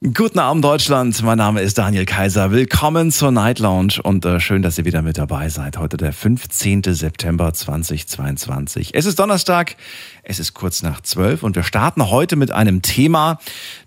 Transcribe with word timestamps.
Guten 0.00 0.38
Abend 0.38 0.64
Deutschland, 0.64 1.20
mein 1.24 1.38
Name 1.38 1.60
ist 1.60 1.76
Daniel 1.76 2.04
Kaiser. 2.04 2.52
Willkommen 2.52 3.10
zur 3.10 3.32
Night 3.32 3.58
Lounge 3.58 3.94
und 4.00 4.24
äh, 4.24 4.38
schön, 4.38 4.62
dass 4.62 4.78
ihr 4.78 4.84
wieder 4.84 5.02
mit 5.02 5.18
dabei 5.18 5.48
seid. 5.48 5.76
Heute 5.76 5.96
der 5.96 6.12
15. 6.12 6.84
September 6.84 7.52
2022. 7.52 8.94
Es 8.94 9.06
ist 9.06 9.18
Donnerstag, 9.18 9.74
es 10.22 10.38
ist 10.38 10.54
kurz 10.54 10.84
nach 10.84 11.00
12 11.00 11.42
und 11.42 11.56
wir 11.56 11.64
starten 11.64 12.10
heute 12.10 12.36
mit 12.36 12.52
einem 12.52 12.80
Thema, 12.80 13.40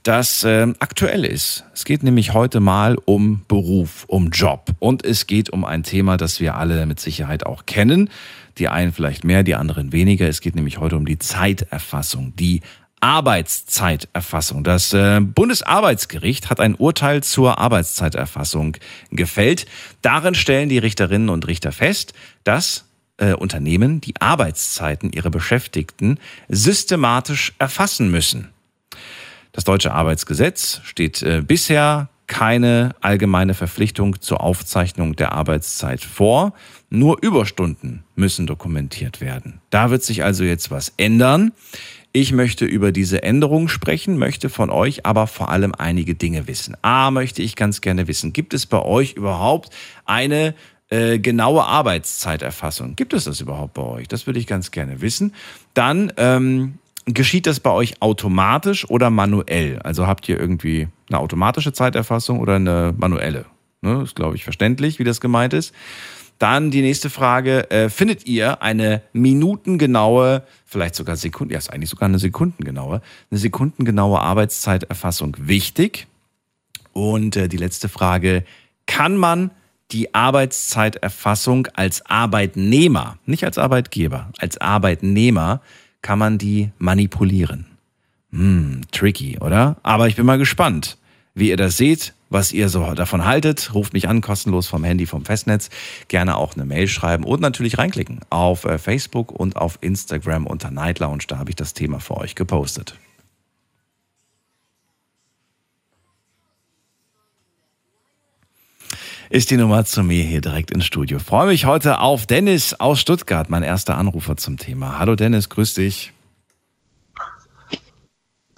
das 0.03 0.43
äh, 0.43 0.67
aktuell 0.79 1.23
ist. 1.23 1.63
Es 1.73 1.85
geht 1.85 2.03
nämlich 2.03 2.33
heute 2.33 2.59
mal 2.59 2.97
um 3.05 3.45
Beruf, 3.47 4.03
um 4.07 4.31
Job 4.31 4.65
und 4.79 5.05
es 5.05 5.27
geht 5.27 5.49
um 5.49 5.63
ein 5.63 5.83
Thema, 5.83 6.17
das 6.17 6.41
wir 6.41 6.55
alle 6.55 6.85
mit 6.87 6.99
Sicherheit 6.99 7.45
auch 7.45 7.65
kennen. 7.65 8.09
Die 8.57 8.67
einen 8.67 8.91
vielleicht 8.91 9.23
mehr, 9.23 9.43
die 9.43 9.55
anderen 9.55 9.93
weniger. 9.93 10.27
Es 10.27 10.41
geht 10.41 10.55
nämlich 10.55 10.77
heute 10.77 10.97
um 10.97 11.05
die 11.05 11.19
Zeiterfassung, 11.19 12.35
die 12.35 12.59
Arbeitszeiterfassung. 13.01 14.63
Das 14.63 14.93
äh, 14.93 15.19
Bundesarbeitsgericht 15.19 16.49
hat 16.49 16.59
ein 16.59 16.75
Urteil 16.75 17.23
zur 17.23 17.57
Arbeitszeiterfassung 17.57 18.77
gefällt. 19.09 19.65
Darin 20.01 20.35
stellen 20.35 20.69
die 20.69 20.77
Richterinnen 20.77 21.29
und 21.29 21.47
Richter 21.47 21.71
fest, 21.71 22.13
dass 22.43 22.85
äh, 23.17 23.33
Unternehmen 23.33 24.01
die 24.01 24.19
Arbeitszeiten 24.21 25.11
ihrer 25.11 25.29
Beschäftigten 25.29 26.19
systematisch 26.47 27.53
erfassen 27.59 28.09
müssen. 28.09 28.49
Das 29.51 29.63
deutsche 29.63 29.93
Arbeitsgesetz 29.93 30.81
steht 30.83 31.21
äh, 31.23 31.41
bisher 31.45 32.09
keine 32.27 32.95
allgemeine 33.01 33.53
Verpflichtung 33.53 34.21
zur 34.21 34.39
Aufzeichnung 34.39 35.17
der 35.17 35.33
Arbeitszeit 35.33 36.01
vor. 36.01 36.53
Nur 36.89 37.21
Überstunden 37.21 38.05
müssen 38.15 38.47
dokumentiert 38.47 39.19
werden. 39.19 39.59
Da 39.69 39.89
wird 39.89 40.01
sich 40.01 40.23
also 40.23 40.45
jetzt 40.45 40.71
was 40.71 40.93
ändern. 40.95 41.51
Ich 42.13 42.33
möchte 42.33 42.65
über 42.65 42.91
diese 42.91 43.23
Änderung 43.23 43.69
sprechen, 43.69 44.17
möchte 44.17 44.49
von 44.49 44.69
euch 44.69 45.05
aber 45.05 45.27
vor 45.27 45.47
allem 45.47 45.73
einige 45.77 46.13
Dinge 46.13 46.45
wissen. 46.45 46.75
A, 46.81 47.09
möchte 47.09 47.41
ich 47.41 47.55
ganz 47.55 47.79
gerne 47.79 48.07
wissen, 48.09 48.33
gibt 48.33 48.53
es 48.53 48.65
bei 48.65 48.81
euch 48.81 49.13
überhaupt 49.13 49.69
eine 50.03 50.53
äh, 50.89 51.19
genaue 51.19 51.63
Arbeitszeiterfassung? 51.63 52.97
Gibt 52.97 53.13
es 53.13 53.23
das 53.23 53.39
überhaupt 53.39 53.75
bei 53.75 53.83
euch? 53.83 54.09
Das 54.09 54.27
würde 54.27 54.39
ich 54.39 54.47
ganz 54.47 54.71
gerne 54.71 54.99
wissen. 54.99 55.33
Dann 55.73 56.11
ähm, 56.17 56.79
geschieht 57.05 57.47
das 57.47 57.61
bei 57.61 57.71
euch 57.71 58.01
automatisch 58.01 58.89
oder 58.89 59.09
manuell? 59.09 59.79
Also 59.79 60.05
habt 60.05 60.27
ihr 60.27 60.37
irgendwie 60.37 60.89
eine 61.07 61.19
automatische 61.19 61.71
Zeiterfassung 61.71 62.41
oder 62.41 62.55
eine 62.55 62.93
manuelle? 62.97 63.45
Ne, 63.81 64.01
ist, 64.03 64.15
glaube 64.15 64.35
ich, 64.35 64.43
verständlich, 64.43 64.99
wie 64.99 65.05
das 65.05 65.21
gemeint 65.21 65.53
ist. 65.53 65.73
Dann 66.41 66.71
die 66.71 66.81
nächste 66.81 67.11
Frage, 67.11 67.69
äh, 67.69 67.87
findet 67.87 68.25
ihr 68.25 68.63
eine 68.63 69.03
minutengenaue, 69.13 70.41
vielleicht 70.65 70.95
sogar 70.95 71.15
Sekunden, 71.15 71.53
ja, 71.53 71.59
ist 71.59 71.71
eigentlich 71.71 71.91
sogar 71.91 72.09
eine 72.09 72.17
sekundengenaue, 72.17 73.03
eine 73.29 73.39
sekundengenaue 73.39 74.19
Arbeitszeiterfassung 74.19 75.37
wichtig? 75.37 76.07
Und 76.93 77.35
äh, 77.35 77.47
die 77.47 77.57
letzte 77.57 77.89
Frage, 77.89 78.43
kann 78.87 79.17
man 79.17 79.51
die 79.91 80.15
Arbeitszeiterfassung 80.15 81.67
als 81.75 82.03
Arbeitnehmer, 82.07 83.19
nicht 83.27 83.43
als 83.43 83.59
Arbeitgeber, 83.59 84.31
als 84.39 84.57
Arbeitnehmer, 84.57 85.61
kann 86.01 86.17
man 86.17 86.39
die 86.39 86.71
manipulieren? 86.79 87.67
Hm, 88.31 88.81
tricky, 88.91 89.37
oder? 89.37 89.77
Aber 89.83 90.07
ich 90.07 90.15
bin 90.15 90.25
mal 90.25 90.39
gespannt, 90.39 90.97
wie 91.35 91.49
ihr 91.49 91.57
das 91.57 91.77
seht 91.77 92.15
was 92.31 92.51
ihr 92.53 92.69
so 92.69 92.93
davon 92.95 93.25
haltet. 93.25 93.75
Ruft 93.75 93.93
mich 93.93 94.07
an, 94.07 94.21
kostenlos 94.21 94.67
vom 94.67 94.83
Handy, 94.83 95.05
vom 95.05 95.25
Festnetz. 95.25 95.69
Gerne 96.07 96.37
auch 96.37 96.55
eine 96.55 96.65
Mail 96.65 96.87
schreiben 96.87 97.23
und 97.23 97.41
natürlich 97.41 97.77
reinklicken 97.77 98.21
auf 98.31 98.65
äh, 98.65 98.79
Facebook 98.79 99.31
und 99.31 99.57
auf 99.57 99.77
Instagram 99.81 100.47
unter 100.47 100.71
Night 100.71 100.99
Lounge. 100.99 101.25
Da 101.27 101.37
habe 101.37 101.51
ich 101.51 101.55
das 101.55 101.73
Thema 101.73 101.99
für 101.99 102.17
euch 102.17 102.33
gepostet. 102.33 102.95
ist 109.29 109.49
die 109.49 109.55
Nummer 109.55 109.85
zu 109.85 110.03
mir 110.03 110.25
hier 110.25 110.41
direkt 110.41 110.71
ins 110.71 110.83
Studio. 110.83 111.17
Freue 111.17 111.47
mich 111.47 111.65
heute 111.65 112.01
auf 112.01 112.25
Dennis 112.25 112.73
aus 112.73 112.99
Stuttgart, 112.99 113.49
mein 113.49 113.63
erster 113.63 113.97
Anrufer 113.97 114.35
zum 114.35 114.57
Thema. 114.57 114.99
Hallo 114.99 115.15
Dennis, 115.15 115.47
grüß 115.47 115.75
dich. 115.75 116.11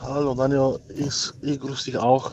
Hallo 0.01 0.33
Daniel, 0.33 0.79
ich, 0.97 1.31
ich 1.43 1.59
grüße 1.59 1.91
dich 1.91 1.97
auch. 1.97 2.31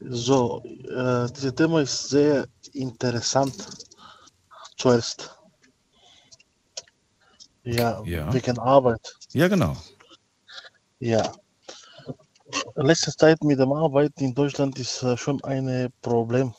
So, 0.00 0.62
äh, 0.64 1.26
dieses 1.32 1.54
Thema 1.54 1.80
ist 1.80 2.08
sehr 2.08 2.46
interessant. 2.72 3.54
Zuerst. 4.76 5.34
Ja, 7.64 8.02
ja, 8.04 8.32
wegen 8.32 8.58
Arbeit. 8.58 9.14
Ja, 9.32 9.48
genau. 9.48 9.76
Ja. 11.00 11.32
Letzte 12.76 13.14
Zeit 13.14 13.42
mit 13.44 13.58
der 13.58 13.66
Arbeit 13.66 14.12
in 14.20 14.34
Deutschland 14.34 14.78
ist 14.78 15.02
äh, 15.02 15.16
schon 15.16 15.42
ein 15.44 15.92
Problem. 16.00 16.54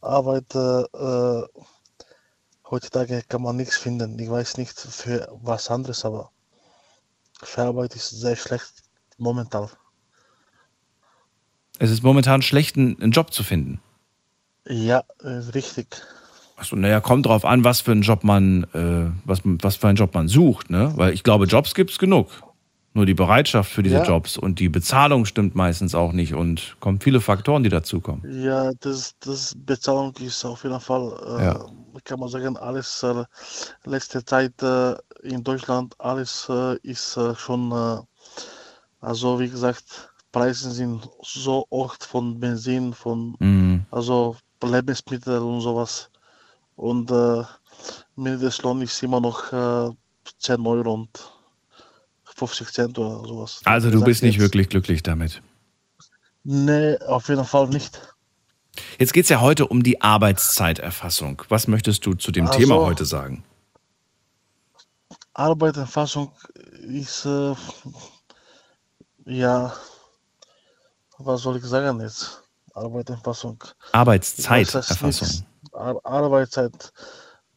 Arbeit 0.00 0.54
äh, 0.54 0.82
äh, 0.82 1.46
heutzutage 2.70 3.22
kann 3.28 3.42
man 3.42 3.56
nichts 3.56 3.76
finden. 3.76 4.18
Ich 4.18 4.30
weiß 4.30 4.56
nicht 4.56 4.78
für 4.78 5.28
was 5.42 5.70
anderes, 5.70 6.04
aber 6.04 6.30
für 7.42 7.62
Arbeit 7.62 7.94
ist 7.96 8.10
sehr 8.10 8.36
schlecht 8.36 8.82
momentan. 9.18 9.68
Es 11.78 11.90
ist 11.90 12.02
momentan 12.02 12.42
schlecht, 12.42 12.76
einen 12.76 13.10
Job 13.10 13.32
zu 13.32 13.42
finden. 13.42 13.80
Ja, 14.68 15.02
richtig. 15.54 15.86
Achso, 16.56 16.74
naja, 16.74 17.00
kommt 17.00 17.26
drauf 17.26 17.44
an, 17.44 17.62
was 17.62 17.80
für 17.80 17.92
einen 17.92 18.02
Job 18.02 18.24
man, 18.24 18.64
äh, 18.74 19.10
was, 19.24 19.40
was 19.44 19.76
für 19.76 19.88
einen 19.88 19.96
Job 19.96 20.12
man 20.14 20.26
sucht, 20.26 20.70
ne? 20.70 20.92
Weil 20.96 21.14
ich 21.14 21.22
glaube, 21.22 21.46
Jobs 21.46 21.74
gibt 21.74 21.90
es 21.90 21.98
genug. 21.98 22.42
Nur 22.94 23.06
die 23.06 23.14
Bereitschaft 23.14 23.70
für 23.70 23.84
diese 23.84 23.96
ja. 23.96 24.04
Jobs 24.04 24.36
und 24.36 24.58
die 24.58 24.68
Bezahlung 24.68 25.24
stimmt 25.24 25.54
meistens 25.54 25.94
auch 25.94 26.12
nicht 26.12 26.34
und 26.34 26.76
kommen 26.80 27.00
viele 27.00 27.20
Faktoren, 27.20 27.62
die 27.62 27.68
dazukommen. 27.68 28.24
Ja, 28.42 28.72
das, 28.80 29.14
das 29.20 29.54
Bezahlung 29.56 30.14
ist 30.16 30.44
auf 30.44 30.64
jeden 30.64 30.80
Fall, 30.80 31.12
äh, 31.38 31.44
ja. 31.44 31.66
kann 32.02 32.18
man 32.18 32.28
sagen, 32.28 32.56
alles 32.56 33.04
äh, 33.04 33.24
letzte 33.84 34.24
Zeit 34.24 34.60
äh, 34.62 34.96
in 35.22 35.44
Deutschland, 35.44 35.94
alles 35.98 36.48
äh, 36.50 36.76
ist 36.82 37.16
äh, 37.16 37.36
schon, 37.36 37.70
äh, 37.70 38.00
also 39.00 39.38
wie 39.38 39.48
gesagt, 39.48 40.07
Preise 40.32 40.70
sind 40.70 41.08
so 41.22 41.66
oft 41.70 42.04
von 42.04 42.38
Benzin, 42.38 42.92
von 42.92 43.36
mhm. 43.38 43.86
also 43.90 44.36
Lebensmittel 44.62 45.38
und 45.38 45.60
sowas. 45.60 46.10
Und 46.76 47.10
äh, 47.10 47.42
Mindestlohn 48.16 48.82
ist 48.82 49.02
immer 49.02 49.20
noch 49.20 49.52
äh, 49.52 49.90
10 50.38 50.66
Euro 50.66 50.94
und 50.94 51.32
50 52.36 52.68
Cent 52.68 52.98
oder 52.98 53.26
sowas. 53.26 53.60
Also 53.64 53.90
du 53.90 54.02
bist 54.02 54.22
nicht 54.22 54.36
jetzt. 54.36 54.42
wirklich 54.42 54.68
glücklich 54.68 55.02
damit? 55.02 55.42
Nee, 56.44 56.96
auf 56.98 57.28
jeden 57.28 57.44
Fall 57.44 57.68
nicht. 57.68 58.00
Jetzt 58.98 59.12
geht 59.12 59.24
es 59.24 59.28
ja 59.28 59.40
heute 59.40 59.66
um 59.66 59.82
die 59.82 60.00
Arbeitszeiterfassung. 60.00 61.42
Was 61.48 61.66
möchtest 61.68 62.06
du 62.06 62.14
zu 62.14 62.30
dem 62.30 62.46
also, 62.46 62.58
Thema 62.58 62.76
heute 62.76 63.04
sagen? 63.04 63.44
Arbeitserfassung 65.34 66.32
ist 66.82 67.26
äh, 67.26 67.54
ja 69.26 69.72
was 71.18 71.42
soll 71.42 71.56
ich 71.56 71.64
sagen 71.64 72.00
jetzt? 72.00 72.42
Arbeitserfassung. 72.74 73.62
Arbeitszeiterfassung. 73.92 75.46
Arbeitszeit. 75.72 76.92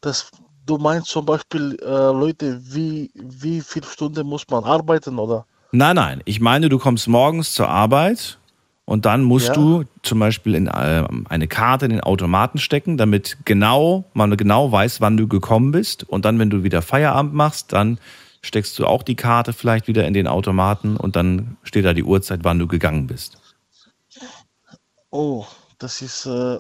Das, 0.02 0.32
du 0.66 0.78
meinst 0.78 1.08
zum 1.08 1.26
Beispiel 1.26 1.78
äh, 1.82 1.86
Leute, 1.86 2.60
wie, 2.64 3.12
wie 3.14 3.62
viele 3.62 3.86
Stunden 3.86 4.26
muss 4.26 4.48
man 4.50 4.64
arbeiten, 4.64 5.20
oder? 5.20 5.46
Nein, 5.72 5.96
nein. 5.96 6.22
Ich 6.26 6.40
meine, 6.40 6.70
du 6.70 6.80
kommst 6.80 7.08
morgens 7.08 7.54
zur 7.54 7.70
Arbeit 7.70 8.40
und 8.86 9.06
dann 9.06 9.24
musst 9.24 9.50
ja. 9.50 9.54
du 9.54 9.84
zum 10.04 10.20
Beispiel 10.20 10.56
in 10.56 10.68
äh, 10.68 11.08
eine 11.30 11.48
Karte 11.48 11.86
in 11.86 11.92
den 11.92 12.02
Automaten 12.02 12.58
stecken, 12.58 12.98
damit 12.98 13.38
genau 13.46 14.06
man 14.14 14.36
genau 14.36 14.72
weiß, 14.72 15.02
wann 15.02 15.18
du 15.18 15.28
gekommen 15.28 15.72
bist. 15.72 16.04
Und 16.04 16.26
dann, 16.26 16.40
wenn 16.40 16.50
du 16.50 16.64
wieder 16.64 16.82
Feierabend 16.82 17.34
machst, 17.34 17.74
dann 17.74 18.00
steckst 18.42 18.78
du 18.80 18.86
auch 18.86 19.04
die 19.04 19.16
Karte 19.16 19.54
vielleicht 19.54 19.88
wieder 19.88 20.08
in 20.08 20.14
den 20.14 20.28
Automaten 20.28 20.98
und 20.98 21.16
dann 21.16 21.58
steht 21.64 21.86
da 21.86 21.94
die 21.94 22.04
Uhrzeit, 22.04 22.40
wann 22.44 22.60
du 22.60 22.68
gegangen 22.68 23.08
bist. 23.08 23.41
Oh, 25.12 25.46
das 25.78 26.02
ist 26.02 26.26
äh, 26.26 26.58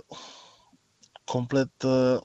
komplett. 1.25 1.69
Äh, 1.83 2.19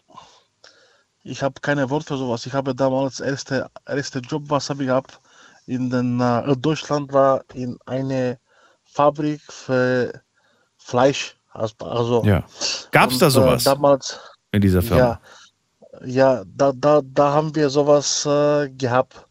ich 1.23 1.43
habe 1.43 1.61
keine 1.61 1.89
Worte 1.91 2.09
für 2.09 2.19
sowas. 2.19 2.47
Ich 2.47 2.53
habe 2.53 2.75
damals 2.75 3.21
erste 3.21 3.71
erste 3.87 4.19
Job, 4.21 4.45
was 4.49 4.69
habe 4.71 4.83
ich 4.83 4.89
gehabt 4.89 5.21
in 5.67 5.91
den 5.91 6.21
äh, 6.21 6.57
Deutschland 6.57 7.13
war 7.13 7.45
in 7.55 7.77
eine 7.87 8.39
Fabrik 8.85 9.41
für 9.49 10.13
Fleisch. 10.77 11.37
Also 11.53 12.23
ja. 12.25 12.45
Gab 12.93 13.11
es 13.11 13.19
da 13.19 13.31
sowas? 13.31 13.63
Äh, 13.63 13.71
damals 13.71 14.21
in 14.53 14.61
dieser 14.61 14.83
Firma. 14.83 15.21
Ja, 16.03 16.07
ja 16.07 16.43
da, 16.47 16.73
da, 16.75 17.01
da 17.03 17.33
haben 17.33 17.55
wir 17.55 17.69
sowas 17.71 18.25
äh, 18.27 18.69
gehabt 18.71 19.27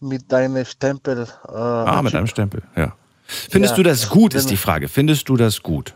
mit 0.00 0.30
deinem 0.30 0.64
Stempel. 0.64 1.26
Äh, 1.48 1.52
ah, 1.52 2.02
mit 2.02 2.14
einem 2.14 2.26
Stempel, 2.26 2.62
ja. 2.76 2.94
Findest 3.26 3.72
Ja, 3.72 3.76
du 3.76 3.82
das 3.84 4.08
gut, 4.08 4.34
ist 4.34 4.50
die 4.50 4.56
Frage. 4.56 4.88
Findest 4.88 5.28
du 5.28 5.36
das 5.36 5.62
gut? 5.62 5.94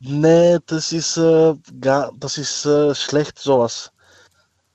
Nee, 0.00 0.58
das 0.66 0.92
ist, 0.92 1.16
äh, 1.16 1.54
gar, 1.80 2.12
das 2.16 2.38
ist 2.38 2.64
äh, 2.66 2.94
schlecht 2.94 3.38
sowas. 3.38 3.92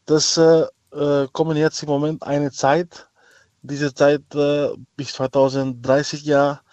Das 0.05 0.37
äh, 0.37 0.65
äh, 0.93 1.27
kommen 1.33 1.57
jetzt 1.57 1.83
im 1.83 1.89
Moment 1.89 2.23
eine 2.23 2.51
Zeit, 2.51 3.09
diese 3.61 3.93
Zeit 3.93 4.23
äh, 4.35 4.69
bis 4.97 5.13
2030 5.13 6.23
Jahr 6.23 6.63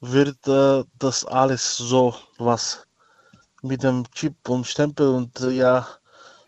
wird 0.00 0.46
äh, 0.48 0.84
das 0.98 1.24
alles 1.26 1.76
so 1.76 2.14
was 2.38 2.86
mit 3.62 3.82
dem 3.82 4.04
Chip 4.12 4.36
und 4.48 4.66
Stempel 4.66 5.08
und 5.08 5.38
ja, 5.40 5.86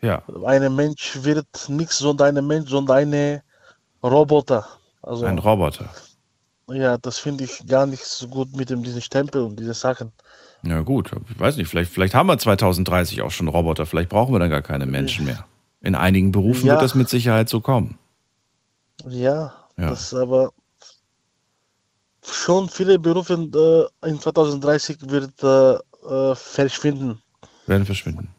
Ja. 0.01 0.23
ein 0.45 0.75
Mensch 0.75 1.23
wird 1.23 1.47
nichts 1.69 1.99
sondern 1.99 2.37
ein 2.37 2.47
Mensch, 2.47 2.69
sondern 2.69 2.97
eine 2.97 3.43
Roboter. 4.03 4.67
Also 5.01 5.25
Ein 5.25 5.39
Roboter. 5.39 5.89
ja, 6.69 6.97
das 6.97 7.19
finde 7.19 7.43
ich 7.45 7.65
gar 7.67 7.85
nicht 7.85 8.05
so 8.05 8.27
gut 8.27 8.55
mit 8.55 8.69
dem 8.69 8.83
diesen 8.83 9.01
Stempel 9.01 9.41
und 9.43 9.59
diese 9.59 9.73
Sachen. 9.73 10.13
Ja, 10.63 10.81
gut. 10.81 11.11
Ich 11.29 11.39
weiß 11.39 11.57
nicht, 11.57 11.67
vielleicht, 11.69 11.91
vielleicht 11.91 12.13
haben 12.13 12.27
wir 12.27 12.37
2030 12.37 13.21
auch 13.21 13.31
schon 13.31 13.47
Roboter. 13.47 13.85
Vielleicht 13.85 14.09
brauchen 14.09 14.33
wir 14.33 14.39
dann 14.39 14.49
gar 14.49 14.61
keine 14.61 14.85
Menschen 14.85 15.25
mehr. 15.25 15.45
In 15.81 15.95
einigen 15.95 16.31
Berufen 16.31 16.65
Ja. 16.67 16.73
wird 16.73 16.81
das 16.81 16.95
mit 16.95 17.07
Sicherheit 17.09 17.47
so 17.49 17.61
kommen. 17.61 17.97
Ja, 19.07 19.53
Ja. 19.77 19.89
das 19.89 20.13
aber 20.13 20.51
schon 22.23 22.69
viele 22.69 22.99
Berufe 22.99 23.89
äh, 24.03 24.09
in 24.09 24.19
2030 24.19 24.97
wird 25.09 25.41
äh, 25.43 25.73
äh, 26.31 26.35
verschwinden. 26.35 27.19
Werden 27.65 27.85
verschwinden. 27.85 28.29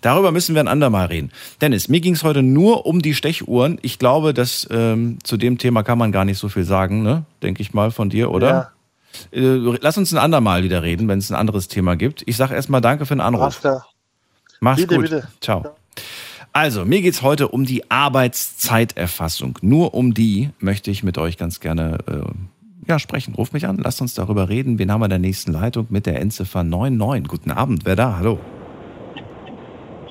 Darüber 0.00 0.32
müssen 0.32 0.54
wir 0.54 0.62
ein 0.62 0.68
andermal 0.68 1.06
reden. 1.06 1.30
Dennis, 1.60 1.88
mir 1.88 2.00
ging 2.00 2.14
es 2.14 2.24
heute 2.24 2.42
nur 2.42 2.86
um 2.86 3.00
die 3.02 3.14
Stechuhren. 3.14 3.78
Ich 3.82 3.98
glaube, 3.98 4.32
dass 4.34 4.66
ähm, 4.70 5.18
zu 5.22 5.36
dem 5.36 5.58
Thema 5.58 5.82
kann 5.82 5.98
man 5.98 6.10
gar 6.10 6.24
nicht 6.24 6.38
so 6.38 6.48
viel 6.48 6.64
sagen, 6.64 7.02
ne? 7.02 7.24
Denke 7.42 7.60
ich 7.62 7.74
mal 7.74 7.90
von 7.90 8.08
dir, 8.08 8.30
oder? 8.30 8.72
Äh, 8.74 8.77
lass 9.32 9.98
uns 9.98 10.12
ein 10.12 10.18
andermal 10.18 10.62
wieder 10.62 10.82
reden, 10.82 11.08
wenn 11.08 11.18
es 11.18 11.30
ein 11.30 11.36
anderes 11.36 11.68
Thema 11.68 11.96
gibt. 11.96 12.22
Ich 12.26 12.36
sage 12.36 12.54
erstmal 12.54 12.80
danke 12.80 13.06
für 13.06 13.14
den 13.14 13.20
Anruf. 13.20 13.60
Mach's 14.60 14.80
Bitte, 14.80 14.94
gut. 14.96 15.02
bitte. 15.04 15.28
Ciao. 15.40 15.74
Also, 16.52 16.84
mir 16.84 17.02
geht's 17.02 17.22
heute 17.22 17.48
um 17.48 17.64
die 17.64 17.90
Arbeitszeiterfassung. 17.90 19.58
Nur 19.62 19.94
um 19.94 20.14
die 20.14 20.50
möchte 20.58 20.90
ich 20.90 21.02
mit 21.02 21.18
euch 21.18 21.36
ganz 21.36 21.60
gerne 21.60 21.98
äh, 22.08 22.88
ja, 22.88 22.98
sprechen. 22.98 23.34
Ruft 23.34 23.52
mich 23.52 23.66
an, 23.66 23.76
lasst 23.78 24.00
uns 24.00 24.14
darüber 24.14 24.48
reden. 24.48 24.78
Wen 24.78 24.90
haben 24.90 25.00
wir 25.00 25.04
in 25.06 25.10
der 25.10 25.18
nächsten 25.18 25.52
Leitung 25.52 25.86
mit 25.90 26.06
der 26.06 26.20
Endziffer 26.20 26.64
99? 26.64 27.28
Guten 27.28 27.50
Abend, 27.50 27.84
wer 27.84 27.96
da? 27.96 28.16
Hallo. 28.16 28.40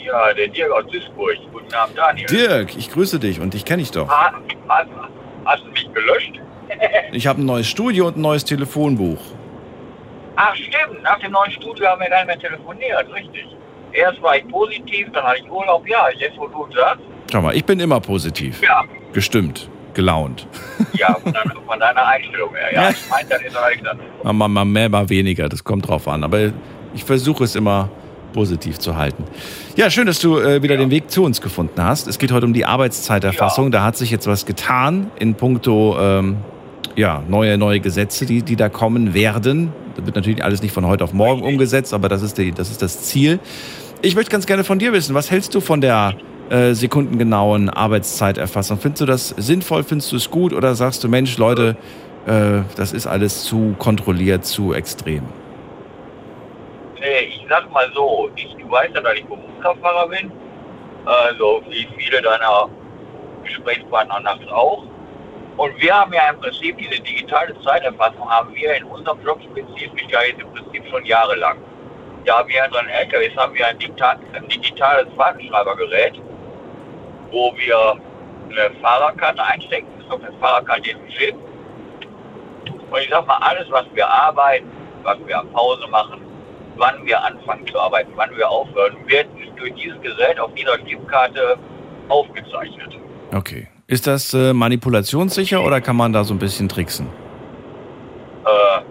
Ja, 0.06 0.34
der 0.34 0.48
Dirk 0.48 0.72
aus 0.72 0.86
Duisburg. 0.92 1.36
Guten 1.52 1.74
Abend, 1.74 1.98
Daniel. 1.98 2.28
Dirk, 2.28 2.78
ich 2.78 2.92
grüße 2.92 3.20
dich 3.20 3.42
und 3.42 3.54
dich 3.54 3.66
kenne 3.66 3.82
ich 3.82 3.92
doch. 3.92 4.08
Ha- 4.08 4.34
Hast, 4.70 4.88
hast 5.46 5.64
du 5.66 5.70
mich 5.72 5.90
gelöscht? 5.94 6.40
Ich 7.12 7.26
habe 7.28 7.42
ein 7.42 7.46
neues 7.46 7.68
Studio 7.68 8.08
und 8.08 8.18
ein 8.18 8.22
neues 8.22 8.44
Telefonbuch. 8.46 9.20
Ach 10.36 10.56
stimmt, 10.56 11.02
nach 11.04 11.20
dem 11.20 11.32
neuen 11.32 11.52
Studio 11.52 11.88
haben 11.88 12.02
wir 12.02 12.10
gar 12.10 12.18
nicht 12.26 12.28
mehr 12.28 12.40
telefoniert, 12.40 13.06
richtig. 13.14 13.46
Erst 13.94 14.22
war 14.22 14.38
ich 14.38 14.48
positiv, 14.48 15.08
dann 15.14 15.24
hatte 15.24 15.40
ich 15.44 15.52
Urlaub. 15.52 15.88
Ja, 15.88 16.08
jetzt 16.18 16.38
wo 16.38 16.48
du 16.48 16.68
sagst, 16.76 17.02
Schau 17.32 17.42
mal, 17.42 17.56
ich 17.56 17.66
bin 17.66 17.80
immer 17.80 18.00
positiv. 18.00 18.62
ja, 18.62 18.84
Gestimmt. 19.14 19.70
Gelaunt. 19.94 20.46
ja, 20.94 21.16
von 21.16 21.34
deiner, 21.34 21.56
von 21.66 21.80
deiner 21.80 22.06
Einstellung 22.06 22.54
her. 22.54 22.72
Ja, 22.72 22.90
ich 22.92 23.10
meine, 23.10 23.28
das 23.30 23.42
ist 23.42 23.58
eigentlich 23.58 23.82
das. 23.82 24.34
Mal, 24.34 24.48
mal 24.48 24.64
mehr, 24.66 24.90
mal 24.90 25.10
weniger, 25.10 25.50
das 25.50 25.64
kommt 25.64 25.88
drauf 25.88 26.08
an. 26.08 26.24
Aber 26.24 26.52
ich 26.94 27.04
versuche 27.04 27.44
es 27.46 27.56
immer 27.56 27.90
positiv 28.32 28.78
zu 28.78 28.96
halten. 28.96 29.24
Ja, 29.76 29.90
schön, 29.90 30.06
dass 30.06 30.20
du 30.20 30.38
äh, 30.38 30.62
wieder 30.62 30.78
den 30.78 30.92
Weg 30.92 31.10
zu 31.10 31.24
uns 31.24 31.42
gefunden 31.42 31.84
hast. 31.84 32.08
Es 32.08 32.20
geht 32.20 32.32
heute 32.32 32.46
um 32.46 32.54
die 32.54 32.66
Arbeitszeiterfassung. 32.66 33.72
Da 33.72 33.84
hat 33.84 33.98
sich 33.98 34.12
jetzt 34.12 34.28
was 34.28 34.46
getan 34.46 35.10
in 35.20 35.34
puncto 35.34 35.98
ähm, 36.00 36.38
ja, 36.98 37.24
neue, 37.28 37.60
neue 37.60 37.80
Gesetze, 37.80 38.26
die, 38.26 38.42
die 38.42 38.56
da 38.56 38.70
kommen 38.70 39.14
werden. 39.14 39.72
Das 39.96 40.06
wird 40.06 40.16
natürlich 40.16 40.44
alles 40.44 40.64
nicht 40.64 40.74
von 40.74 40.86
heute 40.86 41.04
auf 41.04 41.14
morgen 41.14 41.44
umgesetzt, 41.44 41.94
aber 41.94 42.10
das 42.10 42.24
ist, 42.24 42.40
die, 42.40 42.52
das 42.52 42.72
ist 42.72 42.82
das 42.82 43.04
Ziel. 43.04 43.40
Ich 44.02 44.16
möchte 44.16 44.32
ganz 44.32 44.48
gerne 44.48 44.64
von 44.64 44.80
dir 44.80 44.94
wissen, 44.94 45.14
was 45.14 45.30
hältst 45.30 45.54
du 45.54 45.62
von 45.62 45.80
der 45.80 46.16
äh, 46.50 46.74
sekundengenauen 46.74 47.70
Arbeitszeiterfassung? 47.70 48.80
Findest 48.80 49.02
du 49.02 49.06
das 49.06 49.30
sinnvoll? 49.30 49.84
Findest 49.84 50.12
du 50.12 50.16
es 50.16 50.32
gut? 50.32 50.54
Oder 50.54 50.74
sagst 50.74 51.04
du, 51.04 51.08
Mensch, 51.08 51.38
Leute, 51.38 51.78
äh, 52.26 52.64
das 52.76 52.94
ist 52.94 53.06
alles 53.06 53.44
zu 53.44 53.76
kontrolliert, 53.78 54.46
zu 54.46 54.74
extrem? 54.74 55.24
Nee, 57.00 57.28
ich 57.28 57.46
sag 57.48 57.72
mal 57.72 57.86
so, 57.94 58.32
ich, 58.36 58.56
du 58.60 58.72
weißt 58.72 58.96
ja, 58.96 59.02
dass 59.02 59.14
ich 59.14 59.26
Berufskraftfahrer 59.26 60.10
bin. 60.10 60.32
Also 61.06 61.62
wie 61.70 61.88
viele 61.96 62.24
deiner 62.24 62.70
Gesprächspartner 63.44 64.20
nachts 64.20 64.48
auch. 64.52 64.84
Und 65.58 65.82
wir 65.82 65.94
haben 65.94 66.14
ja 66.14 66.30
im 66.30 66.40
Prinzip 66.40 66.78
diese 66.78 67.02
digitale 67.02 67.60
Zeiterfassung 67.62 68.30
haben 68.30 68.54
wir 68.54 68.76
in 68.76 68.84
unserem 68.84 69.20
Job 69.24 69.42
spezifisch 69.42 70.08
ja 70.10 70.22
jetzt 70.22 70.40
im 70.40 70.54
Prinzip 70.54 70.88
schon 70.88 71.04
jahrelang. 71.06 71.58
Da 72.26 72.40
haben 72.40 72.50
wir 72.50 72.60
in 72.60 72.66
unseren 72.66 72.88
LKWs 72.90 73.36
haben 73.36 73.56
wir 73.56 73.68
ein, 73.68 73.80
digital, 73.80 74.20
ein 74.34 74.48
digitales 74.48 75.08
Fahrtenschreibergerät, 75.16 76.22
wo 77.32 77.54
wir 77.58 78.00
eine 78.50 78.76
Fahrerkarte 78.82 79.44
einstecken, 79.44 79.88
ist 80.00 80.12
auf 80.12 80.22
der 80.22 80.34
Fahrerkarte 80.34 80.90
jetzt 80.90 81.00
ein. 81.00 81.36
Und 82.92 83.02
ich 83.02 83.10
sag 83.10 83.26
mal, 83.26 83.38
alles, 83.38 83.66
was 83.72 83.86
wir 83.94 84.08
arbeiten, 84.08 84.70
was 85.02 85.18
wir 85.26 85.40
an 85.40 85.52
Pause 85.54 85.88
machen, 85.88 86.22
wann 86.76 87.04
wir 87.06 87.22
anfangen 87.24 87.66
zu 87.68 87.80
arbeiten, 87.80 88.12
wann 88.16 88.36
wir 88.38 88.48
aufhören, 88.48 88.96
wird 89.08 89.28
durch 89.56 89.74
dieses 89.74 90.00
Gerät 90.02 90.40
auf 90.40 90.54
dieser 90.54 90.78
Chipkarte 90.86 91.58
aufgezeichnet. 92.10 92.96
Okay. 93.34 93.68
Ist 93.90 94.06
das 94.06 94.34
äh, 94.34 94.52
manipulationssicher 94.52 95.64
oder 95.64 95.80
kann 95.80 95.96
man 95.96 96.12
da 96.12 96.26
so 96.26 96.34
ein 96.34 96.40
bisschen 96.40 96.68
tricksen? 96.68 97.08
Äh, 98.46 98.82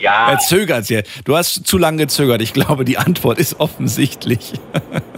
ja, 0.00 0.30
Er 0.30 0.38
zögert 0.38 0.86
hier. 0.86 1.02
Du 1.24 1.36
hast 1.36 1.66
zu 1.66 1.76
lange 1.76 2.04
gezögert. 2.04 2.40
Ich 2.40 2.52
glaube, 2.52 2.84
die 2.84 2.98
Antwort 2.98 3.38
ist 3.38 3.58
offensichtlich. 3.58 4.52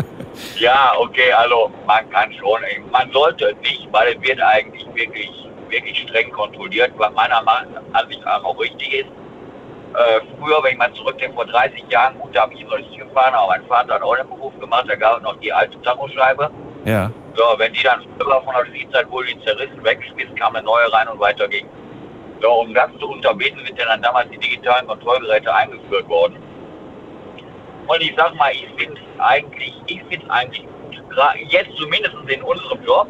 ja, 0.58 0.94
okay, 0.98 1.32
also 1.32 1.70
man 1.86 2.08
kann 2.08 2.32
schon, 2.32 2.60
man 2.90 3.12
sollte 3.12 3.54
nicht, 3.60 3.86
weil 3.90 4.16
es 4.16 4.22
wird 4.26 4.40
eigentlich 4.40 4.86
wirklich, 4.94 5.30
wirklich 5.68 5.98
streng 6.08 6.30
kontrolliert, 6.30 6.92
was 6.96 7.12
meiner 7.12 7.46
Ansicht 7.92 8.24
nach 8.24 8.42
auch 8.42 8.58
richtig 8.58 8.90
ist. 8.94 9.10
Äh, 9.94 10.20
früher, 10.38 10.62
wenn 10.62 10.72
ich 10.72 10.78
mal 10.78 10.92
zurückdenke, 10.94 11.34
vor 11.34 11.44
30 11.44 11.84
Jahren, 11.90 12.18
gut, 12.18 12.34
da 12.34 12.42
habe 12.42 12.54
ich 12.54 12.64
noch 12.64 12.78
nicht 12.78 12.96
gefahren, 12.96 13.34
aber 13.34 13.48
mein 13.48 13.66
Vater 13.66 13.94
hat 13.94 14.02
auch 14.02 14.16
den 14.16 14.28
Beruf 14.28 14.58
gemacht, 14.58 14.86
da 14.88 14.94
gab 14.94 15.18
es 15.18 15.22
noch 15.22 15.36
die 15.40 15.52
alte 15.52 15.80
Tachoscheibe. 15.82 16.50
Ja. 16.84 17.10
So, 17.34 17.44
wenn 17.58 17.72
die 17.72 17.82
dann 17.82 18.02
früher 18.18 18.40
von 18.42 18.54
der 18.54 18.66
Spielzeit 18.66 19.10
wohl 19.10 19.26
die 19.26 19.38
zerrissen 19.44 19.84
weggeschmissen, 19.84 20.34
kam 20.36 20.56
eine 20.56 20.64
neue 20.64 20.90
rein 20.92 21.08
und 21.08 21.20
weiter 21.20 21.46
ging. 21.48 21.68
So, 22.40 22.50
um 22.60 22.74
das 22.74 22.90
zu 22.98 23.08
unterbinden, 23.08 23.64
sind 23.66 23.78
ja 23.78 23.84
dann 23.86 24.02
damals 24.02 24.28
die 24.30 24.38
digitalen 24.38 24.86
Kontrollgeräte 24.86 25.54
eingeführt 25.54 26.08
worden. 26.08 26.36
Und 27.86 28.00
ich 28.00 28.14
sag 28.16 28.34
mal, 28.34 28.50
ich 28.52 28.66
finde 28.76 29.00
es 29.00 29.20
eigentlich, 29.20 29.74
ich 29.86 30.02
finde 30.04 30.30
eigentlich 30.30 30.62
gut. 30.66 31.00
Jetzt 31.48 31.76
zumindest 31.76 32.14
in 32.26 32.42
unserem 32.42 32.82
Job 32.84 33.08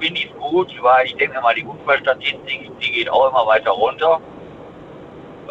finde 0.00 0.20
ich 0.20 0.26
es 0.26 0.36
gut, 0.36 0.70
weil 0.82 1.06
ich 1.06 1.16
denke 1.16 1.40
mal, 1.40 1.54
die 1.54 1.64
Unfallstatistik, 1.64 2.70
die 2.80 2.92
geht 2.92 3.10
auch 3.10 3.30
immer 3.30 3.46
weiter 3.46 3.70
runter. 3.70 4.20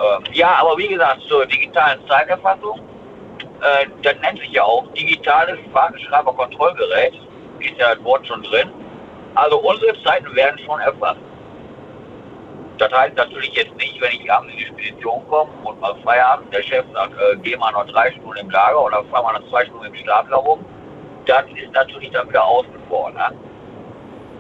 Ähm, 0.02 0.24
ja, 0.34 0.56
aber 0.60 0.78
wie 0.78 0.88
gesagt, 0.88 1.22
zur 1.28 1.46
digitalen 1.46 2.00
Zeiterfassung, 2.08 2.80
äh, 3.62 3.86
das 4.02 4.16
nennt 4.22 4.40
sich 4.40 4.52
ja 4.52 4.64
auch 4.64 4.88
digitales 4.94 5.60
Fahrgeschreiberkontrollgerät, 5.72 7.14
ist 7.60 7.78
ja 7.78 7.94
das 7.94 8.04
Wort 8.04 8.26
schon 8.26 8.42
drin. 8.44 8.72
Also 9.36 9.60
unsere 9.60 10.02
Zeiten 10.04 10.36
werden 10.36 10.60
schon 10.66 10.80
erfasst. 10.80 11.22
Das 12.78 12.92
heißt 12.92 13.16
natürlich 13.16 13.54
jetzt 13.54 13.76
nicht, 13.76 14.02
wenn 14.02 14.12
ich 14.12 14.32
abends 14.32 14.54
in 14.54 14.58
die 14.58 14.66
Spedition 14.66 15.24
komme 15.30 15.52
und 15.64 15.80
mal 15.80 15.96
Feierabend, 16.04 16.52
der 16.52 16.64
Chef 16.64 16.86
sagt, 16.94 17.14
äh, 17.14 17.38
geh 17.44 17.56
mal 17.56 17.72
noch 17.72 17.86
drei 17.88 18.12
Stunden 18.12 18.38
im 18.38 18.50
Lager 18.50 18.84
oder 18.84 19.04
fahr 19.12 19.22
mal 19.22 19.34
noch 19.34 19.48
zwei 19.50 19.66
Stunden 19.66 19.86
im 19.86 19.96
Stapler 19.96 20.38
rum, 20.38 20.66
das 21.28 21.44
ist 21.56 21.72
natürlich 21.74 22.10
dann 22.10 22.28
wieder 22.28 22.44
vor. 22.90 23.12
Ne? 23.12 23.32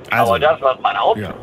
Also, 0.10 0.32
Aber 0.32 0.40
das, 0.40 0.62
was 0.62 0.80
man 0.82 0.96
auch 0.98 1.16
ja. 1.16 1.34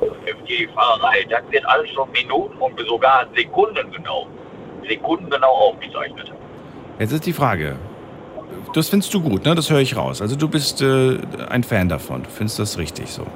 die 0.48 0.68
Fahrerei, 0.74 1.24
das 1.28 1.42
wird 1.50 1.64
alles 1.66 1.90
schon 1.90 2.10
Minuten 2.12 2.56
und 2.58 2.78
sogar 2.86 3.26
Sekunden 3.34 3.90
genau, 3.92 4.26
Sekunden 4.88 5.30
genau 5.30 5.52
aufgezeichnet. 5.52 6.32
jetzt 6.98 7.12
ist 7.12 7.26
die 7.26 7.32
Frage. 7.32 7.76
Das 8.74 8.88
findest 8.90 9.14
du 9.14 9.22
gut, 9.22 9.44
ne? 9.44 9.54
Das 9.54 9.70
höre 9.70 9.80
ich 9.80 9.96
raus. 9.96 10.20
Also 10.20 10.36
du 10.36 10.48
bist 10.48 10.82
äh, 10.82 11.18
ein 11.48 11.64
Fan 11.64 11.88
davon. 11.88 12.22
Du 12.22 12.30
findest 12.30 12.58
das 12.58 12.76
richtig 12.78 13.08
so. 13.10 13.26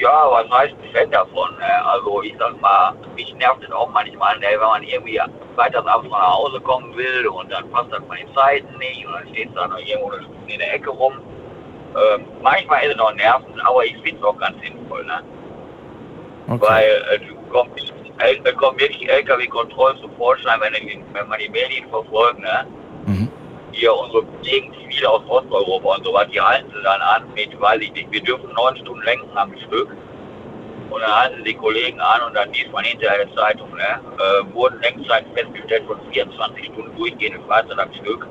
Ja, 0.00 0.28
was 0.30 0.50
heißt 0.50 0.74
ein 0.82 0.92
Fan 0.92 1.10
davon? 1.10 1.50
Ne? 1.58 1.86
Also 1.86 2.22
ich 2.22 2.34
sag 2.38 2.60
mal, 2.60 2.94
mich 3.14 3.34
nervt 3.34 3.62
es 3.62 3.70
auch 3.70 3.90
manchmal, 3.90 4.38
ne? 4.38 4.46
wenn 4.52 4.60
man 4.60 4.82
irgendwie 4.82 5.20
freitagsabends 5.54 6.10
nach 6.10 6.36
Hause 6.38 6.60
kommen 6.60 6.96
will 6.96 7.28
und 7.28 7.52
dann 7.52 7.70
passt 7.70 7.92
das 7.92 8.02
bei 8.08 8.16
den 8.16 8.34
Zeiten 8.34 8.78
nicht 8.78 9.06
und 9.06 9.12
dann 9.12 9.28
steht 9.28 9.50
da 9.54 9.68
noch 9.68 9.78
irgendwo 9.78 10.12
in 10.46 10.58
der 10.58 10.74
Ecke 10.74 10.90
rum. 10.90 11.14
Ähm, 11.96 12.24
manchmal 12.42 12.84
ist 12.84 12.92
es 12.92 12.96
noch 12.96 13.14
nervend, 13.14 13.64
aber 13.64 13.84
ich 13.84 13.94
finde 13.94 14.16
es 14.18 14.22
auch 14.22 14.38
ganz 14.38 14.56
sinnvoll, 14.62 15.04
ne? 15.04 15.22
Okay. 16.48 16.66
Weil 16.68 17.04
äh, 17.12 17.18
du 17.18 17.34
kommst, 17.50 17.92
äh, 18.18 18.52
kommen 18.52 18.78
wirklich 18.78 19.08
LKW-Kontrollen 19.08 19.98
zum 20.00 20.12
Vorschein, 20.16 20.60
wenn, 20.60 20.72
wenn 21.12 21.28
man 21.28 21.38
die 21.38 21.48
Medien 21.48 21.88
verfolgt, 21.90 22.38
ne? 22.38 22.66
Mhm. 23.06 23.28
hier 23.72 23.94
unsere 23.94 24.24
Kollegen, 24.24 24.74
viele 24.90 25.10
aus 25.10 25.22
Osteuropa 25.28 25.96
und 25.96 26.04
so 26.04 26.12
was, 26.12 26.28
die 26.28 26.40
halten 26.40 26.70
sie 26.74 26.82
dann 26.82 27.00
an 27.00 27.24
mit, 27.34 27.58
weiß 27.60 27.80
ich 27.80 27.92
nicht, 27.92 28.12
wir 28.12 28.22
dürfen 28.22 28.52
neun 28.54 28.76
Stunden 28.76 29.02
lenken 29.02 29.36
am 29.36 29.52
Stück. 29.66 29.88
Und 30.90 31.00
dann 31.00 31.14
halten 31.14 31.36
sie 31.38 31.52
die 31.52 31.54
Kollegen 31.54 32.00
an 32.00 32.20
und 32.26 32.34
dann 32.34 32.52
liest 32.52 32.70
man 32.72 32.84
hinterher 32.84 33.22
in 33.22 33.28
der 33.28 33.36
Zeitung, 33.36 33.70
ne? 33.74 34.00
Äh, 34.18 34.54
wurden 34.54 34.80
Lenkzeiten 34.80 35.32
festgestellt 35.34 35.84
von 35.86 35.98
24 36.12 36.64
Stunden 36.66 36.96
durchgehende 36.96 37.40
Fahrzeit 37.46 37.78
am 37.78 37.92
Stück. 37.94 38.26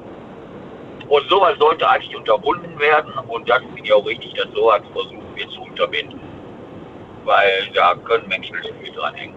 Und 1.10 1.28
sowas 1.28 1.58
sollte 1.60 1.90
eigentlich 1.90 2.16
unterbunden 2.16 2.80
werden 2.80 3.12
und 3.28 3.50
das 3.50 3.60
finde 3.60 3.82
ich 3.84 3.94
auch 3.94 4.06
richtig, 4.06 4.34
dass 4.36 4.48
sowas 4.54 4.82
versucht 4.94 5.36
wird 5.36 5.52
zu 5.52 5.62
unterbinden. 5.62 6.20
Weil 7.26 7.70
da 7.74 7.96
können 7.96 8.28
Menschen 8.28 8.56
viel 8.82 8.94
dranhängen. 8.94 9.36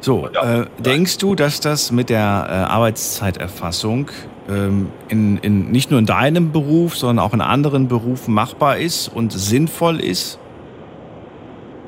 So, 0.00 0.26
äh, 0.26 0.66
denkst 0.78 1.18
du, 1.18 1.34
dass 1.36 1.60
das 1.60 1.92
mit 1.92 2.10
der 2.10 2.18
äh, 2.18 2.72
Arbeitszeiterfassung 2.72 4.10
ähm, 4.48 4.90
in, 5.08 5.36
in, 5.38 5.70
nicht 5.70 5.90
nur 5.90 6.00
in 6.00 6.06
deinem 6.06 6.50
Beruf, 6.50 6.96
sondern 6.96 7.24
auch 7.24 7.34
in 7.34 7.40
anderen 7.40 7.86
Berufen 7.86 8.34
machbar 8.34 8.78
ist 8.78 9.08
und 9.08 9.32
sinnvoll 9.32 10.00
ist? 10.00 10.40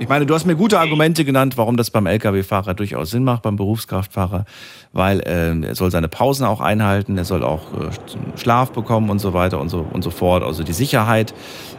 Ich 0.01 0.09
meine, 0.09 0.27
du 0.27 0.35
hast 0.35 0.45
mir 0.45 0.57
gute 0.57 0.81
Argumente 0.81 1.25
genannt, 1.25 1.57
warum 1.57 1.77
das 1.77 1.91
beim 1.91 2.07
Lkw-Fahrer 2.07 2.75
durchaus 2.75 3.13
Sinn 3.13 3.23
macht, 3.23 3.43
beim 3.43 3.55
Berufskraftfahrer, 3.55 4.45
weil 4.93 5.21
äh, 5.21 5.69
er 5.69 5.75
soll 5.77 5.93
seine 5.93 6.09
Pausen 6.09 6.45
auch 6.45 6.61
einhalten, 6.61 7.17
er 7.17 7.25
soll 7.25 7.45
auch 7.45 7.73
äh, 7.75 8.37
Schlaf 8.37 8.73
bekommen 8.73 9.09
und 9.09 9.21
so 9.21 9.35
weiter 9.35 9.61
und 9.61 9.69
so 9.69 9.87
und 9.93 10.03
so 10.03 10.11
fort, 10.11 10.43
also 10.43 10.65
die 10.65 10.73
Sicherheit. 10.73 11.33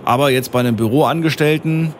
Aber 0.05 0.29
jetzt 0.29 0.53
bei 0.53 0.61
einem 0.61 0.77
Büroangestellten, 0.77 1.93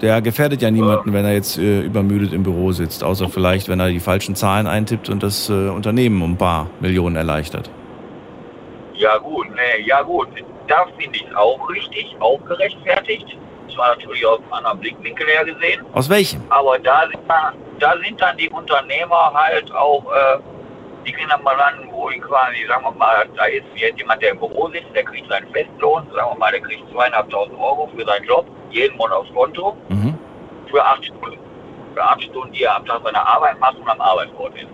der 0.00 0.22
gefährdet 0.22 0.62
ja 0.62 0.70
niemanden, 0.70 1.12
wenn 1.12 1.24
er 1.24 1.32
jetzt 1.32 1.58
äh, 1.58 1.80
übermüdet 1.80 2.32
im 2.32 2.44
Büro 2.44 2.70
sitzt, 2.70 3.02
außer 3.02 3.28
vielleicht, 3.28 3.68
wenn 3.68 3.80
er 3.80 3.88
die 3.88 4.00
falschen 4.00 4.36
Zahlen 4.36 4.68
eintippt 4.68 5.08
und 5.08 5.24
das 5.24 5.50
äh, 5.50 5.70
Unternehmen 5.70 6.22
um 6.22 6.32
ein 6.32 6.38
paar 6.38 6.70
Millionen 6.80 7.16
erleichtert. 7.16 7.68
Ja 8.94 9.18
gut, 9.18 9.48
nee, 9.50 9.86
ja 9.86 10.02
gut, 10.02 10.28
da 10.68 10.86
finde 10.96 11.18
ich 11.18 11.36
auch 11.36 11.68
richtig, 11.68 12.14
auch 12.20 12.38
gerechtfertigt. 12.44 13.26
Zwar 13.74 13.88
natürlich 13.96 14.24
aus 14.26 14.38
einem 14.40 14.52
anderen 14.52 14.78
Blickwinkel 14.80 15.26
her 15.26 15.44
gesehen. 15.44 15.84
Aus 15.92 16.08
welchem? 16.08 16.42
Aber 16.50 16.78
da 16.78 17.02
sind, 17.08 17.20
da 17.78 17.94
sind 18.04 18.20
dann 18.20 18.36
die 18.36 18.48
Unternehmer 18.50 19.32
halt 19.34 19.72
auch, 19.74 20.04
äh, 20.12 20.38
die 21.06 21.12
kriegen 21.12 21.28
dann 21.28 21.42
mal 21.42 21.58
an, 21.60 21.88
wo 21.90 22.10
ich 22.10 22.20
quasi, 22.20 22.64
sagen 22.68 22.84
wir 22.84 22.90
mal, 22.92 23.26
da 23.36 23.44
ist 23.46 23.64
jetzt 23.74 23.98
jemand, 23.98 24.22
der 24.22 24.30
im 24.32 24.38
Büro 24.38 24.68
sitzt, 24.68 24.94
der 24.94 25.04
kriegt 25.04 25.28
seinen 25.28 25.50
Festlohn, 25.52 26.06
sagen 26.14 26.30
wir 26.32 26.38
mal, 26.38 26.50
der 26.52 26.60
kriegt 26.60 26.88
zweieinhalbtausend 26.92 27.58
Euro 27.58 27.88
für 27.96 28.04
seinen 28.04 28.24
Job 28.24 28.46
jeden 28.70 28.96
Monat 28.96 29.16
aufs 29.18 29.32
Konto 29.34 29.76
Mhm. 29.88 30.16
für 30.70 30.84
acht 30.84 31.04
Stunden. 31.04 31.38
Für 31.94 32.02
acht 32.04 32.22
Stunden, 32.22 32.52
die 32.52 32.62
er 32.62 32.76
am 32.76 32.86
Tag 32.86 33.00
seiner 33.04 33.26
Arbeit 33.26 33.58
macht 33.60 33.76
und 33.78 33.88
am 33.88 34.00
Arbeitsort 34.00 34.54
ist. 34.54 34.68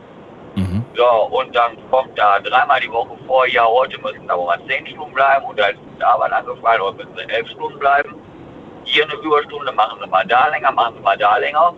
Mhm. 0.54 0.84
So, 0.94 1.04
und 1.30 1.54
dann 1.54 1.76
kommt 1.90 2.16
da 2.18 2.38
dreimal 2.40 2.80
die 2.80 2.90
Woche 2.90 3.16
vor, 3.26 3.46
ja, 3.46 3.64
heute 3.64 4.00
müssen 4.00 4.26
da 4.28 4.36
mal 4.36 4.58
zehn 4.68 4.86
Stunden 4.86 5.14
bleiben 5.14 5.44
und 5.46 5.58
da 5.58 5.66
ist 5.68 5.78
die 5.98 6.04
Arbeit 6.04 6.32
angefallen, 6.32 6.82
heute 6.82 6.96
müssen 6.98 7.16
sie 7.16 7.32
elf 7.34 7.48
Stunden 7.50 7.78
bleiben. 7.78 8.14
Hier 8.90 9.04
eine 9.04 9.14
Überstunde, 9.14 9.70
machen 9.72 9.98
sie 10.02 10.08
mal 10.08 10.24
da 10.26 10.48
länger, 10.48 10.72
machen 10.72 10.94
sie 10.96 11.02
mal 11.02 11.16
da 11.18 11.36
länger. 11.36 11.74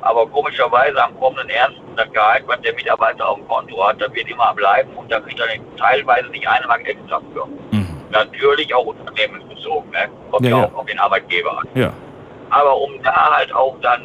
Aber 0.00 0.26
komischerweise 0.28 1.02
am 1.02 1.18
kommenden 1.18 1.48
ersten 1.50 1.82
das 1.96 2.10
Gehalt, 2.12 2.44
was 2.46 2.60
der 2.62 2.74
Mitarbeiter 2.74 3.28
auf 3.28 3.36
dem 3.36 3.48
Konto 3.48 3.86
hat, 3.86 4.00
das 4.00 4.12
wird 4.12 4.28
immer 4.28 4.52
bleiben 4.54 4.90
und 4.96 5.10
da 5.10 5.20
kriegt 5.20 5.38
er 5.40 5.46
teilweise 5.76 6.28
nicht 6.28 6.48
eine 6.48 6.66
Mark 6.66 6.86
extra 6.86 7.20
für. 7.32 7.46
Mhm. 7.72 7.86
Natürlich 8.10 8.72
auch 8.74 8.86
unternehmensbezogen, 8.86 9.90
ne? 9.90 10.08
Kommt 10.30 10.44
Ja, 10.44 10.50
ja, 10.50 10.58
ja. 10.58 10.64
auch 10.66 10.74
auf 10.78 10.86
den 10.86 10.98
Arbeitgeber 10.98 11.58
an. 11.58 11.68
Ja. 11.74 11.92
Aber 12.50 12.76
um 12.76 13.02
da 13.02 13.36
halt 13.36 13.52
auch 13.52 13.76
dann 13.82 14.02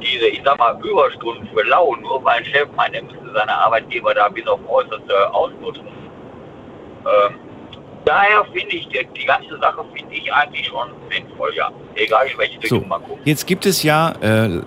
diese, 0.00 0.26
ich 0.28 0.42
sag 0.44 0.58
mal, 0.58 0.78
Überstunden 0.82 1.48
für 1.54 1.62
lau, 1.64 1.94
nur 1.96 2.24
weil 2.24 2.38
ein 2.38 2.44
Chef 2.44 2.68
meint, 2.76 2.94
er 2.94 3.02
müsste 3.02 3.32
seine 3.34 3.52
Arbeitgeber 3.56 4.14
da 4.14 4.28
bis 4.28 4.46
auf 4.46 4.60
äußerste 4.68 5.32
ausnutzen. 5.34 5.86
Ähm, 7.06 7.38
daher 8.08 8.44
finde 8.52 8.74
ich, 8.76 8.88
die, 8.88 9.24
ganze 9.26 9.58
Sache 9.60 9.84
finde 9.94 10.14
ich 10.14 10.32
eigentlich 10.32 10.66
schon 10.66 10.88
sinnvoll, 11.10 11.52
ja. 11.54 11.70
Egal 11.94 12.26
in 12.32 12.38
welche 12.38 12.54
So, 12.54 12.76
Richtung 12.76 12.88
man 12.88 13.02
guckt. 13.02 13.20
jetzt 13.26 13.46
gibt 13.46 13.66
es 13.66 13.82
ja, 13.82 14.12
äh, 14.22 14.60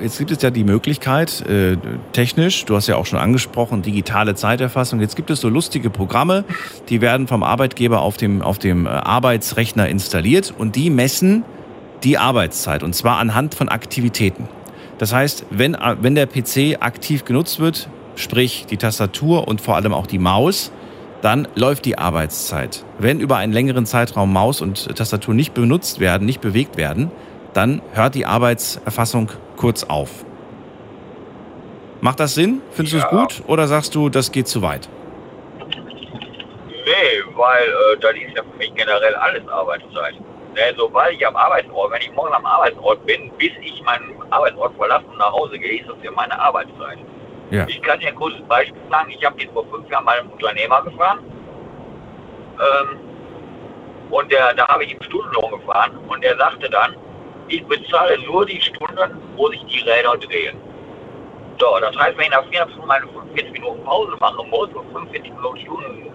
jetzt 0.00 0.18
gibt 0.18 0.30
es 0.30 0.40
ja 0.42 0.50
die 0.50 0.64
Möglichkeit, 0.64 1.42
äh, 1.48 1.76
technisch, 2.12 2.64
du 2.64 2.74
hast 2.74 2.86
ja 2.86 2.96
auch 2.96 3.06
schon 3.06 3.18
angesprochen, 3.18 3.82
digitale 3.82 4.34
Zeiterfassung. 4.34 5.00
Jetzt 5.00 5.16
gibt 5.16 5.30
es 5.30 5.40
so 5.40 5.48
lustige 5.48 5.90
Programme, 5.90 6.44
die 6.88 7.00
werden 7.00 7.26
vom 7.26 7.42
Arbeitgeber 7.42 8.00
auf 8.00 8.16
dem, 8.16 8.40
auf 8.40 8.58
dem 8.58 8.86
äh, 8.86 8.90
Arbeitsrechner 8.90 9.88
installiert 9.88 10.54
und 10.56 10.76
die 10.76 10.88
messen 10.90 11.44
die 12.04 12.18
Arbeitszeit 12.18 12.82
und 12.82 12.94
zwar 12.94 13.18
anhand 13.18 13.54
von 13.54 13.68
Aktivitäten. 13.68 14.48
Das 14.98 15.12
heißt, 15.12 15.46
wenn, 15.50 15.74
äh, 15.74 15.96
wenn 16.00 16.14
der 16.14 16.26
PC 16.26 16.78
aktiv 16.80 17.24
genutzt 17.24 17.60
wird, 17.60 17.88
sprich 18.14 18.64
die 18.70 18.78
Tastatur 18.78 19.46
und 19.46 19.60
vor 19.60 19.76
allem 19.76 19.92
auch 19.92 20.06
die 20.06 20.18
Maus, 20.18 20.72
dann 21.26 21.48
läuft 21.56 21.86
die 21.86 21.98
Arbeitszeit. 21.98 22.84
Wenn 23.00 23.18
über 23.18 23.36
einen 23.36 23.52
längeren 23.52 23.84
Zeitraum 23.84 24.32
Maus 24.32 24.60
und 24.60 24.96
Tastatur 24.96 25.34
nicht 25.34 25.54
benutzt 25.54 25.98
werden, 25.98 26.24
nicht 26.24 26.40
bewegt 26.40 26.76
werden, 26.76 27.10
dann 27.52 27.82
hört 27.94 28.14
die 28.14 28.26
Arbeitserfassung 28.26 29.32
kurz 29.56 29.82
auf. 29.82 30.24
Macht 32.00 32.20
das 32.20 32.34
Sinn? 32.34 32.62
Findest 32.70 32.94
du 32.94 32.98
Ja. 32.98 33.04
es 33.06 33.10
gut 33.10 33.42
oder 33.48 33.66
sagst 33.66 33.96
du, 33.96 34.08
das 34.08 34.30
geht 34.30 34.46
zu 34.46 34.62
weit? 34.62 34.88
Nee, 35.58 37.24
weil 37.34 37.64
äh, 37.64 37.98
das 38.00 38.12
ist 38.12 38.36
ja 38.36 38.44
für 38.44 38.58
mich 38.58 38.72
generell 38.76 39.16
alles 39.16 39.48
Arbeitszeit. 39.48 40.14
Ne, 40.54 40.74
sobald 40.76 41.12
ich 41.12 41.26
am 41.26 41.34
Arbeitsort, 41.34 41.90
wenn 41.90 42.02
ich 42.02 42.12
morgen 42.12 42.34
am 42.34 42.46
Arbeitsort 42.46 43.04
bin, 43.04 43.32
bis 43.36 43.50
ich 43.62 43.82
meinen 43.82 44.14
Arbeitsort 44.30 44.76
verlasse 44.76 45.04
und 45.06 45.18
nach 45.18 45.32
Hause 45.32 45.58
gehe, 45.58 45.80
ist 45.80 45.88
das 45.88 45.96
ja 46.04 46.12
meine 46.12 46.38
Arbeitszeit. 46.38 46.98
Ja. 47.50 47.64
Ich 47.68 47.80
kann 47.82 48.00
dir 48.00 48.08
ein 48.08 48.14
kurzes 48.14 48.42
Beispiel 48.48 48.80
sagen. 48.90 49.10
Ich 49.10 49.24
habe 49.24 49.40
jetzt 49.40 49.52
vor 49.52 49.64
fünf 49.66 49.88
Jahren 49.90 50.04
mal 50.04 50.18
einen 50.18 50.28
Unternehmer 50.30 50.82
gefahren. 50.82 51.20
Ähm, 52.58 52.98
und 54.10 54.30
der, 54.30 54.54
da 54.54 54.66
habe 54.68 54.84
ich 54.84 54.92
ihm 54.92 55.02
Stundenlohn 55.02 55.50
gefahren. 55.50 55.92
Und 56.08 56.24
er 56.24 56.36
sagte 56.36 56.68
dann, 56.70 56.94
ich 57.48 57.64
bezahle 57.66 58.18
nur 58.26 58.44
die 58.46 58.60
Stunden, 58.60 59.20
wo 59.36 59.48
sich 59.50 59.64
die 59.66 59.80
Räder 59.88 60.16
drehen. 60.16 60.56
So, 61.58 61.66
das 61.80 61.96
heißt, 61.96 62.16
wenn 62.18 62.24
ich 62.24 62.30
nach 62.30 62.44
400 62.44 62.70
Stunden 62.70 62.88
meine 62.88 63.06
45 63.06 63.52
Minuten 63.52 63.84
Pause 63.84 64.12
machen 64.20 64.50
muss 64.50 64.68
und 64.74 64.90
45 64.92 65.32
Minuten, 65.32 65.58
Stunden, 65.60 66.10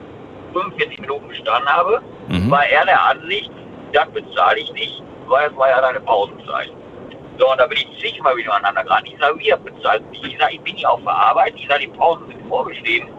45 0.53 0.99
Minuten 0.99 1.29
gestanden 1.29 1.69
habe, 1.69 2.01
Mhm. 2.27 2.51
war 2.51 2.65
er 2.65 2.85
der 2.85 3.03
Ansicht, 3.07 3.51
das 3.93 4.07
bezahle 4.09 4.59
ich 4.59 4.71
nicht, 4.73 5.01
weil 5.27 5.49
es 5.49 5.57
war 5.57 5.69
ja 5.69 5.81
deine 5.81 5.99
Pausenzeit. 6.01 6.71
So, 7.37 7.51
und 7.51 7.59
da 7.59 7.67
bin 7.67 7.77
ich 7.77 7.87
zigmal 7.99 8.35
wieder 8.37 8.53
aneinander 8.53 8.83
geraten. 8.83 9.07
Ich 9.07 9.19
sage, 9.19 9.39
wir 9.39 9.57
bezahlt 9.57 10.09
mich. 10.11 10.23
Ich 10.23 10.37
sage, 10.37 10.53
ich 10.53 10.61
bin 10.61 10.75
hier 10.75 10.89
auf 10.89 11.01
der 11.01 11.13
Arbeit. 11.13 11.53
Ich 11.55 11.67
sage, 11.67 11.81
die 11.81 11.87
Pausen 11.87 12.27
sind 12.27 12.47
vorgeschrieben. 12.47 13.09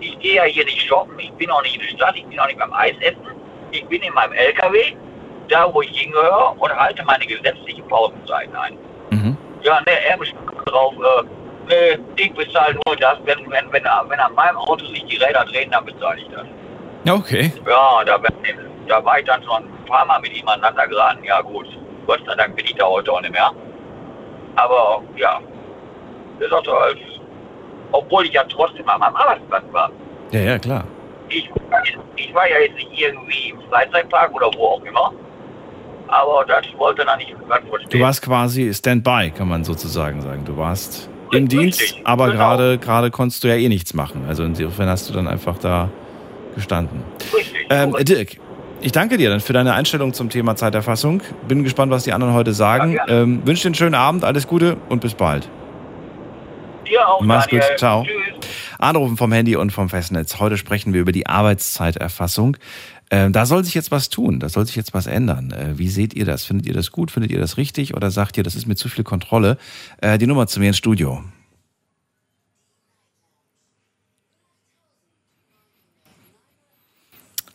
Ich 0.00 0.18
gehe 0.20 0.36
ja 0.36 0.44
hier 0.44 0.64
nicht 0.64 0.82
shoppen. 0.82 1.18
Ich 1.18 1.32
bin 1.32 1.50
auch 1.50 1.62
nicht 1.62 1.76
in 1.76 1.80
der 1.80 1.88
Stadt. 1.88 2.16
Ich 2.16 2.26
bin 2.26 2.38
auch 2.38 2.46
nicht 2.46 2.58
beim 2.58 2.72
Eis 2.72 2.94
essen. 3.00 3.26
Ich 3.72 3.84
bin 3.86 4.02
in 4.02 4.12
meinem 4.14 4.32
LKW, 4.32 4.94
da 5.48 5.72
wo 5.72 5.82
ich 5.82 5.90
hingehöre 5.98 6.54
und 6.58 6.72
halte 6.74 7.04
meine 7.04 7.26
gesetzlichen 7.26 7.86
Pausenzeiten 7.88 8.54
ein. 8.54 8.78
Mhm. 9.10 9.36
Ja, 9.62 9.80
ne, 9.80 9.92
er 10.08 10.16
beschreibt 10.16 10.68
drauf, 10.68 10.94
äh, 11.68 11.96
ne, 11.96 12.04
ich 12.16 12.32
bezahle 12.32 12.78
nur 12.86 12.96
das, 12.96 13.18
wenn, 13.24 13.38
wenn, 13.50 13.72
wenn, 13.72 13.84
wenn 14.08 14.20
an 14.20 14.34
meinem 14.34 14.56
Auto 14.56 14.84
sich 14.86 15.04
die 15.06 15.16
Räder 15.16 15.44
drehen, 15.44 15.70
dann 15.70 15.84
bezahle 15.84 16.20
ich 16.20 16.28
das. 16.28 16.46
Okay. 17.12 17.52
Ja, 17.66 18.04
da, 18.04 18.18
da 18.88 19.04
war 19.04 19.18
ich 19.18 19.26
dann 19.26 19.42
schon 19.42 19.64
ein 19.64 19.84
paar 19.86 20.04
Mal 20.06 20.20
mit 20.20 20.36
ihm 20.36 20.48
aneinander 20.48 20.86
geraten. 20.86 21.24
Ja 21.24 21.40
gut, 21.40 21.66
Gott 22.06 22.20
sei 22.26 22.34
Dank 22.34 22.56
bin 22.56 22.64
ich 22.64 22.74
da 22.74 22.86
heute 22.86 23.12
auch 23.12 23.20
nicht 23.20 23.32
mehr. 23.32 23.50
Aber 24.56 25.02
ja, 25.16 25.40
das 26.38 26.48
ist 26.48 26.52
auch 26.52 26.80
halt, 26.80 26.98
obwohl 27.92 28.24
ich 28.26 28.32
ja 28.32 28.44
trotzdem 28.44 28.88
an 28.88 29.00
meinem 29.00 29.16
Arbeitsplatz 29.16 29.64
war. 29.72 29.90
Ja, 30.32 30.40
ja, 30.40 30.58
klar. 30.58 30.84
Ich, 31.28 31.50
ich 32.16 32.34
war 32.34 32.48
ja 32.48 32.58
jetzt 32.60 32.76
nicht 32.76 33.00
irgendwie 33.00 33.50
im 33.50 33.60
Freizeitpark 33.68 34.32
oder 34.34 34.50
wo 34.56 34.66
auch 34.66 34.84
immer. 34.84 35.12
Aber 36.08 36.44
das 36.46 36.64
wollte 36.78 37.02
er 37.02 37.16
nicht. 37.16 37.34
Du 37.90 38.00
warst 38.00 38.22
quasi 38.22 38.72
Standby, 38.72 39.32
kann 39.36 39.48
man 39.48 39.64
sozusagen 39.64 40.20
sagen. 40.22 40.44
Du 40.44 40.56
warst 40.56 41.10
im 41.32 41.44
Richtig, 41.44 41.58
Dienst, 41.58 41.96
aber 42.04 42.26
genau. 42.26 42.38
gerade 42.38 42.78
gerade 42.78 43.10
konntest 43.10 43.42
du 43.42 43.48
ja 43.48 43.56
eh 43.56 43.68
nichts 43.68 43.92
machen. 43.92 44.24
Also 44.28 44.44
insofern 44.44 44.88
hast 44.88 45.08
du 45.08 45.14
dann 45.14 45.26
einfach 45.26 45.58
da 45.58 45.88
gestanden. 46.54 47.02
Richtig. 47.34 47.66
Ähm. 47.70 47.96
Dirk, 48.00 48.36
ich 48.80 48.92
danke 48.92 49.16
dir 49.16 49.30
dann 49.30 49.40
für 49.40 49.52
deine 49.52 49.74
Einstellung 49.74 50.12
zum 50.14 50.30
Thema 50.30 50.56
Zeiterfassung. 50.56 51.22
Bin 51.48 51.64
gespannt, 51.64 51.90
was 51.90 52.04
die 52.04 52.12
anderen 52.12 52.34
heute 52.34 52.52
sagen. 52.52 52.92
Ja, 52.92 53.08
ähm, 53.08 53.46
wünsche 53.46 53.62
dir 53.62 53.68
einen 53.68 53.74
schönen 53.74 53.94
Abend, 53.94 54.24
alles 54.24 54.46
Gute 54.46 54.76
und 54.88 55.00
bis 55.00 55.14
bald. 55.14 55.48
Dir 56.88 57.08
auch, 57.08 57.20
Mach's 57.20 57.46
Daniel. 57.46 57.68
gut, 57.68 57.78
ciao. 57.78 58.04
Tschüss. 58.04 58.50
Anrufen 58.78 59.16
vom 59.16 59.32
Handy 59.32 59.56
und 59.56 59.72
vom 59.72 59.88
Festnetz. 59.88 60.38
Heute 60.38 60.56
sprechen 60.56 60.92
wir 60.92 61.00
über 61.00 61.12
die 61.12 61.26
Arbeitszeiterfassung. 61.26 62.56
Ähm, 63.10 63.32
da 63.32 63.46
soll 63.46 63.64
sich 63.64 63.74
jetzt 63.74 63.90
was 63.90 64.08
tun, 64.08 64.40
da 64.40 64.48
soll 64.48 64.66
sich 64.66 64.74
jetzt 64.74 64.92
was 64.92 65.06
ändern. 65.06 65.52
Äh, 65.52 65.78
wie 65.78 65.88
seht 65.88 66.14
ihr 66.14 66.24
das? 66.24 66.44
Findet 66.44 66.66
ihr 66.66 66.74
das 66.74 66.90
gut? 66.90 67.10
Findet 67.10 67.30
ihr 67.30 67.38
das 67.38 67.56
richtig? 67.56 67.94
Oder 67.94 68.10
sagt 68.10 68.36
ihr, 68.36 68.42
das 68.42 68.56
ist 68.56 68.66
mir 68.66 68.74
zu 68.74 68.88
viel 68.88 69.04
Kontrolle? 69.04 69.58
Äh, 70.00 70.18
die 70.18 70.26
Nummer 70.26 70.46
zu 70.48 70.58
mir 70.60 70.68
ins 70.68 70.76
Studio. 70.76 71.22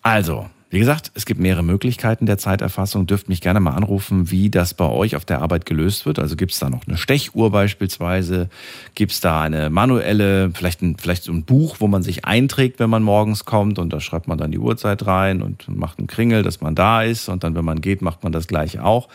Also, 0.02 0.50
wie 0.72 0.80
gesagt, 0.80 1.12
es 1.16 1.26
gibt 1.26 1.42
mehrere 1.42 1.64
Möglichkeiten 1.64 2.26
der 2.26 2.38
Zeiterfassung. 2.38 3.06
Dürft 3.06 3.28
mich 3.28 3.42
gerne 3.42 3.60
mal 3.60 3.76
anrufen, 3.76 4.32
wie 4.32 4.50
das 4.50 4.74
bei 4.74 4.88
euch 4.88 5.18
auf 5.18 5.26
der 5.26 5.42
Arbeit 5.42 5.66
gelöst 5.66 6.06
wird. 6.06 6.18
Also 6.18 6.38
gibt 6.38 6.54
es 6.54 6.60
da 6.60 6.70
noch 6.70 6.88
eine 6.88 6.96
Stechuhr 6.98 7.52
beispielsweise? 7.52 8.50
Gibt 8.96 9.12
es 9.12 9.20
da 9.20 9.42
eine 9.42 9.70
manuelle, 9.70 10.50
vielleicht, 10.54 10.82
ein, 10.82 10.96
vielleicht 10.98 11.24
so 11.24 11.34
ein 11.34 11.44
Buch, 11.44 11.76
wo 11.80 11.88
man 11.88 12.04
sich 12.04 12.24
einträgt, 12.24 12.80
wenn 12.80 12.90
man 12.90 13.04
morgens 13.04 13.44
kommt 13.44 13.80
und 13.80 13.92
da 13.92 14.00
schreibt 14.00 14.30
man 14.30 14.38
dann 14.38 14.52
die 14.52 14.60
Uhrzeit 14.60 15.06
rein 15.06 15.42
und 15.42 15.68
macht 15.68 16.00
einen 16.00 16.08
Kringel, 16.08 16.42
dass 16.42 16.62
man 16.62 16.74
da 16.74 17.04
ist 17.04 17.28
und 17.28 17.44
dann, 17.44 17.54
wenn 17.54 17.66
man 17.66 17.82
geht, 17.82 18.02
macht 18.02 18.24
man 18.24 18.32
das 18.32 18.48
gleiche 18.48 18.86
auch. 18.86 19.10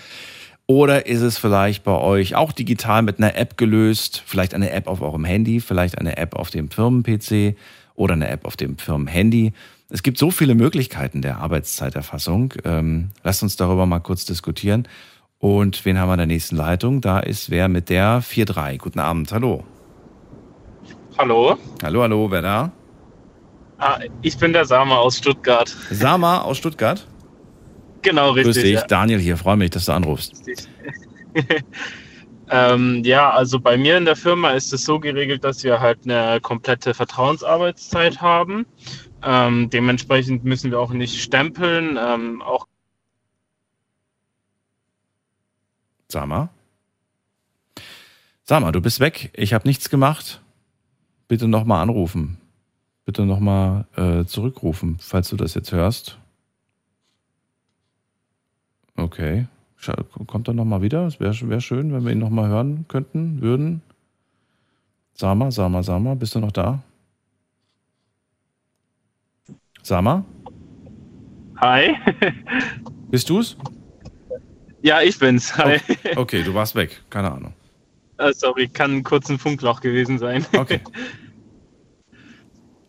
Oder 0.67 1.07
ist 1.07 1.23
es 1.23 1.39
vielleicht 1.39 1.85
bei 1.85 1.97
euch 1.97 2.35
auch 2.35 2.53
digital 2.53 3.01
mit 3.01 3.19
einer 3.19 3.35
App 3.35 3.57
gelöst? 3.57 4.23
Vielleicht 4.27 4.53
eine 4.53 4.73
App 4.73 4.89
auf 4.89 5.01
eurem 5.01 5.25
Handy, 5.25 5.61
vielleicht 5.61 5.97
eine 5.97 6.19
App 6.19 6.37
auf 6.37 6.51
dem 6.51 6.69
Firmen-PC 6.69 7.57
oder 7.95 8.13
eine 8.13 8.29
App 8.29 8.45
auf 8.45 8.57
dem 8.57 8.77
Firmen-Handy. 8.77 9.55
Es 9.88 10.02
gibt 10.02 10.19
so 10.19 10.33
viele 10.33 10.57
Möglichkeiten 10.57 11.23
der 11.23 11.38
Arbeitszeiterfassung. 11.38 12.55
Ähm, 12.64 13.11
lasst 13.23 13.43
uns 13.45 13.57
darüber 13.57 13.87
mal 13.87 14.00
kurz 14.00 14.25
diskutieren. 14.25 14.88
Und 15.38 15.85
wen 15.85 15.99
haben 15.99 16.09
wir 16.09 16.14
in 16.14 16.19
der 16.19 16.26
nächsten 16.26 16.57
Leitung? 16.57 17.00
Da 17.00 17.21
ist 17.21 17.50
wer 17.50 17.69
mit 17.69 17.88
der 17.88 18.21
4.3. 18.21 18.78
Guten 18.78 18.99
Abend, 18.99 19.31
hallo. 19.31 19.62
Hallo. 21.19 21.57
Hallo, 21.83 22.02
hallo, 22.02 22.31
wer 22.31 22.43
da? 22.43 22.73
Ah, 23.78 24.00
ich 24.23 24.37
bin 24.38 24.52
der 24.52 24.64
Sama 24.64 24.97
aus 24.97 25.19
Stuttgart. 25.19 25.69
Sama 25.90 26.40
aus 26.40 26.59
Stuttgart? 26.59 27.07
Genau, 28.02 28.31
richtig. 28.31 28.55
Grüß 28.55 28.62
dich, 28.64 28.75
ja. 28.75 28.87
Daniel 28.87 29.21
hier, 29.21 29.37
freue 29.37 29.57
mich, 29.57 29.71
dass 29.71 29.85
du 29.85 29.93
anrufst. 29.93 30.43
ähm, 32.50 33.02
ja, 33.05 33.31
also 33.31 33.61
bei 33.61 33.76
mir 33.76 33.99
in 33.99 34.05
der 34.05 34.16
Firma 34.16 34.50
ist 34.50 34.73
es 34.73 34.85
so 34.85 34.99
geregelt, 34.99 35.45
dass 35.45 35.62
wir 35.62 35.81
halt 35.81 36.00
eine 36.05 36.40
komplette 36.40 36.93
Vertrauensarbeitszeit 36.95 38.21
haben. 38.21 38.66
Ähm, 39.23 39.71
dementsprechend 39.71 40.45
müssen 40.45 40.71
wir 40.71 40.79
auch 40.79 40.93
nicht 40.93 41.21
stempeln, 41.21 41.99
ähm, 42.01 42.43
auch 42.43 42.67
Sama? 46.09 46.51
Sama, 48.45 48.71
du 48.71 48.81
bist 48.81 49.01
weg. 49.01 49.33
Ich 49.35 49.53
habe 49.53 49.67
nichts 49.67 49.91
gemacht. 49.91 50.41
Bitte 51.29 51.49
nochmal 51.49 51.83
anrufen. 51.83 52.39
Bitte 53.05 53.25
nochmal 53.25 53.87
äh, 53.97 54.25
zurückrufen, 54.25 54.99
falls 55.01 55.29
du 55.29 55.37
das 55.37 55.55
jetzt 55.55 55.73
hörst. 55.73 56.19
Okay. 58.97 59.47
Kommt 60.27 60.49
er 60.49 60.55
nochmal 60.55 60.83
wieder? 60.83 61.07
Es 61.07 61.21
wäre 61.21 61.37
wär 61.49 61.61
schön, 61.61 61.93
wenn 61.93 62.05
wir 62.05 62.13
ihn 62.13 62.19
nochmal 62.19 62.49
hören 62.49 62.87
könnten, 62.89 63.41
würden. 63.41 63.83
Sama, 65.15 65.51
Sama, 65.51 65.83
Sama, 65.83 66.15
bist 66.15 66.35
du 66.35 66.41
noch 66.41 66.53
da? 66.53 66.83
Sama, 69.87 70.25
Hi. 71.61 71.95
bist 73.09 73.31
du's? 73.31 73.57
ja, 74.83 75.00
ich 75.00 75.16
bin's. 75.16 75.57
Hi. 75.57 75.78
Okay, 76.16 76.43
du 76.43 76.52
warst 76.55 76.75
weg. 76.75 77.00
Keine 77.09 77.31
Ahnung. 77.31 77.52
Äh, 78.19 78.33
sorry, 78.33 78.66
kann 78.66 79.05
kurz 79.05 79.31
ein 79.31 79.38
Funkloch 79.38 79.81
gewesen 79.81 80.19
sein. 80.19 80.45
Okay. 80.57 80.81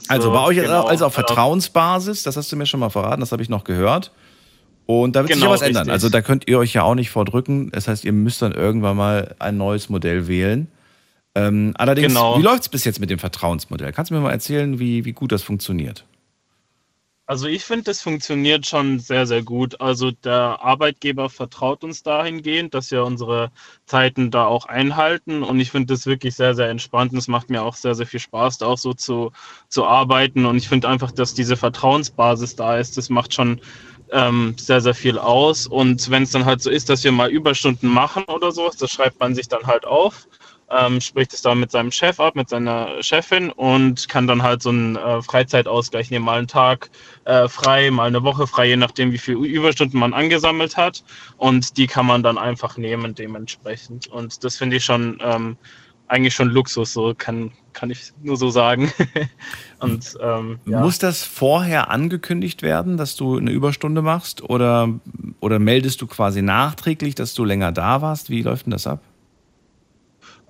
Also 0.10 0.30
So, 0.30 0.32
bei 0.32 0.42
euch 0.46 0.56
genau. 0.56 0.86
also 0.86 1.06
auf 1.06 1.14
Vertrauensbasis, 1.14 2.24
das 2.24 2.38
hast 2.38 2.50
du 2.50 2.56
mir 2.56 2.66
schon 2.66 2.80
mal 2.80 2.90
verraten, 2.90 3.20
das 3.20 3.34
habe 3.34 3.44
ich 3.44 3.50
noch 3.50 3.66
gehört. 3.66 4.14
Und 4.86 5.18
da 5.18 5.20
wird 5.20 5.28
sich 5.34 5.36
Genau, 5.38 5.48
ja 5.48 5.54
was 5.56 5.62
ändern. 5.62 5.82
richtig. 5.82 5.94
Also 5.94 6.08
da 6.10 6.22
könnt 6.22 6.48
ihr 6.48 6.58
euch 6.60 6.74
ja 6.74 6.84
auch 6.84 6.96
nicht 6.96 7.10
vordrücken. 7.10 7.70
Das 7.72 7.90
heißt, 7.90 8.06
ihr 8.06 8.14
müsst 8.14 8.42
dann 8.42 8.54
irgendwann 8.54 8.96
mal 8.98 9.36
ein 9.38 9.58
neues 9.58 9.90
Modell 9.90 10.28
wählen. 10.30 10.70
Ähm, 11.36 11.74
allerdings, 11.78 12.08
Genau. 12.08 12.40
wie 12.40 12.42
läuft 12.42 12.62
es 12.62 12.70
bis 12.70 12.86
jetzt 12.86 13.02
mit 13.02 13.10
dem 13.10 13.20
Vertrauensmodell? 13.20 13.92
Kannst 13.92 14.10
du 14.10 14.16
mir 14.16 14.22
mal 14.22 14.32
erzählen, 14.32 14.80
wie, 14.80 15.04
wie 15.04 15.12
gut 15.14 15.34
das 15.34 15.44
funktioniert? 15.44 16.06
Also 17.30 17.48
ich 17.48 17.66
finde, 17.66 17.84
das 17.84 18.02
funktioniert 18.02 18.66
schon 18.66 19.00
sehr, 19.00 19.28
sehr 19.28 19.44
gut. 19.44 19.82
Also 19.82 20.12
der 20.12 20.62
Arbeitgeber 20.62 21.30
vertraut 21.30 21.84
uns 21.84 22.02
dahingehend, 22.02 22.74
dass 22.74 22.90
wir 22.90 23.04
unsere 23.04 23.52
Zeiten 23.86 24.32
da 24.32 24.46
auch 24.46 24.66
einhalten. 24.66 25.44
Und 25.44 25.60
ich 25.60 25.72
finde 25.72 25.94
das 25.94 26.06
wirklich 26.06 26.36
sehr, 26.36 26.56
sehr 26.56 26.70
entspannt. 26.70 27.12
Und 27.12 27.18
es 27.18 27.28
macht 27.28 27.50
mir 27.50 27.64
auch 27.64 27.76
sehr, 27.76 27.96
sehr 27.96 28.08
viel 28.08 28.22
Spaß, 28.22 28.60
da 28.60 28.68
auch 28.68 28.78
so 28.78 28.94
zu, 28.94 29.34
zu 29.68 29.86
arbeiten. 29.86 30.46
Und 30.46 30.56
ich 30.56 30.70
finde 30.70 30.88
einfach, 30.88 31.12
dass 31.12 31.34
diese 31.34 31.58
Vertrauensbasis 31.58 32.56
da 32.56 32.78
ist, 32.78 32.96
das 32.96 33.10
macht 33.10 33.34
schon 33.34 33.60
ähm, 34.14 34.56
sehr, 34.58 34.80
sehr 34.80 34.96
viel 34.96 35.20
aus. 35.20 35.68
Und 35.68 36.10
wenn 36.10 36.24
es 36.24 36.32
dann 36.32 36.46
halt 36.46 36.62
so 36.62 36.70
ist, 36.70 36.88
dass 36.88 37.04
wir 37.04 37.12
mal 37.12 37.30
Überstunden 37.30 37.90
machen 37.90 38.24
oder 38.24 38.54
sowas, 38.54 38.78
das 38.78 38.90
schreibt 38.92 39.20
man 39.20 39.36
sich 39.36 39.50
dann 39.50 39.68
halt 39.68 39.86
auf 39.86 40.30
ähm, 40.70 41.00
spricht 41.00 41.34
es 41.34 41.42
dann 41.42 41.60
mit 41.60 41.72
seinem 41.72 41.92
Chef 41.92 42.20
ab, 42.20 42.36
mit 42.36 42.50
seiner 42.50 43.02
Chefin 43.02 43.52
und 43.52 44.10
kann 44.10 44.28
dann 44.28 44.44
halt 44.44 44.62
so 44.62 44.70
einen 44.70 44.96
äh, 44.96 45.22
Freizeitausgleich 45.22 46.12
nehmen, 46.12 46.26
mal 46.26 46.40
einen 46.40 46.48
Tag 46.48 46.90
äh, 47.26 47.48
frei, 47.48 47.90
mal 47.90 48.08
eine 48.08 48.24
Woche 48.24 48.48
frei, 48.48 48.68
je 48.68 48.78
nachdem, 48.78 49.12
wie 49.12 49.18
viele 49.18 49.38
Überstunden 49.40 50.00
man 50.00 50.14
angesammelt 50.14 50.76
hat. 50.76 51.04
Und 51.38 51.78
die 51.78 51.88
kann 51.88 52.06
man 52.06 52.22
dann 52.24 52.38
einfach 52.38 52.78
nehmen 52.78 53.16
dementsprechend. 53.16 54.08
Und 54.08 54.44
das 54.44 54.58
finde 54.58 54.78
ich 54.78 54.86
schon 54.86 55.20
ähm, 55.22 55.58
eigentlich 56.08 56.36
schon 56.36 56.50
Luxus, 56.50 56.94
so 56.94 57.14
kann, 57.18 57.52
kann 57.74 57.90
ich 57.90 58.14
nur 58.22 58.38
so 58.38 58.50
sagen. 58.50 58.92
und 59.80 60.18
ähm, 60.22 60.60
ja. 60.66 60.82
Muss 60.82 61.00
das 61.00 61.24
vorher 61.24 61.90
angekündigt 61.90 62.62
werden, 62.62 62.98
dass 62.98 63.16
du 63.16 63.38
eine 63.38 63.52
Überstunde 63.52 64.02
machst? 64.02 64.42
Oder, 64.42 64.90
oder 65.40 65.60
meldest 65.60 66.02
du 66.02 66.08
quasi 66.08 66.42
nachträglich, 66.42 67.16
dass 67.16 67.34
du 67.34 67.46
länger 67.46 67.72
da 67.72 68.02
warst? 68.02 68.30
Wie 68.30 68.42
läuft 68.42 68.66
denn 68.66 68.72
das 68.72 68.88
ab? 68.88 69.02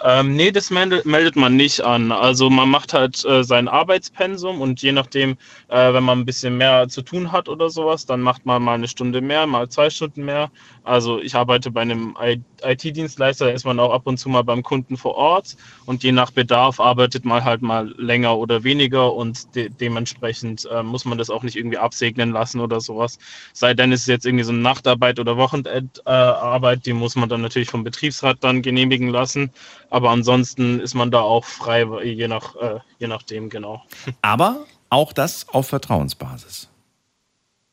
Ähm, 0.03 0.35
nee, 0.35 0.51
das 0.51 0.69
meldet, 0.69 1.05
meldet 1.07 1.35
man 1.35 1.55
nicht 1.55 1.81
an. 1.81 2.11
Also 2.11 2.51
man 2.51 2.69
macht 2.69 2.93
halt 2.93 3.25
äh, 3.25 3.43
sein 3.43 3.67
Arbeitspensum 3.67 4.61
und 4.61 4.81
je 4.83 4.91
nachdem, 4.91 5.37
äh, 5.69 5.91
wenn 5.91 6.03
man 6.03 6.19
ein 6.19 6.25
bisschen 6.25 6.55
mehr 6.57 6.87
zu 6.87 7.01
tun 7.01 7.31
hat 7.31 7.49
oder 7.49 7.69
sowas, 7.71 8.05
dann 8.05 8.21
macht 8.21 8.45
man 8.45 8.61
mal 8.61 8.75
eine 8.75 8.87
Stunde 8.87 9.21
mehr, 9.21 9.47
mal 9.47 9.69
zwei 9.69 9.89
Stunden 9.89 10.23
mehr. 10.23 10.51
Also 10.87 11.19
ich 11.19 11.35
arbeite 11.35 11.69
bei 11.69 11.81
einem 11.81 12.15
IT-Dienstleister, 12.63 13.45
da 13.45 13.51
ist 13.51 13.65
man 13.65 13.79
auch 13.79 13.91
ab 13.91 14.03
und 14.05 14.17
zu 14.17 14.29
mal 14.29 14.43
beim 14.43 14.63
Kunden 14.63 14.95
vor 14.95 15.15
Ort 15.15 15.57
und 15.85 16.01
je 16.03 16.13
nach 16.13 16.31
Bedarf 16.31 16.79
arbeitet 16.79 17.25
man 17.25 17.43
halt 17.43 17.61
mal 17.61 17.93
länger 17.97 18.37
oder 18.37 18.63
weniger 18.63 19.13
und 19.13 19.53
de 19.55 19.69
dementsprechend 19.69 20.65
äh, 20.71 20.83
muss 20.83 21.03
man 21.03 21.17
das 21.17 21.29
auch 21.29 21.43
nicht 21.43 21.57
irgendwie 21.57 21.77
absegnen 21.77 22.31
lassen 22.31 22.61
oder 22.61 22.79
sowas. 22.79 23.19
Sei 23.53 23.73
denn, 23.73 23.91
es 23.91 24.01
ist 24.01 24.07
jetzt 24.07 24.25
irgendwie 24.25 24.45
so 24.45 24.53
eine 24.53 24.61
Nachtarbeit 24.61 25.19
oder 25.19 25.35
Wochenendarbeit, 25.35 26.85
die 26.85 26.93
muss 26.93 27.15
man 27.15 27.27
dann 27.27 27.41
natürlich 27.41 27.69
vom 27.69 27.83
Betriebsrat 27.83 28.37
dann 28.41 28.61
genehmigen 28.61 29.09
lassen. 29.09 29.51
Aber 29.89 30.11
ansonsten 30.11 30.79
ist 30.79 30.93
man 30.93 31.11
da 31.11 31.19
auch 31.19 31.43
frei, 31.43 31.85
je, 32.03 32.27
nach, 32.27 32.55
äh, 32.55 32.79
je 32.99 33.07
nachdem, 33.07 33.49
genau. 33.49 33.83
Aber 34.21 34.65
auch 34.89 35.11
das 35.11 35.49
auf 35.49 35.67
Vertrauensbasis. 35.67 36.69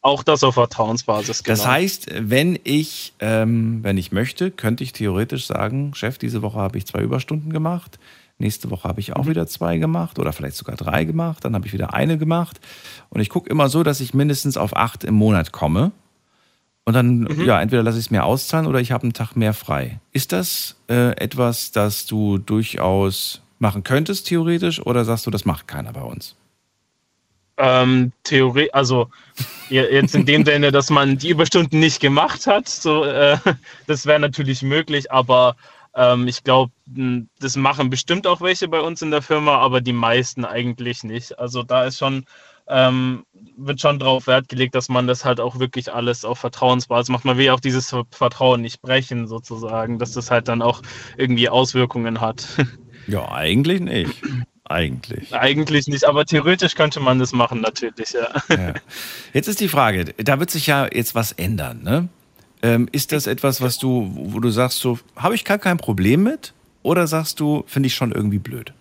Auch 0.04 0.22
das 0.22 0.44
auf 0.44 0.54
Vertrauensbasis, 0.54 1.42
genau. 1.44 1.56
Das 1.56 1.66
heißt, 1.66 2.08
wenn 2.12 2.58
ich, 2.62 3.14
ähm, 3.20 3.78
wenn 3.82 3.96
ich 3.96 4.12
möchte, 4.12 4.50
könnte 4.50 4.84
ich 4.84 4.92
theoretisch 4.92 5.46
sagen, 5.46 5.94
Chef, 5.94 6.18
diese 6.18 6.42
Woche 6.42 6.58
habe 6.58 6.76
ich 6.76 6.84
zwei 6.84 7.00
Überstunden 7.00 7.50
gemacht, 7.50 7.98
nächste 8.36 8.70
Woche 8.70 8.86
habe 8.86 9.00
ich 9.00 9.16
auch 9.16 9.26
wieder 9.26 9.46
zwei 9.46 9.78
gemacht 9.78 10.18
oder 10.18 10.34
vielleicht 10.34 10.56
sogar 10.56 10.76
drei 10.76 11.04
gemacht, 11.04 11.42
dann 11.42 11.54
habe 11.54 11.66
ich 11.66 11.72
wieder 11.72 11.94
eine 11.94 12.18
gemacht. 12.18 12.60
Und 13.08 13.22
ich 13.22 13.30
gucke 13.30 13.48
immer 13.48 13.70
so, 13.70 13.82
dass 13.82 14.00
ich 14.00 14.12
mindestens 14.12 14.58
auf 14.58 14.76
acht 14.76 15.04
im 15.04 15.14
Monat 15.14 15.52
komme. 15.52 15.90
Und 16.84 16.92
dann, 16.92 17.20
Mhm. 17.20 17.44
ja, 17.46 17.62
entweder 17.62 17.82
lasse 17.82 17.98
ich 17.98 18.04
es 18.04 18.10
mir 18.10 18.24
auszahlen 18.24 18.66
oder 18.66 18.80
ich 18.80 18.92
habe 18.92 19.04
einen 19.04 19.14
Tag 19.14 19.36
mehr 19.36 19.54
frei. 19.54 20.00
Ist 20.12 20.32
das 20.32 20.76
äh, 20.90 21.16
etwas, 21.16 21.72
das 21.72 22.04
du 22.04 22.36
durchaus 22.36 23.40
machen 23.58 23.84
könntest, 23.84 24.26
theoretisch, 24.26 24.84
oder 24.84 25.06
sagst 25.06 25.24
du, 25.24 25.30
das 25.30 25.46
macht 25.46 25.66
keiner 25.66 25.94
bei 25.94 26.02
uns? 26.02 26.36
Ähm, 27.56 28.12
Theorie, 28.24 28.70
also 28.72 29.08
jetzt 29.68 30.14
in 30.14 30.26
dem 30.26 30.44
Sinne, 30.44 30.72
dass 30.72 30.90
man 30.90 31.18
die 31.18 31.28
Überstunden 31.28 31.78
nicht 31.78 32.00
gemacht 32.00 32.46
hat, 32.46 32.68
so, 32.68 33.04
äh, 33.04 33.38
das 33.86 34.06
wäre 34.06 34.18
natürlich 34.18 34.62
möglich, 34.62 35.12
aber 35.12 35.56
ähm, 35.94 36.26
ich 36.26 36.42
glaube, 36.42 36.72
das 37.40 37.56
machen 37.56 37.90
bestimmt 37.90 38.26
auch 38.26 38.40
welche 38.40 38.68
bei 38.68 38.80
uns 38.80 39.02
in 39.02 39.10
der 39.10 39.22
Firma, 39.22 39.58
aber 39.58 39.80
die 39.80 39.92
meisten 39.92 40.44
eigentlich 40.44 41.04
nicht. 41.04 41.38
Also 41.38 41.62
da 41.62 41.84
ist 41.84 41.98
schon, 41.98 42.24
ähm, 42.66 43.24
wird 43.56 43.80
schon 43.80 43.98
darauf 43.98 44.26
Wert 44.26 44.48
gelegt, 44.48 44.74
dass 44.74 44.88
man 44.88 45.06
das 45.06 45.24
halt 45.24 45.38
auch 45.38 45.58
wirklich 45.58 45.92
alles 45.92 46.24
auf 46.24 46.40
Vertrauensbasis 46.40 47.10
macht. 47.10 47.24
Man 47.24 47.38
will 47.38 47.46
ja 47.46 47.54
auch 47.54 47.60
dieses 47.60 47.94
Vertrauen 48.10 48.62
nicht 48.62 48.82
brechen, 48.82 49.28
sozusagen, 49.28 49.98
dass 49.98 50.12
das 50.12 50.30
halt 50.30 50.48
dann 50.48 50.62
auch 50.62 50.82
irgendwie 51.16 51.48
Auswirkungen 51.48 52.20
hat. 52.20 52.46
Ja, 53.06 53.30
eigentlich 53.30 53.82
nicht. 53.82 54.22
Eigentlich. 54.64 55.34
Eigentlich 55.34 55.88
nicht, 55.88 56.04
aber 56.04 56.24
theoretisch 56.24 56.74
könnte 56.74 56.98
man 56.98 57.18
das 57.18 57.32
machen, 57.32 57.60
natürlich, 57.60 58.12
ja. 58.12 58.28
Ja. 58.48 58.74
Jetzt 59.34 59.48
ist 59.48 59.60
die 59.60 59.68
Frage, 59.68 60.14
da 60.16 60.40
wird 60.40 60.50
sich 60.50 60.66
ja 60.66 60.88
jetzt 60.90 61.14
was 61.14 61.32
ändern, 61.32 61.82
ne? 61.82 62.08
Ähm, 62.62 62.88
ist 62.92 63.12
das 63.12 63.26
etwas, 63.26 63.60
was 63.60 63.76
du, 63.78 64.10
wo 64.14 64.40
du 64.40 64.48
sagst, 64.48 64.78
so, 64.78 64.98
habe 65.16 65.34
ich 65.34 65.44
gar 65.44 65.58
kein 65.58 65.76
Problem 65.76 66.22
mit? 66.22 66.54
Oder 66.82 67.06
sagst 67.06 67.40
du, 67.40 67.64
finde 67.66 67.88
ich 67.88 67.94
schon 67.94 68.10
irgendwie 68.10 68.38
blöd? 68.38 68.72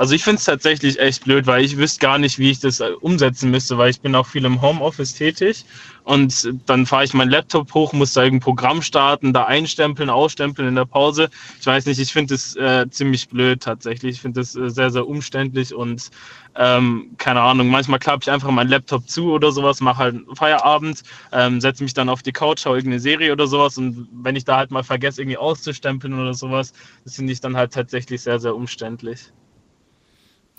Also 0.00 0.14
ich 0.14 0.24
finde 0.24 0.38
es 0.38 0.44
tatsächlich 0.44 0.98
echt 0.98 1.24
blöd, 1.24 1.46
weil 1.46 1.62
ich 1.62 1.76
wüsste 1.76 2.00
gar 2.00 2.16
nicht, 2.16 2.38
wie 2.38 2.50
ich 2.50 2.58
das 2.58 2.80
äh, 2.80 2.88
umsetzen 3.02 3.50
müsste, 3.50 3.76
weil 3.76 3.90
ich 3.90 4.00
bin 4.00 4.14
auch 4.14 4.26
viel 4.26 4.46
im 4.46 4.62
Homeoffice 4.62 5.12
tätig 5.12 5.66
und 6.04 6.54
dann 6.64 6.86
fahre 6.86 7.04
ich 7.04 7.12
meinen 7.12 7.28
Laptop 7.28 7.74
hoch, 7.74 7.92
muss 7.92 8.14
da 8.14 8.22
irgendein 8.22 8.42
Programm 8.42 8.80
starten, 8.80 9.34
da 9.34 9.44
einstempeln, 9.44 10.08
ausstempeln 10.08 10.68
in 10.68 10.74
der 10.74 10.86
Pause. 10.86 11.28
Ich 11.60 11.66
weiß 11.66 11.84
nicht, 11.84 11.98
ich 12.00 12.14
finde 12.14 12.32
es 12.32 12.56
äh, 12.56 12.88
ziemlich 12.88 13.28
blöd 13.28 13.62
tatsächlich. 13.62 14.16
Ich 14.16 14.22
finde 14.22 14.40
es 14.40 14.56
äh, 14.56 14.70
sehr, 14.70 14.90
sehr 14.90 15.06
umständlich 15.06 15.74
und 15.74 16.08
ähm, 16.54 17.10
keine 17.18 17.42
Ahnung, 17.42 17.68
manchmal 17.68 17.98
klappe 17.98 18.20
ich 18.22 18.30
einfach 18.30 18.50
meinen 18.50 18.70
Laptop 18.70 19.06
zu 19.06 19.32
oder 19.32 19.52
sowas, 19.52 19.82
mache 19.82 19.98
halt 19.98 20.16
Feierabend, 20.32 21.02
ähm, 21.30 21.60
setze 21.60 21.82
mich 21.82 21.92
dann 21.92 22.08
auf 22.08 22.22
die 22.22 22.32
Couch, 22.32 22.60
schaue 22.60 22.78
irgendeine 22.78 23.00
Serie 23.00 23.32
oder 23.32 23.46
sowas 23.46 23.76
und 23.76 24.08
wenn 24.12 24.34
ich 24.34 24.46
da 24.46 24.56
halt 24.56 24.70
mal 24.70 24.82
vergesse, 24.82 25.20
irgendwie 25.20 25.36
auszustempeln 25.36 26.18
oder 26.18 26.32
sowas, 26.32 26.72
das 27.04 27.16
finde 27.16 27.34
ich 27.34 27.42
dann 27.42 27.54
halt 27.54 27.74
tatsächlich 27.74 28.22
sehr, 28.22 28.40
sehr 28.40 28.56
umständlich. 28.56 29.30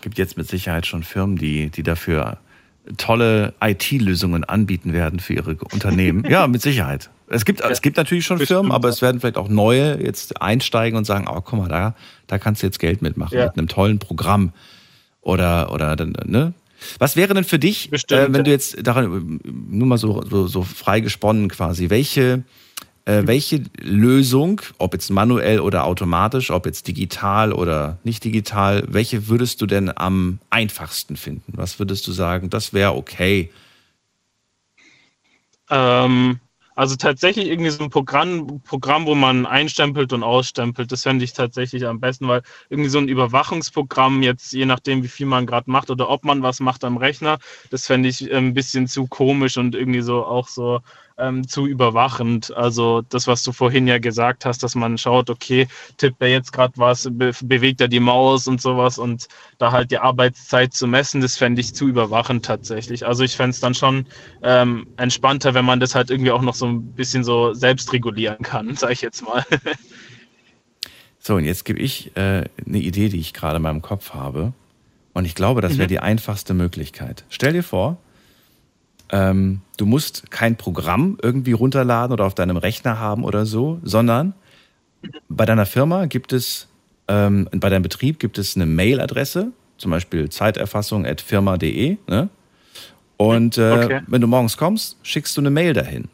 Gibt 0.02 0.18
jetzt 0.18 0.36
mit 0.36 0.48
Sicherheit 0.48 0.86
schon 0.86 1.02
Firmen, 1.02 1.36
die, 1.36 1.70
die 1.70 1.82
dafür 1.82 2.38
tolle 2.96 3.54
IT-Lösungen 3.60 4.44
anbieten 4.44 4.92
werden 4.92 5.20
für 5.20 5.34
ihre 5.34 5.56
Unternehmen. 5.72 6.24
ja, 6.28 6.46
mit 6.46 6.60
Sicherheit. 6.62 7.10
Es 7.28 7.44
gibt, 7.44 7.62
es 7.62 7.80
gibt 7.80 7.96
natürlich 7.96 8.26
schon 8.26 8.38
Firmen, 8.38 8.72
aber 8.72 8.88
es 8.88 9.00
werden 9.00 9.20
vielleicht 9.20 9.38
auch 9.38 9.48
neue 9.48 10.02
jetzt 10.02 10.42
einsteigen 10.42 10.98
und 10.98 11.04
sagen, 11.04 11.26
oh, 11.28 11.40
guck 11.40 11.58
mal, 11.58 11.68
da, 11.68 11.94
da 12.26 12.38
kannst 12.38 12.62
du 12.62 12.66
jetzt 12.66 12.78
Geld 12.78 13.00
mitmachen, 13.00 13.38
ja. 13.38 13.46
mit 13.46 13.56
einem 13.56 13.68
tollen 13.68 13.98
Programm. 13.98 14.52
Oder, 15.22 15.72
oder, 15.72 15.94
ne? 15.96 16.52
Was 16.98 17.16
wäre 17.16 17.32
denn 17.32 17.44
für 17.44 17.60
dich, 17.60 17.92
äh, 17.92 18.26
wenn 18.30 18.44
du 18.44 18.50
jetzt 18.50 18.86
daran, 18.86 19.40
nur 19.44 19.86
mal 19.86 19.98
so, 19.98 20.22
so, 20.28 20.48
so 20.48 20.62
frei 20.62 21.00
gesponnen 21.00 21.48
quasi, 21.48 21.90
welche, 21.90 22.42
äh, 23.04 23.22
welche 23.26 23.64
Lösung, 23.80 24.60
ob 24.78 24.94
jetzt 24.94 25.10
manuell 25.10 25.60
oder 25.60 25.84
automatisch, 25.84 26.50
ob 26.50 26.66
jetzt 26.66 26.86
digital 26.86 27.52
oder 27.52 27.98
nicht 28.04 28.24
digital, 28.24 28.84
welche 28.88 29.28
würdest 29.28 29.60
du 29.60 29.66
denn 29.66 29.96
am 29.96 30.38
einfachsten 30.50 31.16
finden? 31.16 31.52
Was 31.56 31.78
würdest 31.78 32.06
du 32.06 32.12
sagen, 32.12 32.50
das 32.50 32.72
wäre 32.72 32.94
okay? 32.94 33.50
Ähm, 35.70 36.38
also 36.74 36.96
tatsächlich 36.96 37.48
irgendwie 37.48 37.70
so 37.70 37.84
ein 37.84 37.90
Programm, 37.90 38.60
Programm, 38.62 39.06
wo 39.06 39.14
man 39.14 39.46
einstempelt 39.46 40.12
und 40.12 40.22
ausstempelt, 40.22 40.90
das 40.90 41.02
fände 41.02 41.24
ich 41.24 41.32
tatsächlich 41.32 41.86
am 41.86 42.00
besten, 42.00 42.28
weil 42.28 42.42
irgendwie 42.70 42.88
so 42.88 42.98
ein 42.98 43.08
Überwachungsprogramm, 43.08 44.22
jetzt 44.22 44.52
je 44.52 44.64
nachdem, 44.64 45.02
wie 45.02 45.08
viel 45.08 45.26
man 45.26 45.46
gerade 45.46 45.70
macht 45.70 45.90
oder 45.90 46.08
ob 46.08 46.24
man 46.24 46.42
was 46.42 46.60
macht 46.60 46.84
am 46.84 46.96
Rechner, 46.96 47.38
das 47.70 47.86
fände 47.86 48.08
ich 48.08 48.30
äh, 48.30 48.36
ein 48.36 48.54
bisschen 48.54 48.86
zu 48.86 49.06
komisch 49.06 49.56
und 49.58 49.74
irgendwie 49.74 50.02
so 50.02 50.24
auch 50.24 50.48
so 50.48 50.80
ähm, 51.22 51.46
zu 51.46 51.66
überwachend. 51.66 52.54
Also 52.56 53.02
das, 53.08 53.26
was 53.26 53.42
du 53.44 53.52
vorhin 53.52 53.86
ja 53.86 53.98
gesagt 53.98 54.44
hast, 54.44 54.62
dass 54.62 54.74
man 54.74 54.98
schaut, 54.98 55.30
okay, 55.30 55.68
tippt 55.96 56.20
er 56.20 56.28
jetzt 56.28 56.52
gerade 56.52 56.74
was, 56.76 57.08
be 57.10 57.32
bewegt 57.42 57.80
er 57.80 57.88
die 57.88 58.00
Maus 58.00 58.48
und 58.48 58.60
sowas 58.60 58.98
und 58.98 59.28
da 59.58 59.72
halt 59.72 59.90
die 59.90 59.98
Arbeitszeit 59.98 60.74
zu 60.74 60.86
messen, 60.86 61.20
das 61.20 61.36
fände 61.36 61.60
ich 61.60 61.74
zu 61.74 61.86
überwachend 61.86 62.44
tatsächlich. 62.44 63.06
Also 63.06 63.22
ich 63.22 63.36
fände 63.36 63.50
es 63.50 63.60
dann 63.60 63.74
schon 63.74 64.06
ähm, 64.42 64.86
entspannter, 64.96 65.54
wenn 65.54 65.64
man 65.64 65.80
das 65.80 65.94
halt 65.94 66.10
irgendwie 66.10 66.32
auch 66.32 66.42
noch 66.42 66.54
so 66.54 66.66
ein 66.66 66.92
bisschen 66.92 67.24
so 67.24 67.54
selbst 67.54 67.92
regulieren 67.92 68.42
kann, 68.42 68.74
sage 68.76 68.94
ich 68.94 69.00
jetzt 69.00 69.22
mal. 69.22 69.44
so, 71.18 71.36
und 71.36 71.44
jetzt 71.44 71.64
gebe 71.64 71.78
ich 71.78 72.16
äh, 72.16 72.44
eine 72.66 72.78
Idee, 72.78 73.08
die 73.08 73.20
ich 73.20 73.32
gerade 73.32 73.56
in 73.56 73.62
meinem 73.62 73.82
Kopf 73.82 74.14
habe. 74.14 74.52
Und 75.14 75.26
ich 75.26 75.34
glaube, 75.34 75.60
das 75.60 75.72
wäre 75.76 75.84
mhm. 75.84 75.90
die 75.90 76.00
einfachste 76.00 76.54
Möglichkeit. 76.54 77.24
Stell 77.28 77.52
dir 77.52 77.62
vor, 77.62 77.98
ähm, 79.12 79.60
du 79.76 79.86
musst 79.86 80.30
kein 80.30 80.56
Programm 80.56 81.18
irgendwie 81.22 81.52
runterladen 81.52 82.12
oder 82.12 82.24
auf 82.24 82.34
deinem 82.34 82.56
Rechner 82.56 82.98
haben 82.98 83.24
oder 83.24 83.46
so, 83.46 83.78
sondern 83.84 84.34
bei 85.28 85.44
deiner 85.44 85.66
Firma 85.66 86.06
gibt 86.06 86.32
es, 86.32 86.68
ähm, 87.08 87.48
bei 87.52 87.68
deinem 87.68 87.82
Betrieb 87.82 88.18
gibt 88.18 88.38
es 88.38 88.56
eine 88.56 88.66
Mailadresse, 88.66 89.52
zum 89.76 89.90
Beispiel 89.90 90.30
zeiterfassung.firma.de. 90.30 91.98
Ne? 92.08 92.28
Und 93.18 93.58
äh, 93.58 93.70
okay. 93.70 94.00
wenn 94.06 94.20
du 94.20 94.26
morgens 94.26 94.56
kommst, 94.56 94.96
schickst 95.02 95.36
du 95.36 95.42
eine 95.42 95.50
Mail 95.50 95.74
dahin. 95.74 96.08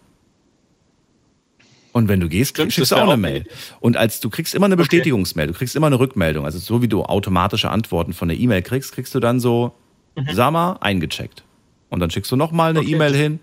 Und 1.93 2.09
wenn 2.09 2.21
du 2.21 2.29
gehst, 2.29 2.51
Stimmt, 2.51 2.73
schickst 2.73 2.93
du 2.93 2.97
auch 2.97 3.09
eine 3.09 3.17
Mail. 3.17 3.45
Und 3.81 3.97
als 3.97 4.21
du 4.21 4.29
kriegst 4.29 4.55
immer 4.55 4.67
eine 4.67 4.77
Bestätigungsmail, 4.77 5.47
du 5.47 5.53
kriegst 5.53 5.75
immer 5.75 5.87
eine 5.87 5.99
Rückmeldung. 5.99 6.45
Also 6.45 6.59
so 6.59 6.83
wie 6.83 6.89
du 6.89 7.03
automatische 7.03 7.71
Antworten 7.71 8.13
von 8.13 8.29
der 8.29 8.39
E-Mail 8.39 8.63
kriegst, 8.63 8.93
kriegst 8.93 9.15
du 9.15 9.21
dann 9.21 9.41
so, 9.41 9.75
mhm. 10.17 10.29
sag 10.33 10.53
mal, 10.53 10.79
eingecheckt. 10.81 11.45
Und 11.91 12.01
dann 12.01 12.11
schickst 12.11 12.31
du 12.31 12.37
nochmal 12.37 12.71
eine 12.71 12.81
okay. 12.81 12.93
E-Mail 12.93 13.15
hin, 13.15 13.41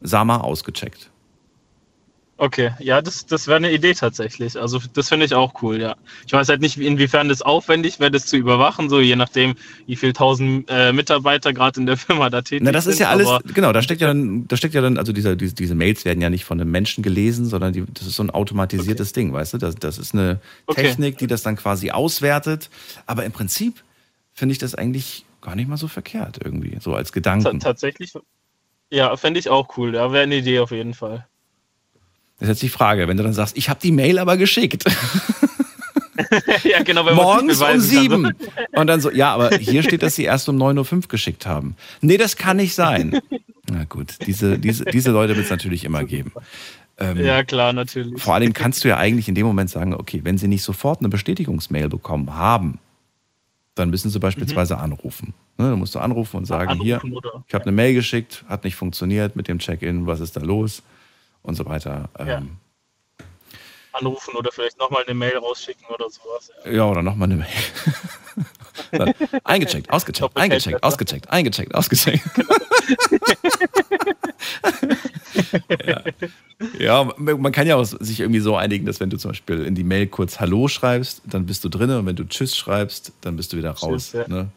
Sama 0.00 0.38
ausgecheckt. 0.38 1.10
Okay, 2.36 2.72
ja, 2.80 3.00
das, 3.00 3.26
das 3.26 3.46
wäre 3.46 3.58
eine 3.58 3.70
Idee 3.70 3.94
tatsächlich. 3.94 4.60
Also 4.60 4.80
das 4.92 5.08
finde 5.08 5.24
ich 5.24 5.34
auch 5.34 5.62
cool, 5.62 5.80
ja. 5.80 5.94
Ich 6.26 6.32
weiß 6.32 6.48
halt 6.48 6.60
nicht, 6.60 6.76
inwiefern 6.78 7.28
das 7.28 7.42
aufwendig 7.42 8.00
wäre, 8.00 8.10
das 8.10 8.26
zu 8.26 8.36
überwachen, 8.36 8.90
so 8.90 9.00
je 9.00 9.14
nachdem, 9.14 9.54
wie 9.86 9.94
viel 9.94 10.12
tausend 10.12 10.68
äh, 10.68 10.92
Mitarbeiter 10.92 11.52
gerade 11.52 11.78
in 11.78 11.86
der 11.86 11.96
Firma 11.96 12.30
da 12.30 12.42
tätig 12.42 12.58
sind. 12.58 12.64
Na, 12.64 12.72
das 12.72 12.88
ist 12.88 12.98
ja 12.98 13.10
alles, 13.10 13.28
genau, 13.54 13.72
da 13.72 13.82
steckt 13.82 14.00
ja 14.00 14.08
dann, 14.08 14.48
da 14.48 14.56
steckt 14.56 14.74
ja 14.74 14.80
dann, 14.80 14.98
also 14.98 15.12
diese, 15.12 15.36
diese, 15.36 15.54
diese 15.54 15.76
Mails 15.76 16.04
werden 16.04 16.20
ja 16.20 16.28
nicht 16.28 16.44
von 16.44 16.60
einem 16.60 16.72
Menschen 16.72 17.04
gelesen, 17.04 17.46
sondern 17.46 17.72
die, 17.72 17.84
das 17.94 18.08
ist 18.08 18.16
so 18.16 18.24
ein 18.24 18.30
automatisiertes 18.30 19.10
okay. 19.10 19.20
Ding, 19.20 19.32
weißt 19.32 19.54
du? 19.54 19.58
Das, 19.58 19.76
das 19.76 19.98
ist 19.98 20.12
eine 20.12 20.40
okay. 20.66 20.82
Technik, 20.82 21.18
die 21.18 21.28
das 21.28 21.42
dann 21.42 21.54
quasi 21.54 21.92
auswertet. 21.92 22.68
Aber 23.06 23.24
im 23.24 23.32
Prinzip 23.32 23.84
finde 24.32 24.54
ich 24.54 24.58
das 24.58 24.74
eigentlich 24.74 25.24
gar 25.44 25.54
nicht 25.54 25.68
mal 25.68 25.76
so 25.76 25.86
verkehrt 25.86 26.40
irgendwie, 26.42 26.76
so 26.80 26.94
als 26.94 27.12
Gedanken. 27.12 27.60
Tatsächlich, 27.60 28.12
ja, 28.90 29.16
fände 29.16 29.38
ich 29.38 29.48
auch 29.48 29.76
cool. 29.76 29.94
Ja, 29.94 30.12
wäre 30.12 30.24
eine 30.24 30.36
Idee 30.36 30.58
auf 30.58 30.70
jeden 30.70 30.94
Fall. 30.94 31.26
Das 32.38 32.48
ist 32.48 32.54
jetzt 32.54 32.62
die 32.62 32.68
Frage, 32.68 33.06
wenn 33.06 33.16
du 33.16 33.22
dann 33.22 33.32
sagst, 33.32 33.56
ich 33.56 33.68
habe 33.68 33.78
die 33.80 33.92
Mail 33.92 34.18
aber 34.18 34.36
geschickt. 34.36 34.84
ja, 36.64 36.82
genau, 36.82 37.06
wenn 37.06 37.14
Morgens 37.14 37.60
um 37.60 37.78
sieben. 37.78 38.32
Und 38.72 38.86
dann 38.86 39.00
so, 39.00 39.10
ja, 39.10 39.32
aber 39.32 39.56
hier 39.56 39.82
steht, 39.82 40.02
dass 40.02 40.16
sie 40.16 40.24
erst 40.24 40.48
um 40.48 40.60
9.05 40.60 40.94
Uhr 40.94 41.00
geschickt 41.08 41.46
haben. 41.46 41.76
Nee, 42.00 42.16
das 42.16 42.36
kann 42.36 42.56
nicht 42.56 42.74
sein. 42.74 43.20
Na 43.70 43.84
gut, 43.84 44.16
diese, 44.26 44.58
diese, 44.58 44.84
diese 44.84 45.10
Leute 45.10 45.36
wird 45.36 45.44
es 45.44 45.50
natürlich 45.50 45.84
immer 45.84 46.04
geben. 46.04 46.32
Ähm, 46.98 47.24
ja, 47.24 47.42
klar, 47.44 47.72
natürlich. 47.72 48.20
Vor 48.20 48.34
allem 48.34 48.52
kannst 48.52 48.84
du 48.84 48.88
ja 48.88 48.96
eigentlich 48.96 49.28
in 49.28 49.34
dem 49.34 49.46
Moment 49.46 49.70
sagen, 49.70 49.94
okay, 49.94 50.20
wenn 50.22 50.38
sie 50.38 50.48
nicht 50.48 50.62
sofort 50.62 51.00
eine 51.00 51.08
Bestätigungsmail 51.08 51.88
bekommen 51.88 52.34
haben, 52.34 52.78
dann 53.74 53.90
müssen 53.90 54.10
sie 54.10 54.18
beispielsweise 54.18 54.76
mhm. 54.76 54.82
anrufen. 54.82 55.34
Ne, 55.58 55.70
dann 55.70 55.78
musst 55.78 55.94
du 55.94 55.98
anrufen 55.98 56.38
und 56.38 56.46
sagen, 56.46 56.70
anrufen, 56.70 56.84
hier, 56.84 57.16
oder? 57.16 57.44
ich 57.46 57.54
habe 57.54 57.64
eine 57.64 57.72
Mail 57.72 57.94
geschickt, 57.94 58.44
hat 58.48 58.64
nicht 58.64 58.76
funktioniert 58.76 59.36
mit 59.36 59.48
dem 59.48 59.58
Check-in, 59.58 60.06
was 60.06 60.20
ist 60.20 60.36
da 60.36 60.40
los 60.40 60.82
und 61.42 61.54
so 61.54 61.66
weiter. 61.66 62.08
Ja. 62.18 62.38
Ähm, 62.38 62.56
anrufen 63.92 64.34
oder 64.34 64.50
vielleicht 64.52 64.78
nochmal 64.78 65.04
eine 65.04 65.14
Mail 65.14 65.38
rausschicken 65.38 65.86
oder 65.86 66.10
sowas. 66.10 66.50
Ja, 66.64 66.72
ja 66.72 66.84
oder 66.84 67.02
nochmal 67.02 67.30
eine 67.30 67.36
Mail. 67.36 67.48
Dann, 68.90 69.14
eingecheckt, 69.44 69.90
ausgecheckt, 69.90 70.36
eingecheckt, 70.36 70.82
ausgecheckt, 70.82 71.30
eingecheckt, 71.30 71.74
ausgecheckt. 71.74 72.34
Genau. 72.34 72.54
ja. 75.86 76.02
ja, 76.78 77.12
man 77.16 77.52
kann 77.52 77.66
ja 77.66 77.76
auch 77.76 77.84
sich 77.84 78.20
irgendwie 78.20 78.40
so 78.40 78.56
einigen, 78.56 78.86
dass 78.86 79.00
wenn 79.00 79.10
du 79.10 79.16
zum 79.16 79.32
Beispiel 79.32 79.64
in 79.64 79.74
die 79.74 79.84
Mail 79.84 80.06
kurz 80.06 80.40
Hallo 80.40 80.68
schreibst, 80.68 81.22
dann 81.24 81.46
bist 81.46 81.64
du 81.64 81.68
drin 81.68 81.90
und 81.90 82.06
wenn 82.06 82.16
du 82.16 82.24
Tschüss 82.24 82.56
schreibst, 82.56 83.12
dann 83.20 83.36
bist 83.36 83.52
du 83.52 83.56
wieder 83.56 83.70
raus. 83.70 84.10
Tschüss, 84.10 84.12
ja. 84.12 84.28
ne? 84.28 84.48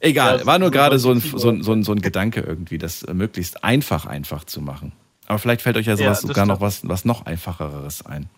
Egal, 0.00 0.46
war 0.46 0.58
nur 0.58 0.70
gerade 0.70 0.98
so 0.98 1.10
ein, 1.10 1.20
so, 1.20 1.48
ein, 1.48 1.62
so, 1.62 1.72
ein, 1.72 1.82
so 1.82 1.92
ein 1.92 2.00
Gedanke 2.00 2.40
irgendwie, 2.40 2.78
das 2.78 3.04
möglichst 3.12 3.64
einfach 3.64 4.06
einfach 4.06 4.44
zu 4.44 4.60
machen. 4.60 4.92
Aber 5.26 5.38
vielleicht 5.38 5.62
fällt 5.62 5.76
euch 5.76 5.86
ja 5.86 5.96
sowas 5.96 6.22
ja, 6.22 6.28
sogar 6.28 6.46
noch 6.46 6.60
was, 6.60 6.88
was 6.88 7.04
noch 7.04 7.26
einfacheres 7.26 8.06
ein 8.06 8.30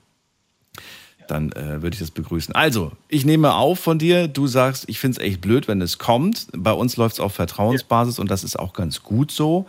dann 1.31 1.53
äh, 1.53 1.83
würde 1.83 1.95
ich 1.95 2.01
das 2.01 2.11
begrüßen. 2.11 2.55
Also, 2.55 2.93
ich 3.09 3.25
nehme 3.25 3.55
auf 3.55 3.79
von 3.79 3.99
dir, 3.99 4.29
du 4.29 4.47
sagst, 4.47 4.89
ich 4.89 4.99
finde 4.99 5.21
es 5.21 5.27
echt 5.27 5.41
blöd, 5.41 5.69
wenn 5.69 5.81
es 5.81 5.99
kommt. 5.99 6.49
Bei 6.53 6.73
uns 6.73 6.97
läuft 6.97 7.15
es 7.15 7.21
auf 7.21 7.35
Vertrauensbasis 7.35 8.17
ja. 8.17 8.23
und 8.23 8.31
das 8.31 8.45
ist 8.45 8.59
auch 8.59 8.73
ganz 8.73 9.03
gut 9.03 9.31
so. 9.31 9.67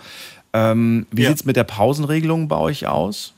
Ähm, 0.53 1.05
wie 1.11 1.23
ja. 1.23 1.29
sieht 1.29 1.39
es 1.39 1.45
mit 1.45 1.55
der 1.55 1.63
Pausenregelung 1.63 2.47
bei 2.47 2.57
euch 2.57 2.87
aus? 2.87 3.33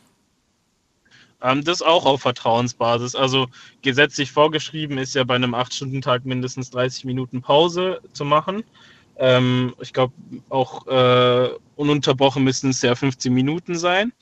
Ähm, 1.42 1.64
das 1.64 1.82
auch 1.82 2.06
auf 2.06 2.22
Vertrauensbasis. 2.22 3.16
Also 3.16 3.48
gesetzlich 3.82 4.32
vorgeschrieben 4.32 4.98
ist 4.98 5.14
ja 5.14 5.24
bei 5.24 5.36
einem 5.36 5.54
8-Stunden-Tag 5.54 6.26
mindestens 6.26 6.72
30 6.72 7.06
Minuten 7.06 7.42
Pause 7.42 8.02
zu 8.14 8.26
machen. 8.26 8.64
Ähm, 9.18 9.76
ich 9.80 9.94
glaube, 9.94 10.14
auch 10.50 10.88
äh, 10.88 11.50
ununterbrochen 11.76 12.44
müssten 12.44 12.70
es 12.70 12.82
ja 12.82 12.96
15 12.96 13.34
Minuten 13.34 13.76
sein. 13.76 14.14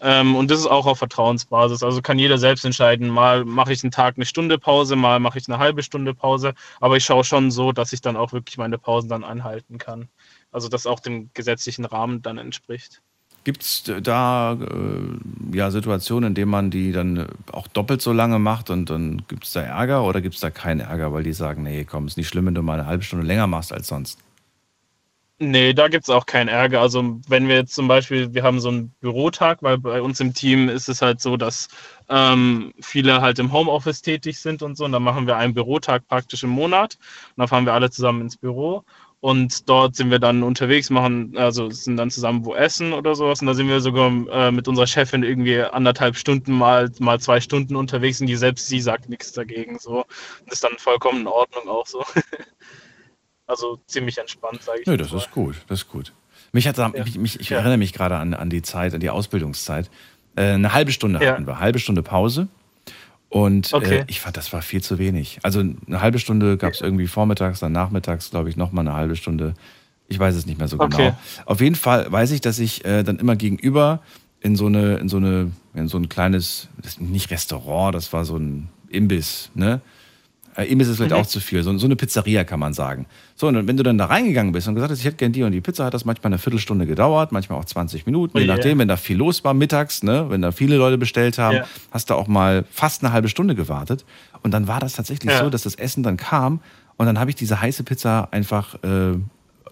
Ähm, 0.00 0.36
und 0.36 0.50
das 0.50 0.60
ist 0.60 0.66
auch 0.66 0.86
auf 0.86 0.98
Vertrauensbasis. 0.98 1.82
Also 1.82 2.02
kann 2.02 2.18
jeder 2.18 2.36
selbst 2.36 2.64
entscheiden, 2.64 3.08
mal 3.08 3.44
mache 3.44 3.72
ich 3.72 3.82
einen 3.82 3.90
Tag 3.90 4.16
eine 4.16 4.26
Stunde 4.26 4.58
Pause, 4.58 4.94
mal 4.94 5.18
mache 5.20 5.38
ich 5.38 5.48
eine 5.48 5.58
halbe 5.58 5.82
Stunde 5.82 6.14
Pause. 6.14 6.52
Aber 6.80 6.98
ich 6.98 7.04
schaue 7.04 7.24
schon 7.24 7.50
so, 7.50 7.72
dass 7.72 7.92
ich 7.94 8.02
dann 8.02 8.16
auch 8.16 8.32
wirklich 8.32 8.58
meine 8.58 8.78
Pausen 8.78 9.08
dann 9.08 9.24
einhalten 9.24 9.78
kann. 9.78 10.08
Also 10.56 10.70
das 10.70 10.86
auch 10.86 11.00
dem 11.00 11.28
gesetzlichen 11.34 11.84
Rahmen 11.84 12.22
dann 12.22 12.38
entspricht. 12.38 13.02
Gibt 13.44 13.60
es 13.62 13.84
da 14.02 14.54
äh, 14.54 15.54
ja, 15.54 15.70
Situationen, 15.70 16.28
in 16.28 16.34
denen 16.34 16.50
man 16.50 16.70
die 16.70 16.92
dann 16.92 17.28
auch 17.52 17.66
doppelt 17.66 18.00
so 18.00 18.14
lange 18.14 18.38
macht 18.38 18.70
und 18.70 18.88
dann 18.88 19.20
gibt 19.28 19.44
es 19.44 19.52
da 19.52 19.60
Ärger 19.60 20.02
oder 20.02 20.22
gibt 20.22 20.36
es 20.36 20.40
da 20.40 20.48
keinen 20.48 20.80
Ärger, 20.80 21.12
weil 21.12 21.24
die 21.24 21.34
sagen, 21.34 21.62
nee, 21.62 21.84
komm, 21.84 22.06
ist 22.06 22.16
nicht 22.16 22.28
schlimm, 22.28 22.46
wenn 22.46 22.54
du 22.54 22.62
mal 22.62 22.80
eine 22.80 22.86
halbe 22.88 23.04
Stunde 23.04 23.26
länger 23.26 23.46
machst 23.46 23.70
als 23.70 23.88
sonst? 23.88 24.18
Nee, 25.38 25.74
da 25.74 25.88
gibt 25.88 26.04
es 26.04 26.10
auch 26.10 26.24
keinen 26.24 26.48
Ärger. 26.48 26.80
Also 26.80 27.20
wenn 27.28 27.46
wir 27.46 27.56
jetzt 27.56 27.74
zum 27.74 27.86
Beispiel, 27.88 28.32
wir 28.32 28.42
haben 28.42 28.58
so 28.58 28.70
einen 28.70 28.94
Bürotag, 29.00 29.62
weil 29.62 29.76
bei 29.76 30.00
uns 30.00 30.18
im 30.20 30.32
Team 30.32 30.70
ist 30.70 30.88
es 30.88 31.02
halt 31.02 31.20
so, 31.20 31.36
dass 31.36 31.68
ähm, 32.08 32.72
viele 32.80 33.20
halt 33.20 33.38
im 33.38 33.52
Homeoffice 33.52 34.00
tätig 34.00 34.40
sind 34.40 34.62
und 34.62 34.78
so. 34.78 34.86
Und 34.86 34.92
dann 34.92 35.02
machen 35.02 35.26
wir 35.26 35.36
einen 35.36 35.52
Bürotag 35.52 36.08
praktisch 36.08 36.42
im 36.42 36.48
Monat. 36.48 36.94
Und 37.36 37.40
dann 37.42 37.48
fahren 37.48 37.66
wir 37.66 37.74
alle 37.74 37.90
zusammen 37.90 38.22
ins 38.22 38.38
Büro. 38.38 38.82
Und 39.20 39.68
dort 39.68 39.96
sind 39.96 40.10
wir 40.10 40.18
dann 40.18 40.42
unterwegs, 40.42 40.90
machen, 40.90 41.36
also 41.36 41.70
sind 41.70 41.96
dann 41.96 42.10
zusammen 42.10 42.44
wo 42.44 42.54
essen 42.54 42.92
oder 42.92 43.14
sowas. 43.14 43.40
Und 43.40 43.46
da 43.46 43.54
sind 43.54 43.68
wir 43.68 43.80
sogar 43.80 44.10
äh, 44.30 44.50
mit 44.50 44.68
unserer 44.68 44.86
Chefin 44.86 45.22
irgendwie 45.22 45.60
anderthalb 45.62 46.16
Stunden 46.16 46.52
mal, 46.52 46.90
mal 46.98 47.18
zwei 47.18 47.40
Stunden 47.40 47.76
unterwegs 47.76 48.20
und 48.20 48.26
die 48.26 48.36
selbst 48.36 48.68
sie 48.68 48.80
sagt 48.80 49.08
nichts 49.08 49.32
dagegen. 49.32 49.78
So. 49.78 50.04
Das 50.44 50.54
ist 50.54 50.64
dann 50.64 50.76
vollkommen 50.78 51.22
in 51.22 51.26
Ordnung 51.26 51.68
auch 51.68 51.86
so. 51.86 52.04
also 53.46 53.80
ziemlich 53.86 54.18
entspannt, 54.18 54.62
sage 54.62 54.80
ich. 54.80 54.86
Nö, 54.86 54.96
das 54.96 55.12
mal. 55.12 55.18
ist 55.18 55.30
gut, 55.30 55.56
das 55.68 55.80
ist 55.80 55.88
gut. 55.88 56.12
Mich 56.52 56.68
hat, 56.68 56.78
ja. 56.78 56.88
mich, 56.88 57.18
mich, 57.18 57.40
ich 57.40 57.50
ja. 57.50 57.58
erinnere 57.58 57.78
mich 57.78 57.92
gerade 57.92 58.16
an, 58.16 58.34
an 58.34 58.50
die 58.50 58.62
Zeit, 58.62 58.94
an 58.94 59.00
die 59.00 59.10
Ausbildungszeit. 59.10 59.90
Äh, 60.36 60.52
eine 60.52 60.72
halbe 60.72 60.92
Stunde 60.92 61.22
ja. 61.22 61.32
hatten 61.32 61.46
wir, 61.46 61.58
halbe 61.58 61.78
Stunde 61.78 62.02
Pause. 62.02 62.48
Und 63.28 63.72
äh, 63.72 63.76
okay. 63.76 63.98
äh, 63.98 64.04
ich 64.06 64.20
fand, 64.20 64.36
das 64.36 64.52
war 64.52 64.62
viel 64.62 64.82
zu 64.82 64.98
wenig. 64.98 65.38
Also 65.42 65.60
eine 65.60 66.00
halbe 66.00 66.18
Stunde 66.18 66.56
gab 66.56 66.72
es 66.72 66.80
irgendwie 66.80 67.06
vormittags, 67.06 67.60
dann 67.60 67.72
nachmittags, 67.72 68.30
glaube 68.30 68.48
ich, 68.48 68.56
nochmal 68.56 68.86
eine 68.86 68.96
halbe 68.96 69.16
Stunde 69.16 69.54
Ich 70.08 70.18
weiß 70.18 70.34
es 70.36 70.46
nicht 70.46 70.58
mehr 70.58 70.68
so 70.68 70.78
Okay. 70.78 70.96
genau. 70.96 71.18
Auf 71.46 71.60
jeden 71.60 71.74
Fall 71.74 72.10
weiß 72.10 72.30
ich, 72.30 72.40
dass 72.40 72.58
ich 72.58 72.84
äh, 72.84 73.02
dann 73.02 73.18
immer 73.18 73.36
gegenüber 73.36 74.00
in 74.40 74.54
so 74.54 74.66
eine, 74.66 74.96
in 74.98 75.08
so 75.08 75.16
eine, 75.16 75.50
in 75.74 75.88
so 75.88 75.98
ein 75.98 76.08
kleines, 76.08 76.68
nicht 76.98 77.30
Restaurant, 77.30 77.94
das 77.94 78.12
war 78.12 78.24
so 78.24 78.36
ein 78.36 78.68
Imbiss, 78.88 79.50
ne? 79.54 79.80
Äh, 80.56 80.64
Imbiss 80.64 80.88
ist 80.88 80.96
vielleicht 80.96 81.12
Mhm. 81.12 81.18
auch 81.18 81.26
zu 81.26 81.40
viel, 81.40 81.62
so, 81.62 81.76
so 81.78 81.86
eine 81.86 81.96
Pizzeria 81.96 82.44
kann 82.44 82.58
man 82.60 82.72
sagen. 82.72 83.06
So, 83.34 83.46
und 83.48 83.66
wenn 83.68 83.76
du 83.76 83.82
dann 83.82 83.98
da 83.98 84.06
reingegangen 84.06 84.52
bist 84.52 84.66
und 84.68 84.74
gesagt 84.74 84.90
hast, 84.90 85.00
ich 85.00 85.04
hätte 85.04 85.16
gern 85.18 85.32
die 85.32 85.42
und 85.42 85.52
die 85.52 85.60
Pizza, 85.60 85.84
hat 85.84 85.94
das 85.94 86.04
manchmal 86.04 86.30
eine 86.32 86.38
Viertelstunde 86.38 86.86
gedauert, 86.86 87.30
manchmal 87.32 87.58
auch 87.58 87.64
20 87.66 88.06
Minuten, 88.06 88.38
Oh 88.38 88.40
je 88.40 88.46
nachdem, 88.46 88.78
wenn 88.78 88.88
da 88.88 88.96
viel 88.96 89.16
los 89.18 89.44
war 89.44 89.52
mittags, 89.54 90.02
ne? 90.02 90.26
Wenn 90.30 90.40
da 90.42 90.52
viele 90.52 90.76
Leute 90.76 90.96
bestellt 90.98 91.38
haben, 91.38 91.56
Ja. 91.58 91.66
hast 91.90 92.08
du 92.10 92.14
auch 92.14 92.26
mal 92.26 92.64
fast 92.70 93.04
eine 93.04 93.12
halbe 93.12 93.28
Stunde 93.28 93.54
gewartet. 93.54 94.04
Und 94.42 94.52
dann 94.52 94.66
war 94.68 94.80
das 94.80 94.94
tatsächlich 94.94 95.32
Ja. 95.32 95.40
so, 95.40 95.50
dass 95.50 95.62
das 95.64 95.74
Essen 95.74 96.02
dann 96.02 96.16
kam 96.16 96.60
und 96.96 97.06
dann 97.06 97.18
habe 97.18 97.28
ich 97.30 97.36
diese 97.36 97.60
heiße 97.60 97.82
Pizza 97.84 98.28
einfach 98.32 98.76
äh, 98.82 99.12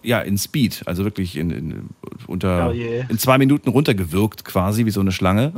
ja 0.03 0.20
in 0.20 0.37
Speed, 0.37 0.83
also 0.85 1.05
wirklich 1.05 1.37
in, 1.37 1.51
in, 1.51 1.88
unter 2.27 2.68
Oh 2.68 2.73
je. 2.73 3.05
in 3.09 3.18
zwei 3.18 3.38
Minuten 3.38 3.70
runtergewürgt 3.70 4.44
quasi 4.44 4.85
wie 4.85 4.90
so 4.90 5.01
eine 5.01 5.12
Schlange. 5.12 5.53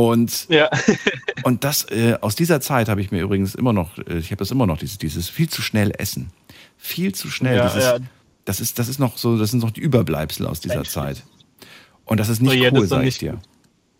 Und 0.00 0.48
Ja. 0.48 0.70
und 1.42 1.62
das 1.62 1.84
äh, 1.90 2.16
aus 2.22 2.34
dieser 2.34 2.62
Zeit 2.62 2.88
habe 2.88 3.02
ich 3.02 3.10
mir 3.10 3.20
übrigens 3.20 3.54
immer 3.54 3.74
noch, 3.74 3.98
äh, 3.98 4.16
ich 4.16 4.30
habe 4.30 4.38
das 4.38 4.50
immer 4.50 4.66
noch 4.66 4.78
dieses 4.78 4.96
dieses 4.96 5.28
viel 5.28 5.48
zu 5.48 5.60
schnell 5.60 5.92
essen, 5.98 6.30
viel 6.78 7.14
zu 7.14 7.28
schnell. 7.28 7.56
Ja, 7.56 7.68
dieses, 7.68 7.84
ja. 7.84 7.98
Das 8.46 8.60
ist 8.60 8.78
das 8.78 8.88
ist 8.88 8.98
noch 8.98 9.18
so, 9.18 9.36
das 9.36 9.50
sind 9.50 9.62
noch 9.62 9.70
die 9.70 9.80
Überbleibsel 9.80 10.46
aus 10.46 10.60
dieser 10.60 10.84
Zeit. 10.84 11.22
Und 12.06 12.18
das 12.18 12.30
ist 12.30 12.40
nicht 12.40 12.64
das 12.64 12.72
cool, 12.72 12.86
sag 12.86 13.04
ich 13.04 13.18
dir. 13.18 13.40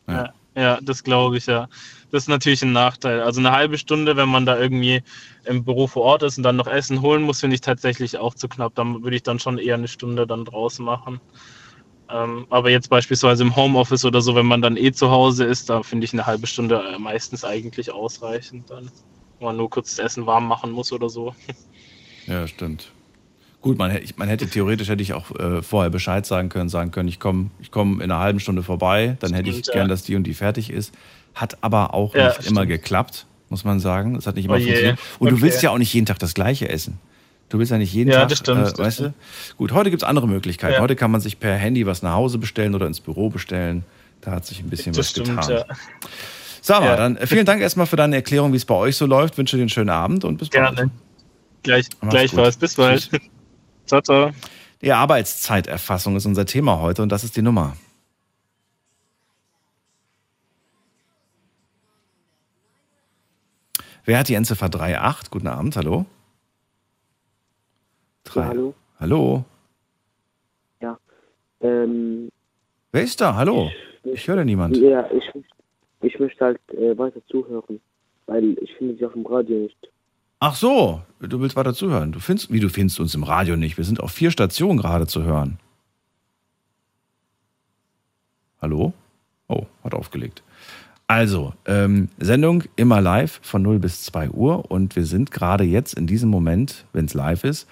Ja, 0.09 0.33
ja 0.57 0.81
das 0.81 1.05
glaube 1.05 1.37
ich, 1.37 1.47
ja. 1.47 1.69
Das 2.11 2.25
ist 2.25 2.29
natürlich 2.29 2.63
ein 2.63 2.73
Nachteil. 2.73 3.21
Also 3.21 3.41
eine 3.41 3.53
halbe 3.53 3.77
Stunde, 3.77 4.17
wenn 4.17 4.29
man 4.29 4.47
da 4.47 4.59
irgendwie 4.59 5.03
im 5.45 5.65
Büro 5.65 5.87
vor 5.87 6.03
Ort 6.03 6.23
ist 6.23 6.39
und 6.39 6.45
dann 6.45 6.57
noch 6.57 6.67
Essen 6.67 7.03
holen 7.03 7.23
muss, 7.23 7.41
finde 7.41 7.55
ich 7.55 7.61
tatsächlich 7.61 8.17
auch 8.17 8.35
zu 8.35 8.49
knapp. 8.49 8.75
Dann 8.75 9.05
würde 9.05 9.17
ich 9.17 9.23
dann 9.23 9.39
schon 9.39 9.59
eher 9.59 9.75
eine 9.75 9.87
Stunde 9.87 10.27
dann 10.27 10.47
draußen 10.47 10.85
machen. 10.85 11.21
Ähm, 12.13 12.47
aber 12.51 12.71
jetzt 12.71 12.89
beispielsweise 12.91 13.43
im 13.45 13.55
Homeoffice 13.55 14.05
oder 14.05 14.21
so, 14.21 14.35
wenn 14.35 14.47
man 14.47 14.63
dann 14.63 14.77
eh 14.77 14.91
zu 14.93 15.11
Hause 15.11 15.45
ist, 15.45 15.71
da 15.71 15.83
finde 15.83 16.05
ich 16.05 16.13
eine 16.13 16.27
halbe 16.27 16.47
Stunde 16.47 16.83
äh, 16.95 16.99
meistens 16.99 17.45
eigentlich 17.45 17.93
ausreichend 17.93 18.69
dann. 18.71 18.91
Wenn 19.39 19.47
man 19.47 19.57
nur 19.57 19.71
kurz 19.71 19.97
das 19.97 20.05
Essen 20.05 20.27
warm 20.27 20.47
machen 20.49 20.71
muss 20.73 20.93
oder 20.93 21.09
so. 21.09 21.35
Ja, 22.27 22.47
stimmt. 22.47 22.91
Gut, 23.61 23.77
man, 23.79 23.91
hätte- 23.91 24.13
man 24.17 24.29
hätte 24.29 24.49
theoretisch 24.49 24.89
hätte 24.89 25.03
ich 25.03 25.13
auch 25.13 25.31
äh, 25.39 25.63
vorher 25.63 25.91
Bescheid 25.91 26.25
sagen 26.27 26.49
können, 26.49 26.69
sagen 26.69 26.91
können, 26.91 27.09
ich 27.09 27.21
komme 27.21 27.51
ich 27.61 27.71
komm 27.71 28.01
in 28.01 28.11
einer 28.11 28.21
halben 28.21 28.41
Stunde 28.41 28.63
vorbei, 28.63 29.17
dann 29.21 29.35
hätte 29.35 29.51
ich 29.51 29.57
Stimmt, 29.57 29.73
gern, 29.75 29.87
ja. 29.87 29.89
dass 29.89 30.03
die 30.03 30.17
und 30.17 30.25
die 30.25 30.35
fertig 30.35 30.71
ist. 30.71 30.95
Hat 31.35 31.63
aber 31.63 31.95
auch 31.95 32.15
Ja, 32.15 32.29
nicht 32.29 32.47
immer 32.47 32.63
stimmt. 32.63 32.69
geklappt, 32.83 33.27
muss 33.51 33.65
man 33.65 33.79
sagen. 33.79 34.17
Es 34.17 34.27
hat 34.27 34.37
nicht 34.37 34.47
immer 34.47 34.57
Oh 34.57 34.61
funktioniert. 34.61 34.99
Und 35.19 35.29
du 35.31 35.37
Okay. 35.37 35.45
willst 35.45 35.63
ja 35.63 35.71
auch 35.71 35.79
nicht 35.79 35.93
jeden 35.93 36.07
Tag 36.07 36.19
das 36.19 36.35
gleiche 36.35 36.69
essen. 36.69 36.99
Du 37.51 37.59
willst 37.59 37.71
ja 37.73 37.79
nicht 37.79 37.93
jeden 37.93 38.11
Ja, 38.11 38.21
Tag, 38.21 38.29
das 38.31 38.39
stimmt, 38.39 38.61
äh, 38.61 38.63
das 38.65 38.79
weißt 38.79 38.99
du? 39.01 39.03
stimmt. 39.03 39.57
Gut, 39.59 39.73
heute 39.73 39.91
gibt 39.91 40.03
es 40.03 40.09
andere 40.09 40.27
Möglichkeiten. 40.27 40.75
Ja. 40.75 40.81
Heute 40.81 40.97
kann 40.97 41.11
man 41.11 41.21
sich 41.21 41.39
per 41.39 41.55
Handy 41.57 41.85
was 41.87 42.01
nach 42.01 42.15
Hause 42.15 42.39
bestellen 42.39 42.75
oder 42.75 42.87
ins 42.87 43.01
Büro 43.01 43.29
bestellen. 43.29 43.85
Da 44.23 44.31
hat 44.33 44.47
sich 44.47 44.61
ein 44.61 44.71
bisschen 44.71 44.93
Das 44.93 44.99
was 45.01 45.11
stimmt, 45.11 45.29
getan. 45.41 45.51
ja. 45.51 45.65
Sag 46.63 46.81
mal, 46.81 46.87
Ja. 46.91 46.97
dann 46.97 47.17
äh, 47.17 47.27
vielen 47.27 47.45
Dank 47.47 47.61
erstmal 47.61 47.87
für 47.87 47.97
deine 47.97 48.17
Erklärung, 48.17 48.53
wie 48.53 48.57
es 48.57 48.65
bei 48.65 48.75
euch 48.75 48.97
so 48.97 49.05
läuft. 49.07 49.37
Wünsche 49.37 49.57
dir 49.57 49.63
einen 49.63 49.69
schönen 49.69 49.91
Abend 49.91 50.25
und 50.25 50.39
bis 50.39 50.49
bald. 50.49 50.77
Gerne. 50.77 50.91
Gleich, 51.63 51.87
gleichfalls. 52.09 52.57
Bis 52.57 52.75
bald. 52.75 53.11
Tschüss. 53.11 53.21
ciao, 53.87 54.01
ciao. 54.01 54.31
Die 54.81 54.93
Arbeitszeiterfassung 54.93 56.17
ist 56.17 56.27
unser 56.27 56.47
Thema 56.47 56.81
heute 56.81 57.03
und 57.03 57.11
das 57.11 57.25
ist 57.25 57.37
die 57.37 57.43
Nummer. 57.43 57.77
Wer 64.05 64.19
hat 64.19 64.29
die 64.29 64.35
Endziffer 64.35 64.67
38? 64.67 65.31
Guten 65.31 65.47
Abend, 65.47 65.77
hallo. 65.77 66.07
Drei. 68.33 68.43
Ja, 68.43 68.49
hallo. 68.49 68.75
Hallo. 68.99 69.45
Ähm, 71.63 72.31
Wer 72.93 73.03
ist 73.03 73.21
da? 73.21 73.35
Hallo. 73.35 73.71
Ich 74.05 74.27
höre 74.27 74.45
niemand. 74.45 74.77
ja, 74.77 75.07
ich, 75.11 75.25
ich 76.01 76.19
möchte 76.19 76.45
halt 76.45 76.61
äh, 76.73 76.97
weiter 76.97 77.21
zuhören, 77.29 77.81
weil 78.27 78.57
ich 78.63 78.75
finde 78.77 78.97
sie 78.97 79.05
auf 79.05 79.13
dem 79.13 79.27
Radio 79.27 79.59
nicht. 79.59 79.77
Ach 80.39 80.55
so, 80.55 81.03
du 81.21 81.41
willst 81.41 81.57
weiter 81.57 81.75
zuhören. 81.75 82.13
Du 82.13 82.19
findest, 82.19 82.51
wie 82.51 82.61
du 82.61 82.71
findest 82.71 82.99
uns 82.99 83.15
im 83.15 83.25
Radio 83.25 83.57
nicht. 83.57 83.77
Wir 83.77 83.85
sind 83.85 84.01
auf 84.01 84.11
vier 84.13 84.31
Stationen 84.31 84.79
gerade 84.79 85.07
zu 85.07 85.23
hören. 85.23 85.59
Hallo? 88.63 88.95
Oh, 89.49 89.67
hat 89.85 89.93
aufgelegt. 89.95 90.43
Also, 91.07 91.53
ähm, 91.67 92.09
Sendung 92.19 92.65
immer 92.77 93.03
live 93.03 93.41
von 93.43 93.61
0 93.63 93.81
bis 93.81 94.03
2 94.05 94.31
Uhr 94.31 94.71
und 94.71 94.97
wir 94.97 95.05
sind 95.05 95.31
gerade 95.31 95.65
jetzt 95.65 95.93
in 95.95 96.07
diesem 96.07 96.31
Moment, 96.31 96.87
wenn 96.93 97.05
es 97.05 97.15
live 97.15 97.45
ist, 97.45 97.69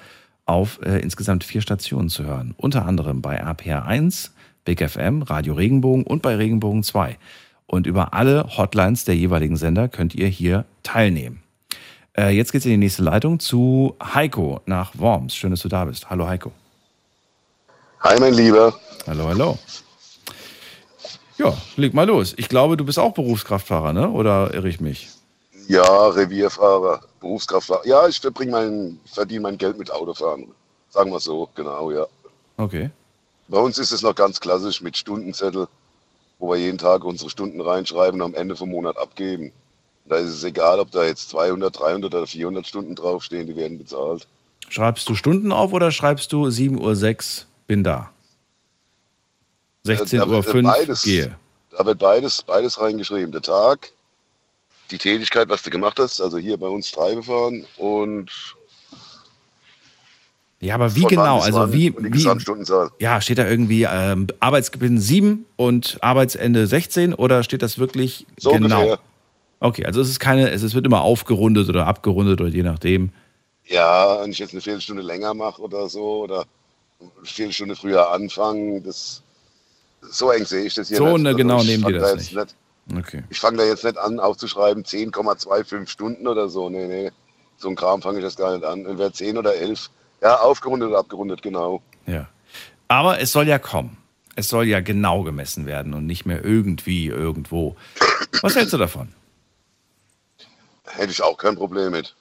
auf 0.49 0.81
äh, 0.83 0.99
insgesamt 1.01 1.45
vier 1.45 1.61
Stationen 1.61 2.09
zu 2.09 2.25
hören. 2.25 2.55
Unter 2.57 2.87
anderem 2.87 3.23
bei 3.23 3.37
RPR 3.37 3.85
1, 3.85 4.33
Big 4.65 4.89
FM, 4.89 5.23
Radio 5.23 5.55
Regenbogen 5.55 6.05
und 6.05 6.23
bei 6.23 6.37
Regenbogen 6.37 6.83
2. 6.83 7.19
Und 7.67 7.87
über 7.87 8.15
alle 8.15 8.57
Hotlines 8.57 9.05
der 9.05 9.15
jeweiligen 9.17 9.57
Sender 9.57 9.89
könnt 9.89 10.15
ihr 10.15 10.29
hier 10.29 10.65
teilnehmen. 10.83 11.43
Äh, 12.17 12.31
jetzt 12.31 12.53
geht's 12.53 12.65
in 12.65 12.73
die 12.73 12.77
nächste 12.79 13.03
Leitung 13.03 13.41
zu 13.41 13.95
Heiko 14.03 14.61
nach 14.65 14.93
Worms. 14.99 15.37
Schön, 15.37 15.51
dass 15.51 15.61
du 15.61 15.69
da 15.69 15.85
bist. 15.85 16.09
Hallo 16.11 16.27
Heiko. 16.27 16.53
Hi, 18.01 18.19
mein 18.19 18.33
Lieber. 18.33 18.75
Hallo, 19.07 19.27
hallo. 19.29 19.59
Ja, 21.37 21.57
leg 21.77 21.95
mal 21.95 22.07
los. 22.07 22.35
Ich 22.37 22.49
glaube, 22.49 22.77
du 22.77 22.85
bist 22.85 22.99
auch 22.99 23.13
Berufskraftfahrer, 23.13 23.93
ne? 23.93 24.11
Oder 24.11 24.55
irre 24.55 24.69
ich 24.69 24.81
mich? 24.81 25.09
Ja, 25.69 26.09
Revierfahrer, 26.09 27.03
Berufskraftfahrer. 27.21 27.87
Ja, 27.87 28.09
ich 28.09 28.21
verbringe 28.21 28.53
mein, 28.53 29.01
verdiene 29.07 29.41
mein 29.41 29.59
Geld 29.59 29.79
mit 29.79 29.91
Autofahren. 29.91 30.49
Sagen 30.91 31.11
wir 31.11 31.21
so, 31.21 31.49
genau, 31.55 31.91
ja. 31.91 32.07
Okay. 32.57 32.91
Bei 33.49 33.59
uns 33.59 33.79
ist 33.79 33.93
es 33.93 34.03
noch 34.03 34.15
ganz 34.15 34.41
klassisch 34.41 34.81
mit 34.81 34.97
Stundenzettel, 34.97 35.69
wo 36.39 36.51
wir 36.51 36.57
jeden 36.57 36.79
Tag 36.79 37.05
unsere 37.05 37.31
Stunden 37.31 37.61
reinschreiben 37.61 38.21
und 38.21 38.27
am 38.27 38.35
Ende 38.35 38.57
vom 38.57 38.71
Monat 38.71 38.97
abgeben. 38.97 39.53
Da 40.07 40.17
ist 40.17 40.31
es 40.31 40.45
egal, 40.45 40.81
ob 40.81 40.91
da 40.91 41.05
jetzt 41.05 41.31
200, 41.31 41.79
300 41.79 42.15
oder 42.15 42.27
400 42.27 42.67
Stunden 42.67 42.95
draufstehen, 42.95 43.47
die 43.47 43.57
werden 43.57 43.79
bezahlt. 43.79 44.27
Schreibst 44.69 45.09
du 45.09 45.15
Stunden 45.15 45.53
auf 45.53 45.73
oder 45.73 45.91
schreibst 45.91 46.33
du 46.33 46.47
7.06 46.47 47.41
Uhr, 47.41 47.47
bin 47.67 47.85
da? 47.85 48.11
Äh, 49.87 49.97
da 49.97 49.99
wird 49.99 50.09
16.05 50.09 50.57
Uhr, 50.57 50.63
beides. 50.63 51.03
gehe. 51.03 51.37
Da 51.71 51.87
wird 51.87 51.99
beides, 51.99 52.43
beides 52.43 52.81
reingeschrieben. 52.81 53.33
Der 53.33 53.43
Tag, 53.43 53.93
die 54.90 54.98
Tätigkeit, 54.98 55.48
was 55.48 55.62
du 55.62 55.70
gemacht 55.70 55.98
hast, 55.98 56.20
also 56.20 56.38
hier 56.38 56.57
bei 56.57 56.66
uns 56.68 56.90
Treibe 56.90 57.22
fahren 57.22 57.64
und 57.77 58.31
Ja, 60.61 60.74
aber 60.74 60.94
wie 60.96 61.05
genau? 61.05 61.40
Also 61.40 61.72
wie, 61.72 61.94
wie 61.98 62.27
ja, 62.98 63.20
steht 63.20 63.38
da 63.38 63.46
irgendwie 63.46 63.87
ähm, 63.90 64.27
Arbeitsgewinn 64.40 64.98
7 64.98 65.44
und 65.57 65.98
Arbeitsende 66.01 66.66
16 66.66 67.14
oder 67.14 67.42
steht 67.42 67.62
das 67.62 67.79
wirklich 67.79 68.27
So 68.38 68.51
genau? 68.51 68.77
ungefähr. 68.77 68.98
Okay, 69.61 69.85
also 69.85 70.01
es 70.01 70.09
ist 70.09 70.20
keine, 70.20 70.51
es 70.51 70.74
wird 70.74 70.87
immer 70.87 71.03
aufgerundet 71.03 71.68
oder 71.68 71.87
abgerundet 71.87 72.40
oder 72.40 72.51
je 72.51 72.62
nachdem. 72.62 73.11
Ja, 73.66 74.20
wenn 74.22 74.31
ich 74.31 74.38
jetzt 74.38 74.53
eine 74.53 74.61
Viertelstunde 74.61 75.03
länger 75.03 75.35
mache 75.35 75.61
oder 75.61 75.88
so 75.88 76.22
oder 76.22 76.44
eine 77.01 77.11
Viertelstunde 77.24 77.77
früher 77.77 78.11
anfangen, 78.11 78.83
das 78.83 79.22
so 80.11 80.31
eng 80.31 80.44
sehe 80.44 80.64
ich 80.64 80.74
das 80.74 80.88
hier 80.88 80.96
So 80.98 81.12
nicht. 81.14 81.22
ne, 81.24 81.35
genau 81.35 81.61
ich 81.61 81.66
nehmen 81.66 81.85
die 81.87 81.92
das 81.92 82.03
da 82.03 82.09
jetzt 82.16 82.33
nicht. 82.33 82.55
Okay. 82.96 83.22
Ich 83.29 83.40
fange 83.40 83.59
da 83.59 83.64
jetzt 83.64 83.85
nicht 83.85 83.98
an 83.98 84.18
aufzuschreiben 84.18 84.85
10,25 84.85 85.88
Stunden 85.88 86.27
oder 86.27 86.48
so. 86.48 86.70
Nee, 86.70 86.87
nee. 86.87 87.11
So 87.59 87.68
ein 87.68 87.77
Kram 87.77 88.01
fange 88.01 88.18
ich 88.18 88.24
das 88.24 88.37
gar 88.37 88.55
nicht 88.55 88.64
an. 88.64 88.87
Entweder 88.87 89.12
10 89.12 89.37
oder 89.37 89.55
11. 89.55 89.90
Ja, 90.22 90.40
aufgerundet 90.40 90.88
oder 90.88 90.98
abgerundet, 90.98 91.42
genau. 91.42 91.83
Ja. 92.07 92.29
Aber 92.88 93.20
es 93.20 93.33
soll 93.33 93.46
ja 93.46 93.59
kommen. 93.59 93.96
Es 94.37 94.48
soll 94.48 94.66
ja 94.66 94.81
genau 94.81 95.22
gemessen 95.22 95.66
werden 95.66 95.94
und 95.94 96.07
nicht 96.07 96.24
mehr 96.24 96.44
irgendwie 96.44 97.07
irgendwo. 97.09 97.77
Was 98.40 98.55
hältst 98.57 98.72
du 98.72 98.79
davon? 98.79 99.12
Hätte 100.87 101.11
ich 101.11 101.22
auch 101.22 101.37
kein 101.37 101.57
Problem 101.57 101.90
mit. 101.90 102.14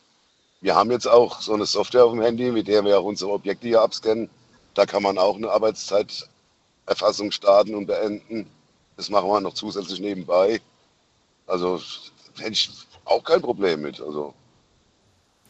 Wir 0.61 0.75
haben 0.75 0.91
jetzt 0.91 1.07
auch 1.07 1.41
so 1.41 1.53
eine 1.53 1.65
Software 1.65 2.05
auf 2.05 2.11
dem 2.11 2.21
Handy, 2.21 2.51
mit 2.51 2.67
der 2.67 2.83
wir 2.83 2.99
auch 2.99 3.03
unsere 3.03 3.31
Objekte 3.31 3.67
hier 3.67 3.81
abscannen. 3.81 4.29
Da 4.73 4.85
kann 4.85 5.03
man 5.03 5.17
auch 5.17 5.37
eine 5.37 5.49
Arbeitszeiterfassung 5.49 7.31
starten 7.31 7.75
und 7.75 7.85
beenden. 7.85 8.47
Das 8.97 9.09
machen 9.09 9.29
wir 9.29 9.39
noch 9.39 9.53
zusätzlich 9.53 9.99
nebenbei. 9.99 10.59
Also 11.45 11.81
hätte 12.37 12.51
ich 12.51 12.69
auch 13.05 13.23
kein 13.23 13.41
Problem 13.41 13.81
mit. 13.81 14.01
Also 14.01 14.33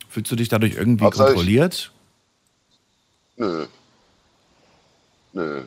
Fühlst 0.10 0.32
du 0.32 0.36
dich 0.36 0.50
dadurch 0.50 0.76
irgendwie 0.76 1.06
Hauptsache 1.06 1.30
ich- 1.30 1.36
kontrolliert? 1.36 1.92
nö. 3.38 3.66
Nö. 5.34 5.64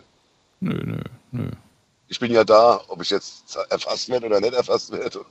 Nö, 0.61 0.83
nö, 0.85 1.01
nö. 1.33 1.51
Ich 2.09 2.19
bin 2.19 2.33
ja 2.33 2.45
da, 2.45 2.81
ob 2.88 3.01
ich 3.03 3.11
jetzt 3.11 3.57
erfasst 3.71 4.09
werde 4.09 4.27
oder 4.27 4.40
nicht 4.40 4.53
erfasst 4.55 4.90
werde. 4.90 5.25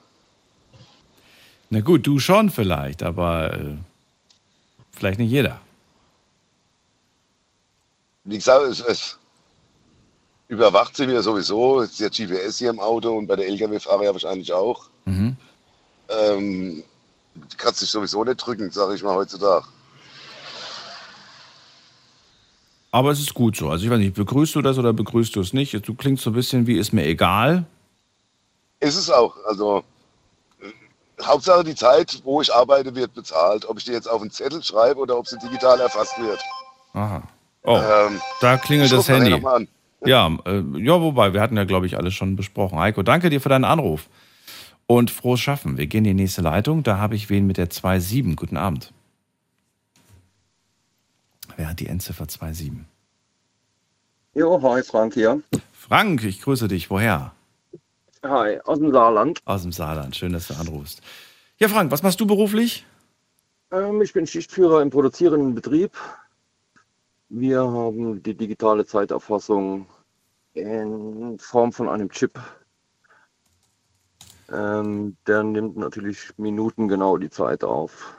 Na 1.70 1.82
gut, 1.82 2.08
du 2.08 2.20
schon 2.20 2.50
vielleicht, 2.50 3.04
aber 3.04 3.54
äh, 3.54 3.76
vielleicht 4.92 5.20
nicht 5.20 5.30
jeder. 5.30 5.60
Wie 8.24 8.38
gesagt, 8.38 8.64
es, 8.66 8.80
es 8.80 9.19
überwacht 10.50 10.98
sie 10.98 11.08
mir 11.08 11.22
sowieso. 11.22 11.82
Es 11.82 11.92
ist 11.92 12.00
ja 12.00 12.10
GPS 12.10 12.58
hier 12.58 12.72
im 12.72 12.80
Auto 12.80 13.16
und 13.18 13.28
bei 13.28 13.38
der 13.38 13.48
Lkw-Fahrer 13.48 14.04
ja 14.04 14.12
wahrscheinlich 14.12 14.52
auch. 14.52 14.90
Mhm. 15.06 15.38
Ähm, 16.10 16.84
du 17.36 17.58
kannst 17.58 17.82
dich 17.82 17.90
sowieso 17.90 18.24
nicht 18.24 18.38
drücken, 18.38 18.70
sage 18.72 18.96
ich 18.96 19.04
mal 19.04 19.16
heutzutage. 19.16 19.66
Aber 22.92 23.12
es 23.12 23.20
ist 23.20 23.36
gut 23.36 23.56
so. 23.56 23.70
Also 23.70 23.86
ich 23.86 23.92
weiß 23.92 24.00
nicht, 24.00 24.16
begrüßt 24.16 24.56
du 24.56 24.64
das 24.64 24.80
oder 24.80 24.92
begrüßt 24.92 25.36
du 25.36 25.42
es 25.42 25.54
nicht? 25.54 25.88
Du 25.88 25.94
klingst 25.94 26.24
so 26.24 26.32
ein 26.32 26.34
bisschen 26.34 26.66
wie 26.66 26.78
ist 26.80 26.92
mir 26.92 27.06
egal. 27.06 27.66
Ist 28.80 28.96
es 28.96 29.12
auch. 29.12 29.36
Also 29.46 29.84
äh, 30.60 31.24
Hauptsache 31.24 31.64
die 31.64 31.76
Zeit, 31.76 32.22
wo 32.24 32.42
ich 32.42 32.52
arbeite, 32.52 32.96
wird 32.96 33.14
bezahlt. 33.14 33.70
Ob 33.70 33.78
ich 33.78 33.86
die 33.86 33.92
jetzt 33.92 34.10
auf 34.10 34.22
einen 34.22 34.32
Zettel 34.32 34.64
schreibe 34.64 35.00
oder 35.00 35.16
ob 35.16 35.28
sie 35.28 35.38
digital 35.38 35.80
erfasst 35.80 36.20
wird. 36.20 36.42
Aha. 36.94 37.22
Oh, 37.62 37.78
Ähm, 37.78 38.20
da 38.42 38.58
klingelt 38.58 38.92
das 38.92 39.08
Handy. 39.08 39.40
Ja, 40.06 40.38
äh, 40.46 40.64
ja, 40.78 41.02
wobei, 41.02 41.34
wir 41.34 41.42
hatten 41.42 41.58
ja, 41.58 41.66
glaube 41.66 41.86
ich, 41.86 41.98
alles 41.98 42.14
schon 42.14 42.36
besprochen. 42.36 42.80
Heiko, 42.80 43.04
danke 43.04 43.30
dir 43.30 43.42
für 43.42 43.50
deinen 43.50 43.66
Anruf. 43.66 44.10
Und 44.88 45.12
frohes 45.12 45.40
Schaffen. 45.40 45.78
Wir 45.78 45.88
gehen 45.88 46.06
in 46.06 46.18
die 46.18 46.24
nächste 46.24 46.42
Leitung. 46.42 46.84
Da 46.84 46.98
habe 46.98 47.16
ich 47.16 47.30
wen 47.30 47.46
mit 47.46 47.58
der 47.58 47.70
2.7. 47.70 48.36
Guten 48.36 48.58
Abend. 48.58 48.92
Wer 51.58 51.70
hat 51.70 51.80
die 51.80 51.88
Endziffer 51.88 52.26
2.7? 52.26 52.86
Jo, 54.34 54.62
hi, 54.64 54.82
Frank 54.82 55.14
hier. 55.14 55.42
Frank, 55.74 56.24
ich 56.24 56.42
grüße 56.42 56.68
dich. 56.68 56.90
Woher? 56.90 57.34
Hi, 58.24 58.60
aus 58.62 58.80
dem 58.80 58.92
Saarland. 58.92 59.42
Aus 59.46 59.62
dem 59.64 59.72
Saarland. 59.72 60.16
Schön, 60.16 60.34
dass 60.34 60.48
du 60.48 60.54
anrufst. 60.56 61.02
Ja, 61.58 61.68
Frank, 61.68 61.92
was 61.92 62.04
machst 62.04 62.20
du 62.20 62.26
beruflich? 62.26 62.86
Ähm, 63.72 64.02
ich 64.02 64.14
bin 64.14 64.26
Schichtführer 64.26 64.82
im 64.82 64.90
produzierenden 64.90 65.54
Betrieb. 65.54 65.92
Wir 67.30 67.60
haben 67.60 68.24
die 68.24 68.36
digitale 68.36 68.86
Zeiterfassung 68.86 69.86
in 70.54 71.38
Form 71.38 71.72
von 71.72 71.88
einem 71.88 72.10
Chip. 72.10 72.40
Ähm, 74.52 75.16
der 75.28 75.44
nimmt 75.44 75.78
natürlich 75.78 76.32
minutengenau 76.38 77.18
die 77.18 77.30
Zeit 77.30 77.64
auf. 77.64 78.16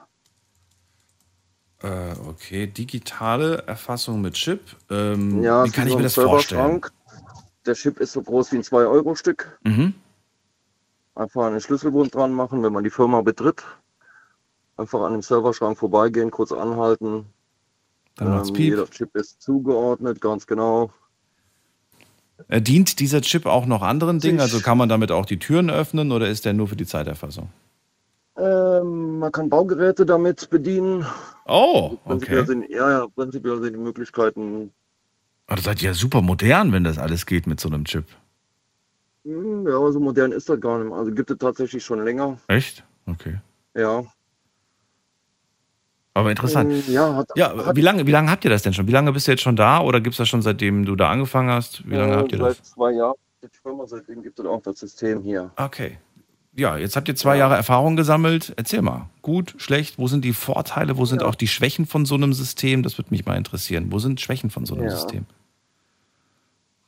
Äh, 1.83 2.12
okay, 2.29 2.68
digitale 2.68 3.59
Erfassung 3.66 4.20
mit 4.20 4.35
Chip. 4.35 4.61
Ähm, 4.90 5.42
Ja, 5.42 5.64
wie 5.64 5.70
kann 5.70 5.88
ich 5.88 5.96
mir 5.96 6.05
das 6.05 6.14
vorstellen? 6.14 6.81
Der 7.66 7.75
Chip 7.75 7.99
ist 7.99 8.12
so 8.12 8.23
groß 8.23 8.53
wie 8.53 8.57
ein 8.57 8.62
2-Euro-Stück. 8.62 9.59
Mhm. 9.64 9.94
Einfach 11.16 11.46
einen 11.46 11.61
Schlüsselbund 11.61 12.14
dran 12.14 12.33
machen, 12.33 12.62
wenn 12.62 12.73
man 12.73 12.85
die 12.85 12.90
Firma 12.90 13.23
betritt. 13.23 13.64
Einfach 14.77 15.01
an 15.01 15.12
dem 15.12 15.23
Serverschrank 15.23 15.79
vorbeigehen, 15.79 16.31
kurz 16.31 16.53
anhalten. 16.53 17.27
Dann 18.20 18.30
macht's 18.30 18.50
Ähm, 18.50 18.54
Piep. 18.54 18.70
jeder 18.70 18.88
Chip 18.88 19.14
ist 19.16 19.42
zugeordnet, 19.42 20.20
ganz 20.20 20.46
genau. 20.46 20.92
Äh, 22.48 22.61
dient 22.61 23.00
dieser 23.00 23.22
Chip 23.22 23.46
auch 23.46 23.64
noch 23.66 23.83
anderen 23.83 24.20
Dingen? 24.20 24.40
Also 24.40 24.61
kann 24.61 24.76
man 24.78 24.88
damit 24.90 25.11
auch 25.11 25.24
die 25.26 25.38
Türen 25.38 25.70
öffnen 25.70 26.12
oder 26.12 26.28
ist 26.28 26.44
der 26.44 26.52
nur 26.52 26.68
für 26.68 26.76
die 26.76 26.87
Zeiterfassung? 26.87 27.50
Ähm, 28.37 29.18
man 29.20 29.30
kann 29.33 29.48
Baugeräte 29.48 30.04
damit 30.06 30.50
bedienen. 30.50 31.06
Oh, 31.46 31.98
Prinzipiell 32.06 32.42
okay. 32.42 32.46
sind, 32.46 32.70
ja, 32.70 32.90
ja, 32.90 33.06
prinzipiell 33.09 33.61
sind 33.62 33.74
die 33.74 33.78
Möglichkeiten, 33.78 34.72
Aber 35.46 35.56
das 35.56 35.66
seid 35.66 35.83
ja 35.83 35.92
super 35.92 36.22
modern, 36.22 36.72
wenn 36.72 36.83
das 36.83 36.96
alles 36.96 37.26
geht 37.26 37.46
mit 37.46 37.61
so 37.61 37.68
einem 37.68 37.85
Chip. 37.85 38.06
hm, 39.24 39.66
ja, 39.68 39.92
so 39.92 40.00
modern 40.00 40.33
ist 40.33 40.48
das 40.48 40.61
gar 40.61 40.78
nicht 40.78 40.88
mehr. 40.88 40.98
Also 40.98 41.12
gibt 41.12 41.30
es 41.30 41.38
tatsächlich 41.38 41.85
schon 41.85 42.04
länger. 42.04 42.38
Echt? 42.48 42.85
Okay. 43.06 43.40
Ja. 43.74 44.04
Aber 46.20 46.30
interessant. 46.30 46.70
Ähm, 46.70 46.83
ja, 46.94 47.14
hat, 47.16 47.28
Ja, 47.35 47.66
hat, 47.66 47.76
wie 47.76 47.80
lange, 47.80 48.06
wie 48.06 48.11
lange 48.11 48.30
habt 48.30 48.44
ihr 48.44 48.50
das 48.50 48.62
denn 48.62 48.72
schon? 48.74 48.87
Wie 48.87 48.92
lange 48.92 49.12
bist 49.12 49.26
du 49.26 49.33
jetzt 49.33 49.42
schon 49.42 49.56
da 49.56 49.80
oder 49.80 50.00
gibt 50.00 50.14
es 50.14 50.18
das 50.18 50.28
schon 50.28 50.42
seitdem 50.42 50.85
du 50.85 50.96
da 50.96 51.11
angefangen 51.11 51.50
hast? 51.50 51.88
Wie 51.88 51.94
lange 51.94 52.12
äh, 52.12 52.16
habt 52.16 52.33
ihr 52.33 52.38
das? 52.38 52.56
Seit 52.56 52.66
zwei 52.66 52.92
Jahren. 52.92 53.14
Die 53.42 53.48
Firma, 53.62 53.87
seitdem 53.87 54.22
gibt 54.22 54.38
es 54.38 54.44
auch 54.44 54.61
das 54.62 54.78
System 54.78 55.22
hier. 55.22 55.50
Okay. 55.56 55.98
Ja, 56.54 56.76
jetzt 56.76 56.94
habt 56.96 57.09
ihr 57.09 57.16
zwei 57.16 57.37
Jahre 57.38 57.54
Erfahrung 57.54 57.96
gesammelt. 57.96 58.52
Erzähl 58.56 58.83
mal. 58.83 59.09
Gut, 59.22 59.54
schlecht? 59.56 59.98
Wo 59.98 60.09
sind 60.09 60.24
die 60.24 60.33
Vorteile? 60.35 60.98
Wo 60.98 61.06
sind 61.06 61.22
auch 61.22 61.35
die 61.35 61.46
Schwächen 61.48 61.87
von 61.87 62.04
so 62.04 62.16
einem 62.16 62.35
System? 62.35 62.83
Das 62.83 62.98
würde 62.98 63.11
mich 63.11 63.24
mal 63.24 63.37
interessieren. 63.37 63.87
Wo 63.90 63.98
sind 63.98 64.20
Schwächen 64.20 64.50
von 64.50 64.66
so 64.66 64.74
einem 64.74 64.85
Ja. 64.85 64.90
System? 64.90 65.24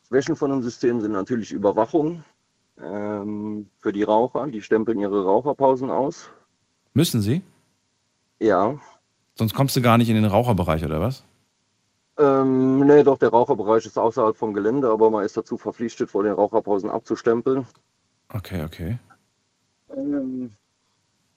Schwächen 0.08 0.36
von 0.36 0.50
dem 0.50 0.62
System 0.62 1.00
sind 1.00 1.12
natürlich 1.12 1.52
Überwachung 1.52 2.22
ähm, 2.82 3.68
für 3.80 3.92
die 3.94 4.02
Raucher. 4.02 4.46
Die 4.48 4.60
stempeln 4.60 4.98
ihre 4.98 5.24
Raucherpausen 5.24 5.90
aus. 5.90 6.28
Müssen 6.92 7.22
sie? 7.22 7.40
Ja. 8.40 8.78
Sonst 9.34 9.54
kommst 9.54 9.76
du 9.76 9.82
gar 9.82 9.98
nicht 9.98 10.08
in 10.08 10.14
den 10.14 10.24
Raucherbereich, 10.24 10.84
oder 10.84 11.00
was? 11.00 11.24
Ähm, 12.18 12.86
nee, 12.86 13.02
doch, 13.02 13.18
der 13.18 13.30
Raucherbereich 13.30 13.86
ist 13.86 13.98
außerhalb 13.98 14.36
vom 14.36 14.52
Gelände, 14.52 14.90
aber 14.90 15.10
man 15.10 15.24
ist 15.24 15.36
dazu 15.36 15.56
verpflichtet, 15.56 16.10
vor 16.10 16.22
den 16.22 16.34
Raucherpausen 16.34 16.90
abzustempeln. 16.90 17.66
Okay, 18.28 18.62
okay. 18.64 18.98
Ähm, 19.96 20.50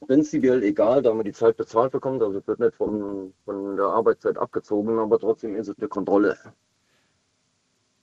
prinzipiell 0.05 0.63
egal, 0.63 1.01
da 1.01 1.13
man 1.13 1.25
die 1.25 1.31
Zeit 1.31 1.55
bezahlt 1.57 1.93
bekommt, 1.93 2.21
also 2.21 2.39
es 2.39 2.47
wird 2.47 2.59
nicht 2.59 2.75
von, 2.75 3.33
von 3.45 3.77
der 3.77 3.85
Arbeitszeit 3.85 4.37
abgezogen, 4.37 4.99
aber 4.99 5.17
trotzdem 5.17 5.55
ist 5.55 5.69
es 5.69 5.77
eine 5.77 5.87
Kontrolle. 5.87 6.37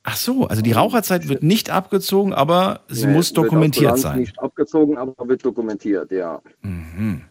Ach 0.05 0.17
so, 0.17 0.47
also 0.47 0.63
die 0.63 0.73
Raucherzeit 0.73 1.29
wird 1.29 1.43
nicht 1.43 1.71
abgezogen, 1.71 2.33
aber 2.33 2.81
sie 2.89 3.07
Nee, 3.07 3.13
muss 3.13 3.33
dokumentiert 3.33 3.99
sein. 3.99 4.21
Nicht 4.21 4.39
abgezogen, 4.39 4.99
aber 4.99 5.29
wird 5.29 5.45
dokumentiert, 5.45 6.11
ja. 6.11 6.41
Mhm. 6.63 7.23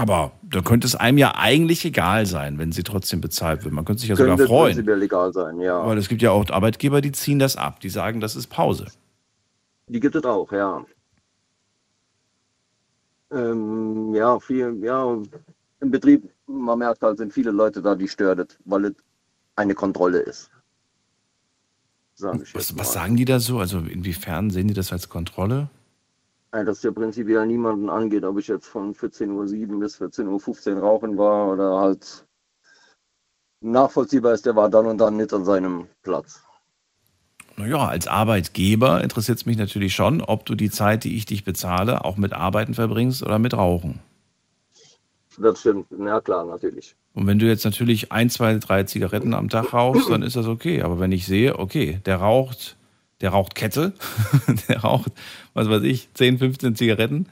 Aber 0.00 0.32
da 0.42 0.62
könnte 0.62 0.86
es 0.86 0.96
einem 0.96 1.18
ja 1.18 1.34
eigentlich 1.34 1.84
egal 1.84 2.24
sein, 2.24 2.56
wenn 2.56 2.72
sie 2.72 2.84
trotzdem 2.84 3.20
bezahlt 3.20 3.64
wird. 3.64 3.74
Man 3.74 3.84
könnte 3.84 4.00
sich 4.00 4.08
ja 4.08 4.16
sogar 4.16 4.38
Könnte 4.38 4.48
freuen. 4.48 4.72
prinzipiell 4.72 5.02
egal 5.02 5.30
sein, 5.34 5.60
ja. 5.60 5.84
Weil 5.84 5.98
es 5.98 6.08
gibt 6.08 6.22
ja 6.22 6.30
auch 6.30 6.48
Arbeitgeber, 6.48 7.02
die 7.02 7.12
ziehen 7.12 7.38
das 7.38 7.56
ab. 7.56 7.80
Die 7.80 7.90
sagen, 7.90 8.18
das 8.18 8.34
ist 8.34 8.46
Pause. 8.46 8.86
Die 9.88 10.00
gibt 10.00 10.14
es 10.14 10.24
auch, 10.24 10.50
ja. 10.52 10.86
Ähm, 13.30 14.14
ja, 14.14 14.40
viel, 14.40 14.82
ja, 14.82 15.18
im 15.80 15.90
Betrieb, 15.90 16.30
man 16.46 16.78
merkt 16.78 17.02
halt, 17.02 17.18
sind 17.18 17.34
viele 17.34 17.50
Leute 17.50 17.82
da, 17.82 17.94
die 17.94 18.08
stört 18.08 18.58
weil 18.64 18.86
es 18.86 18.94
eine 19.54 19.74
Kontrolle 19.74 20.20
ist. 20.20 20.50
Sag 22.14 22.40
Was, 22.54 22.78
was 22.78 22.94
sagen 22.94 23.16
die 23.16 23.26
da 23.26 23.38
so? 23.38 23.58
Also 23.58 23.80
inwiefern 23.80 24.48
sehen 24.48 24.68
die 24.68 24.74
das 24.74 24.92
als 24.92 25.10
Kontrolle? 25.10 25.68
Dass 26.52 26.82
ja 26.82 26.90
prinzipiell 26.90 27.46
niemanden 27.46 27.88
angeht, 27.88 28.24
ob 28.24 28.38
ich 28.38 28.48
jetzt 28.48 28.66
von 28.66 28.94
14.07 28.94 29.72
Uhr 29.72 29.80
bis 29.80 30.00
14.15 30.00 30.74
Uhr 30.74 30.80
rauchen 30.80 31.16
war 31.16 31.52
oder 31.52 31.78
halt 31.78 32.26
nachvollziehbar 33.60 34.32
ist, 34.32 34.46
der 34.46 34.56
war 34.56 34.68
dann 34.68 34.86
und 34.86 34.98
dann 34.98 35.16
nicht 35.16 35.32
an 35.32 35.44
seinem 35.44 35.86
Platz. 36.02 36.42
Naja, 37.56 37.86
als 37.86 38.08
Arbeitgeber 38.08 39.02
interessiert 39.02 39.38
es 39.38 39.46
mich 39.46 39.58
natürlich 39.58 39.94
schon, 39.94 40.22
ob 40.22 40.46
du 40.46 40.54
die 40.54 40.70
Zeit, 40.70 41.04
die 41.04 41.16
ich 41.16 41.26
dich 41.26 41.44
bezahle, 41.44 42.04
auch 42.04 42.16
mit 42.16 42.32
Arbeiten 42.32 42.74
verbringst 42.74 43.22
oder 43.22 43.38
mit 43.38 43.54
Rauchen. 43.54 44.00
Das 45.38 45.60
stimmt, 45.60 45.86
ja 45.90 46.20
klar, 46.20 46.44
natürlich. 46.46 46.96
Und 47.14 47.26
wenn 47.26 47.38
du 47.38 47.46
jetzt 47.46 47.64
natürlich 47.64 48.12
ein, 48.12 48.30
zwei, 48.30 48.58
drei 48.58 48.84
Zigaretten 48.84 49.34
am 49.34 49.48
Tag 49.48 49.72
rauchst, 49.72 50.10
dann 50.10 50.22
ist 50.22 50.36
das 50.36 50.46
okay. 50.46 50.82
Aber 50.82 51.00
wenn 51.00 51.12
ich 51.12 51.26
sehe, 51.26 51.58
okay, 51.58 52.00
der 52.06 52.16
raucht, 52.16 52.76
der 53.20 53.30
raucht 53.30 53.54
Kette, 53.54 53.92
der 54.68 54.80
raucht, 54.80 55.12
was 55.54 55.68
weiß 55.68 55.82
ich, 55.82 56.08
10, 56.14 56.38
15 56.38 56.76
Zigaretten 56.76 57.26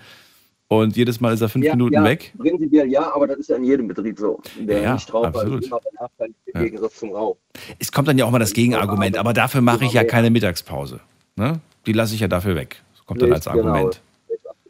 und 0.69 0.97
jedes 0.97 1.21
Mal 1.21 1.33
ist 1.33 1.41
er 1.41 1.49
fünf 1.49 1.65
ja, 1.65 1.73
Minuten 1.73 1.95
ja, 1.95 2.05
weg. 2.05 2.35
Prinzipiell 2.37 2.89
ja, 2.91 3.15
aber 3.15 3.27
das 3.27 3.39
ist 3.39 3.49
ja 3.49 3.57
in 3.57 3.65
jedem 3.65 3.89
Betrieb 3.89 4.19
so. 4.19 4.41
Der 4.59 4.83
Ja, 4.83 4.95
nicht 4.95 5.13
raucht, 5.13 5.27
absolut. 5.29 5.63
ist 5.63 5.69
immer 5.69 5.81
benachteiligt 5.81 6.37
im 6.45 6.53
Ja. 6.55 6.65
Gegensatz 6.65 6.99
zum 6.99 7.13
Rauch. 7.13 7.37
Es 7.79 7.91
kommt 7.91 8.07
dann 8.07 8.19
ja 8.19 8.27
auch 8.27 8.31
mal 8.31 8.39
das 8.39 8.53
Gegenargument, 8.53 9.17
aber 9.17 9.33
dafür 9.33 9.63
mache 9.63 9.87
ich 9.87 9.95
ja 9.95 10.05
keine 10.05 10.31
Mittagspause. 10.31 11.01
Ne? 11.37 11.61
Die 11.87 11.93
lasse 11.93 12.15
ich 12.15 12.21
ja 12.21 12.29
dafür 12.29 12.55
weg. 12.55 12.83
Das 12.95 13.07
kommt 13.07 13.23
dann 13.23 13.33
als 13.33 13.47
Richtig, 13.47 13.63
genau. 13.63 13.75
Argument. 13.75 14.01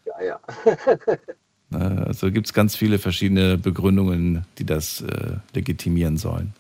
Ja, 0.07 0.25
ja. 0.25 0.41
Also 1.71 2.31
gibt 2.33 2.47
es 2.47 2.55
ganz 2.55 2.77
viele 2.77 2.99
verschiedene 2.99 3.59
Begründungen, 3.59 4.47
die 4.57 4.65
das 4.65 5.03
äh, 5.03 5.37
legitimieren 5.53 6.17
sollen. 6.17 6.55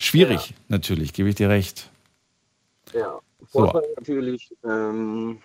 Schwierig, 0.00 0.54
natürlich, 0.68 1.12
gebe 1.12 1.28
ich 1.28 1.36
dir 1.36 1.48
recht. 1.48 1.90
ja. 2.92 3.20
So. 3.48 3.60
Vorteil 3.60 3.94
natürlich, 3.96 4.54
ähm, 4.64 5.40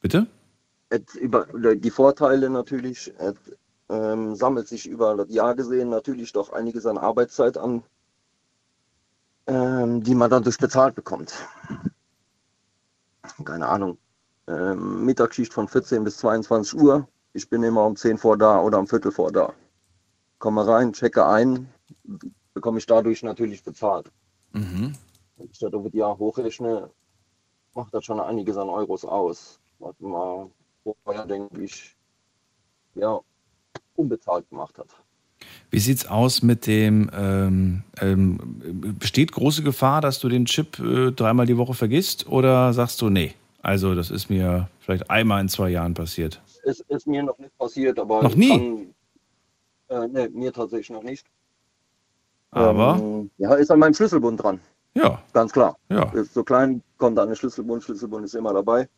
Bitte? 0.00 0.26
et, 0.90 1.14
über, 1.14 1.46
die 1.76 1.90
Vorteile 1.90 2.50
natürlich, 2.50 3.12
et, 3.18 3.36
ähm, 3.88 4.34
sammelt 4.34 4.68
sich 4.68 4.86
über 4.86 5.16
das 5.16 5.30
Jahr 5.30 5.54
gesehen 5.54 5.88
natürlich 5.88 6.32
doch 6.32 6.52
einiges 6.52 6.86
an 6.86 6.98
Arbeitszeit 6.98 7.56
an, 7.56 7.82
ähm, 9.46 10.02
die 10.02 10.14
man 10.14 10.30
dann 10.30 10.42
durch 10.42 10.58
bezahlt 10.58 10.94
bekommt. 10.94 11.34
Keine 13.44 13.68
Ahnung. 13.68 13.98
Ähm, 14.46 15.04
Mittagsschicht 15.04 15.52
von 15.52 15.68
14 15.68 16.04
bis 16.04 16.18
22 16.18 16.80
Uhr. 16.80 17.08
Ich 17.32 17.48
bin 17.48 17.62
immer 17.62 17.84
um 17.84 17.96
10 17.96 18.18
vor 18.18 18.36
da 18.36 18.60
oder 18.60 18.78
um 18.78 18.86
Viertel 18.86 19.12
vor 19.12 19.30
da. 19.30 19.52
Komme 20.38 20.66
rein, 20.66 20.92
checke 20.92 21.26
ein, 21.26 21.68
bekomme 22.54 22.78
ich 22.78 22.86
dadurch 22.86 23.22
natürlich 23.22 23.62
bezahlt. 23.62 24.10
Mhm. 24.52 24.94
Wenn 25.40 25.48
ich 25.50 25.58
das 25.58 25.72
über 25.72 25.84
das 25.84 25.94
Jahr 25.94 26.18
hochrechne, 26.18 26.90
macht 27.74 27.94
das 27.94 28.04
schon 28.04 28.20
einiges 28.20 28.56
an 28.58 28.68
Euros 28.68 29.04
aus. 29.04 29.58
Was 29.78 29.94
man 29.98 30.50
vorher, 31.04 31.24
denke 31.24 31.62
ich, 31.62 31.96
ja, 32.94 33.18
unbezahlt 33.96 34.48
gemacht 34.50 34.76
hat. 34.78 34.88
Wie 35.70 35.78
sieht's 35.78 36.06
aus 36.06 36.42
mit 36.42 36.66
dem, 36.66 37.10
ähm, 37.14 37.82
ähm, 38.00 38.96
besteht 38.98 39.32
große 39.32 39.62
Gefahr, 39.62 40.02
dass 40.02 40.18
du 40.18 40.28
den 40.28 40.44
Chip 40.44 40.78
äh, 40.78 41.12
dreimal 41.12 41.46
die 41.46 41.56
Woche 41.56 41.72
vergisst 41.72 42.28
oder 42.28 42.74
sagst 42.74 43.00
du, 43.00 43.08
nee, 43.08 43.34
also 43.62 43.94
das 43.94 44.10
ist 44.10 44.28
mir 44.28 44.68
vielleicht 44.80 45.08
einmal 45.08 45.40
in 45.40 45.48
zwei 45.48 45.70
Jahren 45.70 45.94
passiert? 45.94 46.42
Es 46.64 46.80
ist 46.80 47.06
mir 47.06 47.22
noch 47.22 47.38
nicht 47.38 47.56
passiert, 47.56 47.98
aber 47.98 48.22
Noch 48.22 48.32
es 48.32 48.36
nie? 48.36 48.94
Kann, 49.88 50.02
äh, 50.02 50.08
nee, 50.08 50.28
mir 50.28 50.52
tatsächlich 50.52 50.90
noch 50.90 51.02
nicht. 51.02 51.26
Aber? 52.50 52.98
Ähm, 53.00 53.30
ja, 53.38 53.54
ist 53.54 53.70
an 53.70 53.78
meinem 53.78 53.94
Schlüsselbund 53.94 54.42
dran. 54.42 54.60
Ja. 54.94 55.22
Ganz 55.32 55.52
klar. 55.52 55.76
Ja. 55.88 56.10
Ist 56.12 56.34
so 56.34 56.42
klein, 56.42 56.82
kommt 56.98 57.18
an 57.18 57.28
den 57.28 57.36
Schlüsselbund, 57.36 57.84
Schlüsselbund 57.84 58.24
ist 58.24 58.34
immer 58.34 58.52
dabei. 58.52 58.88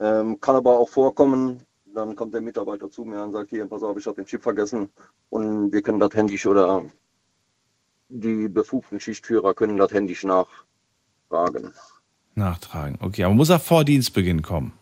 Ähm, 0.00 0.40
kann 0.40 0.56
aber 0.56 0.78
auch 0.78 0.88
vorkommen, 0.88 1.60
dann 1.94 2.16
kommt 2.16 2.34
der 2.34 2.40
Mitarbeiter 2.40 2.90
zu 2.90 3.04
mir 3.04 3.22
und 3.22 3.32
sagt, 3.32 3.50
hier, 3.50 3.66
pass 3.66 3.82
auf, 3.82 3.96
ich 3.96 4.06
habe 4.06 4.16
den 4.16 4.26
Chip 4.26 4.42
vergessen 4.42 4.88
und 5.28 5.72
wir 5.72 5.82
können 5.82 6.00
das 6.00 6.14
händisch 6.14 6.46
oder 6.46 6.84
die 8.08 8.48
befugten 8.48 8.98
Schichtführer 8.98 9.54
können 9.54 9.76
das 9.76 9.92
händisch 9.92 10.24
nachfragen. 10.24 11.72
Nachtragen. 12.34 12.98
Okay, 13.00 13.24
aber 13.24 13.34
muss 13.34 13.50
er 13.50 13.60
vor 13.60 13.84
Dienstbeginn 13.84 14.42
kommen? 14.42 14.72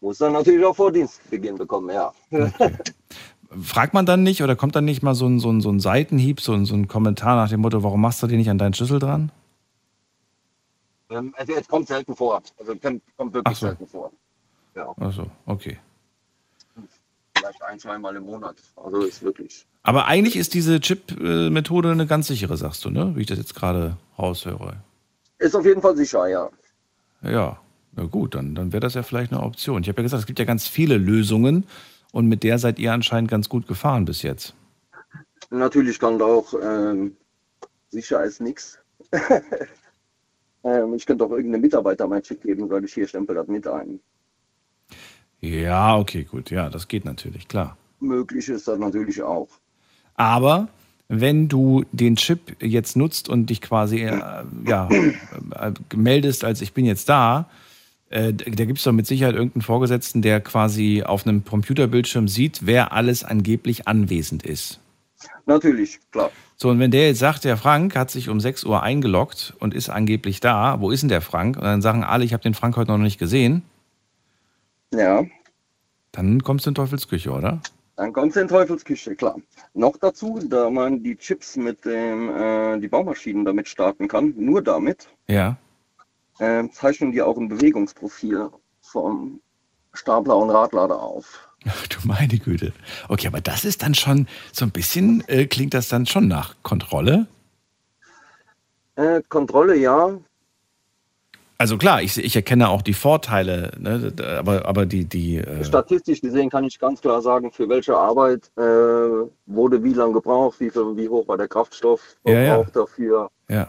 Muss 0.00 0.18
dann 0.18 0.32
natürlich 0.32 0.64
auch 0.64 0.76
vor 0.76 0.92
Dienstbeginn 0.92 1.56
bekommen, 1.56 1.90
ja. 1.90 2.12
Fragt 3.62 3.94
man 3.94 4.04
dann 4.04 4.22
nicht 4.22 4.42
oder 4.42 4.56
kommt 4.56 4.76
dann 4.76 4.84
nicht 4.84 5.02
mal 5.02 5.14
so 5.14 5.26
ein, 5.26 5.40
so 5.40 5.50
ein, 5.50 5.60
so 5.60 5.70
ein 5.70 5.80
Seitenhieb, 5.80 6.40
so 6.40 6.52
ein, 6.52 6.66
so 6.66 6.74
ein 6.74 6.86
Kommentar 6.86 7.36
nach 7.36 7.48
dem 7.48 7.60
Motto, 7.60 7.82
warum 7.82 8.00
machst 8.00 8.22
du 8.22 8.26
den 8.26 8.38
nicht 8.38 8.50
an 8.50 8.58
deinen 8.58 8.74
Schlüssel 8.74 8.98
dran? 8.98 9.32
Ähm, 11.10 11.34
also 11.36 11.52
es 11.54 11.66
kommt 11.66 11.88
selten 11.88 12.14
vor. 12.14 12.42
Also 12.58 12.76
kommt, 12.76 13.02
kommt 13.16 13.34
wirklich 13.34 13.56
Ach 13.56 13.58
so. 13.58 13.66
selten 13.66 13.86
vor. 13.86 14.12
Ja, 14.74 14.94
Achso, 15.00 15.30
okay. 15.46 15.78
vielleicht 17.36 17.62
ein, 17.62 17.78
zweimal 17.78 18.14
im 18.16 18.24
Monat. 18.24 18.56
Also 18.76 19.00
ist 19.00 19.22
wirklich. 19.22 19.66
Aber 19.82 20.06
eigentlich 20.06 20.36
ist 20.36 20.52
diese 20.52 20.80
Chip-Methode 20.80 21.90
eine 21.90 22.06
ganz 22.06 22.26
sichere, 22.26 22.56
sagst 22.56 22.84
du, 22.84 22.90
ne? 22.90 23.16
Wie 23.16 23.22
ich 23.22 23.26
das 23.26 23.38
jetzt 23.38 23.54
gerade 23.54 23.96
raushöre. 24.18 24.76
Ist 25.38 25.56
auf 25.56 25.64
jeden 25.64 25.80
Fall 25.80 25.96
sicher, 25.96 26.26
ja. 26.28 26.50
Ja, 27.22 27.58
na 27.96 28.04
gut, 28.04 28.34
dann, 28.34 28.54
dann 28.54 28.72
wäre 28.72 28.80
das 28.80 28.94
ja 28.94 29.02
vielleicht 29.02 29.32
eine 29.32 29.42
Option. 29.42 29.82
Ich 29.82 29.88
habe 29.88 30.00
ja 30.00 30.02
gesagt, 30.02 30.20
es 30.20 30.26
gibt 30.26 30.38
ja 30.38 30.44
ganz 30.44 30.68
viele 30.68 30.98
Lösungen 30.98 31.64
und 32.12 32.26
mit 32.26 32.42
der 32.42 32.58
seid 32.58 32.78
ihr 32.78 32.92
anscheinend 32.92 33.30
ganz 33.30 33.48
gut 33.48 33.66
gefahren 33.66 34.04
bis 34.04 34.22
jetzt. 34.22 34.54
Natürlich 35.50 35.98
kann 35.98 36.18
da 36.18 36.24
auch 36.24 36.54
ähm, 36.60 37.16
sicher 37.88 38.22
ist 38.24 38.40
nichts. 38.40 38.78
ähm, 40.64 40.94
ich 40.94 41.06
könnte 41.06 41.24
auch 41.24 41.30
irgendeinem 41.30 41.62
Mitarbeiter 41.62 42.06
mein 42.06 42.22
Chip 42.22 42.42
geben, 42.42 42.68
weil 42.70 42.84
ich 42.84 42.94
hier 42.94 43.08
stempel 43.08 43.34
das 43.34 43.48
mit 43.48 43.66
ein. 43.66 44.00
Ja, 45.40 45.96
okay, 45.96 46.24
gut. 46.24 46.50
Ja, 46.50 46.68
das 46.68 46.88
geht 46.88 47.04
natürlich, 47.04 47.48
klar. 47.48 47.76
Möglich 48.00 48.48
ist 48.48 48.68
das 48.68 48.78
natürlich 48.78 49.22
auch. 49.22 49.48
Aber 50.14 50.68
wenn 51.08 51.48
du 51.48 51.84
den 51.92 52.16
Chip 52.16 52.56
jetzt 52.60 52.96
nutzt 52.96 53.28
und 53.28 53.46
dich 53.46 53.60
quasi 53.60 54.00
äh, 54.02 54.44
ja, 54.66 54.88
äh, 54.90 55.72
meldest, 55.94 56.44
als 56.44 56.60
ich 56.60 56.74
bin 56.74 56.84
jetzt 56.84 57.08
da, 57.08 57.48
äh, 58.10 58.32
da 58.32 58.64
gibt 58.64 58.78
es 58.78 58.84
doch 58.84 58.92
mit 58.92 59.06
Sicherheit 59.06 59.34
irgendeinen 59.34 59.62
Vorgesetzten, 59.62 60.22
der 60.22 60.40
quasi 60.40 61.02
auf 61.04 61.26
einem 61.26 61.44
Computerbildschirm 61.44 62.28
sieht, 62.28 62.60
wer 62.66 62.92
alles 62.92 63.24
angeblich 63.24 63.86
anwesend 63.88 64.44
ist. 64.44 64.80
Natürlich, 65.46 65.98
klar. 66.12 66.30
So, 66.56 66.70
und 66.70 66.78
wenn 66.78 66.90
der 66.90 67.08
jetzt 67.08 67.18
sagt, 67.20 67.44
der 67.44 67.56
Frank 67.56 67.94
hat 67.96 68.10
sich 68.10 68.28
um 68.28 68.40
6 68.40 68.64
Uhr 68.64 68.82
eingeloggt 68.82 69.54
und 69.60 69.74
ist 69.74 69.88
angeblich 69.88 70.40
da, 70.40 70.80
wo 70.80 70.90
ist 70.90 71.02
denn 71.02 71.08
der 71.08 71.20
Frank? 71.22 71.56
Und 71.56 71.64
dann 71.64 71.82
sagen 71.82 72.04
alle, 72.04 72.24
ich 72.24 72.32
habe 72.32 72.42
den 72.42 72.54
Frank 72.54 72.76
heute 72.76 72.90
noch 72.90 72.98
nicht 72.98 73.18
gesehen, 73.18 73.62
Ja, 74.92 75.24
dann 76.12 76.42
kommst 76.42 76.66
du 76.66 76.70
in 76.70 76.74
Teufelsküche, 76.74 77.30
oder? 77.30 77.60
dann 77.96 78.12
kommt 78.12 78.30
es 78.30 78.36
in 78.40 78.46
Teufelsküche, 78.46 79.16
klar. 79.16 79.36
Noch 79.74 79.96
dazu, 79.96 80.38
da 80.48 80.70
man 80.70 81.02
die 81.02 81.16
Chips 81.16 81.56
mit 81.56 81.84
dem, 81.84 82.30
äh, 82.30 82.78
die 82.78 82.86
Baumaschinen 82.86 83.44
damit 83.44 83.68
starten 83.68 84.06
kann, 84.06 84.34
nur 84.36 84.62
damit, 84.62 85.08
Ja. 85.26 85.56
Äh, 86.38 86.68
zeichnen 86.70 87.12
die 87.12 87.22
auch 87.22 87.36
ein 87.36 87.48
Bewegungsprofil 87.48 88.50
vom 88.80 89.40
Stapler 89.92 90.36
und 90.36 90.50
Radlader 90.50 91.00
auf. 91.00 91.48
Ach 91.66 91.86
du 91.88 91.98
meine 92.04 92.38
Güte. 92.38 92.72
Okay, 93.08 93.26
aber 93.26 93.40
das 93.40 93.64
ist 93.64 93.82
dann 93.82 93.94
schon 93.94 94.26
so 94.52 94.64
ein 94.64 94.70
bisschen, 94.70 95.24
äh, 95.28 95.46
klingt 95.46 95.74
das 95.74 95.88
dann 95.88 96.06
schon 96.06 96.28
nach 96.28 96.54
Kontrolle? 96.62 97.26
Äh, 98.96 99.22
Kontrolle 99.28 99.76
ja, 99.76 100.18
Also 101.60 101.76
klar, 101.76 102.02
ich, 102.02 102.16
ich 102.16 102.36
erkenne 102.36 102.68
auch 102.68 102.82
die 102.82 102.94
Vorteile, 102.94 103.72
ne, 103.78 104.12
aber, 104.38 104.64
aber 104.66 104.86
die, 104.86 105.04
die 105.04 105.38
äh, 105.38 105.64
Statistisch 105.64 106.20
gesehen 106.20 106.50
kann 106.50 106.62
ich 106.62 106.78
ganz 106.78 107.00
klar 107.00 107.20
sagen, 107.20 107.50
für 107.50 107.68
welche 107.68 107.96
Arbeit 107.96 108.50
äh, 108.56 108.60
wurde 109.46 109.82
wie 109.82 109.92
lange 109.92 110.12
gebraucht, 110.12 110.60
wie, 110.60 110.70
viel, 110.70 110.96
wie 110.96 111.08
hoch 111.08 111.26
war 111.26 111.36
der 111.36 111.48
Kraftstoff 111.48 112.00
Ja, 112.24 112.40
ja. 112.40 112.64
dafür, 112.72 113.28
ja. 113.48 113.68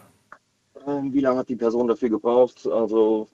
Wie 0.86 1.20
lange 1.20 1.40
hat 1.40 1.50
die 1.50 1.56
Person 1.56 1.88
dafür 1.88 2.10
gebraucht. 2.10 2.68
Also 2.72 3.28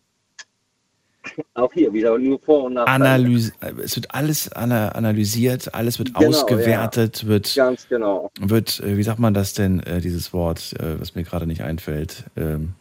auch 1.55 1.73
hier 1.73 1.91
wieder 1.91 2.17
nur 2.19 2.39
Vor- 2.39 2.65
und 2.65 2.73
Nachteile. 2.75 3.05
Analyse, 3.05 3.51
es 3.83 3.95
wird 3.95 4.13
alles 4.13 4.51
ana 4.51 4.89
analysiert, 4.89 5.73
alles 5.73 5.97
wird 5.97 6.13
Genau, 6.13 6.29
ausgewertet, 6.29 7.25
wird, 7.25 7.53
Ganz 7.55 7.87
genau. 7.89 8.29
wird, 8.39 8.79
äh, 8.81 8.95
wie 8.95 9.03
sagt 9.03 9.19
man 9.19 9.33
das 9.33 9.53
denn, 9.53 9.79
äh, 9.81 10.01
dieses 10.01 10.33
Wort, 10.33 10.73
äh, 10.79 10.99
was 10.99 11.15
mir 11.15 11.23
gerade 11.23 11.47
nicht 11.47 11.61
einfällt, 11.63 12.25
ähm, 12.37 12.73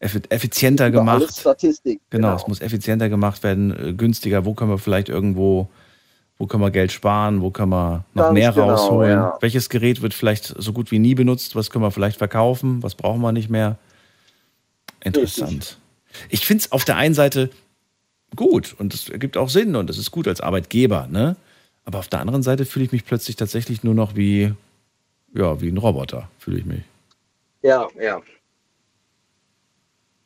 effi- 0.00 0.28
effizienter 0.30 0.88
Über 0.88 0.98
gemacht. 0.98 1.22
Alles 1.22 1.40
Statistik. 1.40 2.00
Genau, 2.10 2.34
es 2.34 2.48
muss 2.48 2.60
effizienter 2.60 3.08
gemacht 3.08 3.44
werden, 3.44 3.96
günstiger. 3.96 4.44
Wo 4.44 4.54
können 4.54 4.70
wir 4.70 4.78
vielleicht 4.78 5.08
irgendwo, 5.08 5.68
wo 6.38 6.46
können 6.46 6.62
wir 6.64 6.72
Geld 6.72 6.90
sparen, 6.90 7.40
wo 7.40 7.50
können 7.52 7.70
wir 7.70 8.04
noch 8.14 8.24
Ganz 8.24 8.34
mehr 8.34 8.50
genau, 8.52 8.70
rausholen? 8.70 9.10
ja. 9.12 9.38
Welches 9.40 9.68
Gerät 9.68 10.02
wird 10.02 10.12
vielleicht 10.12 10.46
so 10.58 10.72
gut 10.72 10.90
wie 10.90 10.98
nie 10.98 11.14
benutzt? 11.14 11.54
Was 11.54 11.70
können 11.70 11.84
wir 11.84 11.92
vielleicht 11.92 12.18
verkaufen? 12.18 12.82
Was 12.82 12.96
brauchen 12.96 13.20
wir 13.20 13.30
nicht 13.30 13.48
mehr? 13.48 13.76
Interessant. 15.04 15.78
Ich 16.28 16.46
finde 16.46 16.64
es 16.64 16.72
auf 16.72 16.84
der 16.84 16.96
einen 16.96 17.14
Seite 17.14 17.50
gut 18.36 18.74
und 18.78 18.94
es 18.94 19.08
ergibt 19.08 19.36
auch 19.36 19.48
Sinn 19.48 19.76
und 19.76 19.90
es 19.90 19.98
ist 19.98 20.10
gut 20.10 20.28
als 20.28 20.40
Arbeitgeber, 20.40 21.06
ne? 21.06 21.36
Aber 21.84 21.98
auf 21.98 22.08
der 22.08 22.20
anderen 22.20 22.42
Seite 22.42 22.64
fühle 22.64 22.84
ich 22.84 22.92
mich 22.92 23.04
plötzlich 23.04 23.36
tatsächlich 23.36 23.82
nur 23.82 23.94
noch 23.94 24.14
wie, 24.14 24.54
ja, 25.34 25.60
wie 25.60 25.68
ein 25.68 25.78
Roboter, 25.78 26.28
fühle 26.38 26.58
ich 26.58 26.64
mich. 26.64 26.82
Ja, 27.62 27.88
ja. 28.00 28.22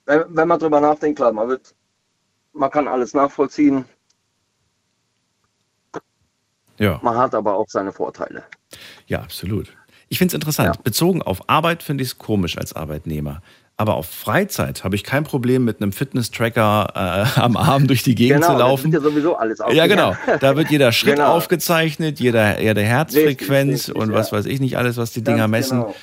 Wenn, 0.04 0.24
wenn 0.28 0.48
man 0.48 0.58
drüber 0.58 0.80
nachdenkt, 0.80 1.18
klar, 1.18 1.32
man 1.32 1.48
wird, 1.48 1.74
man 2.52 2.70
kann 2.70 2.86
alles 2.88 3.14
nachvollziehen, 3.14 3.84
Ja. 6.78 7.00
man 7.02 7.16
hat 7.16 7.34
aber 7.34 7.54
auch 7.54 7.68
seine 7.68 7.92
Vorteile. 7.92 8.44
Ja, 9.06 9.20
absolut. 9.22 9.74
Ich 10.08 10.18
finde 10.18 10.32
es 10.32 10.34
interessant. 10.34 10.84
Bezogen 10.84 11.22
auf 11.22 11.48
Arbeit 11.48 11.82
finde 11.82 12.02
ich 12.02 12.10
es 12.10 12.18
komisch 12.18 12.58
als 12.58 12.74
Arbeitnehmer. 12.74 13.42
Aber 13.78 13.94
auf 13.96 14.06
Freizeit 14.08 14.84
habe 14.84 14.96
ich 14.96 15.04
kein 15.04 15.24
Problem, 15.24 15.64
mit 15.64 15.82
einem 15.82 15.92
Fitness-Tracker 15.92 17.34
äh, 17.36 17.40
am 17.40 17.58
Arm 17.58 17.86
durch 17.86 18.02
die 18.02 18.14
Gegend 18.14 18.40
genau, 18.42 18.54
zu 18.54 18.58
laufen. 18.58 18.90
Das 18.90 19.00
ist 19.00 19.04
ja 19.04 19.10
sowieso 19.10 19.36
alles 19.36 19.60
Ja, 19.70 19.86
genau. 19.86 20.16
Da 20.40 20.56
wird 20.56 20.70
jeder 20.70 20.92
Schritt 20.92 21.16
Genau. 21.16 21.34
aufgezeichnet, 21.34 22.18
jeder, 22.18 22.60
jede 22.60 22.80
Herzfrequenz 22.82 23.72
Richtig, 23.72 23.88
richtig, 23.88 23.94
und 23.96 24.12
was 24.14 24.30
ja. 24.30 24.38
weiß 24.38 24.46
ich 24.46 24.60
nicht 24.60 24.78
alles, 24.78 24.96
was 24.96 25.12
die 25.12 25.22
Ganz 25.22 25.36
Dinger 25.36 25.48
messen. 25.48 25.80
genau. 25.82 25.94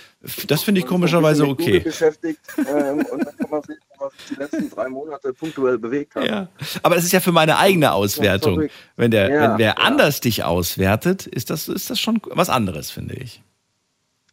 Das 0.47 0.63
finde 0.63 0.79
ich 0.79 0.87
komischerweise 0.87 1.45
okay. 1.47 1.79
beschäftigt 1.79 2.39
ähm, 2.57 3.05
und 3.11 3.25
dann 3.25 3.35
kann 3.37 3.49
man 3.49 3.61
sehen, 3.63 3.77
was 3.99 4.13
die 4.29 4.35
letzten 4.35 4.69
drei 4.69 4.87
Monate 4.87 5.33
punktuell 5.33 5.77
bewegt 5.77 6.15
hat. 6.15 6.25
Ja. 6.25 6.47
Aber 6.81 6.95
das 6.95 7.03
ist 7.03 7.11
ja 7.11 7.19
für 7.19 7.33
meine 7.33 7.57
eigene 7.57 7.91
Auswertung. 7.91 8.69
Wenn, 8.95 9.11
der, 9.11 9.29
Ja, 9.29 9.41
wenn 9.51 9.57
wer 9.57 9.79
anders 9.79 10.21
dich 10.21 10.43
auswertet, 10.45 11.27
ist 11.27 11.49
das, 11.49 11.67
ist 11.67 11.89
das 11.89 11.99
schon 11.99 12.21
was 12.29 12.49
anderes, 12.49 12.89
finde 12.91 13.15
ich. 13.15 13.41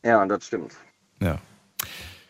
Ja, 0.04 0.24
das 0.26 0.46
stimmt. 0.46 0.72
Ja. 1.20 1.38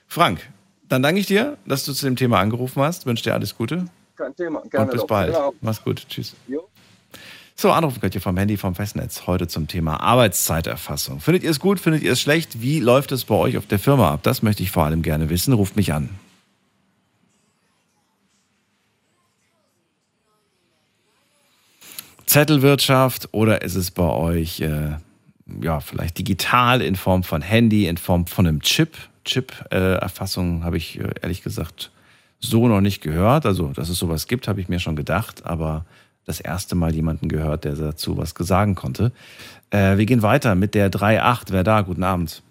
Frank, 0.06 0.48
dann 0.91 1.03
danke 1.03 1.20
ich 1.20 1.26
dir, 1.26 1.57
dass 1.64 1.84
du 1.84 1.93
zu 1.93 2.05
dem 2.05 2.16
Thema 2.16 2.41
angerufen 2.41 2.82
hast. 2.82 3.07
Wünsche 3.07 3.22
dir 3.22 3.32
alles 3.32 3.57
Gute. 3.57 3.86
Kein 4.16 4.34
Thema. 4.34 4.61
Gerne 4.68 4.86
Und 4.86 4.93
bis 4.93 5.01
doch. 5.01 5.07
bald. 5.07 5.32
Genau. 5.32 5.55
Mach's 5.61 5.82
gut. 5.82 6.05
Tschüss. 6.09 6.34
Jo. 6.49 6.68
So, 7.55 7.70
anrufen 7.70 8.01
könnt 8.01 8.14
ihr 8.14 8.20
vom 8.20 8.36
Handy, 8.36 8.57
vom 8.57 8.74
Festnetz. 8.74 9.26
Heute 9.26 9.47
zum 9.47 9.68
Thema 9.68 10.01
Arbeitszeiterfassung. 10.01 11.20
Findet 11.20 11.45
ihr 11.45 11.51
es 11.51 11.61
gut? 11.61 11.78
Findet 11.78 12.03
ihr 12.03 12.12
es 12.12 12.20
schlecht? 12.20 12.61
Wie 12.61 12.80
läuft 12.80 13.12
es 13.12 13.24
bei 13.24 13.36
euch 13.36 13.57
auf 13.57 13.66
der 13.66 13.78
Firma 13.78 14.12
ab? 14.12 14.20
Das 14.24 14.43
möchte 14.43 14.62
ich 14.64 14.72
vor 14.72 14.84
allem 14.84 15.03
gerne 15.03 15.30
wissen. 15.30 15.53
Ruft 15.53 15.76
mich 15.76 15.93
an. 15.93 16.09
Zettelwirtschaft 22.26 23.28
oder 23.32 23.62
ist 23.62 23.76
es 23.76 23.91
bei 23.91 24.09
euch 24.09 24.61
äh, 24.61 24.97
ja 25.61 25.80
vielleicht 25.80 26.18
digital 26.18 26.80
in 26.80 26.97
Form 26.97 27.22
von 27.22 27.43
Handy, 27.43 27.86
in 27.86 27.97
Form 27.97 28.26
von 28.26 28.47
einem 28.47 28.61
Chip? 28.62 28.97
Chip-Erfassung 29.25 30.64
habe 30.64 30.77
ich 30.77 30.99
äh, 30.99 31.11
ehrlich 31.23 31.43
gesagt 31.43 31.91
so 32.39 32.68
noch 32.68 32.81
nicht 32.81 33.03
gehört. 33.03 33.47
Also, 33.47 33.68
dass 33.68 33.89
es 33.89 33.99
sowas 33.99 34.27
gibt, 34.27 34.49
habe 34.49 34.61
ich 34.61 34.68
mir 34.68 34.81
schon 34.81 34.97
gedacht, 34.97 35.47
aber 35.47 35.85
das 36.27 36.41
erste 36.41 36.75
Mal 36.75 36.95
jemanden 36.95 37.29
gehört, 37.29 37.64
der 37.64 37.75
dazu 37.75 38.16
was 38.16 38.35
sagen 38.37 38.75
konnte. 38.75 39.12
Äh, 39.71 39.97
wir 39.97 40.07
gehen 40.07 40.23
weiter 40.23 40.55
mit 40.55 40.75
der 40.75 40.91
3.8. 40.91 41.47
Wer 41.51 41.64
da? 41.64 41.83
Guten 41.83 42.05
Abend. 42.05 42.43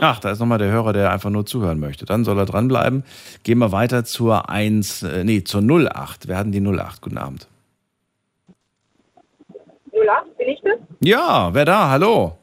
Ach, 0.00 0.20
da 0.20 0.30
ist 0.30 0.38
nochmal 0.38 0.58
der 0.58 0.70
Hörer, 0.70 0.92
der 0.92 1.10
einfach 1.10 1.30
nur 1.30 1.44
zuhören 1.44 1.80
möchte. 1.80 2.04
Dann 2.04 2.24
soll 2.24 2.38
er 2.38 2.46
dranbleiben. 2.46 3.02
Gehen 3.42 3.58
wir 3.58 3.72
weiter 3.72 4.04
zur 4.04 4.48
1, 4.48 5.02
äh, 5.02 5.24
nee, 5.24 5.42
zur 5.42 5.62
08. 5.62 6.28
Wir 6.28 6.36
hatten 6.36 6.52
die 6.52 6.60
08. 6.60 7.00
Guten 7.00 7.18
Abend. 7.18 7.48
08, 9.92 10.38
bin 10.38 10.48
ich 10.48 10.60
das? 10.62 10.78
Ja, 11.00 11.52
wer 11.52 11.64
da? 11.64 11.90
Hallo. 11.90 12.38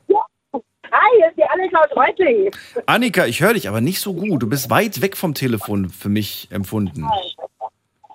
Hi, 0.95 1.17
hier 1.17 1.27
ist 1.27 1.37
die 1.37 1.43
Annika 1.43 1.79
aus 1.81 1.97
Reutling. 1.97 2.51
Annika, 2.85 3.25
ich 3.25 3.41
höre 3.41 3.53
dich 3.53 3.67
aber 3.67 3.81
nicht 3.81 3.99
so 3.99 4.13
gut. 4.13 4.41
Du 4.41 4.47
bist 4.47 4.69
weit 4.69 5.01
weg 5.01 5.17
vom 5.17 5.33
Telefon 5.33 5.89
für 5.89 6.07
mich 6.07 6.47
empfunden. 6.51 7.05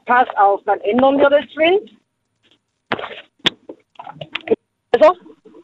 Pass 0.06 0.26
auf, 0.36 0.62
dann 0.64 0.80
ändern 0.80 1.18
wir 1.18 1.28
das 1.28 1.42
geschwind. 1.42 1.90
Also, 4.92 5.14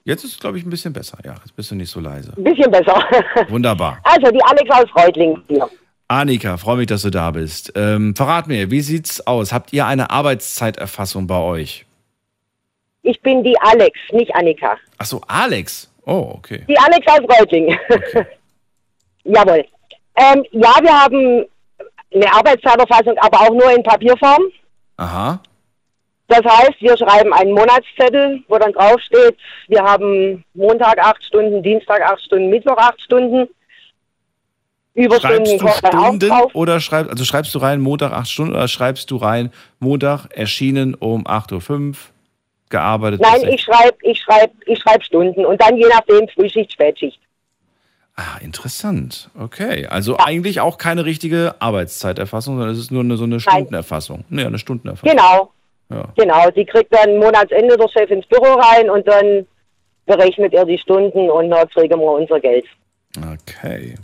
Jetzt 0.05 0.25
ist 0.25 0.33
es, 0.35 0.39
glaube 0.39 0.59
ich, 0.59 0.65
ein 0.67 0.71
bisschen 0.71 0.93
besser. 0.93 1.19
Ja, 1.25 1.35
jetzt 1.35 1.57
bist 1.57 1.71
du 1.71 1.75
nicht 1.75 1.91
so 1.91 2.01
leise. 2.01 2.35
Ein 2.37 2.45
bisschen 2.45 2.71
besser. 2.71 3.03
Wunderbar. 3.49 3.99
Also, 4.05 4.31
die 4.31 4.43
Alex 4.45 4.71
aus 4.71 5.03
Reutling 5.03 5.43
hier. 5.49 5.69
Annika, 6.09 6.59
freue 6.59 6.77
mich, 6.77 6.87
dass 6.87 7.03
du 7.03 7.11
da 7.11 7.31
bist. 7.31 7.73
Ähm, 7.77 8.15
verrat 8.15 8.47
mir, 8.47 8.71
wie 8.71 8.83
sieht's 8.83 9.27
aus? 9.27 9.53
Habt 9.55 9.73
ihr 9.73 9.87
eine 9.87 10.11
Arbeitszeiterfassung 10.11 11.27
bei 11.27 11.41
euch? 11.41 11.87
Ich 13.03 13.21
bin 13.23 13.43
die 13.43 13.59
Alex, 13.61 13.99
nicht 14.13 14.35
Annika. 14.35 14.77
Ach 14.99 15.07
so, 15.07 15.23
Alex. 15.27 15.91
Oh, 16.07 16.33
okay. 16.37 16.65
Die 16.69 16.79
Alex 16.79 17.07
aus 17.07 17.21
Reutling. 17.29 17.69
Jawohl. 19.25 19.65
Ähm, 20.17 20.45
ja, 20.53 20.73
wir 20.81 21.03
haben 21.03 21.45
eine 22.15 22.33
Arbeitszeiterfassung, 22.33 23.19
aber 23.19 23.41
auch 23.41 23.51
nur 23.51 23.71
in 23.73 23.83
Papierform. 23.83 24.43
Aha. 24.97 25.41
Das 26.29 26.45
heißt, 26.45 26.81
wir 26.81 26.97
schreiben 26.97 27.33
einen 27.33 27.53
Monatszettel, 27.53 28.43
wo 28.49 28.59
dann 28.59 28.73
draufsteht, 28.73 29.37
wir 29.69 29.83
haben 29.83 30.45
Montag 30.55 30.99
acht 30.99 31.23
Stunden, 31.23 31.63
Dienstag 31.63 32.01
acht 32.03 32.23
Stunden, 32.23 32.51
Mittwoch 32.51 32.79
acht 32.79 33.01
Stunden. 33.01 33.49
Überstunden 34.95 35.59
Schreibst 35.59 35.85
du 35.85 35.89
auch 35.89 36.07
Stunden 36.07 36.29
drauf. 36.29 36.55
oder 36.55 36.81
schreibst, 36.81 37.11
also 37.11 37.25
schreibst 37.25 37.55
du 37.55 37.59
rein 37.59 37.81
Montag 37.81 38.13
8 38.13 38.31
Stunden 38.31 38.55
oder 38.55 38.67
schreibst 38.67 39.11
du 39.11 39.17
rein 39.17 39.53
Montag 39.79 40.27
erschienen 40.31 40.95
um 40.95 41.27
8.05 41.27 41.91
Uhr, 41.91 41.95
gearbeitet 42.71 43.21
Nein, 43.21 43.49
ich 43.49 43.63
schreibe 43.63 43.97
ich 44.03 44.21
schreib, 44.21 44.53
ich 44.67 44.79
schreib 44.79 45.03
Stunden 45.03 45.45
und 45.45 45.61
dann 45.61 45.77
je 45.77 45.87
nachdem 45.89 46.29
Frühschicht, 46.29 46.73
Spätschicht. 46.73 47.21
Ah, 48.17 48.39
interessant. 48.41 49.29
Okay. 49.39 49.87
Also 49.87 50.17
eigentlich 50.17 50.61
auch 50.61 50.79
keine 50.79 51.05
richtige 51.05 51.55
Arbeitszeiterfassung, 51.59 52.57
sondern 52.57 52.75
es 52.75 52.81
ist 52.81 52.91
nur 52.91 53.03
eine, 53.03 53.17
so 53.19 53.25
eine 53.25 53.41
Stundenerfassung. 53.41 54.25
Nee, 54.31 54.45
eine 54.45 54.59
Stundenerfassung. 54.59 55.11
Genau, 55.11 55.53
Ja. 55.91 56.09
genau. 56.17 56.51
Die 56.51 56.65
kriegt 56.65 56.93
dann 56.95 57.19
Monatsende 57.19 57.77
der 57.77 57.89
Chef 57.89 58.11
ins 58.11 58.27
Büro 58.27 58.55
rein 58.55 58.89
und 58.89 59.07
dann 59.07 59.47
berechnet 60.07 60.55
er 60.55 60.65
die 60.65 60.79
Stunden 60.79 61.29
und 61.31 61.51
dann 61.51 61.69
kriegen 61.69 62.01
wir 62.01 62.13
unser 62.13 62.41
Geld. 62.41 62.65
Okay. 63.19 63.97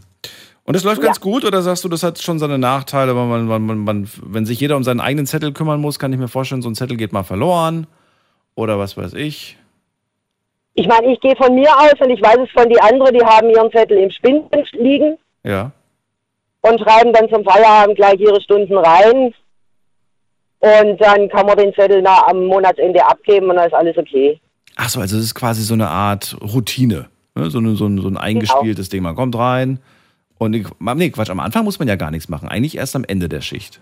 Und 0.64 0.76
es 0.76 0.84
läuft 0.84 1.00
ganz 1.00 1.20
gut 1.20 1.44
oder 1.44 1.62
sagst 1.62 1.82
du, 1.82 1.88
das 1.88 2.02
hat 2.02 2.20
schon 2.20 2.38
seine 2.38 2.58
Nachteile, 2.58 3.16
weil 3.16 3.26
man, 3.26 3.46
man, 3.46 3.78
man, 3.78 4.10
wenn 4.22 4.44
sich 4.44 4.60
jeder 4.60 4.76
um 4.76 4.84
seinen 4.84 5.00
eigenen 5.00 5.26
Zettel 5.26 5.52
kümmern 5.52 5.80
muss, 5.80 5.98
kann 5.98 6.12
ich 6.12 6.18
mir 6.18 6.28
vorstellen, 6.28 6.62
so 6.62 6.68
ein 6.68 6.74
Zettel 6.74 6.96
geht 6.98 7.12
mal 7.12 7.24
verloren 7.24 7.86
oder 8.55 8.78
was 8.78 8.96
weiß 8.96 9.14
ich. 9.14 9.57
Ich 10.74 10.86
meine, 10.88 11.12
ich 11.12 11.20
gehe 11.20 11.36
von 11.36 11.55
mir 11.55 11.68
aus 11.76 11.94
und 12.00 12.11
ich 12.11 12.22
weiß 12.22 12.38
es 12.44 12.50
von 12.50 12.68
die 12.68 12.80
anderen, 12.80 13.14
die 13.14 13.24
haben 13.24 13.50
ihren 13.50 13.70
Zettel 13.72 13.98
im 13.98 14.11
Spind 14.11 14.46
liegen 14.72 15.18
Ja. 15.44 15.70
und 16.62 16.80
schreiben 16.80 17.12
dann 17.12 17.28
zum 17.28 17.44
Feierabend 17.44 17.96
gleich 17.96 18.18
ihre 18.18 18.40
Stunden 18.40 18.76
rein. 18.78 19.34
Und 20.61 20.98
dann 21.00 21.28
kann 21.28 21.46
man 21.46 21.57
den 21.59 21.74
Zettel 21.74 22.00
na, 22.03 22.26
am 22.26 22.46
Monatsende 22.46 23.05
abgeben 23.05 23.50
und 23.50 23.57
dann 23.57 23.66
ist 23.66 23.74
alles 23.74 23.98
okay. 23.98 24.40
Ach 24.76 24.88
so, 24.88 25.00
also 25.00 25.16
es 25.18 25.24
ist 25.24 25.34
quasi 25.34 25.62
so 25.62 25.74
eine 25.74 25.88
Art 25.88 26.36
Routine. 26.40 27.09
Ne? 27.34 27.50
So, 27.50 27.59
eine, 27.59 27.74
so, 27.74 27.86
ein, 27.86 27.98
so 28.00 28.09
ein 28.09 28.16
eingespieltes 28.16 28.88
Ding. 28.88 29.03
Man 29.03 29.14
kommt 29.16 29.36
rein 29.36 29.80
und 30.38 30.53
nee, 30.53 31.11
Quatsch, 31.11 31.30
am 31.30 31.40
Anfang 31.40 31.64
muss 31.64 31.78
man 31.78 31.88
ja 31.88 31.96
gar 31.96 32.11
nichts 32.11 32.28
machen. 32.28 32.48
Eigentlich 32.48 32.76
erst 32.76 32.96
am 32.96 33.05
Ende 33.05 33.28
der 33.28 33.40
Schicht. 33.40 33.80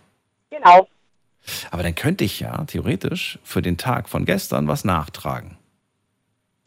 Genau. 0.50 0.88
Aber 1.70 1.82
dann 1.82 1.94
könnte 1.94 2.24
ich 2.24 2.40
ja 2.40 2.64
theoretisch 2.64 3.38
für 3.42 3.62
den 3.62 3.76
Tag 3.78 4.08
von 4.08 4.24
gestern 4.24 4.68
was 4.68 4.84
nachtragen. 4.84 5.56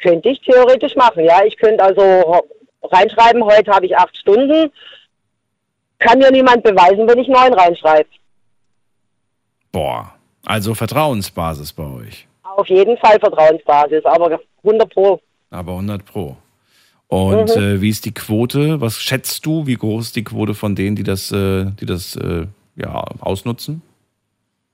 Könnte 0.01 0.29
ich 0.29 0.41
theoretisch 0.41 0.95
machen, 0.95 1.23
ja. 1.23 1.43
Ich 1.45 1.57
könnte 1.57 1.83
also 1.83 2.43
reinschreiben, 2.83 3.43
heute 3.43 3.71
habe 3.71 3.85
ich 3.85 3.95
acht 3.97 4.15
Stunden. 4.17 4.71
Kann 5.99 6.19
mir 6.19 6.31
niemand 6.31 6.63
beweisen, 6.63 7.07
wenn 7.07 7.19
ich 7.19 7.27
neun 7.29 7.53
reinschreibe. 7.53 8.09
Boah, 9.71 10.13
also 10.45 10.75
Vertrauensbasis 10.75 11.73
bei 11.73 11.85
euch. 11.85 12.27
Auf 12.43 12.67
jeden 12.67 12.97
Fall 12.97 13.19
Vertrauensbasis, 13.19 14.05
aber 14.05 14.39
100 14.63 14.93
Pro. 14.93 15.19
Aber 15.49 15.71
100 15.73 16.05
Pro. 16.05 16.37
Und 17.07 17.55
Mhm. 17.55 17.61
äh, 17.61 17.81
wie 17.81 17.89
ist 17.89 18.05
die 18.05 18.13
Quote? 18.13 18.81
Was 18.81 19.01
schätzt 19.01 19.45
du? 19.45 19.65
Wie 19.67 19.75
groß 19.75 20.07
ist 20.07 20.15
die 20.15 20.23
Quote 20.23 20.53
von 20.53 20.75
denen, 20.75 20.95
die 20.95 21.03
das, 21.03 21.31
äh, 21.31 21.65
die 21.79 21.85
das 21.85 22.15
äh, 22.15 22.47
ja, 22.75 23.03
ausnutzen? 23.19 23.81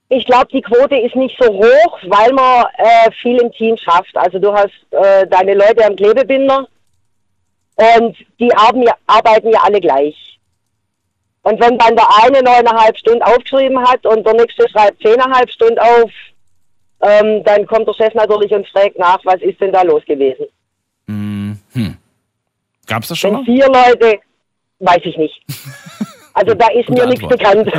Ich 0.09 0.25
glaube, 0.25 0.47
die 0.51 0.61
Quote 0.61 0.97
ist 0.97 1.15
nicht 1.15 1.37
so 1.39 1.47
hoch, 1.47 1.99
weil 2.03 2.33
man 2.33 2.65
äh, 2.77 3.11
viel 3.21 3.37
im 3.37 3.51
Team 3.51 3.77
schafft. 3.77 4.15
Also 4.17 4.39
du 4.39 4.51
hast 4.51 4.73
äh, 4.91 5.27
deine 5.27 5.53
Leute 5.53 5.85
am 5.85 5.95
Klebebinder 5.95 6.67
und 7.75 8.17
die 8.39 8.53
arbeiten 8.55 8.83
ja, 8.83 8.93
arbeiten 9.05 9.51
ja 9.51 9.61
alle 9.63 9.79
gleich. 9.79 10.39
Und 11.43 11.61
wenn 11.61 11.77
dann 11.77 11.95
der 11.95 12.07
eine 12.23 12.41
neuneinhalb 12.41 12.97
Stunden 12.97 13.21
aufgeschrieben 13.21 13.79
hat 13.87 14.05
und 14.05 14.25
der 14.25 14.33
nächste 14.33 14.67
schreibt 14.69 15.01
zehneinhalb 15.01 15.49
Stunden 15.51 15.79
auf, 15.79 16.11
ähm, 17.01 17.43
dann 17.43 17.65
kommt 17.65 17.87
der 17.87 17.93
Chef 17.93 18.13
natürlich 18.13 18.51
und 18.51 18.67
fragt 18.67 18.97
nach, 18.97 19.19
was 19.23 19.41
ist 19.41 19.61
denn 19.61 19.71
da 19.71 19.83
los 19.83 20.03
gewesen. 20.05 20.47
Hm. 21.07 21.97
Gab 22.87 23.03
es 23.03 23.09
das 23.09 23.19
schon 23.19 23.31
Wenn 23.31 23.39
mal? 23.39 23.45
vier 23.45 23.67
Leute, 23.67 24.19
weiß 24.79 25.01
ich 25.03 25.17
nicht. 25.17 25.41
Also 26.39 26.53
da 26.53 26.67
ist 26.67 26.87
Gute 26.87 27.01
mir 27.01 27.07
nichts 27.07 27.27
bekannt. 27.27 27.65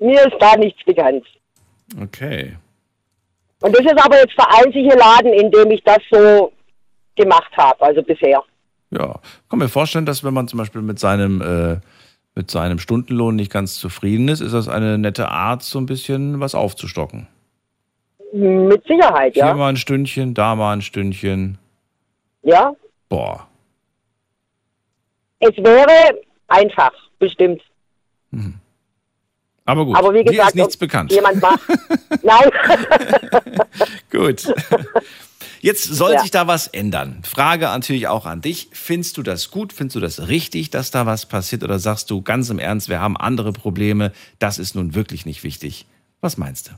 mir 0.00 0.26
ist 0.26 0.34
da 0.40 0.56
nichts 0.56 0.82
bekannt. 0.84 1.24
Okay. 2.02 2.56
Und 3.60 3.78
das 3.78 3.86
ist 3.86 4.04
aber 4.04 4.18
jetzt 4.18 4.36
der 4.36 4.48
einzige 4.58 4.96
Laden, 4.96 5.32
in 5.32 5.48
dem 5.52 5.70
ich 5.70 5.80
das 5.84 5.98
so 6.10 6.52
gemacht 7.14 7.56
habe, 7.56 7.80
also 7.82 8.02
bisher. 8.02 8.42
Ja, 8.90 9.20
kann 9.48 9.60
mir 9.60 9.68
vorstellen, 9.68 10.06
dass 10.06 10.24
wenn 10.24 10.34
man 10.34 10.48
zum 10.48 10.58
Beispiel 10.58 10.82
mit 10.82 10.98
seinem, 10.98 11.40
äh, 11.40 11.76
mit 12.34 12.50
seinem 12.50 12.80
Stundenlohn 12.80 13.36
nicht 13.36 13.52
ganz 13.52 13.76
zufrieden 13.76 14.26
ist, 14.26 14.40
ist 14.40 14.54
das 14.54 14.68
eine 14.68 14.98
nette 14.98 15.28
Art, 15.28 15.62
so 15.62 15.78
ein 15.78 15.86
bisschen 15.86 16.40
was 16.40 16.56
aufzustocken. 16.56 17.28
Mit 18.32 18.82
Sicherheit, 18.88 19.34
Hier 19.34 19.46
ja. 19.46 19.54
mal 19.54 19.68
ein 19.68 19.76
Stündchen, 19.76 20.34
da 20.34 20.56
mal 20.56 20.72
ein 20.72 20.82
Stündchen. 20.82 21.58
Ja, 22.42 22.72
Boah. 23.08 23.45
Es 25.40 25.56
wäre 25.58 26.20
einfach, 26.48 26.92
bestimmt. 27.18 27.62
Aber 29.64 29.84
gut, 29.84 29.96
Aber 29.96 30.14
wie 30.14 30.18
dir 30.22 30.30
gesagt, 30.30 30.48
ist 30.50 30.54
nichts 30.56 30.76
bekannt. 30.76 31.10
jemand 31.12 31.40
macht. 31.42 31.60
Nein. 32.22 32.50
Gut. 34.10 34.52
Jetzt 35.60 35.84
soll 35.84 36.12
Ja. 36.12 36.20
sich 36.20 36.30
da 36.30 36.46
was 36.46 36.68
ändern. 36.68 37.22
Frage 37.24 37.64
natürlich 37.64 38.06
auch 38.06 38.26
an 38.26 38.40
dich. 38.42 38.68
Findest 38.72 39.16
du 39.16 39.22
das 39.24 39.50
gut? 39.50 39.72
Findest 39.72 39.96
du 39.96 40.00
das 40.00 40.28
richtig, 40.28 40.70
dass 40.70 40.90
da 40.92 41.06
was 41.06 41.26
passiert? 41.26 41.64
Oder 41.64 41.78
sagst 41.80 42.10
du 42.10 42.22
ganz 42.22 42.50
im 42.50 42.58
Ernst, 42.60 42.88
wir 42.88 43.00
haben 43.00 43.16
andere 43.16 43.52
Probleme? 43.52 44.12
Das 44.38 44.58
ist 44.58 44.74
nun 44.76 44.94
wirklich 44.94 45.26
nicht 45.26 45.42
wichtig. 45.42 45.86
Was 46.20 46.36
meinst 46.36 46.68
du? 46.68 46.72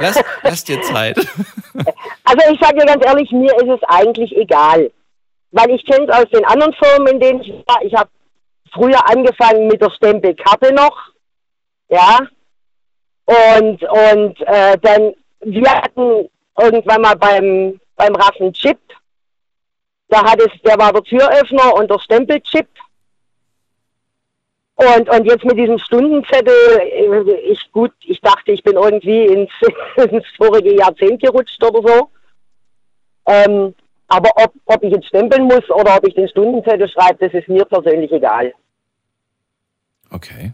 Lass, 0.00 0.24
lass 0.42 0.64
dir 0.64 0.80
Zeit. 0.82 1.16
Also 2.26 2.52
ich 2.52 2.60
sage 2.60 2.78
dir 2.78 2.86
ganz 2.86 3.04
ehrlich, 3.04 3.30
mir 3.32 3.54
ist 3.56 3.68
es 3.68 3.82
eigentlich 3.88 4.34
egal. 4.36 4.90
Weil 5.50 5.70
ich 5.70 5.84
kenne 5.84 6.06
es 6.06 6.16
aus 6.16 6.30
den 6.32 6.44
anderen 6.44 6.72
Firmen, 6.72 7.14
in 7.14 7.20
denen 7.20 7.40
ich 7.42 7.50
war. 7.66 7.82
Ich 7.82 7.94
habe 7.94 8.08
früher 8.72 9.08
angefangen 9.10 9.66
mit 9.66 9.80
der 9.82 9.90
Stempelkarte 9.90 10.72
noch. 10.72 10.96
Ja. 11.88 12.20
Und, 13.26 13.82
und 13.82 14.40
äh, 14.46 14.78
dann, 14.80 15.14
wir 15.40 15.70
hatten 15.70 16.28
irgendwann 16.58 17.02
mal 17.02 17.16
beim, 17.16 17.80
beim 17.96 18.14
RAF 18.14 18.40
einen 18.40 18.52
Chip. 18.52 18.78
Da 20.08 20.22
hat 20.24 20.40
es, 20.40 20.50
der 20.62 20.78
war 20.78 20.92
der 20.92 21.02
Türöffner 21.02 21.74
und 21.74 21.90
der 21.90 21.98
Stempelchip. 21.98 22.68
Und, 24.76 25.08
und 25.08 25.24
jetzt 25.24 25.44
mit 25.44 25.56
diesem 25.56 25.78
Stundenzettel, 25.78 26.52
äh, 26.80 27.32
ich 27.52 27.70
gut, 27.70 27.92
ich 28.04 28.20
dachte, 28.20 28.50
ich 28.50 28.62
bin 28.62 28.74
irgendwie 28.74 29.26
ins, 29.26 29.50
ins 30.10 30.26
vorige 30.36 30.74
Jahrzehnt 30.74 31.22
gerutscht 31.22 31.62
oder 31.62 31.80
so. 31.86 32.10
Ähm, 33.26 33.74
aber 34.08 34.30
ob, 34.36 34.52
ob 34.66 34.82
ich 34.82 34.92
jetzt 34.92 35.06
stempeln 35.06 35.44
muss 35.44 35.68
oder 35.70 35.96
ob 35.96 36.06
ich 36.06 36.14
den 36.14 36.28
Stundenzettel 36.28 36.88
schreibe, 36.88 37.18
das 37.20 37.32
ist 37.34 37.48
mir 37.48 37.64
persönlich 37.64 38.10
egal. 38.12 38.52
Okay. 40.10 40.52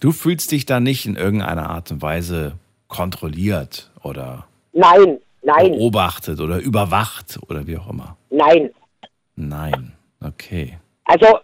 Du 0.00 0.10
fühlst 0.10 0.50
dich 0.50 0.66
da 0.66 0.80
nicht 0.80 1.06
in 1.06 1.16
irgendeiner 1.16 1.70
Art 1.70 1.90
und 1.92 2.02
Weise 2.02 2.54
kontrolliert 2.88 3.90
oder 4.02 4.46
Nein, 4.72 5.18
nein, 5.42 5.72
beobachtet 5.72 6.40
oder 6.40 6.58
überwacht 6.58 7.38
oder 7.48 7.66
wie 7.66 7.76
auch 7.76 7.88
immer. 7.88 8.16
nein. 8.30 8.70
Nein. 9.36 9.92
Okay. 10.20 10.78
Also, 11.12 11.38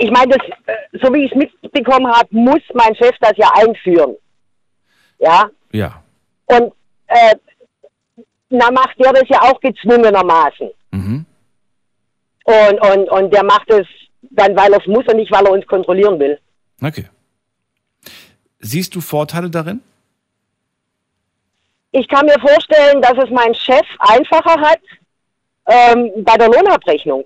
ich 0.00 0.10
meine, 0.10 0.34
äh, 0.34 0.98
so 1.00 1.12
wie 1.14 1.24
ich 1.24 1.32
es 1.32 1.36
mitbekommen 1.62 2.10
habe, 2.12 2.28
muss 2.32 2.60
mein 2.74 2.94
Chef 2.96 3.14
das 3.20 3.32
ja 3.36 3.48
einführen. 3.54 4.16
Ja, 5.18 5.48
Ja. 5.72 6.02
und 6.46 6.72
äh, 7.06 7.36
na 8.50 8.70
macht 8.72 8.98
der 8.98 9.12
das 9.12 9.28
ja 9.28 9.40
auch 9.42 9.60
gezwungenermaßen. 9.60 10.70
Mhm. 10.90 11.24
Und, 12.44 12.80
und, 12.90 13.08
und 13.10 13.32
der 13.32 13.44
macht 13.44 13.70
es 13.70 13.86
dann, 14.22 14.56
weil 14.56 14.72
er 14.72 14.80
es 14.80 14.86
muss 14.88 15.06
und 15.06 15.16
nicht, 15.16 15.30
weil 15.30 15.46
er 15.46 15.52
uns 15.52 15.66
kontrollieren 15.66 16.18
will. 16.18 16.38
Okay. 16.82 17.06
Siehst 18.58 18.94
du 18.96 19.00
Vorteile 19.00 19.48
darin? 19.50 19.80
Ich 21.92 22.08
kann 22.08 22.26
mir 22.26 22.38
vorstellen, 22.40 23.00
dass 23.02 23.14
es 23.24 23.30
mein 23.30 23.54
Chef 23.54 23.86
einfacher 24.00 24.60
hat 24.60 24.80
ähm, 25.66 26.10
bei 26.24 26.36
der 26.36 26.48
Lohnabrechnung. 26.48 27.24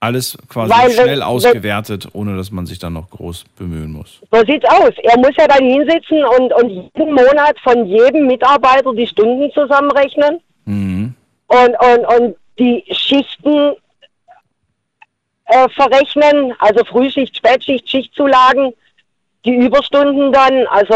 Alles 0.00 0.36
quasi 0.48 0.70
Weil 0.72 0.90
schnell 0.90 1.06
wenn- 1.16 1.22
ausgewertet, 1.22 2.08
ohne 2.12 2.36
dass 2.36 2.50
man 2.50 2.66
sich 2.66 2.78
dann 2.78 2.92
noch 2.92 3.08
groß 3.10 3.44
bemühen 3.56 3.92
muss. 3.92 4.20
So 4.30 4.40
sieht's 4.44 4.68
aus. 4.68 4.90
Er 5.02 5.16
muss 5.18 5.30
ja 5.38 5.48
dann 5.48 5.64
hinsitzen 5.64 6.22
und, 6.38 6.52
und 6.52 6.68
jeden 6.70 7.14
Monat 7.14 7.58
von 7.62 7.86
jedem 7.86 8.26
Mitarbeiter 8.26 8.92
die 8.94 9.06
Stunden 9.06 9.50
zusammenrechnen 9.52 10.40
Mhm. 10.66 11.14
und, 11.48 11.76
und, 11.80 12.06
und 12.06 12.36
die 12.58 12.84
Schichten 12.90 13.72
äh, 15.46 15.68
verrechnen, 15.70 16.54
also 16.58 16.84
Frühschicht, 16.84 17.36
Spätschicht, 17.36 17.88
Schichtzulagen, 17.88 18.72
die 19.44 19.54
Überstunden 19.54 20.32
dann. 20.32 20.66
Also 20.68 20.94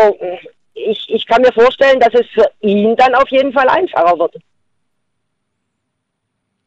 ich, 0.75 1.05
ich 1.09 1.27
kann 1.27 1.43
mir 1.43 1.53
vorstellen, 1.53 2.01
dass 2.01 2.15
es 2.15 2.27
für 2.33 2.49
ihn 2.61 2.97
dann 2.97 3.15
auf 3.15 3.29
jeden 3.29 3.53
Fall 3.53 3.69
einfacher 3.69 4.19
wird. 4.19 4.37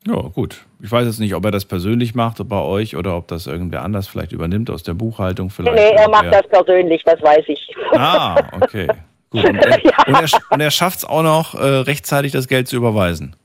Ja, 0.08 0.16
gut. 0.16 0.66
Ich 0.82 0.92
weiß 0.92 1.06
jetzt 1.06 1.20
nicht, 1.20 1.36
ob 1.36 1.46
er 1.46 1.52
das 1.52 1.66
persönlich 1.66 2.16
macht 2.16 2.48
bei 2.48 2.60
euch 2.60 2.96
oder 2.96 3.16
ob 3.16 3.28
das 3.28 3.46
irgendwer 3.46 3.84
anders 3.84 4.08
vielleicht 4.08 4.32
übernimmt 4.32 4.72
aus 4.72 4.82
der 4.82 4.96
Buchhaltung 4.96 5.50
vielleicht. 5.52 5.76
nee, 5.76 5.92
er 5.92 6.10
macht 6.10 6.34
das 6.34 6.48
persönlich, 6.48 7.04
das 7.04 7.22
weiß 7.22 7.44
ich. 7.48 7.76
Ah, 7.94 8.36
okay. 8.60 8.88
Gut. 9.30 9.46
Und 9.46 9.56
er, 9.58 9.76
und 10.08 10.16
er, 10.16 10.30
und 10.50 10.60
er 10.60 10.72
schafft 10.72 11.00
es 11.00 11.06
auch 11.06 11.22
noch, 11.22 11.54
äh, 11.54 11.64
rechtzeitig 11.64 12.32
das 12.32 12.48
Geld 12.48 12.68
zu 12.68 12.76
überweisen. 12.78 13.36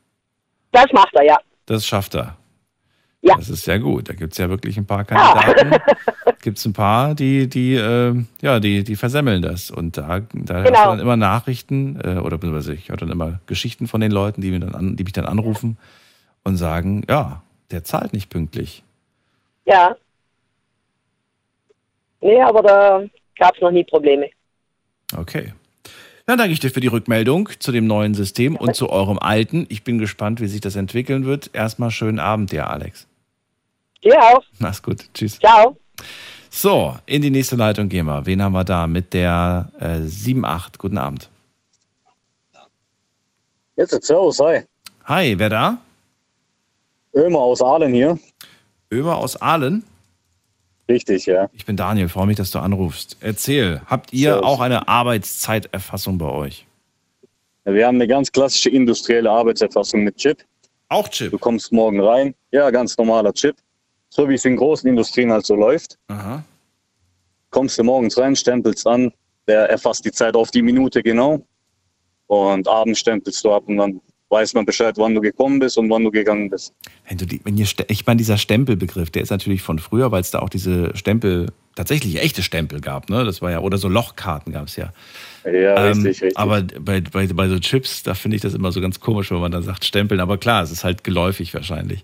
Das 0.73 0.87
macht 0.93 1.15
er, 1.15 1.25
ja. 1.25 1.39
Das 1.67 1.87
schafft 1.87 2.15
er. 2.15 2.37
Ja. 3.21 3.35
Das 3.37 3.49
ist 3.51 3.65
sehr 3.65 3.79
gut. 3.79 4.09
Da 4.09 4.15
gibt 4.15 4.33
es 4.33 4.39
ja 4.39 4.49
wirklich 4.49 4.79
ein 4.79 4.87
paar 4.87 5.05
Kandidaten. 5.05 5.77
Gibt 6.43 6.59
es 6.59 6.65
ein 6.65 6.75
paar, 6.75 7.17
die, 7.17 7.49
die, 7.49 7.75
äh, 7.75 8.15
ja, 8.41 8.61
die, 8.61 8.85
die 8.85 8.95
versemmeln 8.95 9.43
das. 9.43 9.73
Und 9.73 9.99
da, 9.99 10.21
da 10.33 10.63
Genau. 10.63 10.85
du 10.85 10.91
dann 10.91 11.01
immer 11.01 11.17
Nachrichten, 11.17 11.99
äh, 12.01 12.21
oder 12.21 12.39
beziehungsweise 12.39 12.75
ich 12.75 12.89
höre 12.89 12.99
dann 12.99 13.11
immer 13.11 13.41
Geschichten 13.47 13.89
von 13.89 14.01
den 14.01 14.13
Leuten, 14.13 14.43
die, 14.43 14.53
mir 14.53 14.61
dann 14.61 14.75
an, 14.77 14.95
die 14.95 15.03
mich 15.03 15.13
dann 15.13 15.27
anrufen 15.27 15.77
und 16.47 16.57
sagen, 16.57 17.03
ja, 17.09 17.43
der 17.73 17.83
zahlt 17.83 18.13
nicht 18.13 18.31
pünktlich. 18.31 18.85
Ja. 19.65 19.97
Nee, 22.21 22.41
aber 22.41 22.63
da 22.63 23.03
gab 23.37 23.57
es 23.57 23.61
noch 23.61 23.73
nie 23.73 23.83
Probleme. 23.83 24.31
Okay. 25.17 25.53
Dann 26.25 26.39
danke 26.39 26.53
ich 26.53 26.61
dir 26.61 26.71
für 26.71 26.81
die 26.81 26.87
Rückmeldung 26.87 27.49
zu 27.59 27.73
dem 27.73 27.89
neuen 27.89 28.15
System 28.15 28.55
und 28.55 28.77
zu 28.77 28.91
eurem 28.91 29.19
alten. 29.19 29.67
Ich 29.71 29.83
bin 29.83 29.99
gespannt, 29.99 30.41
wie 30.41 30.47
sich 30.47 30.61
das 30.61 30.77
entwickeln 30.77 31.25
wird. 31.27 31.51
Erstmal 31.53 31.91
schönen 31.91 32.21
Abend 32.21 32.53
dir, 32.53 32.71
Alex. 32.71 33.09
Dir 34.05 34.21
auch. 34.23 34.45
Mach's 34.61 34.83
gut. 34.83 35.05
Tschüss. 35.15 35.41
Ciao. 35.41 35.77
So, 36.49 36.97
in 37.07 37.23
die 37.23 37.31
nächste 37.31 37.57
Leitung 37.57 37.89
gehen 37.89 38.07
wir. 38.07 38.25
Wen 38.25 38.41
haben 38.41 38.53
wir 38.53 38.65
da? 38.65 38.87
Mit 38.87 39.15
der 39.15 39.71
äh, 39.81 39.99
7-8. 39.99 40.79
Guten 40.79 40.99
Abend. 40.99 41.29
Jetzt, 43.75 44.01
servus, 44.05 44.39
hi. 44.39 44.63
Hi, 45.05 45.39
wer 45.39 45.49
da? 45.49 45.79
Ömer 47.17 47.41
aus 47.41 47.63
Aalen 47.63 47.95
hier. 47.95 48.19
Ömer 48.93 49.17
aus 49.17 49.41
Aalen? 49.41 49.85
Richtig, 50.89 51.27
ja. 51.27 51.49
Ich 51.53 51.67
bin 51.67 51.77
Daniel, 51.77 52.09
freue 52.09 52.27
mich, 52.27 52.37
dass 52.37 52.51
du 52.51 52.61
anrufst. 52.61 53.17
Erzähl, 53.21 53.81
habt 53.87 54.13
ihr 54.13 54.35
Servus. 54.35 54.47
auch 54.47 54.61
eine 54.61 54.87
Arbeitszeiterfassung 54.87 56.19
bei 56.19 56.29
euch? 56.31 56.67
Wir 57.65 57.87
haben 57.87 57.97
eine 57.97 58.07
ganz 58.07 58.31
klassische 58.31 58.71
industrielle 58.71 59.31
Arbeitserfassung 59.31 60.05
mit 60.05 60.17
Chip. 60.17 60.45
Auch 60.89 61.09
Chip? 61.09 61.33
Du 61.33 61.39
kommst 61.39 61.73
morgen 61.73 62.01
rein. 62.01 62.35
Ja, 62.53 62.71
ganz 62.71 62.97
normaler 62.97 63.33
Chip. 63.33 63.57
So 64.09 64.29
wie 64.29 64.35
es 64.35 64.45
in 64.45 64.57
großen 64.57 64.89
Industrien 64.89 65.33
halt 65.33 65.45
so 65.45 65.57
läuft. 65.57 65.99
Aha. 66.07 66.45
Kommst 67.51 67.79
du 67.79 67.83
morgens 67.83 68.17
rein, 68.17 68.37
stempelst 68.37 68.87
an. 68.87 69.13
Der 69.49 69.69
erfasst 69.69 70.05
die 70.05 70.13
Zeit 70.13 70.37
auf 70.37 70.53
die 70.53 70.63
Minute 70.63 71.03
genau. 71.03 71.45
Und 72.29 72.69
abends 72.69 73.01
stempelst 73.01 73.45
du 73.45 73.53
ab 73.53 73.65
und 73.67 73.79
dann 73.79 74.01
weiß 74.29 74.55
man 74.55 74.65
Bescheid, 74.67 74.95
wann 74.99 75.15
du 75.15 75.21
gekommen 75.21 75.59
bist 75.61 75.79
und 75.79 75.89
wann 75.91 76.03
du 76.05 76.11
gegangen 76.11 76.51
bist. 76.51 76.75
Wenn 77.09 77.19
du 77.19 77.27
die, 77.27 77.41
wenn 77.45 77.57
ihr, 77.57 77.67
ich 77.89 78.07
meine, 78.07 78.19
dieser 78.19 78.39
Stempelbegriff, 78.39 79.11
der 79.11 79.23
ist 79.23 79.31
natürlich 79.31 79.63
von 79.63 79.79
früher, 79.79 80.11
weil 80.11 80.21
es 80.21 80.31
da 80.31 80.41
auch 80.41 80.49
diese 80.49 80.97
Stempel, 80.97 81.47
tatsächlich 81.77 82.21
echte 82.21 82.43
Stempel 82.43 82.81
gab, 82.81 83.09
ne? 83.11 83.25
Das 83.25 83.43
war 83.43 83.51
ja, 83.51 83.61
oder 83.61 83.79
so 83.79 83.89
Lochkarten 83.89 84.53
gab 84.53 84.67
es 84.67 84.77
ja. 84.77 84.93
Ja, 85.45 85.77
Ähm, 85.91 86.03
richtig, 86.03 86.23
richtig. 86.23 86.39
Aber 86.39 86.63
bei, 86.63 87.01
bei, 87.03 87.27
bei 87.29 87.49
so 87.49 87.59
Chips, 87.61 88.03
da 88.03 88.15
finde 88.15 88.37
ich 88.37 88.43
das 88.43 88.55
immer 88.55 88.73
so 88.73 88.81
ganz 88.81 88.99
komisch, 88.99 89.31
wenn 89.31 89.39
man 89.39 89.53
dann 89.53 89.63
sagt 89.63 89.85
Stempeln. 89.85 90.21
Aber 90.21 90.39
klar, 90.39 90.63
es 90.63 90.73
ist 90.73 90.83
halt 90.85 91.05
geläufig 91.05 91.55
wahrscheinlich. 91.55 92.03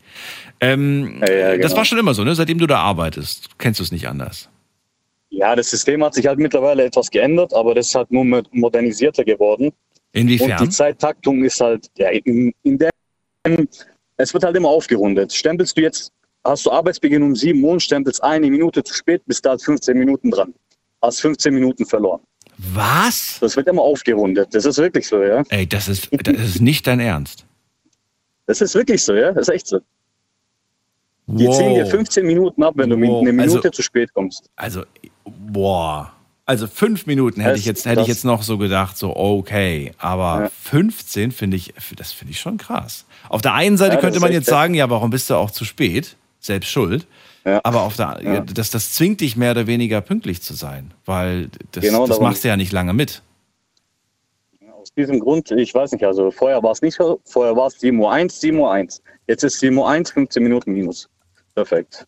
Ähm, 0.61 1.21
Ja, 1.27 1.33
ja, 1.33 1.49
Das 1.57 1.71
genau. 1.71 1.77
war 1.79 1.85
schon 1.85 1.99
immer 1.99 2.15
so, 2.15 2.23
ne? 2.23 2.35
Seitdem 2.35 2.59
du 2.59 2.67
da 2.67 2.79
arbeitest, 2.79 3.59
kennst 3.59 3.81
du 3.81 3.85
es 3.85 3.91
nicht 3.91 4.07
anders. 4.07 4.49
Ja, 5.31 5.57
das 5.57 5.71
System 5.71 6.05
hat 6.05 6.15
sich 6.15 6.27
halt 6.27 6.39
mittlerweile 6.39 6.85
etwas 6.85 7.11
geändert, 7.11 7.55
aber 7.55 7.75
das 7.75 7.89
ist 7.89 7.95
halt 7.95 8.13
nur 8.13 8.25
mo- 8.25 8.43
modernisierter 8.53 9.25
geworden. 9.25 9.73
Inwiefern? 10.13 10.53
Und 10.53 10.61
die 10.61 10.69
Zeittaktung 10.69 11.43
ist 11.45 11.61
halt, 11.61 11.91
ja, 11.97 12.11
in, 12.11 12.53
in 12.63 12.79
der, 12.79 12.91
es 14.17 14.33
wird 14.35 14.45
halt 14.45 14.57
immer 14.57 14.69
aufgerundet. 14.69 15.33
Stempelst 15.33 15.77
du 15.77 15.83
jetzt, 15.83 16.13
hast 16.45 16.67
du 16.67 16.71
Arbeitsbeginn 16.71 17.23
um 17.23 17.35
7 17.35 17.63
Uhr 17.63 17.73
und 17.73 17.81
stempelst 17.83 18.23
eine 18.23 18.51
Minute 18.51 18.83
zu 18.85 18.95
spät, 18.95 19.23
bist 19.27 19.45
da 19.45 19.51
halt 19.51 19.63
15 19.63 19.97
Minuten 19.99 20.31
dran. 20.31 20.53
Hast 21.01 21.21
15 21.21 21.53
Minuten 21.55 21.85
verloren. 21.87 22.21
Was? 22.59 23.39
Das 23.41 23.57
wird 23.57 23.67
immer 23.67 23.83
aufgerundet. 23.83 24.55
Das 24.55 24.65
ist 24.65 24.79
wirklich 24.79 25.07
so, 25.09 25.23
ja. 25.23 25.43
Ey, 25.49 25.67
das 25.67 25.89
ist, 25.89 26.09
das 26.13 26.37
ist 26.39 26.61
nicht 26.61 26.87
dein 26.87 27.01
Ernst. 27.01 27.47
Das 28.47 28.61
ist 28.61 28.75
wirklich 28.75 29.03
so, 29.03 29.15
ja. 29.15 29.33
Das 29.33 29.49
ist 29.49 29.55
echt 29.55 29.67
so. 29.67 29.81
Die 31.27 31.47
Wow. 31.47 31.57
ziehen 31.57 31.75
dir 31.75 31.87
15 31.87 32.27
Minuten 32.27 32.63
ab, 32.63 32.75
wenn 32.77 32.91
du 32.91 32.97
Wow. 33.01 33.23
eine 33.23 33.33
Minute 33.33 33.57
Also- 33.59 33.71
zu 33.71 33.83
spät 33.83 34.13
kommst. 34.13 34.51
Also, 34.57 34.83
boah. 35.25 36.13
Also 36.45 36.67
fünf 36.67 37.07
Minuten 37.07 37.41
hätte 37.41 37.53
Das 37.53 37.61
ich 37.61 37.67
jetzt, 37.67 37.87
hätte 37.87 38.01
ich 38.03 38.09
jetzt 38.09 38.25
noch 38.25 38.43
so 38.43 38.59
gedacht, 38.59 38.99
so 38.99 39.15
okay. 39.17 39.93
Aber 39.99 40.43
Ja. 40.43 40.51
15 40.63 41.31
finde 41.31 41.57
ich, 41.57 41.73
das 41.97 42.13
finde 42.13 42.33
ich 42.33 42.41
schon 42.41 42.59
krass. 42.59 43.05
Auf 43.29 43.43
der 43.43 43.55
einen 43.55 43.77
Seite 43.77 43.95
Ja, 43.95 44.01
könnte 44.01 44.19
man 44.21 44.33
jetzt 44.33 44.49
sagen, 44.49 44.75
ja, 44.75 44.91
warum 44.91 45.11
bist 45.11 45.31
du 45.31 45.35
auch 45.37 45.51
zu 45.53 45.65
spät? 45.65 46.17
Selbst 46.41 46.69
schuld. 46.71 47.07
Ja. 47.45 47.61
Aber 47.63 47.83
auf 47.83 47.97
der, 47.97 48.21
Ja. 48.23 48.41
das, 48.41 48.71
das 48.71 48.93
zwingt 48.93 49.21
dich 49.21 49.37
mehr 49.37 49.53
oder 49.53 49.67
weniger 49.69 50.01
pünktlich 50.01 50.43
zu 50.43 50.55
sein, 50.55 50.93
weil 51.07 51.49
das, 51.73 51.85
Genau 51.85 52.07
das 52.07 52.19
machst 52.21 52.43
du 52.43 52.49
ja 52.49 52.57
nicht 52.57 52.73
lange 52.73 52.93
mit. 52.93 53.23
Aus 54.81 54.93
diesem 54.95 55.21
Grund, 55.21 55.51
ich 55.53 55.73
weiß 55.73 55.93
nicht, 55.93 56.05
also 56.05 56.33
vorher 56.33 56.61
war 56.63 56.73
es 56.73 56.83
nicht 56.83 56.97
so, 56.97 57.21
vorher 57.25 57.55
war 57.57 57.69
es 57.69 57.79
7 57.79 57.99
Uhr 58.01 58.11
1, 58.13 58.41
7 58.41 58.59
Uhr 58.59 58.73
1. 58.73 59.01
Jetzt 59.29 59.45
ist 59.45 59.61
7 59.61 59.77
Uhr 59.77 59.89
1, 59.89 60.11
15 60.11 60.43
Minuten 60.43 60.73
minus. 60.73 61.09
Perfekt. 61.55 62.07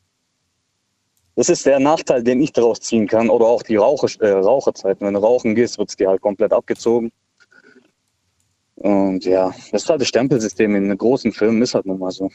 Das 1.37 1.49
ist 1.49 1.66
der 1.66 1.80
Nachteil, 1.80 2.22
den 2.22 2.41
ich 2.41 2.53
daraus 2.53 2.80
ziehen 2.80 3.09
kann. 3.09 3.28
Oder 3.28 3.47
auch 3.47 3.62
die 3.62 3.76
Raucher, 3.76 4.09
äh, 4.20 4.30
Raucherzeiten. 4.30 5.07
Wenn 5.07 5.14
du 5.14 5.20
rauchen 5.20 5.55
gehst, 5.55 5.78
wird 5.78 5.89
es 5.89 5.97
dir 5.97 6.09
halt 6.09 6.20
komplett 6.20 6.53
abgezogen. 6.53 7.11
Und 8.76 9.24
ja, 9.24 9.53
das 9.70 9.82
ist 9.82 9.89
halt 9.89 10.01
das 10.01 10.09
Stempelsystem 10.09 10.74
in 10.74 10.97
großen 10.97 11.32
Firmen, 11.32 11.62
ist 11.62 11.74
halt 11.74 11.87
nun 11.87 11.99
mal 11.99 12.11
so. 12.11 12.30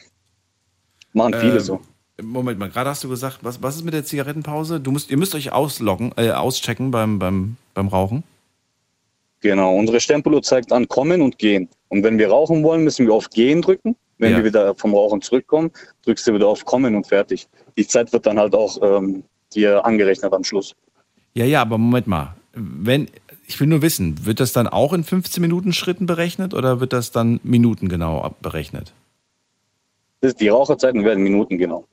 Machen 1.12 1.34
viele 1.34 1.54
Ähm, 1.54 1.60
so. 1.60 1.80
Moment 2.22 2.58
mal, 2.58 2.68
gerade 2.68 2.90
hast 2.90 3.02
du 3.04 3.08
gesagt, 3.08 3.38
was, 3.42 3.62
was 3.62 3.76
ist 3.76 3.84
mit 3.84 3.94
der 3.94 4.04
Zigarettenpause? 4.04 4.80
Du 4.80 4.90
musst, 4.90 5.10
ihr 5.10 5.16
müsst 5.16 5.34
euch 5.34 5.52
ausloggen, 5.52 6.12
äh, 6.16 6.30
auschecken 6.30 6.90
beim, 6.90 7.18
beim, 7.18 7.56
beim 7.72 7.88
Rauchen. 7.88 8.24
Genau, 9.40 9.74
unsere 9.74 10.00
Stempeluhr 10.00 10.42
zeigt 10.42 10.70
an 10.70 10.86
Kommen 10.86 11.22
und 11.22 11.38
Gehen. 11.38 11.68
Und 11.88 12.02
wenn 12.02 12.18
wir 12.18 12.28
rauchen 12.30 12.62
wollen, 12.62 12.84
müssen 12.84 13.06
wir 13.06 13.14
auf 13.14 13.30
Gehen 13.30 13.62
drücken. 13.62 13.96
Wenn 14.20 14.32
Ja. 14.32 14.36
wir 14.38 14.44
wieder 14.44 14.74
vom 14.74 14.94
Rauchen 14.94 15.22
zurückkommen, 15.22 15.70
drückst 16.04 16.26
du 16.26 16.34
wieder 16.34 16.46
auf 16.46 16.64
Kommen 16.64 16.94
und 16.94 17.06
fertig. 17.06 17.48
Die 17.76 17.86
Zeit 17.86 18.12
wird 18.12 18.26
dann 18.26 18.38
halt 18.38 18.54
auch 18.54 18.76
ähm, 18.82 19.24
dir 19.54 19.84
angerechnet 19.84 20.32
am 20.32 20.44
Schluss. 20.44 20.74
Ja, 21.34 21.44
ja, 21.46 21.62
aber 21.62 21.78
Moment 21.78 22.06
mal. 22.06 22.36
Wenn, 22.52 23.08
ich 23.46 23.58
will 23.60 23.66
nur 23.68 23.80
wissen, 23.80 24.26
wird 24.26 24.38
das 24.40 24.52
dann 24.52 24.66
auch 24.68 24.92
in 24.92 25.04
15 25.04 25.40
Minuten 25.40 25.72
Schritten 25.72 26.04
berechnet 26.06 26.52
oder 26.52 26.80
wird 26.80 26.92
das 26.92 27.12
dann 27.12 27.40
minutengenau 27.44 28.34
berechnet? 28.42 28.92
Die 30.22 30.48
Raucherzeiten 30.48 31.02
werden 31.04 31.22
Minuten 31.22 31.56
genau. 31.56 31.84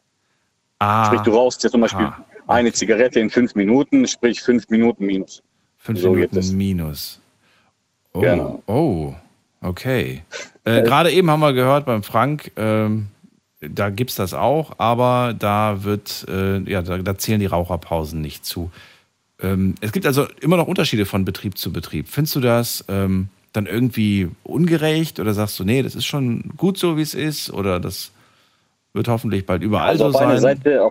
Ah, 0.80 1.06
Sprich, 1.06 1.22
du 1.22 1.32
rauchst 1.32 1.64
ja 1.64 1.70
zum 1.70 1.82
Beispiel 1.82 2.06
ah, 2.08 2.26
eine 2.48 2.74
Zigarette 2.74 3.20
in 3.22 3.30
fünf 3.30 3.56
Minuten, 3.56 4.06
sprich 4.08 4.42
fünf 4.42 4.68
Minuten 4.70 5.06
minus. 5.06 5.42
fünf 5.78 6.00
so 6.02 6.10
geht 6.12 6.18
Minuten 6.34 6.38
es. 6.40 6.52
minus. 6.52 7.22
Oh, 8.14 8.20
Genau. 8.20 8.62
oh 8.68 9.14
okay. 9.62 10.24
Äh, 10.64 10.84
Gerade 10.84 11.12
eben 11.12 11.30
haben 11.32 11.40
wir 11.40 11.54
gehört 11.54 11.86
beim 11.86 12.04
Frank, 12.04 12.52
ähm, 12.58 13.08
da 13.60 13.90
gibt 13.90 14.12
es 14.12 14.16
das 14.16 14.34
auch, 14.34 14.74
aber 14.78 15.34
da 15.38 15.84
wird, 15.84 16.26
äh, 16.30 16.60
ja, 16.70 16.82
da, 16.82 16.98
da 17.00 17.18
zählen 17.18 17.40
die 17.40 17.46
Raucherpausen 17.48 18.22
nicht 18.22 18.46
zu. 18.46 18.72
Ähm, 19.42 19.76
es 19.82 19.92
gibt 19.92 20.06
also 20.06 20.28
immer 20.42 20.58
noch 20.58 20.68
Unterschiede 20.68 21.06
von 21.06 21.26
Betrieb 21.26 21.58
zu 21.58 21.72
Betrieb. 21.72 22.08
Findest 22.08 22.36
du 22.36 22.40
das 22.40 22.86
ähm, 22.88 23.30
dann 23.54 23.66
irgendwie 23.66 24.30
ungerecht 24.44 25.20
oder 25.20 25.34
sagst 25.34 25.60
du, 25.60 25.64
nee, 25.64 25.82
das 25.82 25.96
ist 25.96 26.06
schon 26.06 26.54
gut 26.58 26.78
so, 26.78 26.98
wie 26.98 27.02
es 27.02 27.14
ist 27.14 27.52
oder 27.52 27.80
das 27.80 28.12
wird 28.94 29.08
hoffentlich 29.08 29.46
bald 29.46 29.64
überall 29.64 29.90
Also 29.90 30.12
so 30.12 30.18
sein? 30.18 30.40
Seite, 30.40 30.90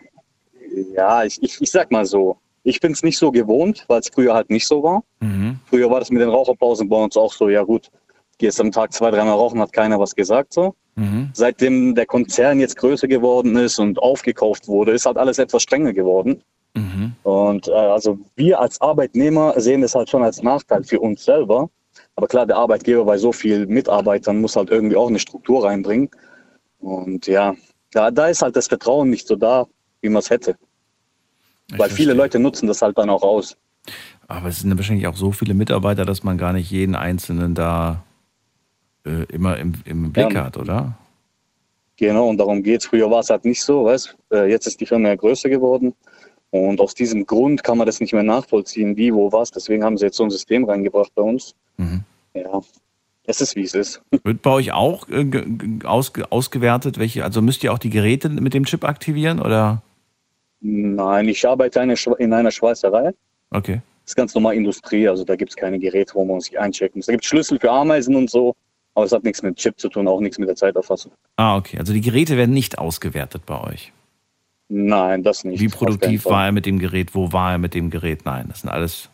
ja, 0.94 1.24
ich, 1.24 1.42
ich, 1.42 1.60
ich 1.60 1.70
sag 1.70 1.90
mal 1.90 2.04
so, 2.04 2.36
ich 2.64 2.80
bin 2.80 2.92
es 2.92 3.02
nicht 3.02 3.18
so 3.18 3.30
gewohnt, 3.30 3.84
weil 3.88 4.00
es 4.00 4.08
früher 4.08 4.34
halt 4.34 4.50
nicht 4.50 4.66
so 4.66 4.82
war. 4.82 5.04
Mhm. 5.20 5.60
Früher 5.66 5.88
war 5.90 6.00
das 6.00 6.10
mit 6.10 6.20
den 6.20 6.28
Raucherpausen 6.28 6.88
bei 6.88 6.96
uns 6.96 7.16
auch 7.16 7.32
so, 7.32 7.48
ja 7.48 7.62
gut, 7.62 7.90
gehst 8.38 8.60
am 8.60 8.72
Tag 8.72 8.92
zwei, 8.92 9.10
dreimal 9.10 9.34
rauchen, 9.34 9.60
hat 9.60 9.72
keiner 9.72 9.98
was 9.98 10.14
gesagt 10.14 10.52
so. 10.52 10.74
Mhm. 10.96 11.30
Seitdem 11.32 11.94
der 11.94 12.06
Konzern 12.06 12.60
jetzt 12.60 12.76
größer 12.76 13.08
geworden 13.08 13.56
ist 13.56 13.78
und 13.78 13.98
aufgekauft 13.98 14.66
wurde, 14.68 14.92
ist 14.92 15.06
halt 15.06 15.16
alles 15.18 15.38
etwas 15.38 15.62
strenger 15.62 15.92
geworden. 15.92 16.42
Mhm. 16.74 17.12
Und 17.22 17.68
äh, 17.68 17.72
also 17.72 18.18
wir 18.34 18.60
als 18.60 18.80
Arbeitnehmer 18.80 19.58
sehen 19.60 19.82
das 19.82 19.94
halt 19.94 20.10
schon 20.10 20.22
als 20.22 20.42
Nachteil 20.42 20.84
für 20.84 21.00
uns 21.00 21.24
selber. 21.24 21.70
Aber 22.14 22.26
klar, 22.28 22.46
der 22.46 22.56
Arbeitgeber 22.56 23.04
bei 23.04 23.18
so 23.18 23.32
vielen 23.32 23.68
Mitarbeitern 23.68 24.40
muss 24.40 24.56
halt 24.56 24.70
irgendwie 24.70 24.96
auch 24.96 25.08
eine 25.08 25.18
Struktur 25.18 25.64
reinbringen. 25.64 26.10
Und 26.78 27.26
ja, 27.26 27.54
da, 27.92 28.10
da 28.10 28.28
ist 28.28 28.42
halt 28.42 28.56
das 28.56 28.68
Vertrauen 28.68 29.10
nicht 29.10 29.26
so 29.26 29.36
da, 29.36 29.66
wie 30.00 30.08
man 30.08 30.20
es 30.20 30.30
hätte. 30.30 30.56
Ich 31.70 31.78
Weil 31.78 31.90
viele. 31.90 32.14
Leute 32.14 32.38
nutzen 32.38 32.66
das 32.66 32.82
halt 32.82 32.96
dann 32.96 33.10
auch 33.10 33.22
aus. 33.22 33.56
Aber 34.28 34.48
es 34.48 34.60
sind 34.60 34.76
wahrscheinlich 34.76 35.06
auch 35.06 35.16
so 35.16 35.32
viele 35.32 35.54
Mitarbeiter, 35.54 36.04
dass 36.04 36.22
man 36.22 36.38
gar 36.38 36.52
nicht 36.52 36.70
jeden 36.70 36.94
Einzelnen 36.94 37.54
da 37.54 38.02
äh, 39.06 39.24
immer 39.32 39.56
im, 39.58 39.74
im 39.84 40.12
Blick 40.12 40.32
Ja. 40.32 40.44
hat, 40.44 40.56
oder? 40.56 40.98
Genau, 41.96 42.28
und 42.28 42.36
darum 42.38 42.62
geht's. 42.62 42.86
Früher 42.86 43.10
war 43.10 43.20
es 43.20 43.30
halt 43.30 43.44
nicht 43.44 43.62
so, 43.62 43.84
weißt 43.84 44.16
äh, 44.32 44.50
Jetzt 44.50 44.66
ist 44.66 44.80
die 44.80 44.86
Firma 44.86 45.08
ja 45.08 45.14
größer 45.14 45.48
geworden. 45.48 45.94
Und 46.50 46.80
aus 46.80 46.94
diesem 46.94 47.26
Grund 47.26 47.64
kann 47.64 47.78
man 47.78 47.86
das 47.86 48.00
nicht 48.00 48.12
mehr 48.12 48.22
nachvollziehen, 48.22 48.96
wie, 48.96 49.12
wo, 49.12 49.32
was. 49.32 49.50
Deswegen 49.50 49.82
haben 49.82 49.96
sie 49.98 50.06
jetzt 50.06 50.16
so 50.16 50.24
ein 50.24 50.30
System 50.30 50.64
reingebracht 50.64 51.14
bei 51.14 51.22
uns. 51.22 51.54
Mhm. 51.76 52.02
Ja, 52.34 52.60
es 53.24 53.40
ist, 53.40 53.56
wie 53.56 53.62
es 53.62 53.74
ist. 53.74 54.00
Wird 54.24 54.42
bei 54.42 54.50
euch 54.50 54.72
auch 54.72 55.08
äh, 55.08 55.26
ausge, 55.84 56.30
ausgewertet, 56.30 56.98
welche, 56.98 57.24
also 57.24 57.42
müsst 57.42 57.64
ihr 57.64 57.72
auch 57.72 57.78
die 57.78 57.90
Geräte 57.90 58.28
mit 58.28 58.54
dem 58.54 58.64
Chip 58.64 58.84
aktivieren 58.84 59.40
oder? 59.40 59.82
Nein, 60.60 61.28
ich 61.28 61.46
arbeite 61.46 61.80
eine, 61.80 61.94
in 62.18 62.32
einer 62.32 62.50
Schweißerei. 62.50 63.12
Okay. 63.50 63.80
Das 64.04 64.12
ist 64.12 64.16
ganz 64.16 64.34
normal 64.34 64.54
Industrie, 64.54 65.08
also 65.08 65.24
da 65.24 65.34
gibt 65.34 65.50
es 65.50 65.56
keine 65.56 65.78
Geräte, 65.78 66.14
wo 66.14 66.24
man 66.24 66.40
sich 66.40 66.58
einchecken 66.58 66.98
muss. 66.98 67.06
Da 67.06 67.12
gibt 67.12 67.24
es 67.24 67.28
Schlüssel 67.28 67.58
für 67.58 67.70
Ameisen 67.70 68.14
und 68.14 68.30
so, 68.30 68.54
aber 68.96 69.04
es 69.04 69.12
hat 69.12 69.24
nichts 69.24 69.42
mit 69.42 69.56
Chip 69.56 69.78
zu 69.78 69.90
tun, 69.90 70.08
auch 70.08 70.20
nichts 70.20 70.38
mit 70.38 70.48
der 70.48 70.56
Zeiterfassung. 70.56 71.12
Ah, 71.36 71.56
okay. 71.56 71.78
Also 71.78 71.92
die 71.92 72.00
Geräte 72.00 72.38
werden 72.38 72.54
nicht 72.54 72.78
ausgewertet 72.78 73.44
bei 73.44 73.60
euch. 73.60 73.92
Nein, 74.68 75.22
das 75.22 75.44
nicht. 75.44 75.60
Wie 75.60 75.68
produktiv 75.68 76.24
war 76.24 76.46
er 76.46 76.52
mit 76.52 76.64
dem 76.64 76.78
Gerät? 76.78 77.14
Wo 77.14 77.30
war 77.30 77.52
er 77.52 77.58
mit 77.58 77.74
dem 77.74 77.90
Gerät? 77.90 78.24
Nein, 78.24 78.46
das 78.48 78.62
sind 78.62 78.70
alles 78.70 79.10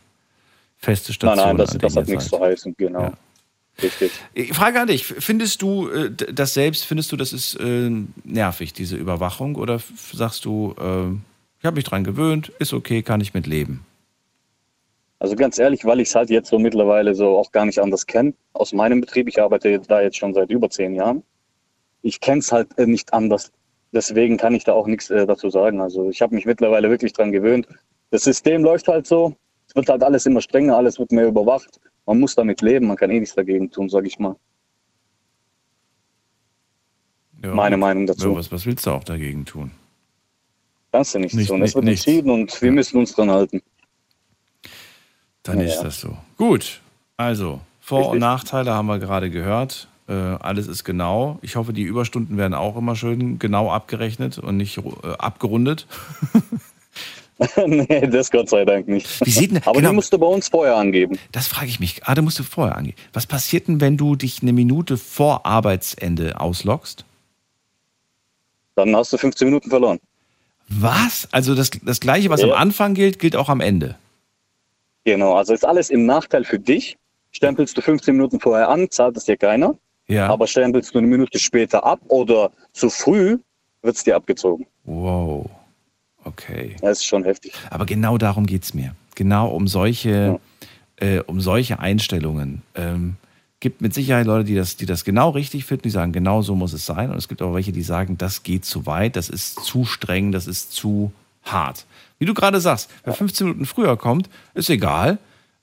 feste 0.78 1.10
Nein, 1.10 1.14
Stationen. 1.14 1.46
nein, 1.48 1.56
das, 1.58 1.72
an 1.72 1.78
das 1.80 1.92
denen 1.92 2.02
hat 2.04 2.08
nichts 2.08 2.28
zu 2.28 2.40
heißen, 2.40 2.74
genau. 2.78 3.02
Ja. 3.02 3.12
Richtig. 3.82 4.12
Ich 4.34 4.54
Frage 4.54 4.80
an 4.80 4.86
dich, 4.86 5.04
findest 5.04 5.62
du 5.62 5.88
äh, 5.88 6.10
das 6.10 6.54
selbst, 6.54 6.84
findest 6.84 7.10
du, 7.10 7.16
das 7.16 7.32
ist 7.32 7.56
äh, 7.56 7.90
nervig, 8.22 8.72
diese 8.72 8.96
Überwachung? 8.96 9.56
Oder 9.56 9.80
sagst 10.12 10.44
du, 10.44 10.76
äh, 10.78 11.08
ich 11.58 11.64
habe 11.64 11.74
mich 11.74 11.84
dran 11.84 12.04
gewöhnt, 12.04 12.52
ist 12.60 12.72
okay, 12.72 13.02
kann 13.02 13.20
ich 13.20 13.34
mit 13.34 13.48
leben? 13.48 13.84
Also 15.22 15.36
ganz 15.36 15.56
ehrlich, 15.60 15.84
weil 15.84 16.00
ich 16.00 16.08
es 16.08 16.16
halt 16.16 16.30
jetzt 16.30 16.48
so 16.48 16.58
mittlerweile 16.58 17.14
so 17.14 17.36
auch 17.38 17.52
gar 17.52 17.64
nicht 17.64 17.78
anders 17.78 18.08
kenne, 18.08 18.34
aus 18.54 18.72
meinem 18.72 19.00
Betrieb, 19.00 19.28
ich 19.28 19.40
arbeite 19.40 19.78
da 19.78 20.00
jetzt 20.00 20.16
schon 20.16 20.34
seit 20.34 20.50
über 20.50 20.68
zehn 20.68 20.96
Jahren, 20.96 21.22
ich 22.02 22.18
kenne 22.20 22.40
es 22.40 22.50
halt 22.50 22.76
äh, 22.76 22.86
nicht 22.86 23.12
anders. 23.14 23.52
Deswegen 23.92 24.36
kann 24.36 24.52
ich 24.52 24.64
da 24.64 24.72
auch 24.72 24.88
nichts 24.88 25.10
äh, 25.10 25.24
dazu 25.24 25.48
sagen. 25.48 25.80
Also 25.80 26.10
ich 26.10 26.20
habe 26.22 26.34
mich 26.34 26.44
mittlerweile 26.44 26.90
wirklich 26.90 27.12
dran 27.12 27.30
gewöhnt. 27.30 27.68
Das 28.10 28.22
System 28.24 28.64
läuft 28.64 28.88
halt 28.88 29.06
so, 29.06 29.36
es 29.68 29.76
wird 29.76 29.88
halt 29.88 30.02
alles 30.02 30.26
immer 30.26 30.40
strenger, 30.40 30.76
alles 30.76 30.98
wird 30.98 31.12
mehr 31.12 31.28
überwacht. 31.28 31.78
Man 32.04 32.18
muss 32.18 32.34
damit 32.34 32.60
leben, 32.60 32.88
man 32.88 32.96
kann 32.96 33.10
eh 33.12 33.20
nichts 33.20 33.36
dagegen 33.36 33.70
tun, 33.70 33.88
sage 33.88 34.08
ich 34.08 34.18
mal. 34.18 34.34
Ja, 37.44 37.54
Meine. 37.54 37.76
Meinung 37.76 38.06
dazu. 38.08 38.30
Ja, 38.30 38.34
was, 38.36 38.50
was 38.50 38.66
willst 38.66 38.86
du 38.86 38.90
auch 38.90 39.04
dagegen 39.04 39.44
tun? 39.44 39.70
Kannst 40.90 41.14
du 41.14 41.20
nichts 41.20 41.36
Nicht- 41.36 41.48
tun. 41.48 41.60
nicht- 41.60 41.68
Es 41.68 41.74
wird 41.76 41.84
nichts. 41.84 42.06
entschieden 42.08 42.30
und 42.30 42.60
wir 42.60 42.72
müssen 42.72 42.98
uns 42.98 43.14
dran 43.14 43.30
halten. 43.30 43.62
Dann 45.42 45.58
Ja, 45.58 45.66
ist 45.66 45.80
das 45.80 46.00
so. 46.00 46.16
Gut, 46.36 46.80
also 47.16 47.60
Vor- 47.80 48.10
und. 48.10 48.18
Nachteile 48.18 48.72
haben 48.74 48.86
wir 48.86 48.98
gerade 48.98 49.30
gehört. 49.30 49.88
Äh, 50.08 50.12
alles 50.12 50.66
ist 50.66 50.84
genau. 50.84 51.38
Ich 51.42 51.56
hoffe, 51.56 51.72
die 51.72 51.82
Überstunden 51.82 52.36
werden 52.36 52.54
auch 52.54 52.76
immer 52.76 52.96
schön 52.96 53.38
genau 53.38 53.70
abgerechnet 53.70 54.38
und 54.38 54.56
nicht 54.56 54.78
äh, 54.78 54.82
abgerundet. 55.18 55.86
nee, 57.66 58.06
das 58.08 58.30
Gott 58.30 58.48
sei 58.48 58.64
Dank 58.64 58.88
nicht. 58.88 59.24
Wie 59.24 59.30
sieht 59.30 59.50
denn, 59.52 59.62
Aber 59.64 59.72
genau, 59.74 59.90
die 59.90 59.94
musst 59.96 60.12
du 60.12 60.18
bei 60.18 60.26
uns 60.26 60.48
vorher 60.48 60.76
angeben. 60.76 61.18
das 61.32 61.48
frage 61.48 61.66
ich 61.66 61.80
mich. 61.80 62.04
Ah, 62.04 62.14
da 62.14 62.22
musst 62.22 62.38
du 62.38 62.42
vorher 62.44 62.76
angehen. 62.76 62.94
Was 63.12 63.26
passiert 63.26 63.68
denn, 63.68 63.80
wenn 63.80 63.96
du 63.96 64.14
dich 64.16 64.42
eine 64.42 64.52
Minute 64.52 64.96
vor 64.96 65.46
Arbeitsende 65.46 66.40
ausloggst? 66.40 67.04
Dann 68.76 68.94
hast 68.96 69.12
du 69.12 69.18
15 69.18 69.46
Minuten 69.48 69.70
verloren. 69.70 69.98
Was? 70.68 71.28
Also 71.32 71.54
das, 71.54 71.70
das 71.82 72.00
Gleiche, 72.00 72.30
was 72.30 72.40
Ja. 72.42 72.48
am 72.48 72.52
Anfang 72.54 72.94
gilt, 72.94 73.18
gilt 73.18 73.36
auch 73.36 73.48
am 73.48 73.60
Ende. 73.60 73.96
Genau, 75.04 75.34
also 75.34 75.52
ist 75.52 75.64
alles 75.64 75.90
im 75.90 76.06
Nachteil 76.06 76.44
für 76.44 76.58
dich. 76.58 76.96
Stempelst 77.32 77.76
du 77.76 77.80
15 77.80 78.14
Minuten 78.14 78.40
vorher 78.40 78.68
an, 78.68 78.90
zahlt 78.90 79.16
es 79.16 79.24
dir 79.24 79.36
keiner. 79.36 79.76
Ja. 80.06 80.28
Aber 80.28 80.46
stempelst 80.46 80.94
du 80.94 80.98
eine 80.98 81.06
Minute 81.06 81.38
später 81.38 81.84
ab 81.84 82.00
oder 82.08 82.50
zu 82.72 82.90
früh, 82.90 83.38
wird 83.82 83.96
es 83.96 84.04
dir 84.04 84.16
abgezogen. 84.16 84.66
Wow. 84.84 85.48
Okay. 86.24 86.76
Das 86.80 86.98
ist 86.98 87.06
schon 87.06 87.24
heftig. 87.24 87.52
Aber 87.70 87.86
genau 87.86 88.18
darum 88.18 88.46
geht 88.46 88.62
es 88.62 88.74
mir. 88.74 88.94
Genau 89.14 89.48
um 89.48 89.66
solche, 89.66 90.38
äh, 90.96 91.20
um 91.20 91.40
solche 91.40 91.78
Einstellungen. 91.80 92.62
Ähm, 92.74 93.16
gibt 93.60 93.80
mit 93.80 93.94
Sicherheit 93.94 94.26
Leute, 94.26 94.44
die 94.44 94.54
das, 94.54 94.76
die 94.76 94.86
das 94.86 95.04
genau 95.04 95.30
richtig 95.30 95.64
finden, 95.64 95.84
die 95.84 95.90
sagen, 95.90 96.12
genau 96.12 96.42
so 96.42 96.54
muss 96.54 96.72
es 96.72 96.84
sein. 96.84 97.10
Und 97.10 97.16
es 97.16 97.28
gibt 97.28 97.42
auch 97.42 97.54
welche, 97.54 97.72
die 97.72 97.82
sagen, 97.82 98.18
das 98.18 98.42
geht 98.42 98.64
zu 98.64 98.86
weit, 98.86 99.16
das 99.16 99.28
ist 99.28 99.60
zu 99.64 99.84
streng, 99.84 100.32
das 100.32 100.46
ist 100.46 100.72
zu 100.72 101.12
hart. 101.44 101.86
Wie 102.22 102.26
du 102.26 102.34
gerade 102.34 102.60
sagst, 102.60 102.88
wer 103.02 103.14
15 103.14 103.48
Minuten 103.48 103.66
früher 103.66 103.96
kommt, 103.96 104.30
ist 104.54 104.70
egal. 104.70 105.18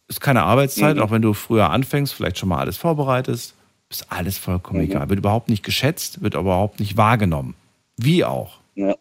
Ist 0.09 0.19
keine 0.19 0.43
Arbeitszeit, 0.43 0.97
Mhm. 0.97 1.01
auch 1.03 1.09
wenn 1.09 1.21
du 1.21 1.33
früher 1.33 1.69
anfängst, 1.69 2.13
vielleicht 2.13 2.37
schon 2.37 2.49
mal 2.49 2.57
alles 2.59 2.75
vorbereitest, 2.75 3.55
ist 3.89 4.05
alles 4.11 4.37
vollkommen 4.37 4.79
Mhm. 4.81 4.85
egal. 4.91 5.07
Wird 5.09 5.19
überhaupt 5.19 5.47
nicht 5.47 5.63
geschätzt, 5.63 6.21
wird 6.21 6.33
überhaupt 6.33 6.81
nicht 6.81 6.97
wahrgenommen. 6.97 7.55
Wie 7.95 8.25
auch. 8.25 8.57
Ja. 8.75 8.93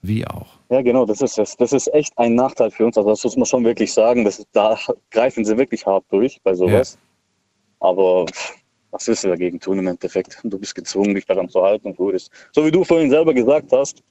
Wie 0.00 0.26
auch. 0.26 0.46
Ja, 0.70 0.80
genau, 0.80 1.04
das 1.04 1.20
ist 1.20 1.38
es. 1.38 1.54
Das 1.58 1.74
ist 1.74 1.92
echt 1.92 2.16
ein 2.16 2.34
Nachteil 2.34 2.70
für 2.70 2.86
uns. 2.86 2.96
Also 2.96 3.10
das 3.10 3.22
muss 3.24 3.36
man 3.36 3.44
schon 3.44 3.64
wirklich 3.66 3.92
sagen. 3.92 4.24
Das, 4.24 4.42
da 4.52 4.78
greifen 5.10 5.44
sie 5.44 5.58
wirklich 5.58 5.84
hart 5.84 6.06
durch 6.10 6.40
bei 6.42 6.54
sowas. 6.54 6.96
Aber 7.78 8.24
pff, 8.24 8.54
was 8.90 9.06
willst 9.06 9.24
du 9.24 9.28
dagegen 9.28 9.60
tun 9.60 9.78
im 9.80 9.86
Endeffekt? 9.86 10.38
Du 10.44 10.58
bist 10.58 10.74
gezwungen, 10.74 11.14
dich 11.14 11.26
daran 11.26 11.50
zu 11.50 11.60
halten 11.62 11.88
und 11.88 11.96
gut 11.98 12.14
ist. 12.14 12.30
So 12.52 12.64
wie 12.64 12.70
du 12.70 12.84
vorhin 12.84 13.10
selber 13.10 13.34
gesagt 13.34 13.70
hast, 13.70 14.02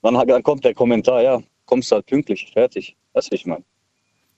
dann, 0.00 0.14
dann 0.26 0.42
kommt 0.42 0.64
der 0.64 0.72
Kommentar, 0.72 1.20
ja, 1.22 1.42
kommst 1.66 1.92
halt 1.92 2.06
pünktlich, 2.06 2.50
fertig. 2.52 2.96
Weißt 3.12 3.28
du, 3.28 3.32
wie 3.32 3.36
ich 3.36 3.46
meine? 3.46 3.62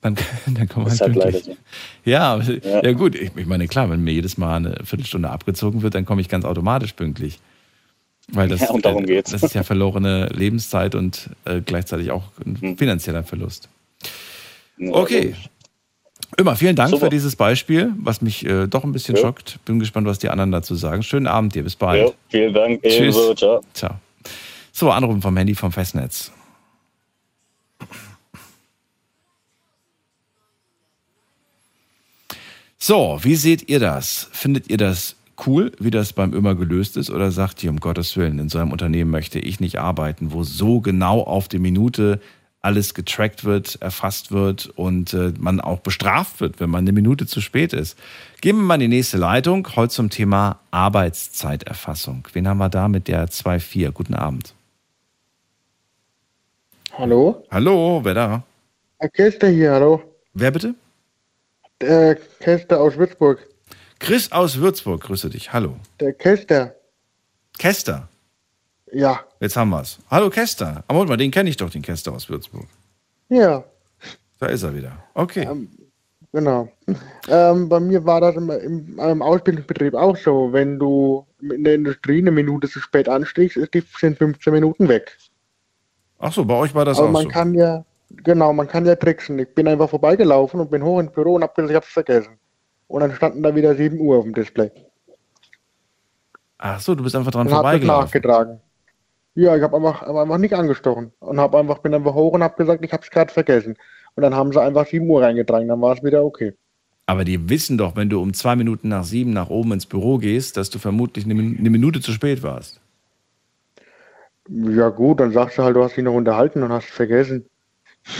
Dann, 0.01 0.17
dann 0.47 0.69
kommen 0.69 0.89
halt 0.89 1.01
halt 1.01 1.13
pünktlich. 1.13 1.47
leider 1.47 1.59
Ja, 2.05 2.35
aber- 2.35 2.45
ja. 2.45 2.83
Ja. 2.85 2.93
gut, 2.93 3.15
ich, 3.15 3.31
ich 3.37 3.47
meine, 3.47 3.67
klar, 3.69 3.89
wenn 3.91 4.03
mir 4.03 4.13
jedes 4.13 4.39
Mal 4.39 4.57
eine 4.57 4.77
Viertelstunde 4.85 5.31
abgezogen 5.31 5.83
wird, 5.83 5.95
dann 5.95 6.05
komme 6.05 6.21
ich 6.21 6.29
ganz 6.29 6.45
automatisch 6.45 6.93
pünktlich. 6.93 7.39
Weil 8.31 8.49
das, 8.49 8.61
Ja, 8.61 8.71
und 8.71 8.85
darum 8.85 9.05
äh, 9.05 9.07
geht's. 9.07 9.31
das 9.31 9.43
ist 9.43 9.55
ja 9.55 9.63
verlorene 9.63 10.27
Lebenszeit 10.27 10.95
und 10.95 11.31
äh, 11.47 11.61
gleichzeitig 11.63 12.11
auch 12.11 12.25
ein 12.45 12.59
Hm. 12.61 12.77
finanzieller 12.79 13.23
Verlust. 13.25 13.69
Ja, 14.77 14.93
Okay. 14.93 15.35
Immer, 16.37 16.55
vielen 16.57 16.77
Dank 16.77 16.91
Super. 16.91 17.07
für 17.07 17.11
dieses 17.11 17.37
Beispiel, 17.37 17.91
was 17.99 18.21
mich 18.21 18.45
äh, 18.45 18.67
doch 18.67 18.85
ein 18.85 18.93
bisschen 18.93 19.17
Ja. 19.17 19.23
schockt. 19.23 19.59
Bin 19.65 19.79
gespannt, 19.79 20.07
was 20.07 20.19
die 20.19 20.29
anderen 20.29 20.53
dazu 20.53 20.75
sagen. 20.75 21.03
Schönen 21.03 21.27
Abend 21.27 21.55
dir, 21.55 21.65
bis 21.65 21.75
bald. 21.75 22.07
Ja, 22.09 22.13
vielen 22.29 22.53
Dank. 22.53 22.83
Tschüss. 22.83 22.97
Ebenso, 23.17 23.35
ciao. 23.35 23.61
Ciao. 23.73 23.95
So, 24.71 24.91
Anrufen 24.91 25.23
vom 25.23 25.37
Handy 25.37 25.55
vom 25.55 25.73
Festnetz. 25.73 26.31
So, 32.81 33.19
wie 33.23 33.35
seht 33.35 33.69
ihr 33.69 33.81
das? 33.81 34.29
Findet 34.31 34.71
ihr 34.71 34.77
das 34.77 35.17
cool, 35.47 35.73
wie 35.81 35.91
das 35.91 36.13
beim 36.13 36.33
Ömer 36.33 36.55
gelöst 36.55 36.97
ist? 36.97 37.11
Oder 37.11 37.33
sagt 37.33 37.63
ihr, 37.65 37.71
um 37.71 37.81
Gottes 37.81 38.17
Willen, 38.17 38.39
in 38.39 38.49
so 38.49 38.59
einem 38.59 38.71
Unternehmen 38.71 39.11
möchte 39.11 39.41
ich 39.41 39.59
nicht 39.59 39.79
arbeiten, 39.79 40.33
wo 40.33 40.45
so 40.45 40.81
genau 40.81 41.23
auf 41.23 41.49
die 41.49 41.59
Minute 41.59 42.21
alles 42.61 42.95
getrackt 42.95 43.45
wird, 43.45 43.83
erfasst 43.83 44.31
wird 44.31 44.67
und 44.77 45.13
äh, 45.13 45.33
man 45.39 45.61
auch 45.61 45.81
bestraft 45.81 46.41
wird, 46.41 46.61
wenn 46.61 46.71
man 46.71 46.85
eine 46.85 46.93
Minute 46.93 47.27
zu 47.27 47.41
spät 47.41 47.73
ist? 47.73 47.99
Gehen 48.41 48.57
wir 48.57 48.63
mal 48.63 48.75
in 48.75 48.91
die 48.91 48.97
nächste 48.97 49.17
Leitung, 49.17 49.67
heute 49.75 49.93
zum 49.93 50.09
Thema 50.09 50.61
Arbeitszeiterfassung. 50.71 52.29
Wen 52.33 52.47
haben 52.47 52.59
wir 52.59 52.69
da 52.69 52.87
mit 52.87 53.09
der 53.09 53.27
2.4? 53.29 53.91
Guten 53.91 54.15
Abend. 54.15 54.55
Hallo? 56.93 57.45
Hallo, 57.51 58.01
wer 58.05 58.15
da? 58.15 58.43
Herr 58.99 59.09
Kester 59.09 59.49
hier, 59.49 59.73
hallo. 59.73 60.03
Wer 60.33 60.53
bitte? 60.53 60.75
Der 61.81 62.17
Kester 62.41 62.81
aus 62.81 62.97
Würzburg. 62.97 63.47
Chris 64.01 64.33
aus 64.33 64.59
Würzburg, 64.59 65.01
grüße 65.03 65.31
dich. 65.31 65.53
Hallo. 65.53 65.77
Der 66.01 66.13
Kester. 66.13 66.75
Kester. 67.59 68.09
Ja. 68.93 69.21
Jetzt 69.41 69.57
haben 69.57 69.71
wir's. 69.71 69.99
Hallo 70.11 70.31
Kester. 70.31 70.83
Aber 70.89 70.99
warte 71.01 71.11
mal, 71.11 71.17
den 71.17 71.31
kenne 71.31 71.51
ich 71.51 71.57
doch, 71.57 71.71
den 71.71 71.83
Kester 71.83 72.13
aus 72.13 72.29
Würzburg. 72.29 72.67
Ja, 73.29 73.65
Da 74.39 74.47
ist 74.47 74.63
er 74.63 74.75
wieder. 74.75 74.93
Okay. 75.15 75.47
genau. 76.33 76.69
Ähm, 77.29 77.69
bei 77.69 77.81
mir 77.81 78.05
war 78.05 78.21
das 78.21 78.37
im, 78.37 78.49
im, 78.51 78.99
im 78.99 79.23
Ausbildungsbetrieb 79.23 79.95
auch 79.95 80.17
so. 80.17 80.53
Wenn 80.53 80.79
du 80.79 81.27
in 81.41 81.65
der 81.65 81.75
Industrie 81.75 82.19
eine 82.19 82.31
Minute 82.31 82.69
zu 82.69 82.81
spät 82.81 83.09
anstiegst, 83.09 83.57
ist 83.57 83.75
die, 83.75 83.83
sind 84.01 84.17
15 84.19 84.53
Minuten 84.53 84.89
weg. 84.89 85.17
Ach 86.19 86.33
so, 86.33 86.45
bei 86.45 86.55
euch 86.55 86.75
war 86.75 86.85
das 86.85 86.99
Aber 86.99 87.09
auch 87.09 87.13
man 87.13 87.25
so. 87.25 87.29
kann 87.29 87.55
ja, 87.55 87.85
genau, 88.11 88.53
man 88.53 88.69
kann 88.69 88.87
ja 88.87 88.97
tricksen. 88.97 89.39
Ich 89.39 89.55
bin 89.55 89.69
einfach 89.69 89.91
vorbeigelaufen 89.91 90.61
und 90.61 90.71
bin 90.71 90.83
hoch 90.83 91.01
ins 91.01 91.13
Büro 91.13 91.35
und 91.35 91.43
hab 91.43 91.55
gesagt, 91.55 91.71
ich 91.71 91.77
hab's 91.77 91.89
vergessen. 91.89 92.39
Und 92.87 93.01
dann 93.01 93.15
standen 93.15 93.43
da 93.43 93.55
wieder 93.55 93.75
7 93.75 94.01
Uhr 94.01 94.19
auf 94.19 94.25
dem 94.25 94.35
Display. 94.35 94.71
Ach 96.59 96.81
so, 96.81 96.95
du 96.95 97.05
bist 97.05 97.15
einfach 97.15 97.31
dran 97.31 97.47
und 97.47 97.53
hab 97.53 97.63
das 97.63 97.71
vorbeigelaufen. 97.71 98.05
nachgetragen. 98.05 98.61
Ja, 99.35 99.57
ich 99.57 99.63
habe 99.63 99.77
einfach, 99.77 100.03
hab 100.03 100.17
einfach 100.17 100.39
nicht 100.39 100.55
angestochen 100.55 101.13
und 101.21 101.39
hab 101.39 101.55
einfach, 101.55 101.79
bin 101.79 101.95
einfach 101.95 102.15
hoch 102.15 102.33
und 102.33 102.43
habe 102.43 102.57
gesagt, 102.57 102.85
ich 102.85 102.93
habe 102.93 103.03
es 103.03 103.11
gerade 103.11 103.33
vergessen. 103.33 103.77
Und 104.17 104.23
dann 104.23 104.35
haben 104.35 104.53
sie 104.53 104.61
einfach 104.61 104.87
7 104.87 105.09
Uhr 105.09 105.23
reingetragen, 105.23 105.69
dann 105.69 105.81
war 105.81 105.95
es 105.95 106.03
wieder 106.03 106.25
okay. 106.25 106.55
Aber 107.07 107.25
die 107.25 107.49
wissen 107.49 107.79
doch, 107.79 107.95
wenn 107.95 108.11
du 108.11 108.21
um 108.21 108.35
zwei 108.35 108.57
Minuten 108.57 108.89
nach 108.89 109.05
sieben 109.05 109.31
nach 109.33 109.49
oben 109.49 109.73
ins 109.73 109.87
Büro 109.87 110.19
gehst, 110.19 110.57
dass 110.57 110.69
du 110.69 110.79
vermutlich 110.79 111.25
eine 111.25 111.35
Minute 111.35 112.01
zu 112.01 112.13
spät 112.13 112.43
warst. 112.43 112.81
Ja 114.49 114.89
gut, 114.89 115.21
dann 115.21 115.33
sagst 115.33 115.57
du 115.57 115.63
halt, 115.63 115.77
du 115.77 115.83
hast 115.83 115.97
dich 115.97 116.05
noch 116.05 116.15
unterhalten 116.15 116.63
und 116.63 116.71
hast 116.73 116.89
es 116.89 116.95
vergessen. 116.95 117.47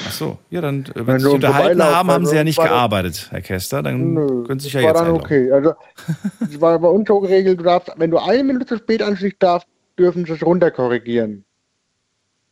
Ach 0.07 0.13
so, 0.13 0.39
ja, 0.51 0.61
dann, 0.61 0.85
äh, 0.85 1.07
wenn 1.07 1.07
Wenn 1.07 1.19
Sie 1.19 1.25
sich 1.27 1.35
unterhalten 1.35 1.83
haben, 1.83 2.11
haben 2.11 2.27
Sie 2.27 2.37
ja 2.37 2.45
nicht 2.45 2.61
gearbeitet, 2.61 3.29
Herr 3.31 3.41
Kester. 3.41 3.83
Dann 3.83 4.13
Nö, 4.15 4.45
können 4.45 4.61
Sie 4.61 4.65
sich 4.65 4.75
ja 4.75 4.83
war 4.83 4.89
jetzt 4.89 5.01
dann 5.01 5.11
okay. 5.11 5.51
Also, 5.51 5.75
es 6.41 6.61
war 6.61 6.79
bei 6.79 6.89
uns 6.89 7.09
so 7.09 7.21
geregelt, 7.21 7.61
du 7.61 7.65
darfst, 7.65 7.93
wenn 7.97 8.11
du 8.11 8.19
eine 8.19 8.45
Minute 8.45 8.67
zu 8.67 8.77
spät 8.77 9.03
anschließt 9.03 9.43
darfst, 9.43 9.69
dürfen 9.99 10.25
sie 10.27 10.33
es 10.33 10.45
runterkorrigieren. 10.45 11.45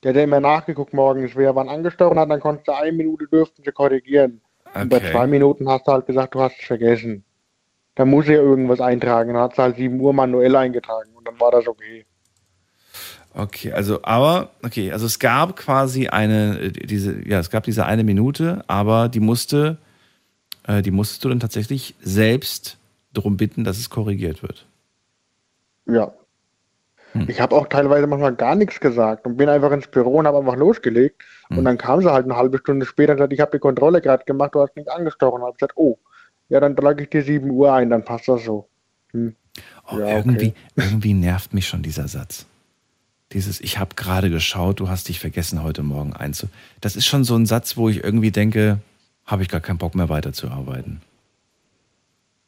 Der 0.02 0.10
hat 0.10 0.16
ja 0.16 0.24
immer 0.24 0.40
nachgeguckt 0.40 0.92
morgens, 0.94 1.36
wer 1.36 1.54
wann 1.54 1.68
angestochen 1.68 2.18
hat, 2.18 2.30
dann 2.30 2.40
konntest 2.40 2.68
du 2.68 2.72
eine 2.72 2.92
Minute 2.92 3.26
dürften 3.26 3.62
sie 3.64 3.72
korrigieren. 3.72 4.40
Und 4.74 4.88
bei 4.90 4.98
Okay. 4.98 5.10
zwei 5.12 5.26
Minuten 5.26 5.68
hast 5.68 5.86
du 5.86 5.92
halt 5.92 6.06
gesagt, 6.06 6.34
du 6.34 6.40
hast 6.40 6.58
es 6.60 6.66
vergessen. 6.66 7.24
Da 7.94 8.04
muss 8.04 8.26
er 8.28 8.42
irgendwas 8.42 8.80
eintragen. 8.80 9.34
Dann 9.34 9.42
hat 9.42 9.56
sie 9.56 9.62
halt 9.62 9.76
7 9.76 9.98
Uhr 10.00 10.12
manuell 10.12 10.54
eingetragen 10.56 11.10
und 11.14 11.26
dann 11.26 11.40
war 11.40 11.50
das 11.50 11.66
okay. 11.66 12.06
Okay, 13.38 13.70
also 13.70 14.00
aber 14.02 14.48
okay, 14.64 14.92
also 14.92 15.04
es 15.04 15.18
gab 15.18 15.56
quasi 15.56 16.08
eine 16.08 16.58
äh, 16.58 16.70
diese 16.70 17.16
ja, 17.28 17.38
es 17.38 17.50
gab 17.50 17.64
diese 17.64 17.84
eine 17.84 18.02
Minute, 18.02 18.64
aber 18.66 19.10
die 19.10 19.20
musste 19.20 19.76
äh, 20.66 20.80
die 20.80 20.90
musstest 20.90 21.22
du 21.22 21.28
dann 21.28 21.40
tatsächlich 21.40 21.94
selbst 22.00 22.78
darum 23.12 23.36
bitten, 23.36 23.62
dass 23.62 23.76
es 23.76 23.90
korrigiert 23.90 24.42
wird. 24.42 24.66
Ja. 25.84 26.12
Hm. 27.12 27.26
Ich 27.28 27.38
habe 27.38 27.54
auch 27.54 27.66
teilweise 27.68 28.06
manchmal 28.06 28.34
gar 28.34 28.54
nichts 28.54 28.80
gesagt 28.80 29.26
und 29.26 29.36
bin 29.36 29.50
einfach 29.50 29.70
ins 29.70 29.86
Büro 29.86 30.16
und 30.16 30.26
habe 30.26 30.38
einfach 30.38 30.56
losgelegt. 30.56 31.22
Hm. 31.48 31.58
Und 31.58 31.64
dann 31.66 31.76
kam 31.76 32.00
sie 32.00 32.10
halt 32.10 32.24
eine 32.24 32.36
halbe 32.36 32.56
Stunde 32.56 32.86
später 32.86 33.12
und 33.12 33.18
gesagt, 33.18 33.34
ich 33.34 33.40
habe 33.40 33.50
die 33.52 33.58
Kontrolle 33.58 34.00
gerade 34.00 34.24
gemacht, 34.24 34.54
du 34.54 34.62
hast 34.62 34.74
nicht 34.76 34.88
angestochen. 34.88 35.42
Und 35.42 35.46
habe 35.46 35.56
gesagt, 35.58 35.74
oh, 35.76 35.98
ja, 36.48 36.58
dann 36.58 36.74
trage 36.74 37.02
ich 37.02 37.10
dir 37.10 37.22
7 37.22 37.50
Uhr 37.50 37.70
ein, 37.70 37.90
dann 37.90 38.02
passt 38.02 38.28
das 38.28 38.44
so. 38.44 38.66
Hm. 39.12 39.36
Oh, 39.90 39.98
ja, 39.98 40.16
irgendwie, 40.16 40.48
okay. 40.48 40.54
irgendwie 40.76 41.12
nervt 41.12 41.52
mich 41.52 41.68
schon 41.68 41.82
dieser 41.82 42.08
Satz. 42.08 42.46
Dieses, 43.36 43.60
ich 43.60 43.78
habe 43.78 43.94
gerade 43.96 44.30
geschaut, 44.30 44.80
du 44.80 44.88
hast 44.88 45.10
dich 45.10 45.20
vergessen, 45.20 45.62
heute 45.62 45.82
Morgen 45.82 46.14
einzu. 46.14 46.46
Das 46.80 46.96
ist 46.96 47.04
schon 47.04 47.22
so 47.22 47.36
ein 47.36 47.44
Satz, 47.44 47.76
wo 47.76 47.90
ich 47.90 48.02
irgendwie 48.02 48.30
denke, 48.30 48.78
habe 49.26 49.42
ich 49.42 49.50
gar 49.50 49.60
keinen 49.60 49.76
Bock 49.76 49.94
mehr 49.94 50.08
weiterzuarbeiten. 50.08 51.02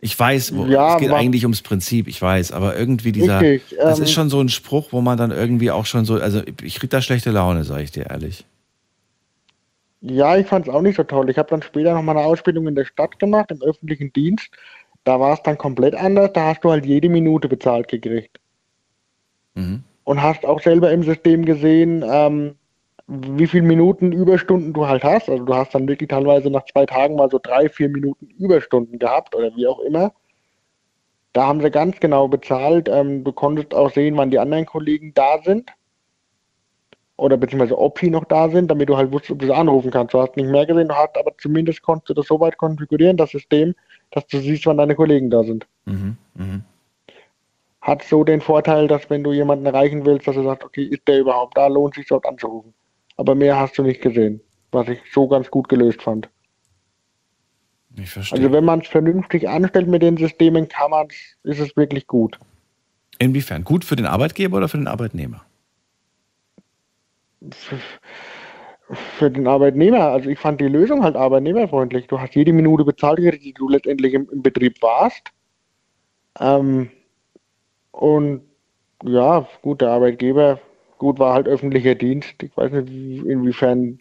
Ich 0.01 0.19
weiß, 0.19 0.57
wo, 0.57 0.65
Ja, 0.65 0.95
es 0.95 1.01
geht 1.03 1.11
eigentlich 1.11 1.45
ums 1.45 1.61
Prinzip, 1.61 2.09
ich 2.09 2.23
weiß, 2.23 2.53
aber 2.53 2.75
irgendwie 2.75 3.13
dieser, 3.13 3.43
Richtig, 3.43 3.77
das 3.79 3.99
ähm, 3.99 4.05
ist 4.05 4.13
schon 4.13 4.31
so 4.31 4.41
ein 4.41 4.49
Spruch, 4.49 4.89
wo 4.93 5.03
man 5.03 5.19
dann 5.19 5.31
irgendwie 5.31 5.71
auch 5.71 5.85
schon 5.85 6.07
so, 6.07 6.15
also 6.15 6.41
ich 6.63 6.77
krieg 6.77 6.89
da 6.89 7.03
schlechte 7.03 7.33
Laune, 7.33 7.65
sage 7.65 7.83
ich 7.83 7.91
dir 7.91 8.09
ehrlich. 8.09 8.47
Ja, 10.01 10.39
ich 10.39 10.47
fand 10.47 10.69
es 10.69 10.73
auch 10.73 10.81
nicht 10.81 10.97
so 10.97 11.05
toll. 11.05 11.29
Ich 11.29 11.37
habe 11.37 11.51
dann 11.51 11.61
später 11.61 11.93
noch 11.93 12.03
mal 12.03 12.17
eine 12.17 12.25
Ausbildung 12.27 12.67
in 12.67 12.75
der 12.75 12.87
Stadt 12.87 13.19
gemacht, 13.19 13.51
im 13.51 13.61
öffentlichen 13.61 14.11
Dienst. 14.15 14.49
Da 15.05 15.21
war 15.21 15.35
es 15.35 15.43
dann 15.43 15.59
komplett 15.59 15.95
anders. 15.95 16.31
Da 16.33 16.47
hast 16.47 16.65
du 16.65 16.71
halt 16.71 16.87
jede 16.87 17.11
Minute 17.11 17.47
bezahlt 17.47 17.89
gekriegt. 17.89 18.41
Mhm. 19.55 19.85
Und 20.09 20.23
hast 20.23 20.47
auch 20.47 20.63
selber 20.63 20.91
im 20.91 21.03
System 21.03 21.45
gesehen, 21.45 22.03
ähm, 22.03 22.55
wie 23.09 23.47
viele 23.47 23.65
Minuten 23.65 24.11
Überstunden 24.11 24.73
du 24.73 24.89
halt 24.89 25.05
hast. 25.05 25.29
Also 25.29 25.45
du 25.45 25.55
hast 25.55 25.75
dann 25.75 25.87
wirklich 25.87 26.09
teilweise 26.09 26.49
nach 26.49 26.65
zwei 26.65 26.87
Tagen 26.87 27.17
mal 27.17 27.29
so 27.29 27.39
drei, 27.39 27.69
vier 27.69 27.91
Minuten 27.91 28.25
Überstunden 28.39 28.99
gehabt 28.99 29.35
oder 29.35 29.55
wie 29.55 29.67
auch 29.67 29.81
immer. 29.81 30.15
Da 31.35 31.47
haben 31.47 31.61
sie 31.61 31.71
ganz 31.71 32.01
genau 32.01 32.27
bezahlt. 32.27 32.89
Ähm, 32.89 33.23
du 33.23 33.33
konntest 33.33 33.75
auch 33.75 33.91
sehen, 33.91 34.17
wann 34.17 34.31
die 34.31 34.39
anderen 34.39 34.65
Kollegen 34.65 35.13
da 35.13 35.43
sind. 35.45 35.71
Oder 37.19 37.37
beziehungsweise 37.37 37.77
ob 37.77 37.99
sie 37.99 38.09
noch 38.09 38.25
da 38.25 38.49
sind, 38.49 38.71
damit 38.71 38.89
du 38.89 38.97
halt 38.97 39.13
wusstest, 39.13 39.33
ob 39.33 39.41
du 39.41 39.47
sie 39.49 39.55
anrufen 39.55 39.91
kannst. 39.91 40.15
Du 40.15 40.21
hast 40.23 40.39
nicht 40.39 40.49
mehr 40.49 40.65
gesehen, 40.65 40.89
du 40.89 40.95
hast 40.95 41.19
aber 41.19 41.33
zumindest 41.37 41.83
konntest 41.83 42.09
du 42.09 42.15
das 42.15 42.29
so 42.29 42.41
weit 42.41 42.57
konfigurieren, 42.57 43.19
das 43.19 43.29
System, 43.29 43.75
dass 44.13 44.27
du 44.27 44.39
siehst, 44.39 44.65
wann 44.65 44.79
deine 44.79 44.95
Kollegen 44.95 45.29
da 45.29 45.43
sind. 45.43 45.67
Mhm. 45.85 46.17
Mhm. 46.35 46.65
Hat 47.81 48.03
so 48.03 48.25
den 48.25 48.41
Vorteil, 48.41 48.89
dass 48.89 49.09
wenn 49.09 49.23
du 49.23 49.33
jemanden 49.33 49.67
erreichen 49.67 50.05
willst, 50.05 50.27
dass 50.27 50.35
du 50.35 50.43
sagst, 50.43 50.65
okay, 50.65 50.85
ist 50.85 51.07
der 51.07 51.21
überhaupt 51.21 51.57
da, 51.57 51.69
lohnt 51.69 51.95
sich 51.95 52.07
dort 52.07 52.27
anzurufen. 52.27 52.75
Aber 53.17 53.35
mehr 53.35 53.59
hast 53.59 53.79
du 53.79 53.83
nicht 53.83 54.01
gesehen, 54.01 54.41
was 54.73 54.89
ich 54.89 55.01
so 55.13 55.29
ganz 55.29 55.51
gut 55.51 55.69
gelöst 55.69 56.03
fand. 56.03 56.29
Ich 57.97 58.11
verstehe. 58.11 58.39
Also 58.39 58.53
wenn 58.53 58.65
man 58.65 58.81
es 58.81 58.89
vernünftig 58.89 59.49
anstellt 59.49 59.89
mit 59.89 60.03
den 60.03 60.17
Systemen, 60.17 60.69
kann 60.69 60.91
man's, 60.91 61.15
ist 61.43 61.61
es 61.61 61.77
wirklich 61.77 62.07
gut. 62.07 62.39
Inwiefern? 63.19 63.65
Gut 63.65 63.85
für 63.85 63.97
den 63.97 64.07
Arbeitgeber 64.07 64.59
oder 64.59 64.69
für 64.69 64.79
den 64.79 64.87
Arbeitnehmer? 64.87 65.45
Für 69.19 69.31
den 69.31 69.47
Arbeitnehmer, 69.47 70.01
also 70.01 70.31
ich 70.31 70.39
fand 70.39 70.61
die 70.61 70.69
Lösung 70.69 71.03
halt 71.03 71.17
arbeitnehmerfreundlich. 71.17 72.07
Du 72.07 72.21
hast 72.21 72.35
jede 72.35 72.53
Minute 72.53 72.85
bezahlt, 72.85 73.19
die 73.19 73.53
du 73.53 73.69
letztendlich 73.69 74.15
im, 74.15 74.29
im 74.31 74.43
Betrieb 74.43 74.81
warst. 74.81 75.29
Ähm, 76.41 76.91
und 77.99 78.43
ja, 79.05 79.47
gut, 79.63 79.81
der 79.81 79.91
Arbeitgeber, 79.91 80.59
gut, 80.99 81.19
war 81.19 81.35
halt 81.35 81.47
öffentlicher 81.47 81.95
Dienst. 81.95 82.35
Ich 82.43 82.57
weiß 82.57 82.73
nicht, 82.73 82.89
wie- 82.91 83.19
inwiefern. 83.31 84.01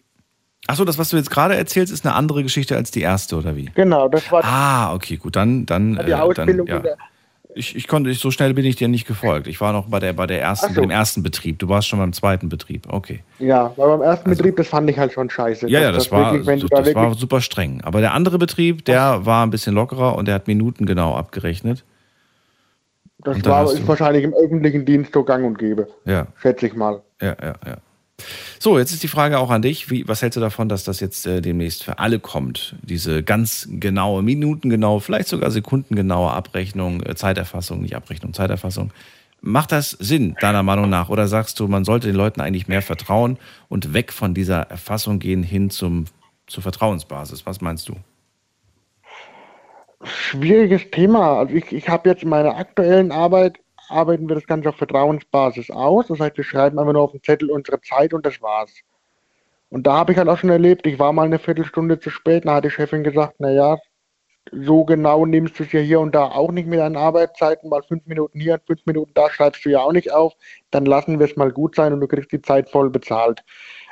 Achso, 0.66 0.84
das, 0.84 0.98
was 0.98 1.10
du 1.10 1.16
jetzt 1.16 1.30
gerade 1.30 1.54
erzählst, 1.56 1.92
ist 1.92 2.04
eine 2.04 2.14
andere 2.14 2.42
Geschichte 2.42 2.76
als 2.76 2.90
die 2.90 3.00
erste, 3.00 3.36
oder 3.36 3.56
wie? 3.56 3.70
Genau, 3.74 4.08
das 4.08 4.30
war 4.32 4.44
Ah, 4.44 4.94
okay, 4.94 5.16
gut, 5.16 5.36
dann, 5.36 5.66
dann, 5.66 5.94
die 5.94 6.00
äh, 6.00 6.06
dann 6.10 6.20
Ausbildung. 6.20 6.66
ja. 6.66 6.76
in 6.78 6.82
der- 6.82 6.96
Ich, 7.54 7.74
ich 7.74 7.88
konnte, 7.88 8.10
ich, 8.10 8.18
so 8.20 8.30
schnell 8.30 8.54
bin 8.54 8.64
ich 8.64 8.76
dir 8.76 8.88
nicht 8.88 9.06
gefolgt. 9.06 9.46
Ich 9.46 9.60
war 9.60 9.72
noch 9.72 9.86
bei 9.86 9.98
der, 10.00 10.12
bei 10.12 10.26
der 10.26 10.40
ersten, 10.40 10.66
Ach 10.66 10.74
so. 10.74 10.80
bei 10.80 10.86
dem 10.86 10.90
ersten 10.90 11.22
Betrieb. 11.22 11.58
Du 11.58 11.68
warst 11.68 11.88
schon 11.88 11.98
beim 11.98 12.12
zweiten 12.12 12.48
Betrieb. 12.48 12.82
Okay. 12.88 13.20
Ja, 13.38 13.72
weil 13.76 13.88
beim 13.88 14.02
ersten 14.02 14.30
Betrieb, 14.30 14.56
das 14.56 14.68
fand 14.68 14.88
ich 14.90 14.98
halt 14.98 15.12
schon 15.12 15.30
scheiße. 15.30 15.66
Also 15.66 15.74
Ja, 15.74 15.80
ja, 15.80 15.90
das, 15.92 16.10
war, 16.12 16.34
wirklich, 16.34 16.60
das, 16.62 16.70
da 16.70 16.82
das 16.82 16.94
war 16.94 17.14
super 17.14 17.40
streng. 17.40 17.80
Aber 17.82 18.00
der 18.00 18.12
andere 18.12 18.38
Betrieb, 18.38 18.84
der 18.84 19.24
war 19.26 19.44
ein 19.46 19.50
bisschen 19.50 19.74
lockerer 19.74 20.16
und 20.16 20.26
der 20.28 20.34
hat 20.36 20.46
Minuten 20.46 20.86
genau 20.86 21.14
abgerechnet. 21.16 21.84
Das 23.18 23.44
war 23.44 23.64
ist 23.72 23.86
wahrscheinlich 23.86 24.24
im 24.24 24.34
öffentlichen 24.34 24.84
Dienst 24.84 25.12
so 25.12 25.24
gang 25.24 25.44
und 25.44 25.58
gäbe. 25.58 25.88
Ja. 26.04 26.28
Schätze 26.40 26.66
ich 26.66 26.74
mal. 26.74 27.02
Ja, 27.20 27.36
ja, 27.42 27.54
ja. 27.66 27.76
So, 28.58 28.78
jetzt 28.78 28.92
ist 28.92 29.02
die 29.02 29.08
Frage 29.08 29.38
auch 29.38 29.50
an 29.50 29.62
dich. 29.62 29.90
Wie, 29.90 30.06
was 30.08 30.22
hältst 30.22 30.36
du 30.36 30.40
davon, 30.40 30.68
dass 30.68 30.84
das 30.84 30.98
jetzt 31.00 31.26
äh, 31.26 31.40
demnächst 31.40 31.84
für 31.84 31.98
alle 31.98 32.18
kommt? 32.18 32.74
Diese 32.82 33.22
ganz 33.22 33.68
genaue, 33.70 34.22
minutengenaue, 34.22 35.00
vielleicht 35.00 35.28
sogar 35.28 35.50
sekundengenaue 35.50 36.30
Abrechnung, 36.30 37.02
äh, 37.02 37.14
Zeiterfassung, 37.14 37.82
nicht 37.82 37.94
Abrechnung, 37.94 38.34
Zeiterfassung. 38.34 38.92
Macht 39.40 39.70
das 39.70 39.90
Sinn, 39.90 40.34
deiner 40.40 40.64
Meinung 40.64 40.90
nach? 40.90 41.10
Oder 41.10 41.28
sagst 41.28 41.60
du, 41.60 41.68
man 41.68 41.84
sollte 41.84 42.08
den 42.08 42.16
Leuten 42.16 42.40
eigentlich 42.40 42.66
mehr 42.66 42.82
vertrauen 42.82 43.38
und 43.68 43.94
weg 43.94 44.12
von 44.12 44.34
dieser 44.34 44.62
Erfassung 44.62 45.20
gehen 45.20 45.44
hin 45.44 45.70
zum, 45.70 46.06
zur 46.48 46.64
Vertrauensbasis? 46.64 47.46
Was 47.46 47.60
meinst 47.60 47.88
du? 47.88 47.94
Schwieriges 50.02 50.90
Thema. 50.90 51.38
Also 51.38 51.54
ich, 51.54 51.72
ich 51.72 51.88
habe 51.88 52.08
jetzt 52.08 52.22
in 52.22 52.28
meiner 52.28 52.56
aktuellen 52.56 53.10
Arbeit, 53.10 53.58
arbeiten 53.88 54.28
wir 54.28 54.34
das 54.34 54.46
Ganze 54.46 54.68
auf 54.68 54.76
Vertrauensbasis 54.76 55.70
aus. 55.70 56.06
Das 56.08 56.20
heißt, 56.20 56.36
wir 56.36 56.44
schreiben 56.44 56.78
einfach 56.78 56.92
nur 56.92 57.02
auf 57.02 57.12
den 57.12 57.22
Zettel 57.22 57.50
unsere 57.50 57.80
Zeit 57.80 58.14
und 58.14 58.24
das 58.24 58.40
war's. 58.40 58.72
Und 59.70 59.86
da 59.86 59.94
habe 59.94 60.12
ich 60.12 60.18
halt 60.18 60.28
auch 60.28 60.38
schon 60.38 60.50
erlebt, 60.50 60.86
ich 60.86 60.98
war 60.98 61.12
mal 61.12 61.26
eine 61.26 61.38
Viertelstunde 61.38 62.00
zu 62.00 62.10
spät, 62.10 62.46
da 62.46 62.54
hat 62.54 62.64
die 62.64 62.70
Chefin 62.70 63.04
gesagt, 63.04 63.34
na 63.38 63.50
ja, 63.50 63.76
so 64.50 64.84
genau 64.84 65.26
nimmst 65.26 65.58
du 65.58 65.64
es 65.64 65.72
ja 65.72 65.80
hier 65.80 66.00
und 66.00 66.14
da 66.14 66.24
auch 66.24 66.50
nicht 66.52 66.66
mit 66.66 66.78
deinen 66.78 66.96
Arbeitszeiten, 66.96 67.68
mal 67.68 67.82
fünf 67.82 68.06
Minuten 68.06 68.40
hier 68.40 68.54
und 68.54 68.62
fünf 68.66 68.86
Minuten 68.86 69.12
da 69.14 69.30
schreibst 69.30 69.64
du 69.64 69.68
ja 69.68 69.80
auch 69.80 69.92
nicht 69.92 70.12
auf, 70.12 70.32
dann 70.70 70.86
lassen 70.86 71.18
wir 71.18 71.26
es 71.26 71.36
mal 71.36 71.52
gut 71.52 71.74
sein 71.74 71.92
und 71.92 72.00
du 72.00 72.08
kriegst 72.08 72.32
die 72.32 72.40
Zeit 72.40 72.70
voll 72.70 72.88
bezahlt. 72.88 73.44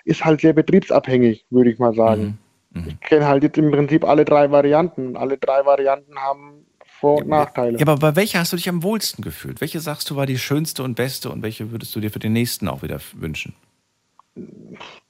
Ist 0.05 0.25
halt 0.25 0.41
sehr 0.41 0.55
betriebsabhängig, 0.55 1.45
würde 1.51 1.71
ich 1.71 1.79
mal 1.79 1.95
sagen. 1.95 2.39
Ich 2.87 3.01
kenne 3.01 3.27
halt 3.27 3.43
jetzt 3.43 3.59
im 3.59 3.71
Prinzip 3.71 4.05
alle 4.05 4.25
drei 4.25 4.51
Varianten. 4.51 5.17
Alle 5.17 5.39
drei 5.39 5.65
Varianten 5.65 6.17
haben 6.19 6.67
Vor- 6.85 7.19
und 7.19 7.29
Nachteile. 7.29 7.79
Ja, 7.79 7.87
aber 7.87 7.97
bei 7.97 8.17
welcher 8.17 8.41
hast 8.41 8.53
du 8.53 8.57
dich 8.57 8.69
am 8.69 8.83
wohlsten 8.83 9.23
gefühlt? 9.23 9.61
Welche 9.61 9.81
sagst 9.81 10.11
du 10.11 10.17
war 10.17 10.27
die 10.27 10.39
schönste 10.39 10.83
und 10.83 10.95
beste 10.95 11.31
und 11.31 11.43
welche 11.43 11.71
würdest 11.71 11.95
du 11.95 12.01
dir 12.01 12.11
für 12.11 12.19
den 12.19 12.33
nächsten 12.33 12.69
auch 12.69 12.83
wieder 12.83 12.99
wünschen? 13.15 13.55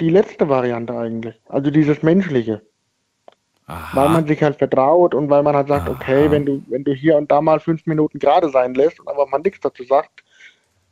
Die 0.01 0.11
letzte 0.11 0.49
Variante 0.49 0.97
eigentlich. 0.97 1.35
Also 1.49 1.71
dieses 1.71 2.03
Menschliche. 2.03 2.63
Weil 3.67 4.11
man 4.11 4.29
sich 4.29 4.41
halt 4.45 4.59
vertraut 4.59 5.13
und 5.13 5.29
weil 5.29 5.43
man 5.43 5.57
halt 5.57 5.67
sagt, 5.67 5.89
okay, 5.89 6.31
wenn 6.31 6.47
du, 6.47 6.63
wenn 6.69 6.85
du 6.85 6.93
hier 6.93 7.17
und 7.17 7.33
da 7.33 7.41
mal 7.41 7.59
fünf 7.59 7.85
Minuten 7.87 8.21
gerade 8.21 8.49
sein 8.51 8.75
lässt 8.75 9.01
und 9.01 9.09
aber 9.09 9.27
man 9.27 9.43
nichts 9.43 9.59
dazu 9.59 9.83
sagt, 9.83 10.23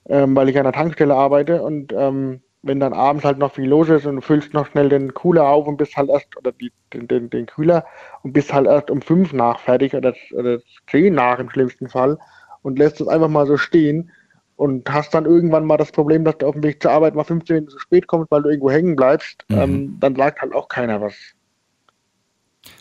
ähm, 0.09 0.35
weil 0.35 0.49
ich 0.49 0.59
an 0.59 0.65
der 0.65 0.73
Tankstelle 0.73 1.15
arbeite 1.15 1.63
und 1.63 1.93
ähm, 1.93 2.41
wenn 2.65 2.81
dann 2.81 2.93
abends 2.93 3.25
halt 3.25 3.39
noch 3.39 3.53
viel 3.53 3.69
los 3.69 3.89
ist 3.89 4.07
und 4.07 4.17
du 4.17 4.23
füllst 4.23 4.55
noch 4.55 4.67
schnell 4.67 4.89
den 4.89 5.13
Cooler 5.15 5.47
auf 5.47 5.67
und 5.67 5.77
bist 5.77 5.97
halt 5.97 6.09
erst, 6.09 6.37
oder 6.37 6.53
die, 6.53 6.73
den, 6.93 7.07
den, 7.07 7.31
den 7.31 7.47
Kühler 7.47 7.85
und 8.23 8.33
bist 8.33 8.53
halt 8.53 8.67
erst 8.67 8.91
um 8.91 9.03
fünf 9.03 9.33
nach 9.33 9.61
fertig 9.61 9.95
oder, 9.95 10.15
oder 10.33 10.59
zehn 10.91 11.15
nach 11.15 11.39
im 11.39 11.51
schlimmsten 11.51 11.89
Fall 11.89 12.19
und 12.63 12.79
lässt 12.79 13.01
es 13.01 13.09
einfach 13.09 13.29
mal 13.29 13.47
so 13.47 13.57
stehen 13.57 14.11
und 14.57 14.91
hast 14.91 15.13
dann 15.15 15.27
irgendwann 15.27 15.67
mal 15.67 15.77
das 15.77 15.93
Problem, 15.93 16.25
dass 16.25 16.39
du 16.39 16.47
auf 16.47 16.55
dem 16.55 16.63
Weg 16.63 16.81
zur 16.83 16.93
Arbeit 16.93 17.15
mal 17.15 17.25
15 17.25 17.55
Minuten 17.57 17.73
zu 17.73 17.79
spät 17.79 18.07
kommst, 18.07 18.31
weil 18.31 18.43
du 18.43 18.49
irgendwo 18.49 18.71
hängen 18.71 18.97
bleibst, 18.97 19.45
Mhm. 19.49 19.59
ähm, 19.59 19.97
dann 20.01 20.17
sagt 20.17 20.41
halt 20.41 20.55
auch 20.55 20.69
keiner 20.69 21.01
was. 21.01 21.15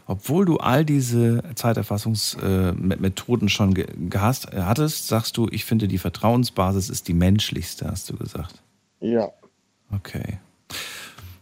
Obwohl 0.05 0.45
du 0.45 0.57
all 0.57 0.85
diese 0.85 1.43
Zeiterfassungsmethoden 1.55 3.49
schon 3.49 3.73
ge 3.73 3.85
äh, 3.85 4.61
hattest, 4.61 5.07
sagst 5.07 5.35
du, 5.37 5.47
ich 5.51 5.65
finde 5.65 5.87
die 5.87 5.97
Vertrauensbasis 5.97 6.89
ist 6.89 7.07
die 7.07 7.13
menschlichste, 7.13 7.87
hast 7.89 8.09
du 8.09 8.15
gesagt. 8.15 8.61
Ja. 8.99 9.29
Okay. 9.95 10.39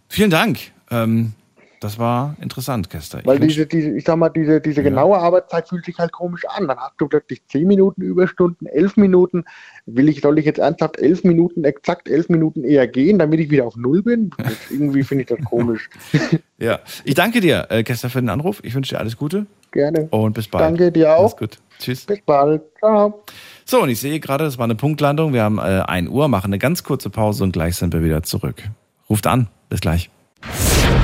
Vielen 0.08 0.30
Dank. 0.30 0.60
Ähm, 0.90 1.34
Das 1.80 1.98
war 1.98 2.36
interessant, 2.40 2.92
Kester. 2.92 3.22
Weil 3.24 3.40
diese, 3.40 3.66
diese, 3.66 3.90
ich 3.98 4.04
sag 4.04 4.16
mal, 4.16 4.30
diese, 4.30 4.62
diese 4.62 4.84
genaue 4.84 5.18
Arbeitszeit 5.18 5.68
fühlt 5.68 5.84
sich 5.84 5.98
halt 5.98 6.12
komisch 6.12 6.44
an. 6.48 6.68
Dann 6.68 6.78
hast 6.78 6.94
du 7.00 7.08
plötzlich 7.08 7.42
10 7.48 7.68
Minuten 7.68 8.04
Überstunden, 8.04 8.68
11 8.68 8.98
Minuten. 8.98 9.46
Will 9.88 10.08
ich, 10.08 10.22
soll 10.22 10.38
ich 10.38 10.46
jetzt 10.46 10.60
ernsthaft 10.60 11.00
11 11.00 11.24
Minuten, 11.24 11.64
exakt 11.64 12.08
11 12.08 12.30
Minuten 12.30 12.64
eher 12.64 12.88
gehen, 12.88 13.18
damit 13.18 13.40
ich 13.40 13.50
wieder 13.50 13.66
auf 13.66 13.76
Null 13.78 14.04
bin? 14.04 14.30
Das, 14.38 14.54
irgendwie 14.70 15.02
finde 15.02 15.24
ich 15.24 15.30
das 15.30 15.40
komisch. 15.44 15.90
ja, 16.60 16.82
ich 17.04 17.16
danke 17.16 17.40
dir, 17.42 17.66
äh, 17.70 17.82
Kester, 17.82 18.12
für 18.12 18.22
den 18.22 18.30
Anruf. 18.30 18.60
Ich 18.64 18.76
wünsche 18.76 18.94
dir 18.94 19.00
alles 19.00 19.18
Gute. 19.18 19.48
Gerne. 19.72 20.08
Und 20.12 20.34
bis 20.34 20.48
bald. 20.48 20.64
Danke 20.64 20.92
dir 20.92 21.16
auch. 21.16 21.22
Alles 21.22 21.38
gut. 21.38 21.58
Tschüss. 21.80 22.06
Bis 22.06 22.22
bald. 22.22 22.62
Ciao. 22.78 23.24
So, 23.72 23.82
und 23.84 23.88
ich 23.88 24.02
sehe 24.02 24.20
gerade, 24.20 24.44
das 24.44 24.58
war 24.58 24.66
eine 24.66 24.76
Punktlandung. 24.76 25.32
Wir 25.32 25.44
haben 25.44 25.58
äh, 25.58 25.84
1 25.88 26.10
Uhr, 26.10 26.28
machen 26.28 26.48
eine 26.48 26.60
ganz 26.60 26.84
kurze 26.84 27.10
Pause 27.10 27.46
und 27.46 27.54
gleich 27.54 27.78
sind 27.78 27.94
wir 27.94 28.04
wieder 28.04 28.22
zurück. 28.22 28.70
Ruft 29.10 29.28
an. 29.28 29.48
Bis 29.70 29.80
gleich. 29.80 30.10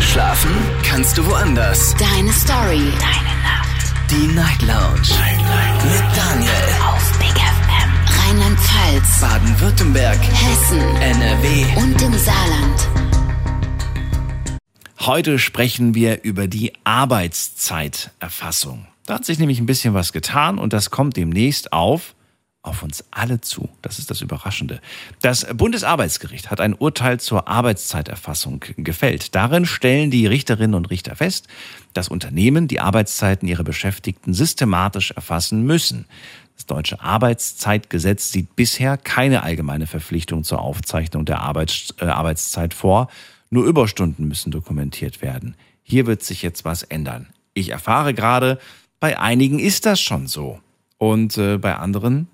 Schlafen 0.02 0.52
kannst 0.84 1.18
du 1.18 1.26
woanders. 1.26 1.96
Deine 1.96 2.34
Story. 2.34 2.92
Deine 3.00 3.42
Nacht. 3.42 3.94
Die 4.12 4.28
Night 4.36 4.62
Lounge. 4.64 5.00
Night, 5.18 5.38
Night. 5.38 5.86
Mit 5.86 6.04
Daniel. 6.14 6.52
Auf 6.86 7.18
Big 7.20 7.38
FM. 7.38 7.90
Rheinland-Pfalz. 8.20 9.22
Baden-Württemberg. 9.22 10.20
Hessen. 10.20 10.82
NRW. 10.98 11.64
Und 11.78 12.02
im 12.02 12.18
Saarland. 12.18 12.90
Heute 15.00 15.40
sprechen 15.40 15.96
wir 15.96 16.26
über 16.26 16.48
die 16.48 16.74
Arbeitszeiterfassung. 16.84 18.88
Da 19.06 19.14
hat 19.14 19.24
sich 19.24 19.40
nämlich 19.40 19.62
ein 19.62 19.68
bisschen 19.68 19.94
was 19.94 20.12
getan 20.12 20.60
und 20.60 20.74
das 20.74 20.92
kommt 20.92 21.16
demnächst 21.16 21.72
auf 21.72 22.14
auf 22.68 22.84
uns 22.84 23.06
alle 23.12 23.42
zu. 23.42 23.70
Das 23.82 23.98
ist 23.98 24.12
das 24.12 24.22
Überraschende. 24.22 24.82
Das 25.22 25.48
Bundesarbeitsgericht 25.54 26.52
hat 26.52 26.62
ein 26.62 26.74
Urteil 26.74 27.20
zur 27.20 27.48
Arbeitszeiterfassung 27.48 28.64
gefällt. 28.78 29.34
Darin 29.34 29.66
stellen 29.66 30.12
die 30.12 30.28
Richterinnen 30.28 30.76
und 30.76 30.90
Richter 30.90 31.16
fest, 31.16 31.48
dass 31.94 32.10
Unternehmen 32.10 32.68
die 32.68 32.80
Arbeitszeiten 32.80 33.48
ihrer 33.48 33.64
Beschäftigten 33.64 34.34
systematisch 34.34 35.12
erfassen 35.12 35.64
müssen. 35.64 36.06
Das 36.56 36.66
deutsche 36.66 37.02
Arbeitszeitgesetz 37.02 38.32
sieht 38.32 38.56
bisher 38.56 38.98
keine 38.98 39.44
allgemeine 39.44 39.88
Verpflichtung 39.88 40.44
zur 40.44 40.62
Aufzeichnung 40.62 41.24
der 41.26 41.42
Arbeits 41.42 41.94
äh, 42.00 42.06
Arbeitszeit 42.06 42.74
vor. 42.74 43.10
Nur 43.50 43.66
Überstunden 43.66 44.28
müssen 44.28 44.52
dokumentiert 44.52 45.22
werden. 45.22 45.56
Hier 45.84 46.06
wird 46.06 46.24
sich 46.24 46.42
jetzt 46.42 46.66
was 46.66 46.84
ändern. 46.84 47.28
Ich 47.54 47.70
erfahre 47.70 48.14
gerade, 48.14 48.60
bei 49.00 49.20
einigen 49.20 49.60
ist 49.60 49.86
das 49.86 50.02
schon 50.02 50.28
so. 50.28 50.60
Und 50.98 51.38
äh, 51.38 51.58
bei 51.58 51.76
anderen 51.76 52.28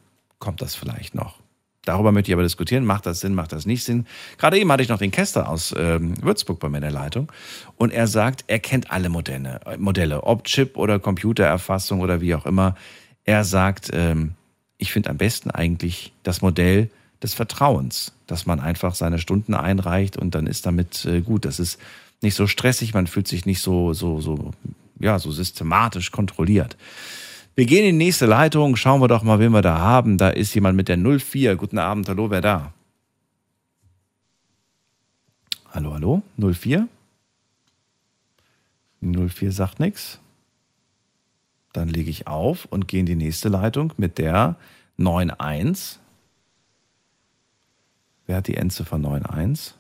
kommt 0.44 0.62
das 0.62 0.76
vielleicht 0.76 1.16
noch. 1.16 1.40
Darüber 1.86 2.12
möchte 2.12 2.30
ich 2.30 2.34
aber 2.34 2.44
diskutieren. 2.44 2.86
Macht 2.86 3.06
das 3.06 3.22
Sinn, 3.22 3.34
macht 3.34 3.54
das 3.54 3.66
nicht 3.66 3.86
Sinn? 3.86 4.06
Gerade 4.38 4.60
eben 4.60 4.70
hatte 4.72 4.84
ich 4.84 4.90
noch 4.90 4.98
den 4.98 5.12
Kester 5.12 5.48
aus 5.48 5.74
ähm, 5.78 6.22
Würzburg 6.22 6.60
bei 6.60 6.68
mir 6.68 6.78
in 6.78 6.84
der 6.84 6.92
Leitung. 6.92 7.32
Und 7.78 7.94
er 7.94 8.08
sagt, 8.08 8.44
er 8.48 8.60
kennt 8.60 8.92
alle 8.92 9.08
Modelle, 9.08 9.62
Modelle 9.78 10.24
ob 10.24 10.44
Chip 10.44 10.78
oder 10.78 11.00
Computererfassung 11.00 12.02
oder 12.02 12.20
wie 12.20 12.36
auch 12.36 12.46
immer. 12.46 12.76
Er 13.24 13.46
sagt, 13.46 13.90
ähm, 13.94 14.36
ich 14.78 14.92
finde 14.92 15.12
am 15.12 15.18
besten 15.18 15.50
eigentlich 15.50 16.12
das 16.24 16.42
Modell 16.42 16.90
des 17.22 17.34
Vertrauens, 17.34 18.14
dass 18.28 18.46
man 18.46 18.60
einfach 18.60 18.96
seine 18.96 19.18
Stunden 19.18 19.54
einreicht 19.54 20.18
und 20.18 20.36
dann 20.36 20.46
ist 20.46 20.66
damit 20.66 21.06
äh, 21.06 21.22
gut. 21.22 21.46
Das 21.46 21.58
ist 21.58 21.80
nicht 22.22 22.36
so 22.36 22.48
stressig, 22.48 22.94
man 22.94 23.08
fühlt 23.08 23.30
sich 23.30 23.46
nicht 23.46 23.62
so, 23.62 23.94
so, 23.94 24.20
so, 24.20 24.52
ja, 25.00 25.20
so 25.20 25.32
systematisch 25.32 26.12
kontrolliert. 26.12 26.76
Wir 27.56 27.68
gehen 27.68 27.86
in 27.86 28.00
die 28.00 28.06
nächste 28.06 28.26
Leitung, 28.26 28.76
schauen 28.76 29.00
wir 29.00 29.08
doch 29.08 29.22
mal, 29.22 29.38
wen 29.40 29.52
wir 29.52 29.62
da 29.62 29.78
haben. 29.78 30.18
Da 30.18 30.30
ist 30.30 30.56
jemand 30.56 30.76
mit 30.76 30.88
der 30.88 30.98
04. 30.98 31.56
Guten 31.56 31.78
Abend, 31.78 32.10
hallo, 32.10 32.32
wer 32.32 32.42
da? 32.42 32.74
Hallo, 35.72 35.94
hallo, 35.94 36.24
04? 36.38 36.88
04 39.02 39.52
sagt 39.52 39.80
nichts. 39.80 40.20
Dann 41.74 41.90
lege 41.90 42.10
ich 42.10 42.26
auf 42.26 42.66
und 42.66 42.88
gehe 42.88 43.02
in 43.02 43.06
die 43.06 43.16
nächste 43.16 43.50
Leitung 43.50 43.94
mit 43.98 44.18
der 44.18 44.56
91. 44.98 46.00
Wer 48.26 48.38
hat 48.38 48.48
die 48.48 48.56
Endziffer 48.56 48.96
91? 48.96 49.76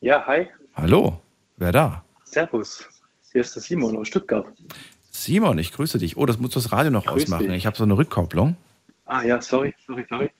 Ja, 0.00 0.26
hi. 0.26 0.48
Hallo, 0.74 1.20
wer 1.56 1.72
da? 1.72 2.04
Servus. 2.24 2.86
Hier 3.32 3.42
ist 3.42 3.54
der 3.54 3.62
Simon 3.62 3.96
aus 3.96 4.08
Stuttgart. 4.08 4.46
Simon, 5.10 5.58
ich 5.58 5.72
grüße 5.72 5.98
dich. 5.98 6.16
Oh, 6.16 6.24
das 6.26 6.38
muss 6.38 6.52
das 6.52 6.72
Radio 6.72 6.90
noch 6.90 7.04
Grüß 7.06 7.24
ausmachen. 7.24 7.48
dich. 7.48 7.56
Ich 7.56 7.66
habe 7.66 7.76
so 7.76 7.84
eine 7.84 7.96
Rückkopplung. 7.96 8.56
Ah 9.06 9.22
ja, 9.22 9.40
sorry, 9.42 9.74
sorry, 9.86 10.06
sorry. 10.08 10.30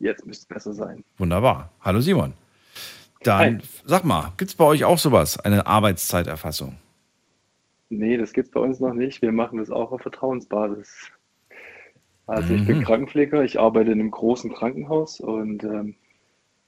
Jetzt 0.00 0.26
müsste 0.26 0.42
es 0.42 0.46
besser 0.48 0.72
sein. 0.74 1.04
Wunderbar. 1.18 1.70
Hallo 1.82 2.00
Simon. 2.00 2.32
Dann 3.24 3.62
sag 3.84 4.04
mal, 4.04 4.32
gibt 4.36 4.50
es 4.50 4.56
bei 4.56 4.64
euch 4.64 4.84
auch 4.84 4.98
sowas, 4.98 5.38
eine 5.40 5.66
Arbeitszeiterfassung? 5.66 6.76
Nee, 7.90 8.16
das 8.16 8.32
gibt's 8.32 8.50
bei 8.52 8.60
uns 8.60 8.80
noch 8.80 8.94
nicht. 8.94 9.22
Wir 9.22 9.32
machen 9.32 9.58
das 9.58 9.70
auch 9.70 9.90
auf 9.92 10.02
Vertrauensbasis. 10.02 11.10
Also 12.26 12.54
ich 12.54 12.66
bin 12.66 12.78
Mhm. 12.78 12.84
Krankenpfleger, 12.84 13.42
ich 13.42 13.58
arbeite 13.58 13.90
in 13.90 14.00
einem 14.00 14.10
großen 14.10 14.52
Krankenhaus 14.54 15.18
und 15.18 15.64
ähm, 15.64 15.94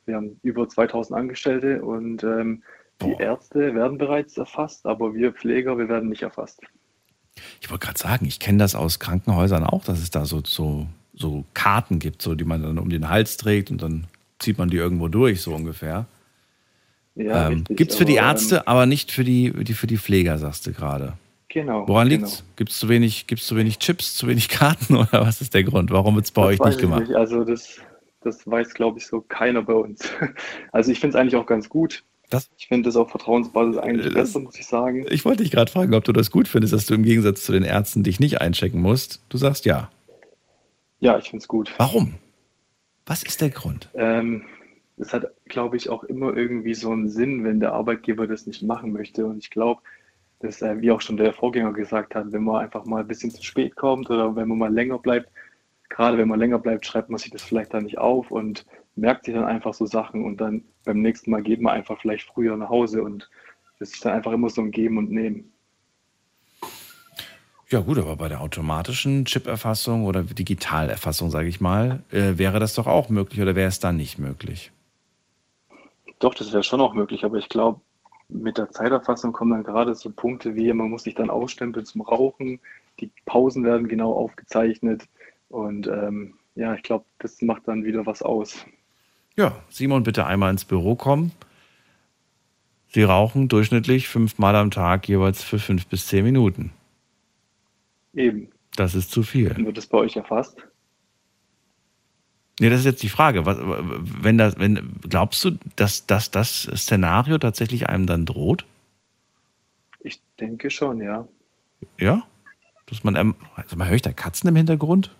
wir 0.07 0.17
haben 0.17 0.41
über 0.43 0.69
2000 0.69 1.19
Angestellte 1.19 1.83
und 1.83 2.25
ähm, 2.25 2.63
die 3.03 3.13
Ärzte 3.19 3.75
werden 3.75 3.99
bereits 3.99 4.37
erfasst, 4.37 4.87
aber 4.87 5.15
wir 5.15 5.33
Pfleger, 5.33 5.79
wir 5.79 5.89
werden 5.89 6.09
nicht 6.09 6.23
erfasst. 6.23 6.61
Ich 7.61 7.71
wollte 7.71 7.87
gerade 7.87 7.99
sagen, 7.99 8.27
ich 8.27 8.41
kenne 8.41 8.59
das 8.59 8.75
aus 8.75 8.99
Krankenhäusern 8.99 9.65
auch, 9.65 9.85
dass 9.85 10.01
es 10.01 10.11
da 10.11 10.25
so, 10.25 10.43
so, 10.45 10.87
so 11.15 11.45
Karten 11.55 11.99
gibt, 11.99 12.23
so, 12.23 12.35
die 12.35 12.45
man 12.45 12.63
dann 12.63 12.79
um 12.79 12.91
den 12.91 13.09
Hals 13.09 13.37
trägt 13.37 13.71
und 13.71 13.83
dann 13.83 14.07
zieht 14.39 14.59
man 14.59 14.69
die 14.69 14.77
irgendwo 14.77 15.09
durch, 15.09 15.43
so 15.43 15.55
ungefähr. 15.55 16.07
Ja, 17.15 17.51
ähm, 17.51 17.65
gibt 17.69 17.93
es 17.93 17.97
für 17.97 18.05
die 18.05 18.19
aber, 18.19 18.29
Ärzte, 18.29 18.57
ähm, 18.57 18.63
aber 18.67 18.87
nicht 18.87 19.13
für 19.13 19.25
die, 19.25 19.53
die, 19.65 19.75
für 19.75 19.87
die 19.87 19.99
Pfleger, 19.99 20.39
sagst 20.39 20.67
du 20.67 20.73
gerade. 20.73 21.15
Genau. 21.49 21.87
Woran 21.89 22.09
genau. 22.09 22.27
liegt's? 22.27 22.45
Gibt 22.57 22.71
es 22.71 22.79
zu 22.79 22.89
wenig, 22.89 23.27
gibt's 23.27 23.47
zu 23.47 23.57
wenig 23.57 23.79
Chips, 23.79 24.15
zu 24.15 24.29
wenig 24.29 24.49
Karten 24.49 24.97
oder 24.97 25.27
was 25.27 25.41
ist 25.41 25.53
der 25.55 25.65
Grund? 25.65 25.91
Warum 25.91 26.15
wird 26.15 26.27
es 26.27 26.31
bei 26.31 26.43
Das 26.43 26.51
euch 26.53 26.67
nicht 26.67 26.77
ich 26.77 26.81
gemacht? 26.81 27.09
Nicht. 27.09 27.15
Also 27.15 27.45
das, 27.45 27.81
das 28.21 28.47
weiß, 28.47 28.75
glaube 28.75 28.99
ich, 28.99 29.07
so 29.07 29.21
keiner 29.21 29.63
bei 29.63 29.75
uns. 29.75 30.11
Also 30.73 30.93
ich 30.93 31.01
finde 31.01 31.17
es 31.17 31.21
eigentlich 31.21 31.37
auch 31.37 31.47
ganz 31.47 31.69
gut. 31.69 32.05
Das- 32.31 32.49
ich 32.57 32.69
finde 32.69 32.89
das 32.89 32.97
auf 32.97 33.11
Vertrauensbasis 33.11 33.77
eigentlich 33.79 34.07
Äh, 34.07 34.11
das- 34.11 34.33
besser, 34.33 34.41
muss 34.41 34.59
ich 34.59 34.67
sagen. 34.67 35.05
Ich 35.11 35.25
wollte 35.25 35.43
dich 35.43 35.51
gerade 35.53 35.71
fragen, 35.71 35.93
ob 35.95 36.05
du 36.05 36.13
das 36.13 36.31
gut 36.31 36.49
findest, 36.49 36.73
dass 36.73 36.87
du 36.87 36.95
im 36.95 37.03
Gegensatz 37.03 37.43
zu 37.45 37.53
den 37.53 37.65
Ärzten 37.65 38.03
dich 38.05 38.21
nicht 38.21 38.41
einchecken 38.41 38.81
musst. 38.81 39.21
Du 39.29 39.37
sagst 39.37 39.65
ja. 39.67 39.91
Ja, 41.01 41.19
ich 41.19 41.25
finde 41.31 41.43
es 41.43 41.49
gut. 41.49 41.73
Warum? 41.79 42.15
Was 43.07 43.23
ist 43.23 43.41
der 43.41 43.51
Grund? 43.51 43.89
Ähm, 43.95 44.45
es 44.99 45.13
hat, 45.13 45.27
glaube 45.47 45.77
ich, 45.77 45.89
auch 45.89 46.05
immer 46.05 46.37
irgendwie 46.37 46.75
so 46.75 46.91
einen 46.93 47.09
Sinn, 47.09 47.43
wenn 47.45 47.59
der 47.59 47.73
Arbeitgeber 47.73 48.27
das 48.27 48.47
nicht 48.47 48.63
machen 48.63 48.93
möchte. 48.93 49.27
Und 49.27 49.39
ich 49.39 49.51
glaube, 49.51 49.81
dass, 50.41 50.63
äh, 50.63 50.81
wie 50.81 50.91
auch 50.91 51.01
schon 51.01 51.17
der 51.17 51.33
Vorgänger 51.33 51.73
gesagt 51.73 52.15
hat, 52.15 52.31
wenn 52.33 52.45
man 52.45 52.63
einfach 52.63 52.85
mal 52.85 53.01
ein 53.01 53.09
bisschen 53.09 53.31
zu 53.31 53.43
spät 53.43 53.77
kommt 53.77 54.09
oder 54.11 54.37
wenn 54.37 54.47
man 54.49 54.59
mal 54.59 54.73
länger 54.73 54.99
bleibt, 54.99 55.31
gerade 55.89 56.17
wenn 56.19 56.29
man 56.29 56.39
länger 56.39 56.59
bleibt, 56.59 56.87
schreibt 56.87 57.11
man 57.11 57.19
sich 57.19 57.31
das 57.33 57.43
vielleicht 57.43 57.75
dann 57.75 57.85
nicht 57.85 57.99
auf 57.99 58.31
und 58.31 58.65
merkt 59.01 59.25
sich 59.25 59.35
dann 59.35 59.45
einfach 59.45 59.75
so 59.75 59.87
Sachen 59.87 60.25
und 60.25 60.41
dann 60.41 60.63
beim 60.85 61.01
nächsten 61.01 61.31
Mal 61.31 61.43
geht 61.43 61.61
man 61.61 61.75
einfach 61.75 61.99
vielleicht 62.01 62.27
früher 62.27 62.57
nach 62.57 62.69
Hause 62.69 63.03
und 63.03 63.29
das 63.79 63.93
ist 63.93 64.05
dann 64.05 64.13
einfach 64.13 64.33
immer 64.33 64.51
so 64.51 64.61
ein 64.61 64.71
Geben 64.71 64.99
und 64.99 65.11
Nehmen. 65.11 65.53
Ja 67.71 67.81
gut, 67.81 67.99
aber 67.99 68.17
bei 68.17 68.29
der 68.29 68.41
automatischen 68.41 69.25
Chip-Erfassung 69.25 70.05
oder 70.05 70.25
Digitalerfassung, 70.25 71.31
sage 71.31 71.49
ich 71.49 71.61
mal, 71.61 72.03
äh, 72.11 72.37
wäre 72.37 72.59
das 72.59 72.75
doch 72.75 72.87
auch 72.87 73.09
möglich 73.09 73.41
oder 73.41 73.55
wäre 73.55 73.69
es 73.69 73.79
dann 73.79 73.97
nicht 73.97 74.19
möglich? 74.19 74.73
Doch, 76.19 76.35
das 76.35 76.53
wäre 76.53 76.65
schon 76.65 76.81
auch 76.81 76.95
möglich, 76.95 77.25
aber 77.25 77.39
ich 77.39 77.49
glaube, 77.49 77.81
mit 78.29 78.59
der 78.59 78.71
Zeiterfassung 78.71 79.33
kommen 79.33 79.53
dann 79.53 79.63
gerade 79.63 79.95
so 79.95 80.11
Punkte 80.11 80.57
wie, 80.57 80.73
man 80.73 80.91
muss 80.91 81.05
sich 81.05 81.15
dann 81.15 81.31
ausstempeln 81.31 81.87
zum 81.87 82.03
Rauchen, 82.03 82.61
die 82.99 83.11
Pausen 83.25 83.65
werden 83.65 83.89
genau 83.89 84.13
aufgezeichnet 84.13 85.05
und 85.49 85.87
ähm, 85.87 86.35
ja, 86.57 86.75
ich 86.75 86.83
glaube, 86.83 87.05
das 87.19 87.41
macht 87.41 87.67
dann 87.67 87.85
wieder 87.85 88.05
was 88.05 88.23
aus. 88.23 88.67
Ja, 89.41 89.57
Simon, 89.71 90.03
bitte 90.03 90.27
einmal 90.27 90.51
ins 90.51 90.67
Büro 90.67 90.97
kommen. 90.97 91.33
Sie 92.89 93.05
rauchen 93.05 93.49
durchschnittlich 93.49 94.07
fünfmal 94.07 94.55
am 94.55 94.71
Tag 94.71 95.09
jeweils 95.09 95.43
für 95.43 95.59
fünf 95.59 95.87
bis 95.87 96.09
zehn 96.09 96.25
Minuten. 96.25 96.73
Eben. 98.13 98.51
Das 98.77 98.95
ist 98.95 99.11
zu 99.11 99.23
viel. 99.23 99.49
Dann 99.49 99.65
wird 99.65 99.79
das 99.79 99.87
bei 99.87 99.97
euch 99.97 100.15
erfasst. 100.15 100.59
Nee, 102.61 102.69
das 102.69 102.81
ist 102.81 102.85
jetzt 102.85 103.03
die 103.03 103.09
Frage. 103.09 103.47
Was, 103.47 103.57
wenn 103.61 104.37
das, 104.37 104.59
wenn, 104.59 105.01
glaubst 105.09 105.43
du, 105.43 105.53
dass, 105.75 106.05
dass 106.05 106.31
das 106.31 106.65
Szenario 106.77 107.39
tatsächlich 107.39 107.89
einem 107.89 108.05
dann 108.05 108.27
droht? 108.27 108.67
Ich 110.01 110.21
denke 110.39 110.69
schon, 110.69 111.01
ja. 111.01 111.27
Ja? 111.99 112.25
Dass 112.85 113.05
man, 113.05 113.17
ähm, 113.17 113.35
also 113.57 113.75
man 113.77 113.89
höre 113.89 113.97
ich 113.97 114.03
da 114.03 114.13
Katzen 114.13 114.51
im 114.51 114.57
Hintergrund? 114.57 115.17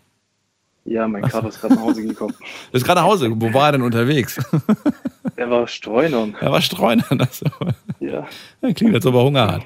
Ja, 0.85 1.07
mein 1.07 1.23
Kater 1.23 1.49
ist 1.49 1.61
gerade 1.61 1.75
nach 1.75 1.83
Hause 1.83 2.03
gekommen. 2.03 2.35
Ist 2.73 2.85
gerade 2.85 3.01
nach 3.01 3.07
Hause. 3.07 3.31
Wo 3.35 3.53
war 3.53 3.67
er 3.69 3.73
denn 3.73 3.83
unterwegs? 3.83 4.41
Er 5.37 5.49
war 5.51 5.67
Streunern. 5.69 6.35
Er 6.41 6.53
war 6.53 6.61
Streunern. 6.61 7.05
Also. 7.21 7.47
Ja. 8.01 8.27
Klingt, 8.75 8.95
als 8.95 9.07
ob 9.07 9.15
er 9.15 9.23
Hunger 9.23 9.53
hat. 9.53 9.63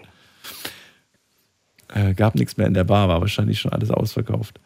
Äh, 1.94 2.14
gab 2.14 2.34
nichts 2.34 2.56
mehr 2.56 2.66
in 2.66 2.74
der 2.74 2.84
Bar, 2.84 3.08
war 3.08 3.20
wahrscheinlich 3.20 3.60
schon 3.60 3.72
alles 3.72 3.90
ausverkauft. 3.90 4.60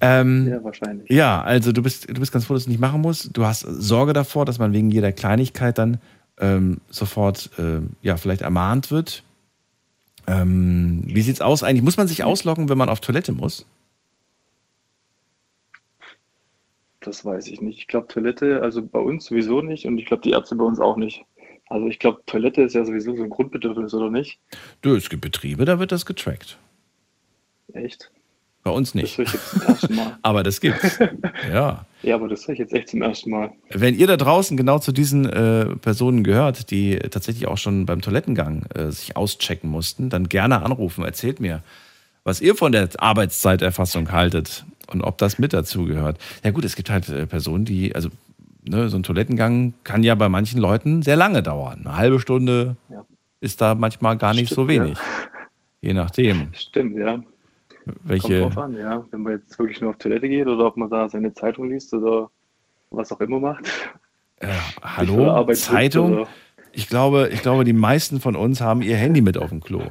Ähm, 0.00 0.48
Ja, 0.48 0.62
wahrscheinlich. 0.64 1.08
Ja, 1.10 1.42
also 1.42 1.72
du 1.72 1.82
bist, 1.82 2.08
du 2.08 2.20
bist 2.20 2.32
ganz 2.32 2.44
froh, 2.46 2.54
dass 2.54 2.64
du 2.64 2.70
nicht 2.70 2.80
machen 2.80 3.00
musst. 3.00 3.30
Du 3.36 3.44
hast 3.46 3.60
Sorge 3.60 4.12
davor, 4.12 4.44
dass 4.44 4.58
man 4.58 4.72
wegen 4.72 4.90
jeder 4.90 5.12
Kleinigkeit 5.12 5.78
dann 5.78 5.98
ähm, 6.38 6.78
sofort 6.90 7.50
äh, 7.58 7.80
ja 8.02 8.16
vielleicht 8.16 8.42
ermahnt 8.42 8.90
wird. 8.90 9.22
Ähm, 10.26 11.02
wie 11.06 11.22
sieht's 11.22 11.40
aus 11.40 11.62
eigentlich? 11.62 11.84
Muss 11.84 11.96
man 11.96 12.08
sich 12.08 12.24
ausloggen, 12.24 12.68
wenn 12.68 12.78
man 12.78 12.88
auf 12.88 13.00
Toilette 13.00 13.32
muss? 13.32 13.66
Das 17.04 17.22
weiß 17.22 17.48
ich 17.48 17.60
nicht. 17.60 17.78
Ich 17.78 17.86
glaube, 17.86 18.08
Toilette, 18.08 18.62
also 18.62 18.82
bei 18.82 18.98
uns 18.98 19.26
sowieso 19.26 19.60
nicht 19.60 19.86
und 19.86 19.98
ich 19.98 20.06
glaube, 20.06 20.22
die 20.22 20.30
Ärzte 20.30 20.56
bei 20.56 20.64
uns 20.64 20.80
auch 20.80 20.96
nicht. 20.96 21.24
Also 21.68 21.86
ich 21.86 21.98
glaube, 21.98 22.22
Toilette 22.24 22.62
ist 22.62 22.74
ja 22.74 22.84
sowieso 22.84 23.14
so 23.14 23.22
ein 23.22 23.30
Grundbedürfnis, 23.30 23.92
oder 23.92 24.10
nicht? 24.10 24.38
Du, 24.80 24.94
es 24.94 25.10
gibt 25.10 25.22
Betriebe, 25.22 25.66
da 25.66 25.78
wird 25.78 25.92
das 25.92 26.06
getrackt. 26.06 26.58
Echt? 27.74 28.10
Bei 28.62 28.70
uns 28.70 28.94
nicht. 28.94 29.04
Das 29.04 29.18
höre 29.18 29.26
ich 29.26 29.32
jetzt 29.34 29.50
zum 29.50 29.62
ersten 29.62 29.94
Mal. 29.94 30.18
aber 30.22 30.42
das 30.42 30.60
gibt's. 30.62 30.98
ja. 31.52 31.84
Ja, 32.02 32.14
aber 32.14 32.28
das 32.28 32.46
höre 32.46 32.54
ich 32.54 32.60
jetzt 32.60 32.72
echt 32.72 32.88
zum 32.88 33.02
ersten 33.02 33.30
Mal. 33.30 33.52
Wenn 33.68 33.94
ihr 33.94 34.06
da 34.06 34.16
draußen 34.16 34.56
genau 34.56 34.78
zu 34.78 34.92
diesen 34.92 35.26
äh, 35.28 35.76
Personen 35.76 36.24
gehört, 36.24 36.70
die 36.70 36.96
tatsächlich 36.98 37.46
auch 37.46 37.58
schon 37.58 37.84
beim 37.84 38.00
Toilettengang 38.00 38.64
äh, 38.74 38.90
sich 38.90 39.16
auschecken 39.16 39.68
mussten, 39.68 40.08
dann 40.08 40.30
gerne 40.30 40.62
anrufen. 40.62 41.04
Erzählt 41.04 41.40
mir, 41.40 41.62
was 42.24 42.40
ihr 42.40 42.54
von 42.54 42.72
der 42.72 42.88
Arbeitszeiterfassung 42.96 44.12
haltet 44.12 44.64
und 44.94 45.02
ob 45.02 45.18
das 45.18 45.38
mit 45.38 45.52
dazu 45.52 45.84
gehört. 45.84 46.18
Ja 46.44 46.50
gut, 46.52 46.64
es 46.64 46.76
gibt 46.76 46.88
halt 46.90 47.08
äh, 47.08 47.26
Personen, 47.26 47.64
die, 47.64 47.94
also 47.94 48.08
ne, 48.66 48.88
so 48.88 48.96
ein 48.96 49.02
Toilettengang 49.02 49.74
kann 49.84 50.02
ja 50.02 50.14
bei 50.14 50.28
manchen 50.28 50.60
Leuten 50.60 51.02
sehr 51.02 51.16
lange 51.16 51.42
dauern. 51.42 51.80
Eine 51.84 51.96
halbe 51.96 52.20
Stunde 52.20 52.76
Ja. 52.88 53.04
ist 53.40 53.60
da 53.60 53.74
manchmal 53.74 54.16
gar 54.16 54.32
nicht 54.34 54.46
Stimmt, 54.52 54.56
so 54.56 54.68
wenig. 54.68 54.98
Je 55.80 55.92
nachdem. 55.92 56.48
Stimmt, 56.54 56.96
ja. 56.96 57.22
Welche, 58.04 58.40
Kommt 58.40 58.56
drauf 58.56 58.64
an, 58.64 58.76
ja. 58.78 59.04
Wenn 59.10 59.22
man 59.22 59.32
jetzt 59.34 59.58
wirklich 59.58 59.80
nur 59.82 59.90
auf 59.90 59.96
Toilette 59.98 60.28
geht 60.28 60.46
oder 60.46 60.64
ob 60.66 60.76
man 60.78 60.88
da 60.88 61.06
seine 61.08 61.34
Zeitung 61.34 61.68
liest 61.68 61.92
oder 61.92 62.30
was 62.90 63.12
auch 63.12 63.20
immer 63.20 63.38
macht. 63.40 63.66
Äh, 64.40 64.48
hallo, 64.82 65.46
Zeitung? 65.52 66.12
oder- 66.20 66.28
Ich 66.72 66.88
glaube, 66.88 67.28
ich 67.32 67.42
glaube, 67.42 67.64
die 67.64 67.72
meisten 67.74 68.20
von 68.20 68.36
uns 68.36 68.60
haben 68.62 68.80
ihr 68.82 68.96
Handy 68.96 69.20
mit 69.20 69.36
auf 69.36 69.50
dem 69.50 69.60
Klo. 69.60 69.82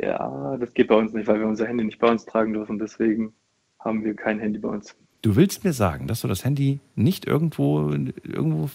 Ja, 0.00 0.56
das 0.58 0.74
geht 0.74 0.88
bei 0.88 0.94
uns 0.94 1.12
nicht, 1.12 1.26
weil 1.26 1.40
wir 1.40 1.46
unser 1.46 1.66
Handy 1.66 1.84
nicht 1.84 1.98
bei 1.98 2.08
uns 2.10 2.24
tragen 2.26 2.52
dürfen. 2.52 2.78
Deswegen 2.78 3.32
haben 3.80 4.04
wir 4.04 4.14
kein 4.14 4.38
Handy 4.38 4.58
bei 4.58 4.68
uns. 4.68 4.94
Du 5.22 5.36
willst 5.36 5.64
mir 5.64 5.72
sagen, 5.72 6.06
dass 6.06 6.20
du 6.20 6.28
das 6.28 6.44
Handy 6.44 6.78
nicht 6.94 7.26
irgendwo, 7.26 7.90
irgendwo 8.22 8.70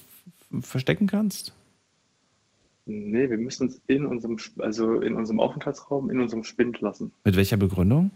verstecken 0.61 1.07
kannst? 1.07 1.53
Nee, 2.85 3.29
wir 3.29 3.37
müssen 3.37 3.67
es 3.67 3.81
in 3.87 4.05
unserem, 4.05 4.37
also 4.59 4.99
in 4.99 5.15
unserem 5.15 5.39
Aufenthaltsraum, 5.39 6.09
in 6.09 6.19
unserem 6.19 6.43
Spind 6.43 6.81
lassen. 6.81 7.13
Mit 7.23 7.37
welcher 7.37 7.55
Begründung? 7.55 8.11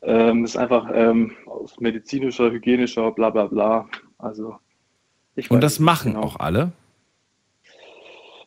Ähm, 0.00 0.44
ist 0.44 0.56
einfach 0.56 0.90
ähm, 0.92 1.32
aus 1.46 1.78
medizinischer, 1.80 2.50
hygienischer, 2.50 3.10
bla 3.12 3.30
bla 3.30 3.46
bla. 3.46 3.88
Also 4.18 4.56
ich 5.34 5.50
Und 5.50 5.62
das 5.62 5.78
machen 5.78 6.12
genau. 6.12 6.24
auch 6.24 6.36
alle? 6.36 6.72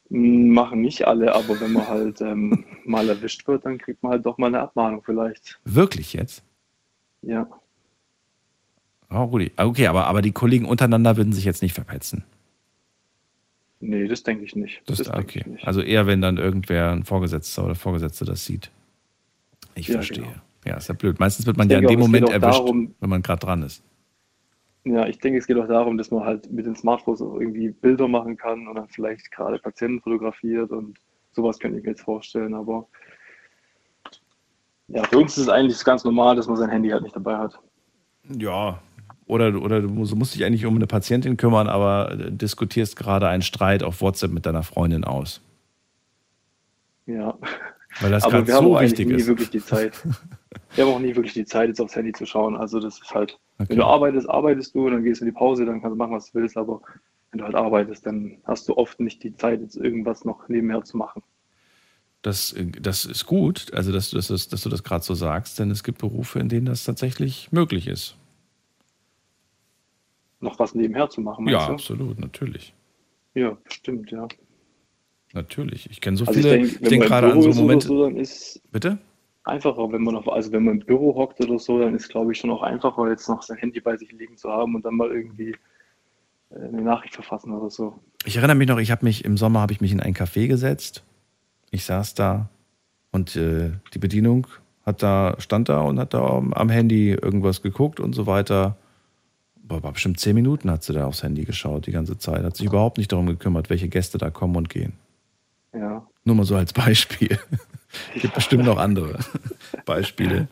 M, 0.10 0.49
Machen 0.49 0.82
nicht 0.82 1.05
alle, 1.08 1.34
aber 1.36 1.60
wenn 1.60 1.74
man 1.74 1.88
halt 1.88 2.22
ähm, 2.22 2.66
mal 2.86 3.08
erwischt 3.10 3.47
wird, 3.47 3.66
dann 3.66 3.78
kriegt 3.78 4.01
man 4.03 4.14
halt 4.14 4.26
doch 4.26 4.38
mal 4.38 4.47
eine 4.47 4.62
Abmahnung 4.62 5.01
vielleicht. 5.03 5.60
Wirklich 5.66 6.14
jetzt? 6.14 6.43
Ja. 7.22 7.47
Oh, 9.10 9.24
Rudi. 9.24 9.51
Okay, 9.58 9.88
aber, 9.88 10.08
aber 10.08 10.22
die 10.22 10.32
Kollegen 10.32 10.66
untereinander 10.66 11.16
würden 11.18 11.34
sich 11.34 11.45
jetzt 11.45 11.62
nicht 11.62 11.74
verpetzen. 11.74 12.24
Nee, 13.80 14.08
das 14.08 14.24
denke 14.24 14.43
ich 14.43 14.55
nicht. 14.55 14.82
Das, 14.86 14.97
denke 14.97 15.20
okay. 15.20 15.39
ich 15.41 15.45
nicht. 15.45 15.68
Also 15.68 15.82
eher, 15.82 16.08
wenn 16.08 16.20
dann 16.22 16.38
irgendwer, 16.38 16.91
ein 16.91 17.03
Vorgesetzter 17.05 17.64
oder 17.66 17.76
Vorgesetzte 17.76 18.26
das 18.26 18.43
sieht. 18.45 18.72
Ich 19.76 19.88
Ja, 19.88 19.95
verstehe. 19.95 20.24
genau. 20.24 20.36
Ja, 20.66 20.76
ist 20.78 20.88
ja 20.89 20.95
blöd. 20.95 21.20
Meistens 21.20 21.45
wird 21.45 21.58
man 21.58 21.68
Ich 21.68 21.74
ja 21.74 21.80
in 21.80 21.88
dem 21.88 21.99
Moment 21.99 22.30
erwischt, 22.30 22.60
darum- 22.60 22.93
wenn 22.99 23.10
man 23.10 23.22
gerade 23.22 23.39
dran 23.45 23.62
ist. 23.64 23.84
Ja, 24.89 25.07
ich 25.07 25.19
denke, 25.19 25.39
es 25.39 25.47
geht 25.47 25.57
auch 25.57 25.67
darum, 25.67 25.97
dass 25.97 26.11
man 26.11 26.23
halt 26.23 26.51
mit 26.51 26.65
den 26.65 26.75
Smartphones 26.75 27.21
auch 27.21 27.39
irgendwie 27.39 27.69
Bilder 27.69 28.07
machen 28.07 28.38
kann 28.38 28.67
und 28.67 28.75
dann 28.75 28.88
vielleicht 28.88 29.31
gerade 29.31 29.59
Patienten 29.59 30.01
fotografiert 30.01 30.71
und 30.71 30.97
sowas 31.31 31.59
könnte 31.59 31.77
ich 31.77 31.83
mir 31.83 31.91
jetzt 31.91 32.03
vorstellen. 32.03 32.53
Aber 32.53 32.88
ja, 34.88 35.03
für 35.03 35.17
uns 35.17 35.38
ist 35.38 35.43
es 35.43 35.49
eigentlich 35.49 35.83
ganz 35.83 36.03
normal, 36.03 36.35
dass 36.35 36.47
man 36.47 36.57
sein 36.57 36.69
Handy 36.69 36.89
halt 36.89 37.03
nicht 37.03 37.15
dabei 37.15 37.38
hat. 37.38 37.59
Ja. 38.23 38.81
Oder, 39.25 39.61
oder 39.61 39.81
du 39.81 39.89
musst, 39.89 40.35
dich 40.35 40.45
eigentlich 40.45 40.65
um 40.65 40.75
eine 40.77 40.88
Patientin 40.88 41.35
kümmern, 41.35 41.67
aber 41.67 42.15
diskutierst 42.29 42.95
gerade 42.95 43.27
einen 43.27 43.41
Streit 43.41 43.83
auf 43.83 43.99
WhatsApp 43.99 44.31
mit 44.31 44.45
deiner 44.45 44.63
Freundin 44.63 45.03
aus. 45.03 45.41
Ja. 47.05 47.38
Weil 47.99 48.11
das 48.11 48.23
gerade 48.23 48.49
so 48.49 48.79
wichtig 48.79 49.09
ist. 49.09 49.27
wirklich 49.27 49.49
die 49.49 49.59
Zeit. 49.59 50.01
Wir 50.76 50.86
haben 50.86 50.93
auch 50.93 51.00
nie 51.00 51.16
wirklich 51.16 51.34
die 51.34 51.45
Zeit, 51.45 51.70
jetzt 51.70 51.82
aufs 51.82 51.95
Handy 51.95 52.12
zu 52.14 52.26
schauen. 52.26 52.56
Also 52.56 52.80
das 52.80 53.00
ist 53.02 53.14
halt, 53.14 53.39
Okay. 53.60 53.70
wenn 53.70 53.78
du 53.78 53.86
arbeitest, 53.86 54.30
arbeitest 54.30 54.76
du 54.76 54.86
und 54.86 54.91
dann 54.93 55.04
gehst 55.04 55.22
du 55.22 55.26
in 55.26 55.32
die 55.32 55.38
Pause, 55.38 55.66
dann 55.66 55.82
kannst 55.82 55.93
du 55.93 55.98
machen, 55.98 56.14
was 56.14 56.32
du 56.32 56.39
willst. 56.39 56.58
Aber 56.58 56.82
wenn 57.32 57.39
du 57.39 57.45
halt 57.45 57.56
arbeitest, 57.56 58.06
dann 58.06 58.38
hast 58.45 58.68
du 58.70 58.78
oft 58.78 59.00
nicht 59.00 59.24
die 59.24 59.36
Zeit, 59.36 59.62
jetzt 59.62 59.76
irgendwas 59.76 60.24
noch 60.26 60.48
nebenher 60.50 60.84
zu 60.84 60.98
machen. 60.98 61.24
Das, 62.22 62.54
das 62.82 63.06
ist 63.06 63.26
gut, 63.26 63.74
also 63.74 63.91
dass, 63.91 64.10
du- 64.10 64.18
dass, 64.18 64.28
dass 64.28 64.62
du 64.62 64.70
das 64.70 64.84
gerade 64.84 65.04
so 65.04 65.14
sagst, 65.14 65.60
denn 65.60 65.72
es 65.72 65.84
gibt 65.84 66.00
Berufe, 66.00 66.39
in 66.39 66.50
denen 66.50 66.66
das 66.66 66.84
tatsächlich 66.84 67.52
möglich 67.52 67.88
ist. 67.88 68.16
Noch 70.39 70.60
was 70.60 70.76
nebenher 70.76 71.10
zu 71.10 71.22
machen, 71.22 71.45
Ja, 71.45 71.58
meinst 71.58 71.70
du? 71.70 71.74
absolut, 71.74 72.20
natürlich. 72.20 72.74
Ja, 73.34 73.58
bestimmt, 73.64 74.12
ja. 74.12 74.28
Natürlich. 75.34 75.89
Ich 75.89 76.02
kenne 76.02 76.18
so 76.18 76.26
Also 76.26 76.39
ich 76.39 76.45
viele, 76.45 76.58
ich 76.58 76.80
wenn 76.82 76.89
denke 76.89 77.08
gerade 77.08 77.32
an 77.32 77.41
so 77.41 77.52
Momente. 77.52 77.88
so, 77.88 78.04
dann 78.04 78.18
ist 78.18 78.62
Bitte? 78.72 78.98
Einfacher, 79.48 79.91
wenn 79.91 80.04
man 80.04 80.16
auf, 80.16 80.28
also 80.30 80.52
wenn 80.52 80.64
man 80.64 80.80
im 80.80 80.86
Büro 80.86 81.16
hockt 81.16 81.39
oder 81.41 81.60
so, 81.60 81.80
dann 81.80 81.95
ist 81.95 82.10
glaube 82.10 82.32
ich 82.32 82.39
schon 82.39 82.52
auch 82.52 82.62
einfacher, 82.62 83.10
jetzt 83.10 83.28
noch 83.28 83.41
sein 83.41 83.58
Handy 83.58 83.80
bei 83.80 83.98
sich 83.98 84.12
liegen 84.12 84.38
zu 84.38 84.50
haben 84.50 84.76
und 84.76 84.86
dann 84.86 84.95
mal 84.95 85.10
irgendwie 85.12 85.56
äh, 86.52 86.68
eine 86.68 86.82
Nachricht 86.82 87.16
verfassen 87.16 87.52
oder 87.52 87.70
so. 87.70 87.95
Ich 88.26 88.38
erinnere 88.38 88.56
mich 88.56 88.68
noch, 88.68 88.80
ich 88.80 88.91
habe 88.91 89.06
mich 89.06 89.26
im 89.26 89.38
Sommer 89.38 89.62
habe 89.62 89.74
ich 89.74 89.82
mich 89.82 89.91
in 89.91 90.00
ein 90.00 90.14
Café 90.14 90.48
gesetzt. 90.48 91.04
Ich 91.72 91.86
saß 91.86 92.14
da 92.14 92.50
und 93.12 93.36
äh, 93.36 93.72
die 93.93 94.00
Bedienung 94.00 94.48
hat 94.86 95.04
da 95.04 95.36
stand 95.39 95.70
da 95.70 95.82
und 95.82 96.00
hat 96.00 96.14
da 96.14 96.26
am, 96.52 96.70
Handy 96.70 97.12
irgendwas 97.12 97.62
geguckt 97.62 98.00
und 98.00 98.14
so 98.14 98.26
weiter. 98.26 98.78
Boah, 99.56 99.84
war 99.84 99.91
bestimmt 99.91 100.20
zehn 100.20 100.34
Minuten 100.34 100.72
hat 100.72 100.84
sie 100.84 100.93
da 100.93 101.06
aufs 101.06 101.24
Handy 101.24 101.43
geschaut 101.43 101.88
die 101.88 101.91
ganze 101.91 102.18
Zeit. 102.18 102.43
Hat 102.43 102.56
sich 102.56 102.68
überhaupt 102.68 102.98
nicht 102.98 103.12
darum 103.12 103.26
gekümmert, 103.26 103.70
welche 103.70 103.89
Gäste 103.89 104.18
da 104.18 104.30
kommen 104.30 104.56
und 104.56 104.70
gehen. 104.70 104.93
Ja. 105.74 106.08
Nur 106.24 106.36
mal 106.36 106.45
so 106.45 106.56
als 106.56 106.72
Beispiel. 106.72 107.38
Gibt 108.15 108.35
bestimmt 108.35 108.65
noch 108.65 108.77
andere 108.77 109.17
Beispiele. 109.85 110.47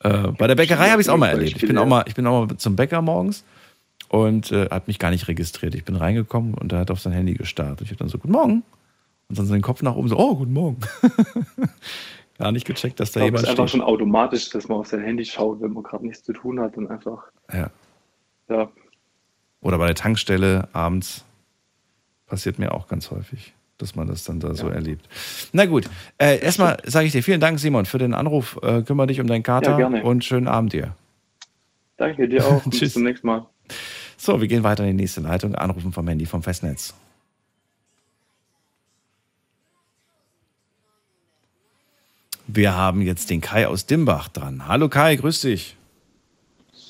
Äh, 0.00 0.28
bei 0.28 0.46
der 0.46 0.54
Bäckerei 0.54 0.90
habe 0.90 1.00
ich 1.00 1.06
es 1.06 1.12
auch 1.12 1.16
mal 1.18 1.28
erlebt. 1.28 1.56
Ich 1.56 1.66
bin 1.66 1.76
auch 1.78 1.86
mal, 1.86 2.04
ich 2.06 2.14
bin 2.14 2.26
auch 2.26 2.46
mal 2.46 2.56
zum 2.56 2.76
Bäcker 2.76 3.02
morgens 3.02 3.44
und 4.08 4.50
äh, 4.50 4.68
hat 4.70 4.88
mich 4.88 4.98
gar 4.98 5.10
nicht 5.10 5.28
registriert. 5.28 5.74
Ich 5.74 5.84
bin 5.84 5.96
reingekommen 5.96 6.54
und 6.54 6.72
er 6.72 6.80
hat 6.80 6.90
auf 6.90 7.00
sein 7.00 7.12
Handy 7.12 7.34
gestarrt. 7.34 7.80
Und 7.80 7.84
ich 7.84 7.90
habe 7.90 7.98
dann 7.98 8.08
so, 8.08 8.18
guten 8.18 8.32
Morgen. 8.32 8.62
Und 9.28 9.38
dann 9.38 9.46
so 9.46 9.52
den 9.52 9.62
Kopf 9.62 9.82
nach 9.82 9.94
oben 9.94 10.08
so, 10.08 10.18
oh, 10.18 10.34
guten 10.36 10.52
Morgen. 10.52 10.78
gar 12.38 12.50
nicht 12.52 12.66
gecheckt, 12.66 12.98
dass 12.98 13.10
Ich 13.10 13.14
da 13.14 13.20
glaube, 13.20 13.36
es 13.36 13.42
jemand 13.42 13.44
ist 13.44 13.50
einfach 13.50 13.68
steht. 13.68 13.80
schon 13.80 13.82
automatisch, 13.88 14.48
dass 14.50 14.68
man 14.68 14.78
auf 14.78 14.86
sein 14.86 15.02
Handy 15.02 15.24
schaut, 15.24 15.60
wenn 15.60 15.72
man 15.72 15.82
gerade 15.82 16.04
nichts 16.06 16.24
zu 16.24 16.32
tun 16.32 16.58
hat 16.60 16.76
und 16.76 16.90
einfach, 16.90 17.24
Ja. 17.52 17.70
ja, 18.48 18.68
Oder 19.60 19.78
bei 19.78 19.86
der 19.86 19.94
Tankstelle 19.94 20.68
abends. 20.72 21.24
Passiert 22.26 22.58
mir 22.60 22.72
auch 22.72 22.86
ganz 22.88 23.10
häufig, 23.10 23.52
dass 23.80 23.94
man 23.96 24.06
das 24.08 24.24
dann 24.24 24.40
da 24.40 24.54
so 24.54 24.68
erlebt. 24.68 25.06
Na 25.52 25.66
gut, 25.66 25.86
äh, 26.18 26.38
erstmal 26.40 26.78
sage 26.84 27.06
ich 27.06 27.12
dir 27.12 27.22
vielen 27.22 27.40
Dank, 27.40 27.58
Simon, 27.58 27.86
für 27.86 27.98
den 27.98 28.14
Anruf. 28.14 28.58
Äh, 28.62 28.82
kümmere 28.82 29.06
dich 29.08 29.20
um 29.20 29.26
deinen 29.26 29.42
Kater 29.42 29.78
Ja, 29.78 29.86
und 29.88 30.24
schönen 30.24 30.48
Abend 30.48 30.72
dir. 30.72 30.94
danke 31.96 32.28
dir 32.28 32.46
auch 32.46 32.64
und 32.64 32.72
Tschüss. 32.72 32.80
bis 32.80 32.92
zum 32.94 33.04
nächsten 33.04 33.26
Mal. 33.26 33.46
So, 34.16 34.40
wir 34.40 34.48
gehen 34.48 34.62
weiter 34.62 34.84
in 34.84 34.96
die 34.96 35.02
nächste 35.02 35.20
Leitung. 35.22 35.54
Anrufen 35.54 35.92
vom 35.92 36.06
Handy 36.08 36.26
vom 36.26 36.42
Festnetz. 36.42 36.94
Wir 42.46 42.74
haben 42.74 43.02
jetzt 43.02 43.30
den 43.30 43.40
Kai 43.40 43.66
aus 43.68 43.86
Dimbach 43.86 44.28
dran. 44.28 44.66
Hallo 44.66 44.88
Kai, 44.88 45.16
grüß 45.16 45.40
dich. 45.42 45.76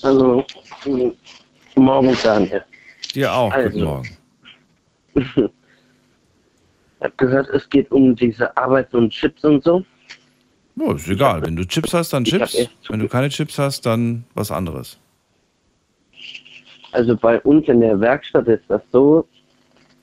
Hallo. 0.02 0.44
Guten 0.82 1.14
Morgen, 1.76 2.16
Daniel. 2.22 2.64
Dir 3.14 3.32
auch, 3.34 3.52
Also. 3.52 3.68
guten 3.70 3.84
Morgen. 3.84 4.16
Ich 7.00 7.04
habe 7.04 7.14
gehört, 7.16 7.48
es 7.48 7.68
geht 7.70 7.90
um 7.90 8.14
diese 8.14 8.54
Arbeit 8.58 8.92
und 8.92 9.10
Chips 9.10 9.42
und 9.42 9.64
so. 9.64 9.82
Ja, 10.76 10.92
ist 10.94 11.08
egal. 11.08 11.40
Wenn 11.40 11.56
du 11.56 11.66
Chips 11.66 11.94
hast, 11.94 12.12
dann 12.12 12.24
Chips. 12.24 12.68
Wenn 12.90 13.00
du 13.00 13.08
keine 13.08 13.30
Chips 13.30 13.58
hast, 13.58 13.86
dann 13.86 14.24
was 14.34 14.50
anderes. 14.50 14.98
Also 16.92 17.16
bei 17.16 17.40
uns 17.40 17.66
in 17.68 17.80
der 17.80 17.98
Werkstatt 17.98 18.48
ist 18.48 18.64
das 18.68 18.82
so, 18.92 19.26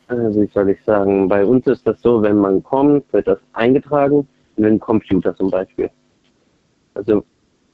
äh, 0.08 0.16
wie 0.16 0.50
soll 0.52 0.72
ich 0.72 0.84
sagen, 0.86 1.28
bei 1.28 1.46
uns 1.46 1.68
ist 1.68 1.86
das 1.86 2.02
so, 2.02 2.24
wenn 2.24 2.38
man 2.38 2.64
kommt, 2.64 3.12
wird 3.14 3.28
das 3.28 3.40
eingetragen 3.54 4.28
in 4.56 4.64
den 4.64 4.80
Computer 4.80 5.36
zum 5.36 5.52
Beispiel. 5.52 5.92
Also 6.96 7.24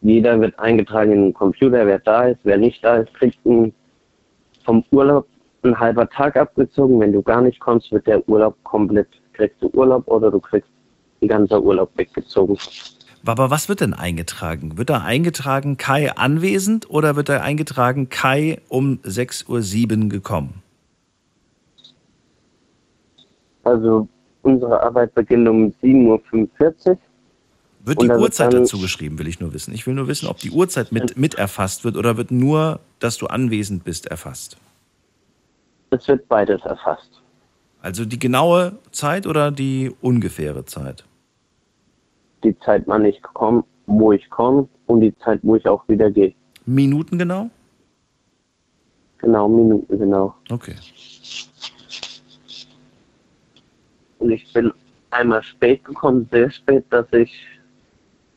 jeder 0.01 0.41
wird 0.41 0.59
eingetragen 0.59 1.13
in 1.13 1.21
den 1.27 1.33
Computer, 1.33 1.85
wer 1.87 1.99
da 1.99 2.25
ist, 2.25 2.39
wer 2.43 2.57
nicht 2.57 2.83
da 2.83 2.97
ist, 2.97 3.13
kriegt 3.13 3.45
ein, 3.45 3.73
vom 4.65 4.83
Urlaub 4.91 5.27
ein 5.65 5.79
halber 5.79 6.09
Tag 6.09 6.35
abgezogen. 6.35 6.99
Wenn 6.99 7.13
du 7.13 7.21
gar 7.21 7.41
nicht 7.41 7.59
kommst, 7.59 7.91
wird 7.91 8.07
der 8.07 8.27
Urlaub 8.27 8.55
komplett, 8.63 9.07
kriegst 9.33 9.61
du 9.61 9.69
Urlaub 9.73 10.07
oder 10.07 10.31
du 10.31 10.39
kriegst 10.39 10.69
ein 11.21 11.27
ganzer 11.27 11.61
Urlaub 11.61 11.89
weggezogen. 11.95 12.57
Aber 13.25 13.49
was 13.49 13.69
wird 13.69 13.79
denn 13.79 13.93
eingetragen? 13.93 14.77
Wird 14.77 14.89
da 14.89 15.01
eingetragen 15.01 15.77
Kai 15.77 16.11
anwesend 16.11 16.89
oder 16.89 17.15
wird 17.15 17.29
da 17.29 17.39
eingetragen 17.39 18.09
Kai 18.09 18.59
um 18.67 18.99
6.07 19.03 20.03
Uhr 20.03 20.09
gekommen? 20.09 20.61
Also 23.63 24.09
unsere 24.41 24.83
Arbeit 24.83 25.15
beginnt 25.15 25.47
um 25.47 25.73
7.45 25.81 26.89
Uhr. 26.89 26.97
Wird 27.85 28.01
die 28.01 28.09
Uhrzeit 28.09 28.53
dazu 28.53 28.79
geschrieben, 28.79 29.19
will 29.19 29.27
ich 29.27 29.39
nur 29.39 29.53
wissen. 29.53 29.73
Ich 29.73 29.85
will 29.87 29.93
nur 29.93 30.07
wissen, 30.07 30.27
ob 30.27 30.37
die 30.37 30.51
Uhrzeit 30.51 30.91
mit, 30.91 31.17
mit 31.17 31.35
erfasst 31.35 31.83
wird 31.83 31.97
oder 31.97 32.15
wird 32.15 32.31
nur, 32.31 32.79
dass 32.99 33.17
du 33.17 33.27
anwesend 33.27 33.83
bist, 33.83 34.05
erfasst. 34.05 34.57
Es 35.93 36.07
wird 36.07 36.27
beides 36.27 36.61
erfasst. 36.63 37.21
Also 37.81 38.03
die 38.05 38.17
genaue 38.17 38.79
Zeit 38.91 39.27
oder 39.27 39.51
die 39.51 39.91
ungefähre 40.01 40.65
Zeit? 40.65 41.05
Die 42.43 42.57
Zeit, 42.59 42.83
wann 42.87 43.05
ich 43.05 43.21
komme, 43.21 43.63
wo 43.85 44.11
ich 44.11 44.27
komme 44.29 44.67
und 44.87 45.01
die 45.01 45.15
Zeit, 45.19 45.39
wo 45.43 45.55
ich 45.55 45.67
auch 45.67 45.87
wieder 45.87 46.09
gehe. 46.09 46.33
Minuten 46.65 47.19
genau? 47.19 47.49
Genau, 49.19 49.47
Minuten 49.47 49.99
genau. 49.99 50.33
Okay. 50.49 50.75
Und 54.17 54.31
ich 54.31 54.51
bin 54.51 54.73
einmal 55.11 55.43
spät 55.43 55.83
gekommen, 55.85 56.27
sehr 56.31 56.49
spät, 56.49 56.85
dass 56.89 57.05
ich, 57.11 57.31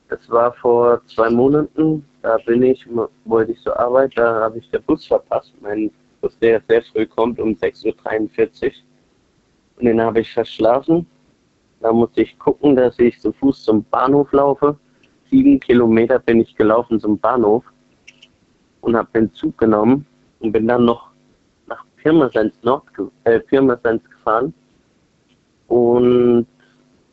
das 0.09 0.29
war 0.29 0.53
vor 0.55 1.01
zwei 1.07 1.31
Monaten, 1.31 2.05
da 2.21 2.37
bin 2.45 2.63
ich, 2.63 2.87
wollte 3.25 3.53
ich 3.53 3.61
zur 3.63 3.79
Arbeit, 3.79 4.13
da 4.17 4.41
habe 4.43 4.59
ich 4.59 4.69
den 4.71 4.83
Bus 4.83 5.07
verpasst, 5.07 5.53
mein 5.63 5.91
Bus, 6.21 6.39
der 6.39 6.63
sehr 6.69 6.83
früh 6.83 7.07
kommt, 7.07 7.39
um 7.41 7.51
6.43 7.51 8.67
Uhr. 8.67 8.73
Und 9.77 9.85
den 9.85 10.01
habe 10.01 10.21
ich 10.21 10.33
verschlafen. 10.33 11.07
Da 11.81 11.93
musste 11.93 12.23
ich 12.23 12.39
gucken, 12.39 12.75
dass 12.77 12.99
ich 12.99 13.21
zu 13.21 13.33
Fuß 13.33 13.65
zum 13.65 13.85
Bahnhof 13.85 14.33
laufe. 14.33 14.79
Sieben 15.31 15.61
Kilometer 15.61 16.19
bin 16.19 16.41
ich 16.41 16.55
gelaufen 16.55 16.99
zum 17.01 17.19
Bahnhof 17.19 17.65
und 18.81 18.97
habe 18.97 19.09
den 19.15 19.33
Zug 19.33 19.59
genommen 19.59 20.07
und 20.41 20.53
bin 20.53 20.67
dann 20.67 20.85
noch 20.85 21.11
nach 21.67 21.85
Pirmasens, 21.97 22.55
Nord, 22.63 22.85
äh, 23.25 23.41
Pirmasens 23.41 24.03
gefahren. 24.09 24.55
Und 25.69 26.47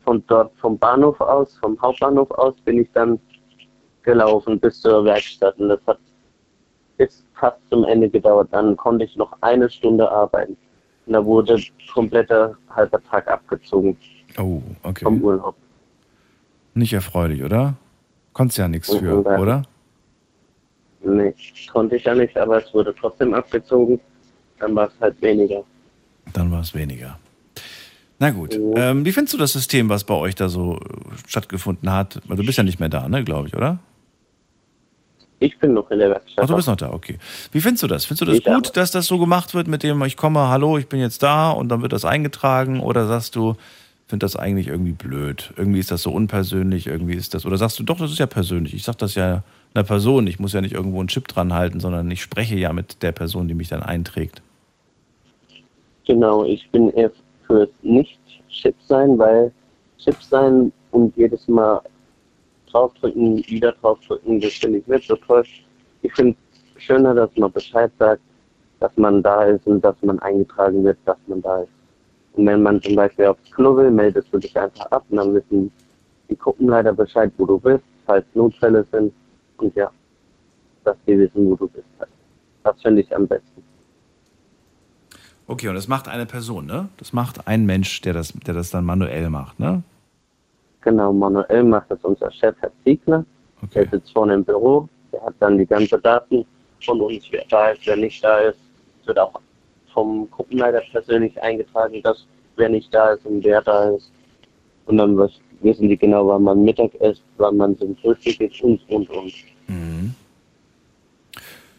von 0.04 0.22
dort 0.26 0.56
vom 0.58 0.78
Bahnhof 0.78 1.20
aus, 1.20 1.56
vom 1.58 1.80
Hauptbahnhof 1.80 2.30
aus, 2.32 2.54
bin 2.64 2.82
ich 2.82 2.88
dann 2.92 3.18
gelaufen 4.02 4.60
bis 4.60 4.80
zur 4.80 5.04
Werkstatt. 5.04 5.58
Und 5.58 5.70
das 5.70 5.80
hat 5.86 5.98
bis 6.96 7.24
fast 7.34 7.58
zum 7.70 7.84
Ende 7.84 8.08
gedauert. 8.08 8.48
Dann 8.52 8.76
konnte 8.76 9.04
ich 9.04 9.16
noch 9.16 9.36
eine 9.40 9.68
Stunde 9.70 10.10
arbeiten. 10.10 10.56
Und 11.06 11.12
da 11.12 11.24
wurde 11.24 11.60
kompletter 11.92 12.56
halber 12.70 13.02
Tag 13.10 13.28
abgezogen 13.28 13.96
Oh, 14.38 14.62
okay. 14.82 15.04
vom 15.04 15.20
Urlaub. 15.22 15.54
Nicht 16.74 16.92
erfreulich, 16.92 17.42
oder? 17.44 17.74
Konntest 18.32 18.58
ja 18.58 18.66
nichts 18.68 18.92
für, 18.94 19.16
Mhm, 19.16 19.24
ja. 19.24 19.38
oder? 19.38 19.62
Nee, 21.04 21.34
konnte 21.70 21.96
ich 21.96 22.04
ja 22.04 22.14
nicht, 22.14 22.36
aber 22.36 22.64
es 22.64 22.72
wurde 22.74 22.94
trotzdem 22.98 23.34
abgezogen. 23.34 24.00
Dann 24.58 24.74
war 24.74 24.88
es 24.88 24.94
halt 25.00 25.20
weniger. 25.20 25.62
Dann 26.32 26.50
war 26.50 26.60
es 26.60 26.74
weniger. 26.74 27.18
Na 28.18 28.30
gut. 28.30 28.58
Ähm, 28.76 29.04
wie 29.04 29.12
findest 29.12 29.34
du 29.34 29.38
das 29.38 29.52
System, 29.52 29.88
was 29.88 30.04
bei 30.04 30.14
euch 30.14 30.34
da 30.34 30.48
so 30.48 30.76
äh, 30.76 30.78
stattgefunden 31.26 31.92
hat? 31.92 32.20
Weil 32.26 32.36
du 32.38 32.44
bist 32.46 32.56
ja 32.56 32.64
nicht 32.64 32.80
mehr 32.80 32.88
da, 32.88 33.08
ne, 33.08 33.22
glaube 33.22 33.48
ich, 33.48 33.54
oder? 33.56 33.78
Ich 35.44 35.58
bin 35.58 35.74
noch 35.74 35.90
in 35.90 35.98
der 35.98 36.08
Werkstatt. 36.08 36.42
Ach, 36.42 36.48
du 36.48 36.56
bist 36.56 36.68
noch 36.68 36.76
da, 36.76 36.90
okay. 36.90 37.18
Wie 37.52 37.60
findest 37.60 37.82
du 37.82 37.86
das? 37.86 38.06
Findest 38.06 38.22
du 38.22 38.24
das 38.24 38.38
Ich 38.38 38.44
gut, 38.44 38.74
dass 38.78 38.92
das 38.92 39.04
so 39.04 39.18
gemacht 39.18 39.52
wird, 39.52 39.68
mit 39.68 39.82
dem 39.82 40.02
ich 40.04 40.16
komme, 40.16 40.48
hallo, 40.48 40.78
ich 40.78 40.88
bin 40.88 41.00
jetzt 41.00 41.22
da 41.22 41.50
und 41.50 41.68
dann 41.68 41.82
wird 41.82 41.92
das 41.92 42.06
eingetragen? 42.06 42.80
Oder 42.80 43.06
sagst 43.06 43.36
du, 43.36 43.54
finde 44.06 44.24
das 44.24 44.36
eigentlich 44.36 44.68
irgendwie 44.68 44.92
blöd? 44.92 45.52
Irgendwie 45.58 45.80
ist 45.80 45.90
das 45.90 46.00
so 46.00 46.12
unpersönlich, 46.12 46.86
irgendwie 46.86 47.12
ist 47.12 47.34
das. 47.34 47.44
Oder 47.44 47.58
sagst 47.58 47.78
du, 47.78 47.82
doch, 47.82 47.98
das 47.98 48.10
ist 48.10 48.18
ja 48.18 48.26
persönlich. 48.26 48.72
Ich 48.72 48.84
sag 48.84 48.96
das 48.96 49.16
ja 49.16 49.42
einer 49.74 49.84
Person. 49.84 50.26
Ich 50.28 50.40
muss 50.40 50.54
ja 50.54 50.62
nicht 50.62 50.72
irgendwo 50.72 51.00
einen 51.00 51.08
Chip 51.08 51.28
dran 51.28 51.52
halten, 51.52 51.78
sondern 51.78 52.10
ich 52.10 52.22
spreche 52.22 52.56
ja 52.56 52.72
mit 52.72 53.02
der 53.02 53.12
Person, 53.12 53.46
die 53.46 53.54
mich 53.54 53.68
dann 53.68 53.82
einträgt. 53.82 54.40
Genau, 56.06 56.44
ich 56.46 56.66
bin 56.70 56.88
eher 56.92 57.10
fürs 57.46 57.68
Nicht-Chip 57.82 58.76
sein, 58.88 59.18
weil 59.18 59.52
Chip 59.98 60.16
sein 60.22 60.72
und 60.90 61.14
jedes 61.18 61.46
Mal 61.48 61.82
draufdrücken, 62.74 63.44
wieder 63.46 63.72
draufdrücken, 63.72 64.40
das 64.40 64.54
finde 64.54 64.78
ich 64.78 64.86
nicht 64.86 65.08
so 65.08 65.16
toll. 65.16 65.44
Ich 66.02 66.12
finde 66.12 66.36
es 66.76 66.82
schöner, 66.82 67.14
dass 67.14 67.30
man 67.36 67.52
Bescheid 67.52 67.90
sagt, 67.98 68.20
dass 68.80 68.94
man 68.96 69.22
da 69.22 69.44
ist 69.44 69.66
und 69.66 69.82
dass 69.82 69.96
man 70.02 70.18
eingetragen 70.18 70.84
wird, 70.84 70.98
dass 71.04 71.16
man 71.26 71.40
da 71.40 71.62
ist. 71.62 71.70
Und 72.34 72.46
wenn 72.46 72.62
man 72.62 72.82
zum 72.82 72.96
Beispiel 72.96 73.26
aufs 73.26 73.50
Klo 73.52 73.76
will, 73.76 73.90
meldest 73.90 74.28
du 74.32 74.38
dich 74.38 74.58
einfach 74.58 74.86
ab 74.90 75.04
und 75.08 75.18
dann 75.18 75.34
wissen 75.34 75.70
die 76.28 76.36
Gruppenleiter 76.36 76.92
Bescheid, 76.92 77.32
wo 77.38 77.46
du 77.46 77.58
bist, 77.58 77.84
falls 78.06 78.26
Notfälle 78.34 78.84
sind. 78.90 79.12
Und 79.58 79.74
ja, 79.76 79.90
dass 80.82 80.96
die 81.06 81.18
wissen, 81.18 81.50
wo 81.50 81.54
du 81.54 81.68
bist. 81.68 81.86
Das 82.64 82.82
finde 82.82 83.02
ich 83.02 83.14
am 83.14 83.26
besten. 83.26 83.62
Okay, 85.46 85.68
und 85.68 85.74
das 85.74 85.88
macht 85.88 86.08
eine 86.08 86.26
Person, 86.26 86.66
ne? 86.66 86.88
Das 86.96 87.12
macht 87.12 87.46
ein 87.46 87.66
Mensch, 87.66 88.00
der 88.00 88.14
das, 88.14 88.32
der 88.32 88.54
das 88.54 88.70
dann 88.70 88.84
manuell 88.84 89.30
macht, 89.30 89.60
ne? 89.60 89.82
Genau, 90.84 91.12
manuell 91.12 91.64
macht 91.64 91.90
das 91.90 91.98
unser 92.02 92.30
Chef, 92.30 92.54
Herr 92.60 92.70
Ziegler. 92.84 93.24
Der 93.74 93.88
sitzt 93.88 94.12
vorne 94.12 94.34
im 94.34 94.44
Büro, 94.44 94.86
der 95.10 95.22
hat 95.22 95.34
dann 95.40 95.56
die 95.56 95.64
ganzen 95.64 96.00
Daten 96.02 96.44
von 96.84 97.00
uns, 97.00 97.24
wer 97.30 97.44
da 97.48 97.70
ist, 97.70 97.86
wer 97.86 97.96
nicht 97.96 98.22
da 98.22 98.38
ist. 98.40 98.58
Es 99.00 99.06
wird 99.06 99.18
auch 99.18 99.40
vom 99.94 100.30
Gruppenleiter 100.30 100.82
persönlich 100.92 101.40
eingetragen, 101.42 102.02
dass 102.02 102.26
wer 102.56 102.68
nicht 102.68 102.92
da 102.94 103.12
ist 103.12 103.24
und 103.24 103.42
wer 103.42 103.62
da 103.62 103.90
ist. 103.90 104.12
Und 104.84 104.98
dann 104.98 105.16
was, 105.16 105.30
wissen 105.62 105.88
die 105.88 105.96
genau, 105.96 106.26
wann 106.28 106.42
man 106.42 106.62
Mittag 106.62 106.94
isst, 106.96 107.22
wann 107.38 107.56
man 107.56 107.78
zum 107.78 107.96
Frühstück 107.96 108.38
geht 108.38 108.60
und, 108.62 108.80
und, 108.90 109.08
und. 109.08 109.32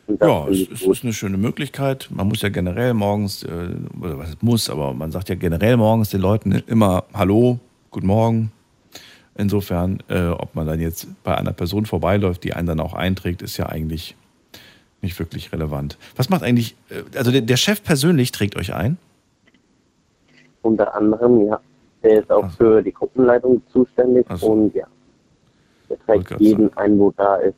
Und 0.07 0.21
das 0.21 0.27
Ja, 0.27 0.47
es, 0.47 0.83
gut. 0.83 0.95
ist 0.95 1.03
eine 1.03 1.13
schöne 1.13 1.37
Möglichkeit. 1.37 2.09
Man 2.11 2.27
muss 2.27 2.41
ja 2.41 2.49
generell 2.49 2.93
morgens, 2.93 3.43
äh, 3.43 3.69
oder 4.01 4.17
was 4.17 4.37
muss, 4.41 4.69
aber 4.69 4.93
man 4.93 5.11
sagt 5.11 5.29
ja 5.29 5.35
generell 5.35 5.77
morgens 5.77 6.09
den 6.09 6.21
Leuten 6.21 6.51
immer 6.67 7.05
Hallo, 7.13 7.59
guten 7.91 8.07
Morgen. 8.07 8.51
Insofern, 9.37 10.01
äh, 10.07 10.27
ob 10.27 10.55
man 10.55 10.65
dann 10.65 10.79
jetzt 10.79 11.07
bei 11.23 11.35
einer 11.35 11.51
Person 11.51 11.85
vorbeiläuft, 11.85 12.43
die 12.43 12.53
einen 12.53 12.67
dann 12.67 12.79
auch 12.79 12.93
einträgt, 12.93 13.41
ist 13.41 13.57
ja 13.57 13.67
eigentlich 13.67 14.15
nicht 15.01 15.19
wirklich 15.19 15.51
relevant. 15.51 15.97
Was 16.15 16.29
macht 16.29 16.43
eigentlich, 16.43 16.75
äh, 16.89 17.17
also 17.17 17.31
der, 17.31 17.41
der 17.41 17.57
Chef 17.57 17.83
persönlich 17.83 18.31
trägt 18.31 18.55
euch 18.55 18.73
ein? 18.73 18.97
Unter 20.61 20.95
anderem, 20.95 21.47
ja. 21.47 21.59
Der 22.01 22.21
ist 22.21 22.31
auch 22.31 22.49
für 22.51 22.81
die 22.81 22.93
Gruppenleitung 22.93 23.61
zuständig 23.71 24.25
und 24.41 24.73
ja. 24.73 24.87
Der 25.89 25.99
trägt 26.05 26.39
jeden 26.39 26.75
ein, 26.77 26.97
wo 26.97 27.11
da 27.11 27.35
ist. 27.37 27.55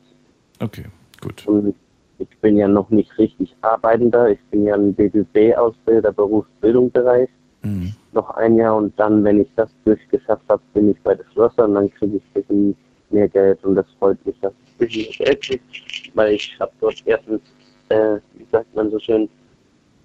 Okay, 0.58 0.84
gut. 1.20 1.46
Und 1.46 1.74
ich 2.18 2.28
bin 2.40 2.56
ja 2.56 2.66
noch 2.66 2.90
nicht 2.90 3.16
richtig 3.18 3.54
Arbeitender. 3.60 4.30
Ich 4.30 4.40
bin 4.50 4.64
ja 4.64 4.74
ein 4.74 4.94
BBB-Ausbilder, 4.94 6.12
Berufsbildungsbereich. 6.12 7.28
Mhm. 7.68 7.92
Noch 8.12 8.30
ein 8.30 8.56
Jahr 8.56 8.76
und 8.76 8.98
dann, 8.98 9.22
wenn 9.24 9.40
ich 9.42 9.48
das 9.56 9.68
durchgeschafft 9.84 10.42
habe, 10.48 10.62
bin 10.72 10.90
ich 10.90 11.00
bei 11.02 11.14
der 11.14 11.24
Schlosser 11.32 11.64
und 11.66 11.74
dann 11.74 11.90
kriege 11.90 12.16
ich 12.16 12.22
ein 12.34 12.42
bisschen 12.42 12.76
mehr 13.10 13.28
Geld 13.28 13.62
und 13.64 13.74
das 13.74 13.86
freut 13.98 14.24
mich, 14.26 14.38
dass 14.40 14.52
ich 14.52 14.68
ein 14.74 14.78
bisschen 14.78 15.14
mehr 15.26 15.26
Geld 15.36 15.42
kriege, 15.42 15.62
weil 16.14 16.32
ich 16.34 16.56
habe 16.58 16.72
dort 16.80 17.02
erstens, 17.04 17.40
äh, 17.90 18.16
wie 18.34 18.46
sagt 18.50 18.74
man 18.74 18.90
so 18.90 18.98
schön, 18.98 19.28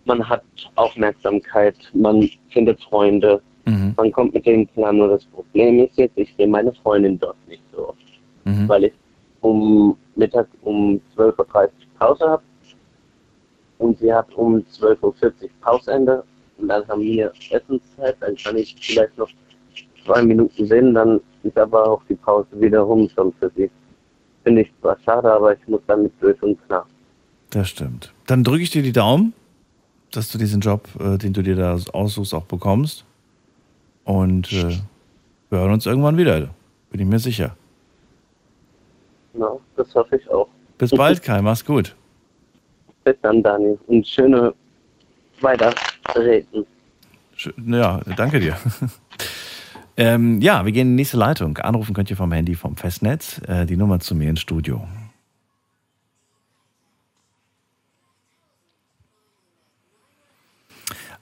man 0.05 0.27
hat 0.27 0.43
Aufmerksamkeit, 0.75 1.75
man 1.93 2.29
findet 2.49 2.81
Freunde, 2.83 3.41
Mhm. 3.65 3.93
man 3.95 4.11
kommt 4.11 4.33
mit 4.33 4.45
denen 4.45 4.69
klar. 4.73 4.91
Nur 4.91 5.07
das 5.07 5.23
Problem 5.27 5.79
ist 5.79 5.97
jetzt, 5.97 6.17
ich 6.17 6.33
sehe 6.35 6.47
meine 6.47 6.73
Freundin 6.73 7.17
dort 7.17 7.37
nicht 7.47 7.63
so 7.73 7.87
oft, 7.89 7.97
Mhm. 8.43 8.67
weil 8.67 8.83
ich 8.85 8.93
um 9.39 9.97
Mittag 10.17 10.47
um 10.63 10.99
12.30 11.15 11.63
Uhr 11.67 11.71
Pause 11.97 12.29
habe 12.29 12.43
und 13.77 13.97
sie 13.99 14.13
hat 14.13 14.33
um 14.35 14.57
12.40 14.57 15.43
Uhr 15.43 15.49
Pausende 15.61 16.23
und 16.57 16.67
dann 16.67 16.87
haben 16.87 17.01
wir 17.01 17.31
Essenszeit, 17.49 18.17
dann 18.19 18.35
kann 18.35 18.57
ich 18.57 18.75
vielleicht 18.79 19.17
noch 19.17 19.29
zwei 20.05 20.21
Minuten 20.21 20.65
sehen, 20.65 20.93
dann 20.93 21.19
ist 21.43 21.57
aber 21.57 21.87
auch 21.87 22.01
die 22.09 22.15
Pause 22.15 22.47
wieder 22.53 22.81
rum 22.81 23.09
schon 23.13 23.33
für 23.39 23.51
sie. 23.55 23.69
Finde 24.43 24.61
ich 24.61 24.71
zwar 24.81 24.97
schade, 24.99 25.31
aber 25.31 25.53
ich 25.53 25.67
muss 25.67 25.81
damit 25.87 26.11
durch 26.19 26.41
und 26.43 26.57
klar. 26.67 26.85
Das 27.51 27.69
stimmt. 27.69 28.13
Dann 28.27 28.43
drücke 28.43 28.63
ich 28.63 28.71
dir 28.71 28.83
die 28.83 28.91
Daumen, 28.91 29.33
dass 30.11 30.31
du 30.31 30.37
diesen 30.37 30.59
Job, 30.59 30.87
äh, 30.99 31.17
den 31.17 31.33
du 31.33 31.41
dir 31.41 31.55
da 31.55 31.77
aussuchst, 31.93 32.33
auch 32.33 32.45
bekommst. 32.45 33.05
Und 34.03 34.51
äh, 34.51 34.77
wir 35.49 35.59
hören 35.59 35.71
uns 35.71 35.85
irgendwann 35.85 36.17
wieder, 36.17 36.49
bin 36.89 37.01
ich 37.01 37.07
mir 37.07 37.19
sicher. 37.19 37.55
Ja, 39.33 39.57
das 39.75 39.93
hoffe 39.95 40.17
ich 40.17 40.29
auch. 40.29 40.47
Bis 40.77 40.91
bald, 40.91 41.21
Kai, 41.23 41.41
mach's 41.41 41.63
gut. 41.63 41.95
Bis 43.03 43.15
dann, 43.21 43.41
Daniel. 43.41 43.77
Und 43.87 44.07
schöne 44.07 44.53
Weiterreden. 45.41 45.92
Schön- 47.35 47.53
Ja, 47.73 48.01
danke 48.17 48.39
dir. 48.39 48.57
ähm, 49.97 50.41
ja, 50.41 50.65
wir 50.65 50.71
gehen 50.71 50.87
in 50.89 50.93
die 50.97 51.01
nächste 51.01 51.17
Leitung. 51.17 51.57
Anrufen 51.57 51.93
könnt 51.93 52.09
ihr 52.09 52.17
vom 52.17 52.31
Handy 52.31 52.55
vom 52.55 52.75
Festnetz. 52.75 53.41
Äh, 53.47 53.65
die 53.65 53.77
Nummer 53.77 53.99
zu 53.99 54.15
mir 54.15 54.29
ins 54.29 54.41
Studio. 54.41 54.87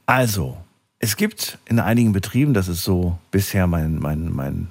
Also, 0.05 0.57
es 0.99 1.15
gibt 1.15 1.57
in 1.65 1.79
einigen 1.79 2.11
Betrieben, 2.11 2.53
das 2.53 2.67
ist 2.67 2.83
so 2.83 3.17
bisher 3.31 3.67
mein, 3.67 3.95
mein, 3.99 4.31
mein, 4.33 4.67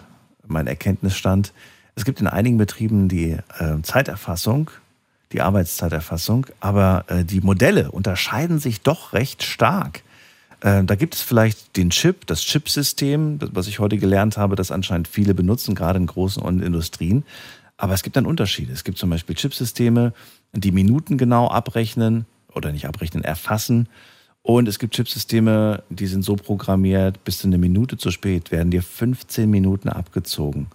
mein 0.47 0.67
Erkenntnisstand, 0.67 1.53
es 1.95 2.05
gibt 2.05 2.21
in 2.21 2.27
einigen 2.27 2.57
Betrieben 2.59 3.09
die 3.09 3.33
äh, 3.59 3.83
Zeiterfassung, 3.83 4.71
die 5.33 5.41
Arbeitszeiterfassung, 5.41 6.47
aber 6.61 7.05
äh, 7.09 7.25
die 7.25 7.41
Modelle 7.41 7.91
unterscheiden 7.91 8.59
sich 8.59 8.81
doch 8.81 9.13
recht 9.13 9.43
stark. 9.43 10.03
Äh, 10.61 10.85
da 10.85 10.95
gibt 10.95 11.15
es 11.15 11.23
vielleicht 11.23 11.77
den 11.77 11.91
Chip, 11.91 12.27
das 12.27 12.43
Chipsystem, 12.43 13.39
was 13.53 13.67
ich 13.67 13.79
heute 13.79 13.97
gelernt 13.97 14.37
habe, 14.37 14.57
das 14.57 14.71
anscheinend 14.71 15.09
viele 15.09 15.35
benutzen, 15.35 15.75
gerade 15.75 15.99
in 15.99 16.07
großen 16.07 16.43
Industrien. 16.63 17.25
Aber 17.77 17.95
es 17.95 18.03
gibt 18.03 18.17
dann 18.17 18.27
Unterschiede. 18.27 18.73
Es 18.73 18.85
gibt 18.85 18.99
zum 18.99 19.09
Beispiel 19.09 19.35
Chipsysteme, 19.35 20.13
die 20.53 20.73
Minuten 20.73 21.17
genau 21.17 21.49
abrechnen 21.49 22.27
oder 22.53 22.73
nicht 22.73 22.87
abrechnen, 22.87 23.25
erfassen. 23.25 23.89
Und 24.43 24.69
es 24.69 24.79
gibt 24.79 24.95
Chipsysteme, 24.95 25.83
die 25.89 26.07
sind 26.07 26.25
so 26.25 26.37
programmiert, 26.37 27.25
bis 27.25 27.41
du 27.41 27.49
eine 27.49 27.59
Minute 27.59 27.97
zu 27.97 28.11
spät, 28.11 28.51
werden 28.51 28.71
dir 28.71 28.83
15 28.83 29.49
Minuten 29.49 29.89
abgezogen. 29.89 30.69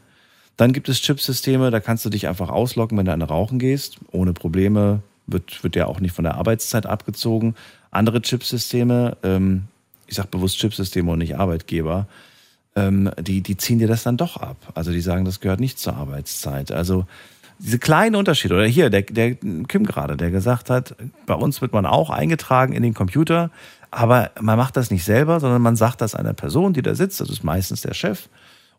Dann 0.57 0.71
gibt 0.71 0.87
es 0.87 1.01
Chipsysteme, 1.01 1.69
da 1.69 1.79
kannst 1.79 2.05
du 2.05 2.09
dich 2.09 2.27
einfach 2.27 2.49
ausloggen, 2.49 2.97
wenn 2.97 3.05
du 3.05 3.11
eine 3.11 3.25
rauchen 3.25 3.59
gehst, 3.59 3.97
ohne 4.11 4.33
Probleme, 4.33 5.01
wird, 5.27 5.63
wird 5.63 5.75
ja 5.75 5.87
auch 5.87 5.99
nicht 5.99 6.15
von 6.15 6.23
der 6.23 6.35
Arbeitszeit 6.35 6.85
abgezogen. 6.85 7.55
Andere 7.91 8.21
Chipsysteme, 8.21 9.17
ähm, 9.23 9.65
ich 10.07 10.15
sage 10.15 10.29
bewusst 10.29 10.59
Chipsysteme 10.59 11.11
und 11.11 11.19
nicht 11.19 11.37
Arbeitgeber, 11.37 12.07
ähm, 12.75 13.11
die, 13.19 13.41
die 13.41 13.57
ziehen 13.57 13.79
dir 13.79 13.87
das 13.87 14.03
dann 14.03 14.17
doch 14.17 14.37
ab. 14.37 14.57
Also 14.75 14.91
die 14.91 15.01
sagen, 15.01 15.25
das 15.25 15.39
gehört 15.39 15.59
nicht 15.59 15.79
zur 15.79 15.95
Arbeitszeit. 15.95 16.71
Also 16.71 17.05
diese 17.59 17.79
kleinen 17.79 18.15
Unterschiede, 18.15 18.53
oder 18.53 18.65
hier, 18.65 18.89
der, 18.89 19.03
der 19.03 19.35
Kim 19.35 19.85
gerade, 19.85 20.17
der 20.17 20.29
gesagt 20.29 20.69
hat, 20.69 20.95
bei 21.25 21.35
uns 21.35 21.61
wird 21.61 21.73
man 21.73 21.85
auch 21.85 22.09
eingetragen 22.09 22.73
in 22.73 22.83
den 22.83 22.93
Computer, 22.93 23.49
aber 23.91 24.31
man 24.41 24.57
macht 24.57 24.75
das 24.75 24.91
nicht 24.91 25.05
selber, 25.05 25.39
sondern 25.39 25.61
man 25.61 25.77
sagt 25.77 26.01
das 26.01 26.15
einer 26.15 26.33
Person, 26.33 26.73
die 26.73 26.81
da 26.81 26.95
sitzt, 26.95 27.21
das 27.21 27.29
ist 27.29 27.43
meistens 27.43 27.81
der 27.81 27.93
Chef, 27.93 28.27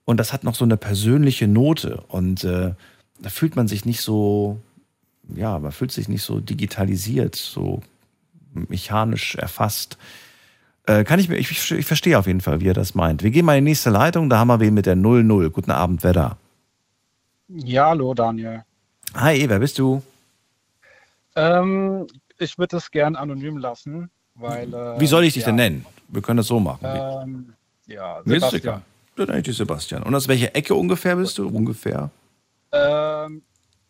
und 0.06 0.18
das 0.18 0.32
hat 0.32 0.44
noch 0.44 0.54
so 0.54 0.64
eine 0.64 0.78
persönliche 0.78 1.48
Note. 1.48 2.02
Und 2.08 2.44
äh, 2.44 2.72
da 3.20 3.28
fühlt 3.28 3.56
man 3.56 3.68
sich 3.68 3.84
nicht 3.84 4.00
so, 4.00 4.58
ja, 5.34 5.58
man 5.58 5.72
fühlt 5.72 5.92
sich 5.92 6.08
nicht 6.08 6.22
so 6.22 6.40
digitalisiert, 6.40 7.34
so 7.34 7.82
mechanisch 8.54 9.34
erfasst. 9.34 9.98
Äh, 10.86 11.02
kann 11.02 11.18
ich 11.18 11.28
mir, 11.28 11.36
ich, 11.36 11.70
ich 11.72 11.86
verstehe 11.86 12.18
auf 12.18 12.28
jeden 12.28 12.40
Fall, 12.40 12.60
wie 12.60 12.68
er 12.68 12.74
das 12.74 12.94
meint. 12.94 13.24
Wir 13.24 13.32
gehen 13.32 13.44
mal 13.44 13.58
in 13.58 13.64
die 13.64 13.72
nächste 13.72 13.90
Leitung, 13.90 14.30
da 14.30 14.38
haben 14.38 14.48
wir 14.48 14.60
wen 14.60 14.74
mit 14.74 14.86
der 14.86 14.94
00. 14.94 15.50
Guten 15.50 15.72
Abend, 15.72 16.04
wer 16.04 16.12
da? 16.12 16.36
Ja, 17.48 17.88
hallo 17.88 18.14
Daniel. 18.14 18.64
Hi, 19.14 19.48
wer 19.48 19.58
bist 19.58 19.78
du? 19.78 20.02
Ähm, 21.34 22.06
ich 22.38 22.56
würde 22.58 22.76
es 22.76 22.92
gern 22.92 23.16
anonym 23.16 23.56
lassen, 23.56 24.10
weil. 24.36 24.72
Äh, 24.72 25.00
Wie 25.00 25.06
soll 25.06 25.24
ich 25.24 25.34
dich 25.34 25.42
ja, 25.42 25.48
denn 25.48 25.56
nennen? 25.56 25.86
Wir 26.08 26.22
können 26.22 26.36
das 26.36 26.46
so 26.46 26.60
machen. 26.60 26.84
Ähm, 26.84 27.52
ja, 27.86 28.22
Sebastian. 28.24 28.82
Dann 29.16 29.28
nenne 29.28 29.42
ich 29.44 29.56
Sebastian. 29.56 30.02
Und 30.02 30.14
aus 30.14 30.28
welcher 30.28 30.54
Ecke 30.54 30.74
ungefähr 30.74 31.16
bist 31.16 31.38
du? 31.38 31.48
Ungefähr. 31.48 32.10
Ähm, 32.72 33.42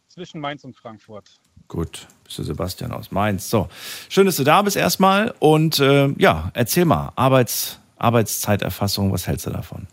zwischen 0.08 0.40
Mainz 0.40 0.64
und 0.64 0.76
Frankfurt. 0.76 1.28
Gut, 1.68 2.06
bist 2.24 2.38
du 2.38 2.44
Sebastian 2.44 2.92
aus 2.92 3.10
Mainz. 3.10 3.50
So, 3.50 3.68
schön, 4.08 4.26
dass 4.26 4.36
du 4.36 4.44
da 4.44 4.62
bist 4.62 4.76
erstmal. 4.76 5.34
Und 5.40 5.80
äh, 5.80 6.08
ja, 6.16 6.50
erzähl 6.54 6.84
mal, 6.84 7.12
Arbeits, 7.16 7.80
Arbeitszeiterfassung, 7.96 9.12
was 9.12 9.26
hältst 9.26 9.46
du 9.46 9.50
davon? 9.50 9.88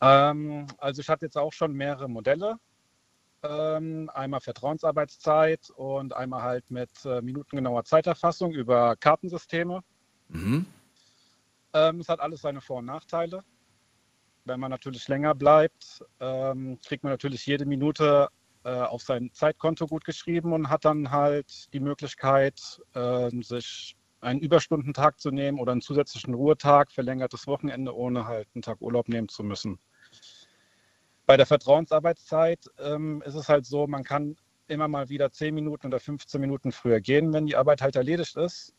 Ähm, 0.00 0.66
also 0.78 1.00
ich 1.00 1.08
hatte 1.08 1.26
jetzt 1.26 1.36
auch 1.36 1.52
schon 1.52 1.72
mehrere 1.72 2.08
Modelle. 2.08 2.56
Ähm, 3.42 4.10
einmal 4.14 4.40
Vertrauensarbeitszeit 4.40 5.70
und 5.76 6.14
einmal 6.14 6.42
halt 6.42 6.70
mit 6.70 6.90
äh, 7.04 7.20
minutengenauer 7.20 7.84
Zeiterfassung 7.84 8.52
über 8.52 8.94
Kartensysteme. 8.96 9.82
Mhm. 10.28 10.66
Ähm, 11.72 12.00
es 12.00 12.08
hat 12.08 12.20
alles 12.20 12.40
seine 12.40 12.60
Vor- 12.60 12.78
und 12.78 12.86
Nachteile. 12.86 13.42
Wenn 14.48 14.60
man 14.60 14.70
natürlich 14.70 15.06
länger 15.08 15.34
bleibt, 15.34 16.02
ähm, 16.20 16.78
kriegt 16.84 17.04
man 17.04 17.12
natürlich 17.12 17.44
jede 17.44 17.66
Minute 17.66 18.28
äh, 18.64 18.70
auf 18.70 19.02
sein 19.02 19.30
Zeitkonto 19.32 19.86
gut 19.86 20.04
geschrieben 20.04 20.54
und 20.54 20.70
hat 20.70 20.86
dann 20.86 21.10
halt 21.10 21.72
die 21.74 21.80
Möglichkeit, 21.80 22.80
äh, 22.94 23.30
sich 23.42 23.94
einen 24.20 24.40
Überstundentag 24.40 25.20
zu 25.20 25.30
nehmen 25.30 25.60
oder 25.60 25.72
einen 25.72 25.82
zusätzlichen 25.82 26.32
Ruhetag, 26.32 26.90
verlängertes 26.90 27.46
Wochenende, 27.46 27.94
ohne 27.94 28.26
halt 28.26 28.48
einen 28.54 28.62
Tag 28.62 28.80
Urlaub 28.80 29.08
nehmen 29.08 29.28
zu 29.28 29.44
müssen. 29.44 29.78
Bei 31.26 31.36
der 31.36 31.46
Vertrauensarbeitszeit 31.46 32.64
ähm, 32.78 33.22
ist 33.26 33.34
es 33.34 33.50
halt 33.50 33.66
so, 33.66 33.86
man 33.86 34.02
kann 34.02 34.36
immer 34.66 34.88
mal 34.88 35.10
wieder 35.10 35.30
10 35.30 35.54
Minuten 35.54 35.88
oder 35.88 36.00
15 36.00 36.40
Minuten 36.40 36.72
früher 36.72 37.00
gehen, 37.00 37.34
wenn 37.34 37.44
die 37.44 37.56
Arbeit 37.56 37.82
halt 37.82 37.96
erledigt 37.96 38.36
ist. 38.36 38.74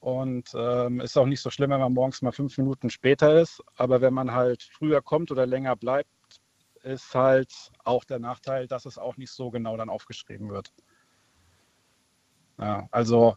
Und 0.00 0.50
ähm, 0.54 1.00
ist 1.00 1.18
auch 1.18 1.26
nicht 1.26 1.42
so 1.42 1.50
schlimm, 1.50 1.70
wenn 1.70 1.80
man 1.80 1.92
morgens 1.92 2.22
mal 2.22 2.32
fünf 2.32 2.56
Minuten 2.56 2.88
später 2.90 3.38
ist. 3.40 3.62
Aber 3.76 4.00
wenn 4.00 4.14
man 4.14 4.32
halt 4.32 4.62
früher 4.62 5.02
kommt 5.02 5.30
oder 5.30 5.46
länger 5.46 5.76
bleibt, 5.76 6.08
ist 6.82 7.14
halt 7.14 7.52
auch 7.84 8.04
der 8.04 8.18
Nachteil, 8.18 8.66
dass 8.66 8.86
es 8.86 8.96
auch 8.96 9.18
nicht 9.18 9.30
so 9.30 9.50
genau 9.50 9.76
dann 9.76 9.90
aufgeschrieben 9.90 10.48
wird. 10.48 10.72
Ja, 12.58 12.88
also 12.90 13.36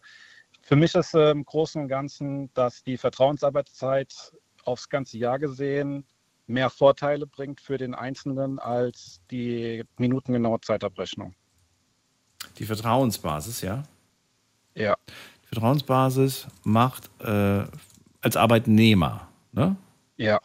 für 0.62 0.76
mich 0.76 0.94
ist 0.94 1.14
äh, 1.14 1.30
im 1.30 1.44
Großen 1.44 1.82
und 1.82 1.88
Ganzen, 1.88 2.52
dass 2.54 2.82
die 2.82 2.96
Vertrauensarbeitszeit 2.96 4.32
aufs 4.64 4.88
ganze 4.88 5.18
Jahr 5.18 5.38
gesehen 5.38 6.06
mehr 6.46 6.70
Vorteile 6.70 7.26
bringt 7.26 7.60
für 7.60 7.78
den 7.78 7.94
Einzelnen 7.94 8.58
als 8.58 9.20
die 9.30 9.84
minutengenaue 9.98 10.60
Zeitabrechnung. 10.60 11.34
Die 12.58 12.64
Vertrauensbasis, 12.64 13.62
ja? 13.62 13.84
Ja. 14.74 14.96
Vertrauensbasis 15.54 16.48
macht 16.64 17.10
äh, 17.20 17.62
als 18.20 18.36
Arbeitnehmer, 18.36 19.28
ne? 19.52 19.76
Ja. 20.16 20.40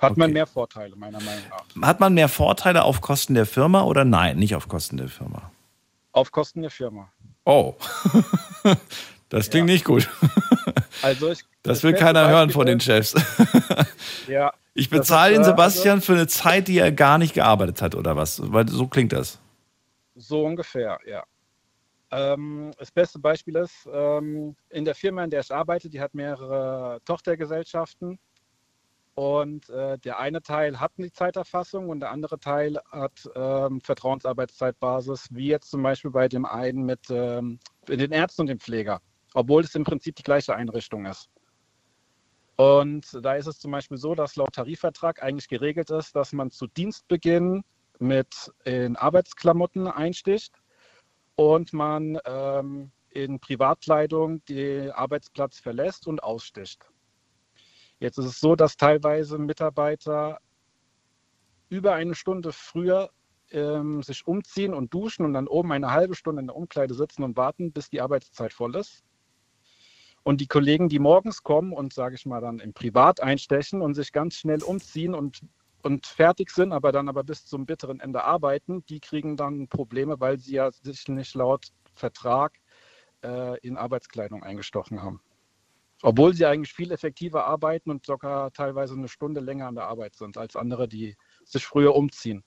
Hat 0.00 0.16
man 0.16 0.32
mehr 0.32 0.46
Vorteile, 0.46 0.94
meiner 0.96 1.20
Meinung 1.20 1.44
nach. 1.50 1.86
Hat 1.86 2.00
man 2.00 2.12
mehr 2.14 2.28
Vorteile 2.28 2.84
auf 2.84 3.00
Kosten 3.00 3.34
der 3.34 3.46
Firma 3.46 3.82
oder 3.82 4.04
nein, 4.04 4.38
nicht 4.38 4.54
auf 4.54 4.68
Kosten 4.68 4.98
der 4.98 5.08
Firma? 5.08 5.50
Auf 6.12 6.32
Kosten 6.32 6.60
der 6.62 6.70
Firma. 6.70 7.10
Oh. 7.44 7.74
das 9.30 9.48
klingt 9.48 9.66
nicht 9.66 9.84
gut. 9.84 10.08
Also 11.02 11.30
ich, 11.30 11.44
Das 11.62 11.82
will 11.82 11.94
keiner 11.94 12.28
hören 12.28 12.50
von 12.50 12.66
den 12.66 12.80
Chefs. 12.80 13.14
Ja. 14.28 14.52
Ich 14.74 14.90
das 14.90 14.98
bezahle 14.98 15.34
den 15.34 15.42
äh, 15.42 15.44
Sebastian 15.44 16.00
für 16.00 16.14
eine 16.14 16.26
Zeit, 16.26 16.66
die 16.66 16.78
er 16.78 16.90
gar 16.90 17.16
nicht 17.16 17.32
gearbeitet 17.32 17.80
hat, 17.80 17.94
oder 17.94 18.16
was? 18.16 18.40
Weil 18.52 18.68
so 18.68 18.88
klingt 18.88 19.12
das. 19.12 19.38
So 20.16 20.44
ungefähr, 20.44 20.98
ja. 21.06 21.22
Ähm, 22.10 22.72
das 22.78 22.92
beste 22.92 23.18
Beispiel 23.18 23.56
ist, 23.56 23.88
ähm, 23.92 24.56
in 24.70 24.84
der 24.84 24.94
Firma, 24.94 25.24
in 25.24 25.30
der 25.30 25.40
ich 25.40 25.52
arbeite, 25.52 25.90
die 25.90 26.00
hat 26.00 26.14
mehrere 26.14 27.00
Tochtergesellschaften. 27.04 28.18
Und 29.14 29.70
äh, 29.70 29.98
der 29.98 30.18
eine 30.18 30.42
Teil 30.42 30.78
hat 30.78 30.92
die 30.98 31.10
Zeiterfassung 31.10 31.88
und 31.88 32.00
der 32.00 32.10
andere 32.10 32.38
Teil 32.38 32.78
hat 32.92 33.28
ähm, 33.34 33.80
Vertrauensarbeitszeitbasis, 33.80 35.28
wie 35.30 35.46
jetzt 35.46 35.70
zum 35.70 35.82
Beispiel 35.82 36.10
bei 36.10 36.28
dem 36.28 36.44
einen 36.44 36.84
mit 36.84 37.00
ähm, 37.08 37.58
den 37.88 38.12
Ärzten 38.12 38.42
und 38.42 38.48
dem 38.48 38.60
Pfleger, 38.60 39.00
obwohl 39.32 39.62
es 39.62 39.74
im 39.74 39.84
Prinzip 39.84 40.16
die 40.16 40.22
gleiche 40.22 40.54
Einrichtung 40.54 41.06
ist. 41.06 41.30
Und 42.56 43.18
da 43.22 43.36
ist 43.36 43.46
es 43.46 43.58
zum 43.58 43.70
Beispiel 43.70 43.96
so, 43.96 44.14
dass 44.14 44.36
laut 44.36 44.52
Tarifvertrag 44.52 45.22
eigentlich 45.22 45.48
geregelt 45.48 45.90
ist, 45.90 46.14
dass 46.14 46.34
man 46.34 46.50
zu 46.50 46.66
Dienstbeginn 46.66 47.64
mit 47.98 48.52
in 48.64 48.96
Arbeitsklamotten 48.96 49.88
einsticht 49.88 50.52
und 51.36 51.72
man 51.72 52.18
ähm, 52.24 52.90
in 53.10 53.38
Privatkleidung 53.40 54.44
den 54.46 54.90
Arbeitsplatz 54.90 55.58
verlässt 55.58 56.06
und 56.06 56.22
aussticht. 56.22 56.90
Jetzt 57.98 58.18
ist 58.18 58.26
es 58.26 58.40
so, 58.40 58.56
dass 58.56 58.76
teilweise 58.76 59.38
Mitarbeiter 59.38 60.38
über 61.68 61.94
eine 61.94 62.14
Stunde 62.14 62.52
früher 62.52 63.10
ähm, 63.50 64.02
sich 64.02 64.26
umziehen 64.26 64.74
und 64.74 64.92
duschen 64.92 65.24
und 65.24 65.32
dann 65.32 65.48
oben 65.48 65.72
eine 65.72 65.92
halbe 65.92 66.14
Stunde 66.14 66.40
in 66.40 66.46
der 66.48 66.56
Umkleide 66.56 66.94
sitzen 66.94 67.22
und 67.22 67.36
warten, 67.36 67.72
bis 67.72 67.88
die 67.88 68.00
Arbeitszeit 68.00 68.52
voll 68.52 68.74
ist. 68.76 69.04
Und 70.22 70.40
die 70.40 70.48
Kollegen, 70.48 70.88
die 70.88 70.98
morgens 70.98 71.42
kommen 71.42 71.72
und, 71.72 71.92
sage 71.92 72.16
ich 72.16 72.26
mal, 72.26 72.40
dann 72.40 72.58
im 72.58 72.74
Privat 72.74 73.20
einstechen 73.20 73.80
und 73.80 73.94
sich 73.94 74.12
ganz 74.12 74.34
schnell 74.34 74.62
umziehen 74.62 75.14
und, 75.14 75.40
und 75.86 76.06
fertig 76.06 76.50
sind, 76.50 76.72
aber 76.72 76.92
dann 76.92 77.08
aber 77.08 77.24
bis 77.24 77.46
zum 77.46 77.64
bitteren 77.64 78.00
Ende 78.00 78.24
arbeiten, 78.24 78.84
die 78.86 79.00
kriegen 79.00 79.36
dann 79.36 79.68
Probleme, 79.68 80.20
weil 80.20 80.38
sie 80.38 80.56
ja 80.56 80.70
sich 80.70 81.08
nicht 81.08 81.34
laut 81.34 81.68
Vertrag 81.94 82.58
äh, 83.24 83.58
in 83.60 83.76
Arbeitskleidung 83.78 84.42
eingestochen 84.42 85.00
haben. 85.02 85.20
Obwohl 86.02 86.34
sie 86.34 86.44
eigentlich 86.44 86.74
viel 86.74 86.92
effektiver 86.92 87.46
arbeiten 87.46 87.90
und 87.90 88.04
sogar 88.04 88.52
teilweise 88.52 88.94
eine 88.94 89.08
Stunde 89.08 89.40
länger 89.40 89.68
an 89.68 89.76
der 89.76 89.84
Arbeit 89.84 90.14
sind 90.16 90.36
als 90.36 90.56
andere, 90.56 90.88
die 90.88 91.16
sich 91.44 91.64
früher 91.64 91.94
umziehen. 91.94 92.44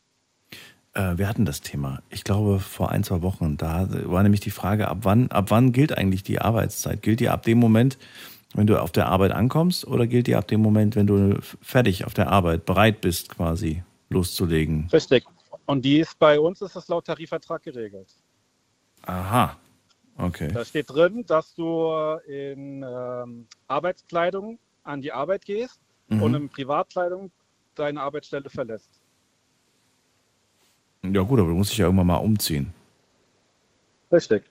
Äh, 0.93 1.17
wir 1.17 1.27
hatten 1.27 1.45
das 1.45 1.61
Thema, 1.61 2.03
ich 2.09 2.23
glaube, 2.23 2.59
vor 2.59 2.91
ein, 2.91 3.03
zwei 3.03 3.21
Wochen. 3.21 3.57
Da 3.57 3.87
war 3.89 4.21
nämlich 4.21 4.41
die 4.41 4.51
Frage, 4.51 4.87
ab 4.87 4.99
wann, 5.01 5.31
ab 5.31 5.45
wann 5.49 5.71
gilt 5.71 5.97
eigentlich 5.97 6.23
die 6.23 6.39
Arbeitszeit? 6.39 7.01
Gilt 7.01 7.21
die 7.21 7.29
ab 7.29 7.43
dem 7.43 7.57
Moment, 7.57 7.97
wenn 8.53 8.67
du 8.67 8.81
auf 8.81 8.91
der 8.91 9.07
Arbeit 9.07 9.31
ankommst, 9.31 9.85
oder 9.85 10.07
gilt 10.07 10.27
die 10.27 10.35
ab 10.35 10.47
dem 10.47 10.61
Moment, 10.61 10.95
wenn 10.95 11.07
du 11.07 11.39
fertig 11.61 12.05
auf 12.05 12.13
der 12.13 12.29
Arbeit, 12.29 12.65
bereit 12.65 13.01
bist, 13.01 13.29
quasi 13.29 13.83
loszulegen? 14.09 14.89
Richtig. 14.91 15.25
Und 15.65 15.85
die 15.85 15.99
ist 15.99 16.17
bei 16.17 16.39
uns 16.39 16.61
ist 16.61 16.75
das 16.75 16.87
laut 16.87 17.05
Tarifvertrag 17.05 17.61
geregelt. 17.63 18.07
Aha. 19.03 19.55
Okay. 20.17 20.51
Da 20.51 20.65
steht 20.65 20.89
drin, 20.89 21.23
dass 21.27 21.53
du 21.53 21.91
in 22.27 22.83
ähm, 22.83 23.47
Arbeitskleidung 23.67 24.59
an 24.83 25.01
die 25.01 25.11
Arbeit 25.11 25.45
gehst 25.45 25.79
Mhm. 26.09 26.23
und 26.23 26.33
in 26.33 26.49
Privatkleidung 26.49 27.31
deine 27.75 28.01
Arbeitsstelle 28.01 28.49
verlässt. 28.49 28.89
Ja, 31.03 31.21
gut, 31.21 31.39
aber 31.39 31.49
du 31.49 31.55
musst 31.55 31.71
dich 31.71 31.77
ja 31.77 31.85
irgendwann 31.85 32.07
mal 32.07 32.17
umziehen. 32.17 32.73
Richtig. 34.11 34.43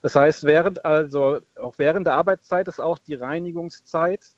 Das 0.00 0.14
heißt, 0.14 0.44
während, 0.44 0.84
also 0.84 1.40
auch 1.60 1.74
während 1.78 2.06
der 2.06 2.14
Arbeitszeit 2.14 2.68
ist 2.68 2.80
auch 2.80 2.98
die 2.98 3.14
Reinigungszeit 3.14 4.36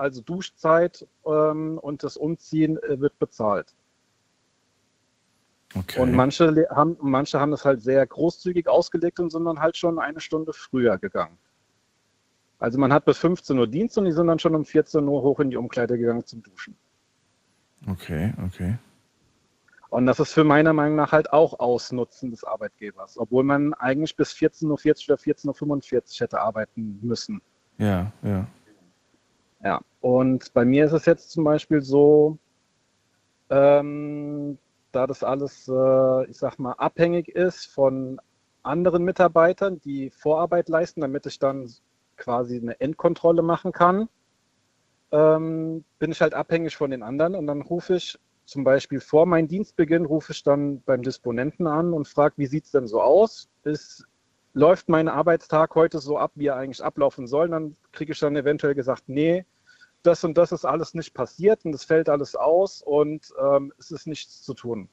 also 0.00 0.22
Duschzeit 0.22 1.06
ähm, 1.26 1.78
und 1.78 2.02
das 2.02 2.16
Umziehen 2.16 2.78
äh, 2.82 2.98
wird 3.00 3.18
bezahlt. 3.18 3.74
Okay. 5.74 6.00
Und 6.00 6.12
manche 6.12 6.66
haben, 6.70 6.96
manche 7.00 7.38
haben 7.38 7.52
das 7.52 7.64
halt 7.64 7.82
sehr 7.82 8.04
großzügig 8.04 8.66
ausgelegt 8.66 9.20
und 9.20 9.30
sind 9.30 9.44
dann 9.44 9.60
halt 9.60 9.76
schon 9.76 10.00
eine 10.00 10.18
Stunde 10.20 10.52
früher 10.52 10.98
gegangen. 10.98 11.36
Also 12.58 12.78
man 12.78 12.92
hat 12.92 13.04
bis 13.04 13.18
15 13.18 13.58
Uhr 13.58 13.66
Dienst 13.68 13.96
und 13.98 14.06
die 14.06 14.12
sind 14.12 14.26
dann 14.26 14.38
schon 14.38 14.54
um 14.54 14.64
14 14.64 15.06
Uhr 15.06 15.22
hoch 15.22 15.38
in 15.38 15.50
die 15.50 15.56
Umkleide 15.56 15.96
gegangen 15.96 16.24
zum 16.24 16.42
Duschen. 16.42 16.76
Okay, 17.86 18.32
okay. 18.46 18.78
Und 19.90 20.06
das 20.06 20.20
ist 20.20 20.32
für 20.32 20.44
meiner 20.44 20.72
Meinung 20.72 20.96
nach 20.96 21.10
halt 21.10 21.32
auch 21.32 21.58
Ausnutzen 21.58 22.30
des 22.30 22.44
Arbeitgebers, 22.44 23.18
obwohl 23.18 23.42
man 23.42 23.74
eigentlich 23.74 24.16
bis 24.16 24.30
14.40 24.32 24.66
Uhr 24.66 25.14
oder 25.14 25.20
14.45 25.20 25.94
Uhr 25.94 26.02
hätte 26.20 26.40
arbeiten 26.40 27.00
müssen. 27.02 27.42
Ja, 27.78 28.12
ja. 28.22 28.46
Ja, 29.62 29.80
und 30.00 30.54
bei 30.54 30.64
mir 30.64 30.86
ist 30.86 30.92
es 30.92 31.06
jetzt 31.06 31.30
zum 31.32 31.44
Beispiel 31.44 31.82
so, 31.82 32.38
ähm, 33.50 34.58
da 34.92 35.06
das 35.08 35.24
alles, 35.24 35.68
äh, 35.68 36.30
ich 36.30 36.38
sag 36.38 36.58
mal, 36.58 36.72
abhängig 36.74 37.28
ist 37.28 37.66
von 37.66 38.20
anderen 38.62 39.02
Mitarbeitern, 39.02 39.80
die 39.80 40.10
Vorarbeit 40.10 40.68
leisten, 40.68 41.00
damit 41.00 41.26
ich 41.26 41.38
dann 41.38 41.68
quasi 42.16 42.58
eine 42.58 42.80
Endkontrolle 42.80 43.42
machen 43.42 43.72
kann, 43.72 44.08
ähm, 45.10 45.84
bin 45.98 46.12
ich 46.12 46.20
halt 46.20 46.34
abhängig 46.34 46.76
von 46.76 46.90
den 46.90 47.02
anderen 47.02 47.34
und 47.34 47.46
dann 47.46 47.62
rufe 47.62 47.96
ich 47.96 48.18
zum 48.50 48.64
Beispiel 48.64 48.98
vor 48.98 49.26
meinem 49.26 49.46
Dienstbeginn, 49.46 50.04
rufe 50.04 50.32
ich 50.32 50.42
dann 50.42 50.82
beim 50.82 51.02
Disponenten 51.02 51.68
an 51.68 51.92
und 51.92 52.08
frage, 52.08 52.34
wie 52.36 52.46
sieht 52.46 52.64
es 52.64 52.72
denn 52.72 52.88
so 52.88 53.00
aus? 53.00 53.48
Ist, 53.62 54.04
läuft 54.54 54.88
mein 54.88 55.08
Arbeitstag 55.08 55.76
heute 55.76 56.00
so 56.00 56.18
ab, 56.18 56.32
wie 56.34 56.48
er 56.48 56.56
eigentlich 56.56 56.82
ablaufen 56.82 57.28
soll? 57.28 57.48
Dann 57.48 57.76
kriege 57.92 58.12
ich 58.12 58.18
dann 58.18 58.34
eventuell 58.34 58.74
gesagt, 58.74 59.04
nee, 59.06 59.46
das 60.02 60.24
und 60.24 60.36
das 60.36 60.50
ist 60.50 60.64
alles 60.64 60.94
nicht 60.94 61.14
passiert 61.14 61.64
und 61.64 61.76
es 61.76 61.84
fällt 61.84 62.08
alles 62.08 62.34
aus 62.34 62.82
und 62.82 63.32
ähm, 63.40 63.72
es 63.78 63.92
ist 63.92 64.08
nichts 64.08 64.42
zu 64.42 64.54
tun. 64.54 64.88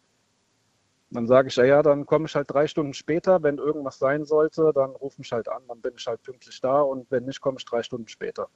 Dann 1.10 1.26
sage 1.26 1.48
ich, 1.48 1.56
ja, 1.56 1.64
ja, 1.64 1.82
dann 1.82 2.06
komme 2.06 2.28
ich 2.28 2.36
halt 2.36 2.52
drei 2.52 2.68
Stunden 2.68 2.94
später. 2.94 3.42
Wenn 3.42 3.58
irgendwas 3.58 3.98
sein 3.98 4.26
sollte, 4.26 4.72
dann 4.76 4.92
ruf 4.92 5.18
mich 5.18 5.32
halt 5.32 5.48
an, 5.48 5.64
dann 5.68 5.82
bin 5.82 5.94
ich 5.98 6.06
halt 6.06 6.22
pünktlich 6.22 6.62
da 6.62 6.82
und 6.82 7.10
wenn 7.10 7.26
nicht, 7.26 7.42
komme 7.42 7.58
ich 7.58 7.66
drei 7.66 7.82
Stunden 7.82 8.08
später. 8.08 8.50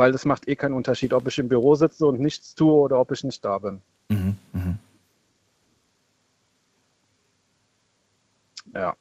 Weil 0.00 0.12
das 0.12 0.24
macht 0.24 0.48
eh 0.48 0.56
keinen 0.56 0.72
Unterschied, 0.72 1.12
ob 1.12 1.28
ich 1.28 1.38
im 1.38 1.50
Büro 1.50 1.74
sitze 1.74 2.06
und 2.06 2.20
nichts 2.20 2.54
tue 2.54 2.72
oder 2.72 2.98
ob 2.98 3.12
ich 3.12 3.22
nicht 3.22 3.44
da 3.44 3.58
bin. 3.58 3.82
Mhm, 4.08 4.34
mhm. 4.54 4.78
Ja. 8.72 8.96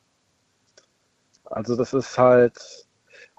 Also 1.46 1.78
das 1.78 1.94
ist 1.94 2.18
halt 2.18 2.86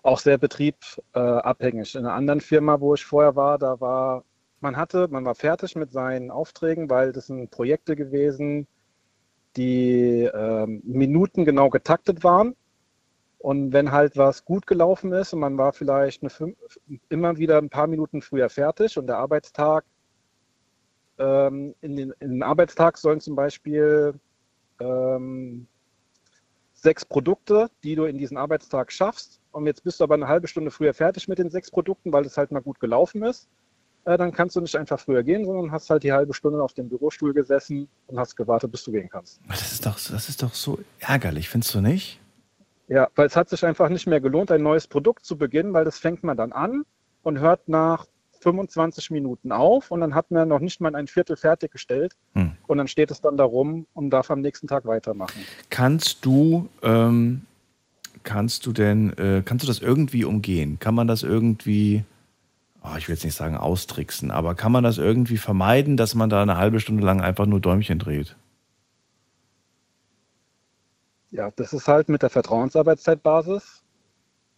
auch 0.03 0.21
sehr 0.21 0.39
betriebabhängig. 0.39 1.97
In 1.97 2.07
einer 2.07 2.15
anderen 2.15 2.41
Firma, 2.41 2.81
wo 2.81 2.95
ich 2.95 3.05
vorher 3.05 3.37
war, 3.37 3.59
da 3.59 3.79
war, 3.79 4.25
man 4.61 4.79
hatte, 4.79 5.09
man 5.09 5.27
war 5.27 5.35
fertig 5.35 5.77
mit 5.77 5.93
seinen 5.93 6.31
Aufträgen, 6.31 6.89
weil 6.89 7.13
das 7.13 7.27
sind 7.27 7.51
Projekte 7.51 7.95
gewesen, 7.95 8.69
die 9.59 10.23
ähm, 10.33 10.81
minutengenau 10.83 11.69
getaktet 11.69 12.25
waren. 12.25 12.57
Und 13.41 13.73
wenn 13.73 13.91
halt 13.91 14.19
was 14.19 14.45
gut 14.45 14.67
gelaufen 14.67 15.15
ist 15.15 15.33
und 15.33 15.41
man 15.41 15.57
war 15.57 15.73
vielleicht 15.73 16.23
eine 16.23 16.55
immer 17.09 17.39
wieder 17.39 17.57
ein 17.57 17.71
paar 17.71 17.87
Minuten 17.87 18.21
früher 18.21 18.51
fertig 18.51 18.99
und 18.99 19.07
der 19.07 19.17
Arbeitstag, 19.17 19.87
ähm, 21.19 21.75
in, 21.81 21.97
den, 21.97 22.13
in 22.21 22.33
den 22.33 22.43
Arbeitstag 22.43 22.99
sollen 22.99 23.21
zum 23.21 23.37
Beispiel 23.37 24.13
ähm, 24.79 25.67
sechs 26.75 27.07
Produkte, 27.07 27.71
die 27.83 27.95
du 27.95 28.05
in 28.05 28.19
diesen 28.19 28.37
Arbeitstag 28.37 28.93
schaffst. 28.93 29.41
Und 29.53 29.67
jetzt 29.67 29.85
bist 29.85 30.01
du 30.01 30.05
aber 30.05 30.17
eine 30.17 30.29
halbe 30.29 30.47
Stunde 30.47 30.71
früher 30.71 30.93
fertig 30.93 31.27
mit 31.27 31.39
den 31.39 31.49
sechs 31.49 31.71
Produkten, 31.71 32.13
weil 32.13 32.27
es 32.27 32.37
halt 32.37 32.51
mal 32.51 32.61
gut 32.61 32.79
gelaufen 32.79 33.23
ist. 33.23 33.49
Äh, 34.05 34.19
dann 34.19 34.33
kannst 34.33 34.55
du 34.55 34.61
nicht 34.61 34.77
einfach 34.77 35.01
früher 35.01 35.23
gehen, 35.23 35.47
sondern 35.47 35.73
hast 35.73 35.89
halt 35.89 36.03
die 36.03 36.13
halbe 36.13 36.35
Stunde 36.35 36.63
auf 36.63 36.75
dem 36.75 36.91
Bürostuhl 36.91 37.33
gesessen 37.33 37.89
und 38.07 38.19
hast 38.19 38.37
gewartet, 38.37 38.71
bis 38.71 38.85
du 38.85 38.93
gehen 38.93 39.09
kannst. 39.09 39.41
Das 39.49 39.73
ist 39.73 39.87
doch, 39.87 39.99
das 39.99 40.29
ist 40.29 40.43
doch 40.43 40.53
so 40.53 40.79
ärgerlich, 40.99 41.49
findest 41.49 41.75
du 41.75 41.81
nicht? 41.81 42.21
Ja, 42.91 43.09
weil 43.15 43.29
es 43.29 43.37
hat 43.37 43.49
sich 43.49 43.65
einfach 43.65 43.89
nicht 43.89 44.09
mehr 44.09 44.21
gelohnt, 44.21 44.51
ein 44.51 44.65
neues 44.65 44.89
Produkt 44.89 45.25
zu 45.25 45.39
beginnen, 45.39 45.73
weil 45.73 45.85
das 45.85 45.99
fängt 45.99 46.25
man 46.25 46.37
dann 46.37 46.51
an 46.51 46.83
und 47.23 47.39
hört 47.39 47.69
nach 47.69 48.07
25 48.41 49.11
Minuten 49.11 49.53
auf 49.53 49.93
und 49.93 50.01
dann 50.01 50.15
hat 50.15 50.33
man 50.33 50.49
noch 50.49 50.59
nicht 50.59 50.81
mal 50.81 50.95
ein 50.97 51.07
Viertel 51.07 51.37
fertiggestellt 51.37 52.17
Hm. 52.35 52.53
und 52.67 52.79
dann 52.79 52.89
steht 52.89 53.13
es 53.13 53.21
dann 53.21 53.37
da 53.37 53.45
rum 53.45 53.87
und 53.95 54.11
darf 54.11 54.31
am 54.31 54.41
nächsten 54.41 54.67
Tag 54.67 54.87
weitermachen. 54.87 55.41
Kannst 55.69 56.25
du, 56.25 56.69
ähm, 56.83 57.43
kannst 58.25 58.67
du 58.67 58.73
denn, 58.73 59.17
äh, 59.19 59.43
kannst 59.45 59.63
du 59.63 59.69
das 59.69 59.79
irgendwie 59.79 60.25
umgehen? 60.25 60.81
Kann 60.81 60.97
man 60.97 61.07
das 61.07 61.23
irgendwie, 61.23 62.03
oh, 62.83 62.97
ich 62.99 63.07
will 63.07 63.15
jetzt 63.15 63.25
nicht 63.25 63.37
sagen 63.37 63.57
austricksen, 63.57 64.33
aber 64.33 64.57
kann 64.57 64.73
man 64.73 64.83
das 64.83 64.99
irgendwie 64.99 65.37
vermeiden, 65.37 65.97
dass 65.97 66.17
man 66.17 66.29
da 66.29 66.43
eine 66.43 66.57
halbe 66.57 66.81
Stunde 66.81 67.05
lang 67.05 67.21
einfach 67.21 67.47
nur 67.47 67.61
Däumchen 67.61 68.01
dreht? 68.01 68.35
Ja, 71.31 71.51
das 71.57 71.73
ist 71.73 71.87
halt 71.89 72.09
mit 72.09 72.23
der 72.23 72.31
Vertrauensarbeitszeitbasis. 72.31 73.83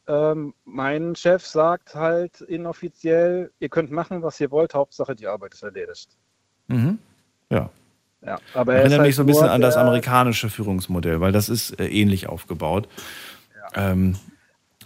Ähm, 0.08 0.54
mein 0.64 1.14
Chef 1.14 1.46
sagt 1.46 1.94
halt 1.94 2.40
inoffiziell, 2.40 3.52
ihr 3.60 3.68
könnt 3.68 3.90
machen, 3.90 4.22
was 4.22 4.40
ihr 4.40 4.50
wollt, 4.50 4.74
Hauptsache 4.74 5.14
die 5.14 5.26
Arbeit 5.26 5.54
ist 5.54 5.62
erledigt. 5.62 6.08
Mhm. 6.68 6.98
Ja. 7.50 7.70
Ja, 8.24 8.38
aber 8.54 8.74
er 8.74 8.80
Erinnert 8.80 9.00
halt 9.00 9.08
mich 9.08 9.16
so 9.16 9.22
ein 9.22 9.26
bisschen 9.26 9.48
an 9.48 9.60
das 9.60 9.76
amerikanische 9.76 10.48
Führungsmodell, 10.48 11.20
weil 11.20 11.32
das 11.32 11.48
ist 11.48 11.78
äh, 11.80 11.88
ähnlich 11.88 12.28
aufgebaut. 12.28 12.88
Ähm, 13.74 14.16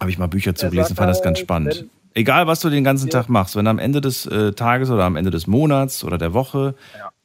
Habe 0.01 0.11
ich 0.11 0.19
mal 0.19 0.27
Bücher 0.27 0.55
zu 0.55 0.67
Er 0.67 0.71
gelesen, 0.71 0.89
sagt 0.89 0.99
fand 0.99 1.11
das 1.11 1.23
ganz 1.23 1.39
halt, 1.39 1.45
spannend. 1.47 1.81
wenn- 1.81 1.91
Egal, 2.15 2.47
was 2.47 2.61
du 2.61 2.71
den 2.71 2.83
ganzen 2.83 3.11
Tag 3.11 3.29
machst, 3.29 3.57
wenn 3.57 3.67
am 3.67 3.79
Ende 3.79 4.01
des 4.01 4.25
äh, 4.25 4.53
Tages 4.53 4.91
oder 4.91 5.05
am 5.05 5.17
Ende 5.17 5.31
des 5.31 5.47
Monats 5.47 6.03
oder 6.03 6.17
der 6.17 6.33
Woche 6.33 6.75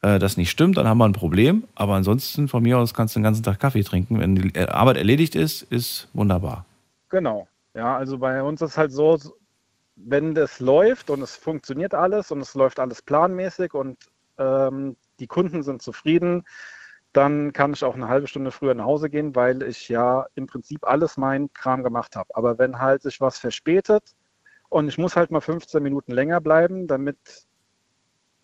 äh, 0.01 0.19
das 0.19 0.37
nicht 0.37 0.49
stimmt, 0.49 0.77
dann 0.77 0.87
haben 0.87 0.97
wir 0.97 1.05
ein 1.05 1.13
Problem. 1.13 1.63
Aber 1.75 1.93
ansonsten, 1.93 2.47
von 2.47 2.63
mir 2.63 2.77
aus, 2.77 2.93
kannst 2.93 3.15
du 3.15 3.19
den 3.19 3.23
ganzen 3.23 3.43
Tag 3.43 3.59
Kaffee 3.59 3.83
trinken. 3.83 4.19
Wenn 4.19 4.35
die 4.35 4.55
äh, 4.55 4.67
Arbeit 4.67 4.97
erledigt 4.97 5.35
ist, 5.35 5.63
ist 5.63 6.07
wunderbar. 6.13 6.65
Genau. 7.09 7.47
Ja, 7.73 7.97
also 7.97 8.17
bei 8.17 8.41
uns 8.41 8.61
ist 8.61 8.77
halt 8.77 8.91
so, 8.91 9.17
wenn 9.95 10.33
das 10.33 10.59
läuft 10.59 11.09
und 11.09 11.21
es 11.21 11.35
funktioniert 11.35 11.93
alles 11.93 12.31
und 12.31 12.41
es 12.41 12.53
läuft 12.55 12.79
alles 12.79 13.01
planmäßig 13.01 13.73
und 13.73 13.97
ähm, 14.37 14.95
die 15.19 15.27
Kunden 15.27 15.63
sind 15.63 15.81
zufrieden, 15.81 16.43
dann 17.13 17.53
kann 17.53 17.73
ich 17.73 17.83
auch 17.83 17.95
eine 17.95 18.07
halbe 18.07 18.27
Stunde 18.27 18.51
früher 18.51 18.73
nach 18.73 18.85
Hause 18.85 19.09
gehen, 19.09 19.35
weil 19.35 19.63
ich 19.63 19.89
ja 19.89 20.25
im 20.35 20.47
Prinzip 20.47 20.85
alles 20.87 21.17
mein 21.17 21.51
Kram 21.53 21.83
gemacht 21.83 22.15
habe. 22.15 22.29
Aber 22.35 22.57
wenn 22.57 22.79
halt 22.79 23.03
sich 23.03 23.19
was 23.21 23.37
verspätet 23.37 24.15
und 24.69 24.87
ich 24.87 24.97
muss 24.97 25.15
halt 25.15 25.31
mal 25.31 25.41
15 25.41 25.83
Minuten 25.83 26.13
länger 26.13 26.41
bleiben, 26.41 26.87
damit 26.87 27.17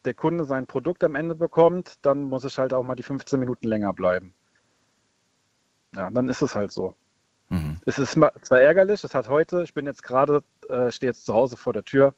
der 0.05 0.13
Kunde 0.13 0.45
sein 0.45 0.67
Produkt 0.67 1.03
am 1.03 1.15
Ende 1.15 1.35
bekommt, 1.35 1.95
dann 2.01 2.23
muss 2.23 2.45
ich 2.45 2.57
halt 2.57 2.73
auch 2.73 2.83
mal 2.83 2.95
die 2.95 3.03
15 3.03 3.39
Minuten 3.39 3.67
länger 3.67 3.93
bleiben. 3.93 4.33
Ja, 5.95 6.09
dann 6.09 6.29
ist 6.29 6.41
es 6.41 6.55
halt 6.55 6.71
so. 6.71 6.95
Es 7.85 7.97
ist 7.97 8.11
zwar 8.41 8.61
ärgerlich, 8.61 9.03
es 9.03 9.15
hat 9.15 9.29
heute, 9.29 9.63
ich 9.63 9.73
bin 9.73 9.85
jetzt 9.85 10.03
gerade, 10.03 10.43
äh, 10.69 10.91
stehe 10.91 11.11
jetzt 11.11 11.25
zu 11.25 11.33
Hause 11.33 11.55
vor 11.55 11.73
der 11.73 11.83
Tür, 11.83 12.13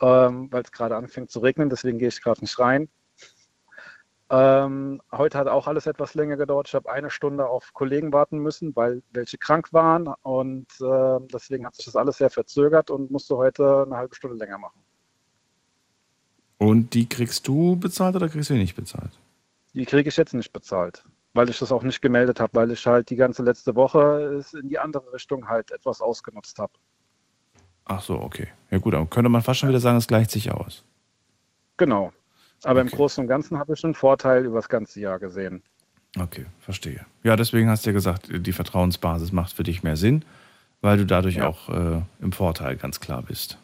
ähm, 0.00 0.52
weil 0.52 0.62
es 0.62 0.72
gerade 0.72 0.96
anfängt 0.96 1.30
zu 1.30 1.40
regnen, 1.40 1.68
deswegen 1.68 1.98
gehe 1.98 2.08
ich 2.08 2.22
gerade 2.22 2.40
nicht 2.40 2.58
rein. 2.58 2.88
Ähm, 4.32 5.02
heute 5.10 5.36
hat 5.38 5.48
auch 5.48 5.66
alles 5.66 5.86
etwas 5.86 6.14
länger 6.14 6.36
gedauert. 6.36 6.68
Ich 6.68 6.74
habe 6.76 6.88
eine 6.88 7.10
Stunde 7.10 7.48
auf 7.48 7.72
Kollegen 7.72 8.12
warten 8.12 8.38
müssen, 8.38 8.76
weil 8.76 9.02
welche 9.10 9.38
krank 9.38 9.72
waren 9.72 10.06
und 10.22 10.68
äh, 10.80 11.18
deswegen 11.32 11.66
hat 11.66 11.74
sich 11.74 11.86
das 11.86 11.96
alles 11.96 12.18
sehr 12.18 12.30
verzögert 12.30 12.90
und 12.92 13.10
musste 13.10 13.36
heute 13.36 13.82
eine 13.86 13.96
halbe 13.96 14.14
Stunde 14.14 14.36
länger 14.36 14.58
machen. 14.58 14.80
Und 16.60 16.92
die 16.92 17.08
kriegst 17.08 17.48
du 17.48 17.76
bezahlt 17.76 18.16
oder 18.16 18.28
kriegst 18.28 18.50
du 18.50 18.54
die 18.54 18.60
nicht 18.60 18.76
bezahlt? 18.76 19.18
Die 19.72 19.86
kriege 19.86 20.10
ich 20.10 20.16
jetzt 20.18 20.34
nicht 20.34 20.52
bezahlt, 20.52 21.02
weil 21.32 21.48
ich 21.48 21.58
das 21.58 21.72
auch 21.72 21.82
nicht 21.82 22.02
gemeldet 22.02 22.38
habe, 22.38 22.52
weil 22.52 22.70
ich 22.70 22.86
halt 22.86 23.08
die 23.08 23.16
ganze 23.16 23.42
letzte 23.42 23.74
Woche 23.74 24.36
es 24.38 24.52
in 24.52 24.68
die 24.68 24.78
andere 24.78 25.10
Richtung 25.10 25.48
halt 25.48 25.70
etwas 25.70 26.02
ausgenutzt 26.02 26.58
habe. 26.58 26.72
Ach 27.86 28.02
so, 28.02 28.20
okay. 28.20 28.48
Ja 28.70 28.76
gut, 28.76 28.92
dann 28.92 29.08
könnte 29.08 29.30
man 29.30 29.40
fast 29.40 29.60
schon 29.60 29.70
wieder 29.70 29.80
sagen, 29.80 29.96
es 29.96 30.06
gleicht 30.06 30.30
sich 30.30 30.52
aus. 30.52 30.84
Genau. 31.78 32.12
Aber 32.62 32.82
im 32.82 32.88
Großen 32.88 33.22
und 33.22 33.28
Ganzen 33.28 33.58
habe 33.58 33.72
ich 33.72 33.82
einen 33.82 33.94
Vorteil 33.94 34.44
über 34.44 34.56
das 34.56 34.68
ganze 34.68 35.00
Jahr 35.00 35.18
gesehen. 35.18 35.62
Okay, 36.18 36.44
verstehe. 36.58 37.06
Ja, 37.22 37.36
deswegen 37.36 37.70
hast 37.70 37.86
du 37.86 37.90
ja 37.90 37.94
gesagt, 37.94 38.28
die 38.30 38.52
Vertrauensbasis 38.52 39.32
macht 39.32 39.54
für 39.54 39.62
dich 39.62 39.82
mehr 39.82 39.96
Sinn, 39.96 40.26
weil 40.82 40.98
du 40.98 41.06
dadurch 41.06 41.40
auch 41.40 41.70
äh, 41.70 42.02
im 42.20 42.32
Vorteil 42.32 42.76
ganz 42.76 43.00
klar 43.00 43.22
bist. 43.22 43.56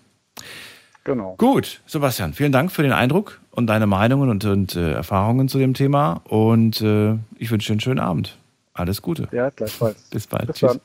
Genau. 1.06 1.36
Gut, 1.38 1.82
Sebastian, 1.86 2.34
vielen 2.34 2.50
Dank 2.50 2.72
für 2.72 2.82
den 2.82 2.90
Eindruck 2.90 3.40
und 3.52 3.68
deine 3.68 3.86
Meinungen 3.86 4.28
und, 4.28 4.44
und 4.44 4.74
äh, 4.74 4.90
Erfahrungen 4.90 5.48
zu 5.48 5.56
dem 5.56 5.72
Thema. 5.72 6.20
Und 6.24 6.80
äh, 6.80 7.14
ich 7.38 7.52
wünsche 7.52 7.68
dir 7.68 7.74
einen 7.74 7.80
schönen 7.80 8.00
Abend. 8.00 8.36
Alles 8.74 9.02
Gute. 9.02 9.28
Ja, 9.30 9.50
gleichfalls. 9.50 9.96
Bis 10.10 10.26
bald. 10.26 10.48
Bis 10.48 10.56
Tschüss. 10.56 10.72
dann. 10.72 10.80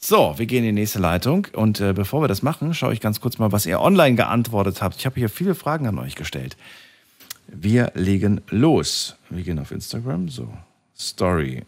So, 0.00 0.34
wir 0.38 0.46
gehen 0.46 0.64
in 0.64 0.74
die 0.74 0.80
nächste 0.80 0.98
Leitung. 0.98 1.46
Und 1.52 1.80
äh, 1.80 1.92
bevor 1.92 2.20
wir 2.20 2.26
das 2.26 2.42
machen, 2.42 2.74
schaue 2.74 2.92
ich 2.94 3.00
ganz 3.00 3.20
kurz 3.20 3.38
mal, 3.38 3.52
was 3.52 3.64
ihr 3.64 3.80
online 3.80 4.16
geantwortet 4.16 4.82
habt. 4.82 4.96
Ich 4.96 5.06
habe 5.06 5.14
hier 5.14 5.28
viele 5.28 5.54
Fragen 5.54 5.86
an 5.86 6.00
euch 6.00 6.16
gestellt. 6.16 6.56
Wir 7.46 7.92
legen 7.94 8.40
los. 8.50 9.14
Wir 9.30 9.44
gehen 9.44 9.60
auf 9.60 9.70
Instagram. 9.70 10.30
So, 10.30 10.48
Story. 10.98 11.62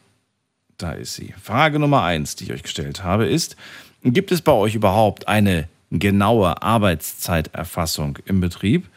Da 0.76 0.90
ist 0.90 1.14
sie. 1.14 1.32
Frage 1.40 1.78
Nummer 1.78 2.02
eins, 2.02 2.34
die 2.34 2.46
ich 2.46 2.52
euch 2.52 2.64
gestellt 2.64 3.04
habe, 3.04 3.26
ist: 3.26 3.54
Gibt 4.02 4.32
es 4.32 4.42
bei 4.42 4.50
euch 4.50 4.74
überhaupt 4.74 5.28
eine 5.28 5.68
genaue 5.98 6.62
Arbeitszeiterfassung 6.62 8.18
im 8.24 8.40
Betrieb. 8.40 8.88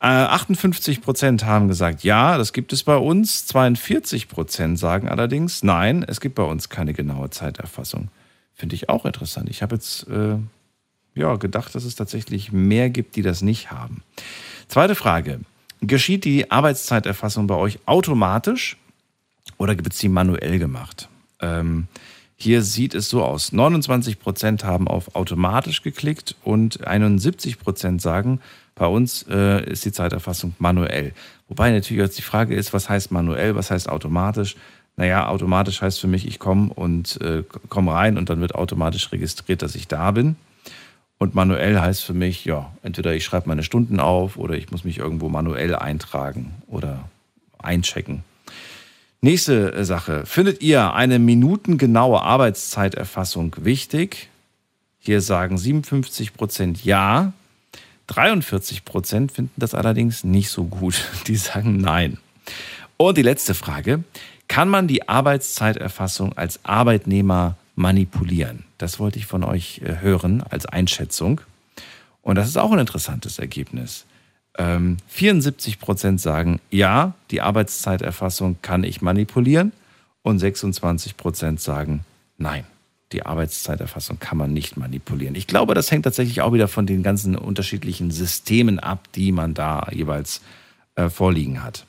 Äh, 0.00 0.06
58 0.06 1.02
Prozent 1.02 1.44
haben 1.44 1.68
gesagt, 1.68 2.04
ja, 2.04 2.38
das 2.38 2.52
gibt 2.52 2.72
es 2.72 2.82
bei 2.82 2.96
uns. 2.96 3.46
42 3.46 4.28
Prozent 4.28 4.78
sagen 4.78 5.08
allerdings, 5.08 5.62
nein, 5.62 6.04
es 6.06 6.20
gibt 6.20 6.36
bei 6.36 6.42
uns 6.42 6.70
keine 6.70 6.94
genaue 6.94 7.30
Zeiterfassung. 7.30 8.08
Finde 8.54 8.74
ich 8.74 8.88
auch 8.88 9.04
interessant. 9.04 9.48
Ich 9.50 9.62
habe 9.62 9.76
jetzt 9.76 10.08
äh, 10.08 10.36
ja, 11.14 11.36
gedacht, 11.36 11.74
dass 11.74 11.84
es 11.84 11.94
tatsächlich 11.96 12.52
mehr 12.52 12.88
gibt, 12.88 13.16
die 13.16 13.22
das 13.22 13.42
nicht 13.42 13.70
haben. 13.70 14.02
Zweite 14.68 14.94
Frage. 14.94 15.40
Geschieht 15.82 16.24
die 16.24 16.50
Arbeitszeiterfassung 16.50 17.46
bei 17.46 17.54
euch 17.54 17.78
automatisch 17.86 18.76
oder 19.58 19.76
wird 19.76 19.92
sie 19.92 20.08
manuell 20.08 20.58
gemacht? 20.58 21.08
Ähm, 21.40 21.88
hier 22.42 22.62
sieht 22.62 22.94
es 22.94 23.10
so 23.10 23.22
aus. 23.22 23.52
29 23.52 24.18
Prozent 24.18 24.64
haben 24.64 24.88
auf 24.88 25.14
automatisch 25.14 25.82
geklickt 25.82 26.36
und 26.42 26.86
71 26.86 27.58
Prozent 27.58 28.00
sagen, 28.00 28.40
bei 28.74 28.86
uns 28.86 29.26
äh, 29.28 29.62
ist 29.70 29.84
die 29.84 29.92
Zeiterfassung 29.92 30.54
manuell. 30.58 31.12
Wobei 31.48 31.70
natürlich 31.70 32.02
jetzt 32.02 32.16
die 32.16 32.22
Frage 32.22 32.54
ist, 32.54 32.72
was 32.72 32.88
heißt 32.88 33.10
manuell, 33.10 33.56
was 33.56 33.70
heißt 33.70 33.90
automatisch? 33.90 34.56
Naja, 34.96 35.28
automatisch 35.28 35.82
heißt 35.82 36.00
für 36.00 36.06
mich, 36.06 36.26
ich 36.26 36.38
komme 36.38 36.72
und 36.72 37.20
äh, 37.20 37.42
komme 37.68 37.92
rein 37.92 38.16
und 38.16 38.30
dann 38.30 38.40
wird 38.40 38.54
automatisch 38.54 39.12
registriert, 39.12 39.60
dass 39.60 39.74
ich 39.74 39.86
da 39.86 40.10
bin. 40.10 40.36
Und 41.18 41.34
manuell 41.34 41.78
heißt 41.78 42.02
für 42.02 42.14
mich, 42.14 42.46
ja, 42.46 42.72
entweder 42.82 43.14
ich 43.14 43.24
schreibe 43.24 43.48
meine 43.48 43.62
Stunden 43.62 44.00
auf 44.00 44.38
oder 44.38 44.54
ich 44.54 44.70
muss 44.70 44.84
mich 44.84 44.96
irgendwo 44.96 45.28
manuell 45.28 45.74
eintragen 45.74 46.54
oder 46.66 47.10
einchecken. 47.58 48.24
Nächste 49.22 49.72
äh, 49.74 49.84
Sache. 49.84 50.24
Findet 50.24 50.62
ihr 50.62 50.94
eine 50.94 51.18
minutengenaue 51.18 52.22
Arbeitszeiterfassung 52.22 53.54
wichtig? 53.58 54.30
Hier 54.98 55.20
sagen 55.20 55.58
57 55.58 56.32
Prozent 56.34 56.84
ja. 56.84 57.32
43 58.06 58.84
Prozent 58.84 59.30
finden 59.30 59.52
das 59.56 59.74
allerdings 59.74 60.24
nicht 60.24 60.50
so 60.50 60.64
gut. 60.64 61.06
Die 61.26 61.36
sagen 61.36 61.76
nein. 61.76 62.18
Und 62.96 63.18
die 63.18 63.22
letzte 63.22 63.54
Frage. 63.54 64.04
Kann 64.48 64.68
man 64.68 64.88
die 64.88 65.08
Arbeitszeiterfassung 65.08 66.36
als 66.36 66.58
Arbeitnehmer 66.64 67.56
manipulieren? 67.76 68.64
Das 68.78 68.98
wollte 68.98 69.20
ich 69.20 69.26
von 69.26 69.44
euch 69.44 69.80
äh, 69.84 70.00
hören 70.00 70.42
als 70.42 70.66
Einschätzung. 70.66 71.40
Und 72.22 72.34
das 72.34 72.48
ist 72.48 72.56
auch 72.56 72.72
ein 72.72 72.80
interessantes 72.80 73.38
Ergebnis. 73.38 74.06
74 74.56 75.74
ähm, 75.74 75.80
Prozent 75.80 76.20
sagen, 76.20 76.60
ja, 76.70 77.14
die 77.30 77.40
Arbeitszeiterfassung 77.40 78.58
kann 78.62 78.84
ich 78.84 79.00
manipulieren. 79.00 79.72
Und 80.22 80.38
26 80.38 81.16
Prozent 81.16 81.60
sagen, 81.60 82.04
nein, 82.36 82.64
die 83.12 83.24
Arbeitszeiterfassung 83.24 84.18
kann 84.18 84.38
man 84.38 84.52
nicht 84.52 84.76
manipulieren. 84.76 85.34
Ich 85.34 85.46
glaube, 85.46 85.74
das 85.74 85.90
hängt 85.90 86.04
tatsächlich 86.04 86.42
auch 86.42 86.52
wieder 86.52 86.68
von 86.68 86.86
den 86.86 87.02
ganzen 87.02 87.36
unterschiedlichen 87.36 88.10
Systemen 88.10 88.78
ab, 88.78 89.08
die 89.14 89.32
man 89.32 89.54
da 89.54 89.86
jeweils 89.92 90.42
äh, 90.94 91.08
vorliegen 91.08 91.62
hat. 91.62 91.86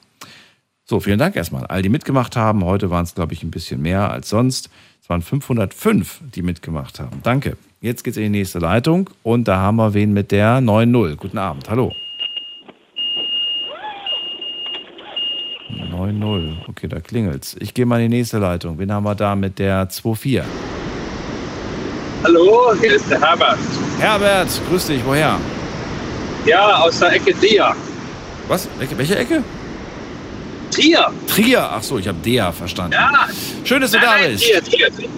So, 0.85 0.99
vielen 0.99 1.19
Dank 1.19 1.35
erstmal. 1.35 1.65
All 1.67 1.81
die 1.81 1.89
mitgemacht 1.89 2.35
haben. 2.35 2.63
Heute 2.65 2.89
waren 2.89 3.03
es, 3.03 3.15
glaube 3.15 3.33
ich, 3.33 3.43
ein 3.43 3.51
bisschen 3.51 3.81
mehr 3.81 4.11
als 4.11 4.29
sonst. 4.29 4.69
Es 5.01 5.09
waren 5.09 5.21
505, 5.21 6.21
die 6.35 6.41
mitgemacht 6.41 6.99
haben. 6.99 7.19
Danke. 7.23 7.57
Jetzt 7.81 8.03
geht 8.03 8.11
es 8.11 8.17
in 8.17 8.23
die 8.23 8.39
nächste 8.39 8.59
Leitung 8.59 9.09
und 9.23 9.47
da 9.47 9.57
haben 9.57 9.77
wir 9.77 9.93
wen 9.93 10.13
mit 10.13 10.31
der 10.31 10.59
9.0. 10.59 11.15
Guten 11.15 11.37
Abend. 11.37 11.69
Hallo. 11.69 11.93
9-0. 16.01 16.69
Okay, 16.69 16.87
da 16.87 16.99
klingelt's. 16.99 17.55
Ich 17.59 17.73
gehe 17.73 17.85
mal 17.85 18.01
in 18.01 18.11
die 18.11 18.17
nächste 18.17 18.39
Leitung. 18.39 18.79
Wen 18.79 18.91
haben 18.91 19.03
wir 19.03 19.15
da 19.15 19.35
mit 19.35 19.59
der 19.59 19.89
2-4? 19.89 20.43
Hallo, 22.23 22.73
hier 22.79 22.95
ist 22.95 23.09
der 23.09 23.19
Herbert. 23.19 23.57
Herbert, 23.99 24.47
grüß 24.69 24.87
dich. 24.87 25.01
Woher? 25.05 25.39
Ja, 26.45 26.77
aus 26.77 26.99
der 26.99 27.13
Ecke 27.13 27.33
Trier. 27.33 27.75
Was? 28.47 28.67
Welche 28.95 29.17
Ecke? 29.17 29.43
Trier. 30.71 31.11
Trier. 31.27 31.69
Ach 31.71 31.83
so, 31.83 31.97
ich 31.97 32.07
habe 32.07 32.17
Dea 32.19 32.51
verstanden. 32.51 32.93
Ja. 32.93 33.27
Schön, 33.63 33.81
dass 33.81 33.91
du 33.91 33.97
nein, 33.97 34.05
da 34.07 34.17
nein, 34.17 34.31
bist. 34.31 34.45
Trier, 34.45 34.63
Trier, 34.63 34.95
Trier. 34.95 35.09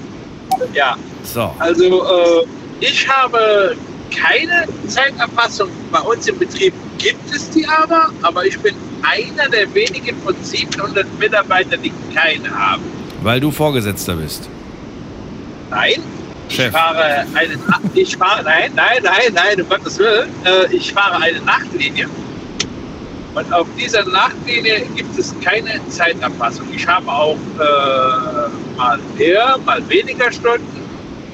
Ja. 0.74 0.98
So. 1.24 1.54
Also, 1.60 2.04
äh, 2.04 2.46
ich 2.80 3.08
habe 3.08 3.76
keine 4.16 4.66
Zeiterfassung 4.88 5.70
bei 5.92 6.00
uns 6.00 6.28
im 6.28 6.38
Betrieb. 6.38 6.74
Gibt 6.98 7.34
es 7.34 7.50
die 7.50 7.66
aber, 7.68 8.12
aber 8.22 8.46
ich 8.46 8.58
bin 8.60 8.76
einer 9.04 9.50
der 9.50 9.74
wenigen 9.74 10.18
von 10.22 10.36
700 10.42 11.08
Mitarbeitern, 11.20 11.82
die 11.82 11.92
keine 12.14 12.50
haben. 12.50 12.84
Weil 13.22 13.40
du 13.40 13.52
Vorgesetzter 13.52 14.16
bist. 14.16 14.50
Nein. 15.70 16.04
Chef. 16.50 16.68
Ich 16.68 16.72
fahre 16.72 17.04
eine, 17.04 17.60
ich 17.94 18.18
fahre, 18.18 18.44
nein, 18.44 18.72
nein, 18.76 19.02
nein, 19.02 19.34
nein, 19.34 19.62
um 19.62 19.70
Gottes 19.70 19.98
Willen. 19.98 20.30
Äh, 20.46 20.76
ich 20.76 20.92
fahre 20.94 21.22
eine 21.22 21.40
Nachtlinie. 21.42 22.08
Und 23.34 23.52
auf 23.52 23.68
dieser 23.80 24.06
Nachtlinie 24.06 24.86
gibt 24.96 25.18
es 25.18 25.34
keine 25.42 25.80
Zeiterfassung. 25.88 26.68
Ich 26.72 26.86
habe 26.88 27.08
auch 27.10 27.38
äh, 27.60 28.78
mal 28.78 29.00
mehr, 29.18 29.58
mal 29.66 29.88
weniger 29.90 30.32
Stunden. 30.32 30.82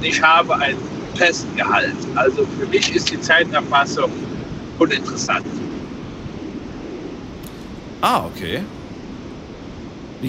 Ich 0.01 0.21
habe 0.21 0.55
ein 0.55 0.77
Festgehalt. 1.15 1.95
Also 2.15 2.47
für 2.57 2.67
mich 2.67 2.95
ist 2.95 3.11
die 3.11 3.19
Zeiterfassung 3.19 4.11
uninteressant. 4.77 5.45
Ah, 8.01 8.25
okay. 8.25 8.61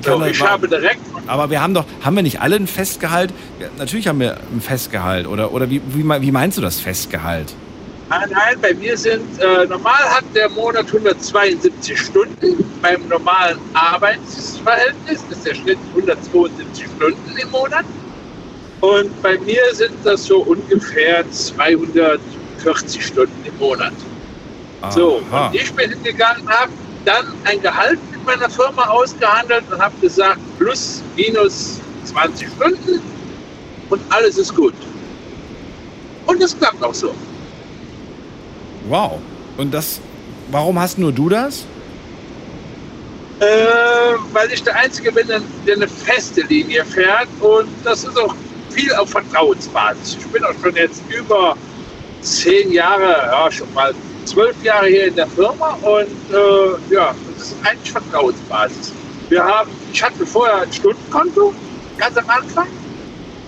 So, 0.05 0.24
ich 0.24 0.40
habe 0.40 0.68
direkt 0.68 1.01
Aber 1.26 1.51
wir 1.51 1.60
haben 1.60 1.74
doch, 1.74 1.84
haben 2.05 2.14
wir 2.14 2.22
nicht 2.22 2.40
alle 2.40 2.56
ein 2.56 2.68
Festgehalt? 2.68 3.32
Ja, 3.59 3.68
natürlich 3.76 4.06
haben 4.06 4.20
wir 4.20 4.36
ein 4.52 4.60
Festgehalt. 4.60 5.26
Oder, 5.26 5.52
oder 5.52 5.68
wie, 5.68 5.80
wie, 5.88 6.05
wie 6.05 6.30
meinst 6.30 6.59
du 6.59 6.62
das 6.62 6.78
Festgehalt? 6.78 7.55
Nein, 8.09 8.28
nein, 8.30 8.56
bei 8.60 8.74
mir 8.74 8.97
sind, 8.97 9.38
äh, 9.40 9.66
normal 9.66 10.02
hat 10.10 10.24
der 10.34 10.48
Monat 10.51 10.86
172 10.86 11.98
Stunden. 11.98 12.64
Beim 12.82 13.06
normalen 13.09 13.59
Arbeitsverhältnis 13.74 15.24
ist 15.30 15.47
der 15.47 15.55
Schnitt 15.55 15.78
172 15.94 16.86
Stunden 16.97 17.36
im 17.36 17.51
Monat. 17.51 17.84
Und 18.80 19.22
bei 19.22 19.38
mir 19.38 19.62
sind 19.72 19.94
das 20.05 20.24
so 20.24 20.38
ungefähr 20.38 21.24
240 21.30 23.06
Stunden 23.06 23.44
im 23.44 23.59
Monat. 23.59 23.92
So, 24.90 25.20
Aha. 25.30 25.47
und 25.47 25.55
ich 25.55 25.72
bin 25.74 25.90
hingegangen, 25.90 26.48
habe 26.48 26.72
dann 27.11 27.27
ein 27.45 27.61
Gehalt 27.61 27.99
mit 28.12 28.24
meiner 28.24 28.49
Firma 28.49 28.85
ausgehandelt 28.85 29.65
und 29.70 29.81
habe 29.81 29.95
gesagt, 30.01 30.41
plus, 30.59 31.03
minus 31.16 31.81
20 32.05 32.49
Stunden 32.49 33.01
und 33.89 34.01
alles 34.11 34.39
ist 34.39 34.55
gut. 34.55 34.74
Und 36.27 36.43
es 36.43 36.57
klappt 36.57 36.82
auch 36.82 36.95
so. 36.95 37.15
Wow. 38.89 39.20
Und 39.57 39.73
das, 39.73 40.01
warum 40.51 40.78
hast 40.78 40.99
nur 40.99 41.12
du 41.12 41.28
das? 41.28 41.65
Äh, 43.41 43.47
weil 44.32 44.53
ich 44.53 44.62
der 44.62 44.77
Einzige 44.77 45.11
bin, 45.12 45.27
der 45.27 45.41
der 45.66 45.77
eine 45.77 45.89
feste 45.89 46.43
Linie 46.43 46.85
fährt 46.85 47.28
und 47.41 47.69
das 47.85 48.05
ist 48.05 48.19
auch 48.19 48.35
viel 48.70 48.93
auf 48.95 49.11
Vertrauensbasis. 49.11 50.19
Ich 50.20 50.27
bin 50.27 50.45
auch 50.45 50.55
schon 50.62 50.74
jetzt 50.77 51.03
über 51.09 51.57
zehn 52.20 52.70
Jahre, 52.70 53.31
ja 53.32 53.51
schon 53.51 53.73
mal 53.73 53.95
zwölf 54.26 54.62
Jahre 54.62 54.86
hier 54.86 55.06
in 55.06 55.16
der 55.16 55.26
Firma 55.26 55.78
und 55.82 56.34
äh, 56.34 56.94
ja, 56.94 57.14
das 57.36 57.48
ist 57.48 57.56
eigentlich 57.64 57.92
Vertrauensbasis. 57.92 58.92
Wir 59.28 59.44
haben, 59.44 59.70
ich 59.92 60.02
hatte 60.02 60.26
vorher 60.26 60.62
ein 60.62 60.72
Stundenkonto, 60.72 61.55
ganz 61.98 62.16
am 62.16 62.28
Anfang, 62.28 62.66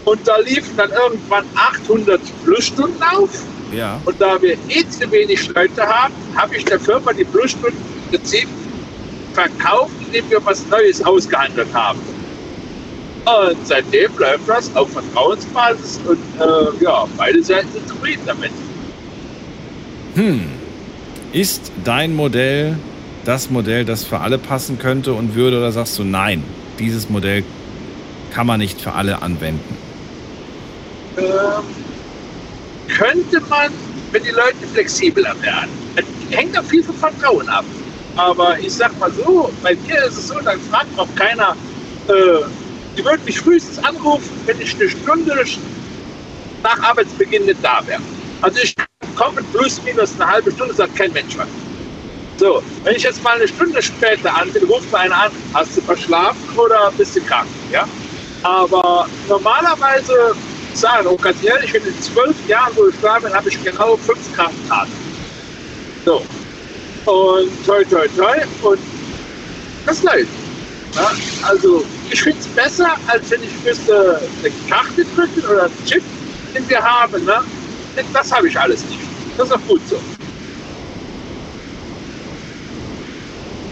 und 0.05 0.27
da 0.27 0.37
liefen 0.39 0.77
dann 0.77 0.91
irgendwann 0.91 1.45
800 1.55 2.21
Plusstunden 2.45 3.03
auf. 3.03 3.31
Ja. 3.73 4.01
Und 4.05 4.21
da 4.21 4.41
wir 4.43 4.57
eh 4.69 4.89
zu 4.89 5.11
wenig 5.11 5.49
Leute 5.49 5.83
haben, 5.83 6.15
habe 6.37 6.57
ich 6.57 6.65
der 6.65 6.79
Firma 6.79 7.13
die 7.13 7.25
Plusstunden 7.25 7.79
im 8.05 8.11
Prinzip 8.11 8.49
verkauft, 9.33 9.93
indem 10.07 10.29
wir 10.31 10.45
was 10.45 10.67
Neues 10.69 11.03
ausgehandelt 11.05 11.73
haben. 11.73 12.01
Und 13.25 13.67
seitdem 13.67 14.11
läuft 14.19 14.49
das 14.49 14.75
auf 14.75 14.91
Vertrauensbasis 14.93 16.01
und 16.07 16.19
äh, 16.41 16.85
ja, 16.85 17.07
beide 17.17 17.43
Seiten 17.43 17.69
sind 17.73 17.89
zufrieden 17.89 18.23
damit. 18.27 18.51
Hm. 20.15 20.62
Ist 21.33 21.73
dein 21.83 22.15
Modell 22.15 22.77
das 23.25 23.49
Modell, 23.49 23.87
das 23.87 24.05
für 24.05 24.21
alle 24.21 24.37
passen 24.37 24.79
könnte 24.79 25.15
und 25.15 25.35
würde, 25.35 25.59
oder 25.59 25.73
sagst 25.73 25.99
du, 25.99 26.05
nein, 26.05 26.45
dieses 26.79 27.09
Modell 27.09 27.43
kann 28.35 28.47
man 28.47 28.61
nicht 28.61 28.81
für 28.81 28.93
alle 28.93 29.23
anwenden? 29.23 29.77
Ähm, 31.17 31.25
könnte 32.89 33.41
man, 33.49 33.73
wenn 34.11 34.23
die 34.23 34.31
Leute 34.31 34.67
flexibler 34.75 35.35
werden, 35.41 35.71
hängt 36.31 36.59
auch 36.59 36.65
viel 36.65 36.83
vom 36.83 36.97
Vertrauen 36.97 37.49
ab. 37.49 37.65
Aber 38.17 38.59
ich 38.59 38.73
sag 38.73 38.99
mal 38.99 39.11
so, 39.13 39.51
bei 39.63 39.75
mir 39.87 40.05
ist 40.05 40.19
es 40.19 40.29
so, 40.29 40.39
dann 40.41 40.61
fragt 40.61 40.99
auch 40.99 41.09
keiner, 41.15 41.57
äh, 42.09 42.45
die 42.99 43.05
würden 43.05 43.25
mich 43.25 43.39
frühestens 43.39 43.79
anrufen, 43.83 44.29
wenn 44.45 44.61
ich 44.61 44.75
eine 44.75 44.91
Stunde 44.91 45.45
nach 46.63 46.83
Arbeitsbeginn 46.83 47.47
nicht 47.47 47.59
da 47.63 47.81
wäre. 47.87 48.03
Also 48.43 48.59
ich 48.61 48.75
komme 49.17 49.43
plus 49.53 49.81
minus 49.85 50.15
eine 50.21 50.31
halbe 50.31 50.51
Stunde, 50.51 50.75
sagt 50.75 50.97
kein 50.97 51.13
Mensch 51.13 51.37
was. 51.37 51.49
So, 52.39 52.63
wenn 52.83 52.97
ich 52.97 53.05
jetzt 53.05 53.23
mal 53.23 53.37
eine 53.37 53.47
Stunde 53.47 53.81
später 53.81 54.35
an 54.35 54.53
bin, 54.53 54.65
ruft 54.65 54.91
mir 54.91 54.99
einer 54.99 55.17
an, 55.17 55.31
hast 55.55 55.77
du 55.77 55.81
verschlafen 55.81 56.59
oder 56.59 56.93
bist 56.99 57.15
du 57.15 57.21
krank? 57.21 57.47
Ja? 57.71 57.87
Aber 58.43 59.07
normalerweise 59.29 60.35
sagen. 60.75 61.07
Und 61.07 61.23
ganz 61.23 61.43
ehrlich, 61.45 61.75
in 61.75 61.85
den 61.85 62.03
zwölf 62.03 62.35
Jahren, 62.49 62.73
wo 62.75 62.89
ich 62.89 62.95
da 63.01 63.19
bin, 63.19 63.33
habe 63.33 63.49
ich 63.49 63.63
genau 63.63 63.97
fünf 63.97 64.35
Krankenkarten. 64.35 64.93
So. 66.05 66.17
Und 67.05 67.67
toi, 67.67 67.85
toi, 67.85 68.09
toi. 68.17 68.39
Und 68.63 68.79
das 69.87 70.03
läuft. 70.03 70.29
Ja, 70.95 71.11
also 71.49 71.85
ich 72.11 72.23
finde 72.23 72.39
es 72.39 72.47
besser, 72.49 72.97
als 73.07 73.31
wenn 73.31 73.43
ich 73.43 73.51
müsste 73.65 74.21
eine 74.41 74.53
Karte 74.69 75.05
drücken 75.17 75.45
oder 75.51 75.65
einen 75.65 75.87
Chip, 75.87 76.03
den 76.55 76.69
wir 76.69 76.83
haben. 76.83 77.25
Ne? 77.25 77.41
Das 78.13 78.33
habe 78.33 78.49
ich 78.49 78.59
alles 78.59 78.85
nicht. 78.89 79.01
Das 79.37 79.49
ist 79.49 79.55
auch 79.55 79.67
gut 79.67 79.81
so. 79.89 79.97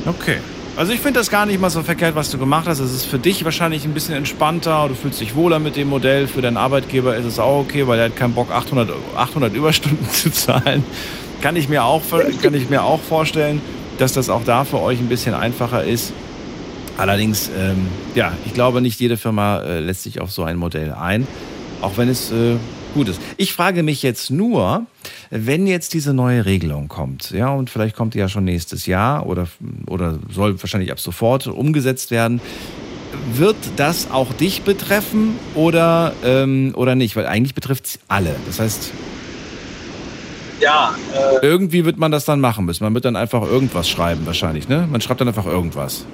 Okay. 0.06 0.38
Also 0.76 0.92
ich 0.92 1.00
finde 1.00 1.20
das 1.20 1.30
gar 1.30 1.46
nicht 1.46 1.60
mal 1.60 1.68
so 1.68 1.82
verkehrt, 1.82 2.14
was 2.14 2.30
du 2.30 2.38
gemacht 2.38 2.66
hast. 2.66 2.78
Es 2.78 2.92
ist 2.92 3.04
für 3.04 3.18
dich 3.18 3.44
wahrscheinlich 3.44 3.84
ein 3.84 3.92
bisschen 3.92 4.14
entspannter, 4.14 4.88
du 4.88 4.94
fühlst 4.94 5.20
dich 5.20 5.34
wohler 5.34 5.58
mit 5.58 5.76
dem 5.76 5.88
Modell. 5.88 6.26
Für 6.26 6.40
deinen 6.40 6.56
Arbeitgeber 6.56 7.16
ist 7.16 7.26
es 7.26 7.38
auch 7.38 7.60
okay, 7.60 7.86
weil 7.86 7.98
er 7.98 8.06
hat 8.06 8.16
keinen 8.16 8.32
Bock, 8.32 8.50
800, 8.50 8.90
800 9.16 9.52
Überstunden 9.54 10.08
zu 10.12 10.30
zahlen. 10.30 10.84
Kann 11.42 11.56
ich, 11.56 11.68
mir 11.68 11.84
auch, 11.84 12.02
kann 12.42 12.54
ich 12.54 12.70
mir 12.70 12.82
auch 12.82 13.00
vorstellen, 13.00 13.60
dass 13.98 14.12
das 14.12 14.30
auch 14.30 14.44
da 14.44 14.64
für 14.64 14.80
euch 14.80 14.98
ein 15.00 15.08
bisschen 15.08 15.34
einfacher 15.34 15.84
ist. 15.84 16.12
Allerdings, 16.96 17.50
ähm, 17.58 17.88
ja, 18.14 18.32
ich 18.46 18.54
glaube, 18.54 18.80
nicht 18.80 19.00
jede 19.00 19.16
Firma 19.16 19.60
äh, 19.60 19.80
lässt 19.80 20.02
sich 20.02 20.20
auf 20.20 20.30
so 20.30 20.44
ein 20.44 20.56
Modell 20.56 20.92
ein, 20.92 21.26
auch 21.82 21.96
wenn 21.96 22.08
es 22.08 22.30
äh, 22.30 22.56
gut 22.94 23.08
ist. 23.08 23.20
Ich 23.36 23.52
frage 23.52 23.82
mich 23.82 24.02
jetzt 24.02 24.30
nur, 24.30 24.86
wenn 25.30 25.66
jetzt 25.66 25.94
diese 25.94 26.12
neue 26.12 26.44
Regelung 26.44 26.88
kommt, 26.88 27.30
ja, 27.30 27.50
und 27.50 27.70
vielleicht 27.70 27.96
kommt 27.96 28.14
die 28.14 28.18
ja 28.18 28.28
schon 28.28 28.44
nächstes 28.44 28.86
Jahr 28.86 29.26
oder, 29.26 29.48
oder 29.86 30.18
soll 30.30 30.60
wahrscheinlich 30.60 30.92
ab 30.92 31.00
sofort 31.00 31.46
umgesetzt 31.46 32.10
werden, 32.10 32.40
wird 33.32 33.56
das 33.76 34.10
auch 34.10 34.32
dich 34.32 34.62
betreffen 34.62 35.38
oder, 35.54 36.12
ähm, 36.24 36.72
oder 36.76 36.94
nicht? 36.94 37.16
Weil 37.16 37.26
eigentlich 37.26 37.54
betrifft 37.54 37.86
es 37.86 37.98
alle. 38.08 38.34
Das 38.46 38.60
heißt, 38.60 38.92
ja, 40.60 40.94
äh, 41.14 41.44
irgendwie 41.44 41.84
wird 41.84 41.96
man 41.96 42.12
das 42.12 42.24
dann 42.24 42.40
machen 42.40 42.66
müssen. 42.66 42.84
Man 42.84 42.94
wird 42.94 43.04
dann 43.04 43.16
einfach 43.16 43.42
irgendwas 43.42 43.88
schreiben, 43.88 44.26
wahrscheinlich, 44.26 44.68
ne? 44.68 44.86
Man 44.90 45.00
schreibt 45.00 45.20
dann 45.20 45.28
einfach 45.28 45.46
irgendwas. 45.46 46.04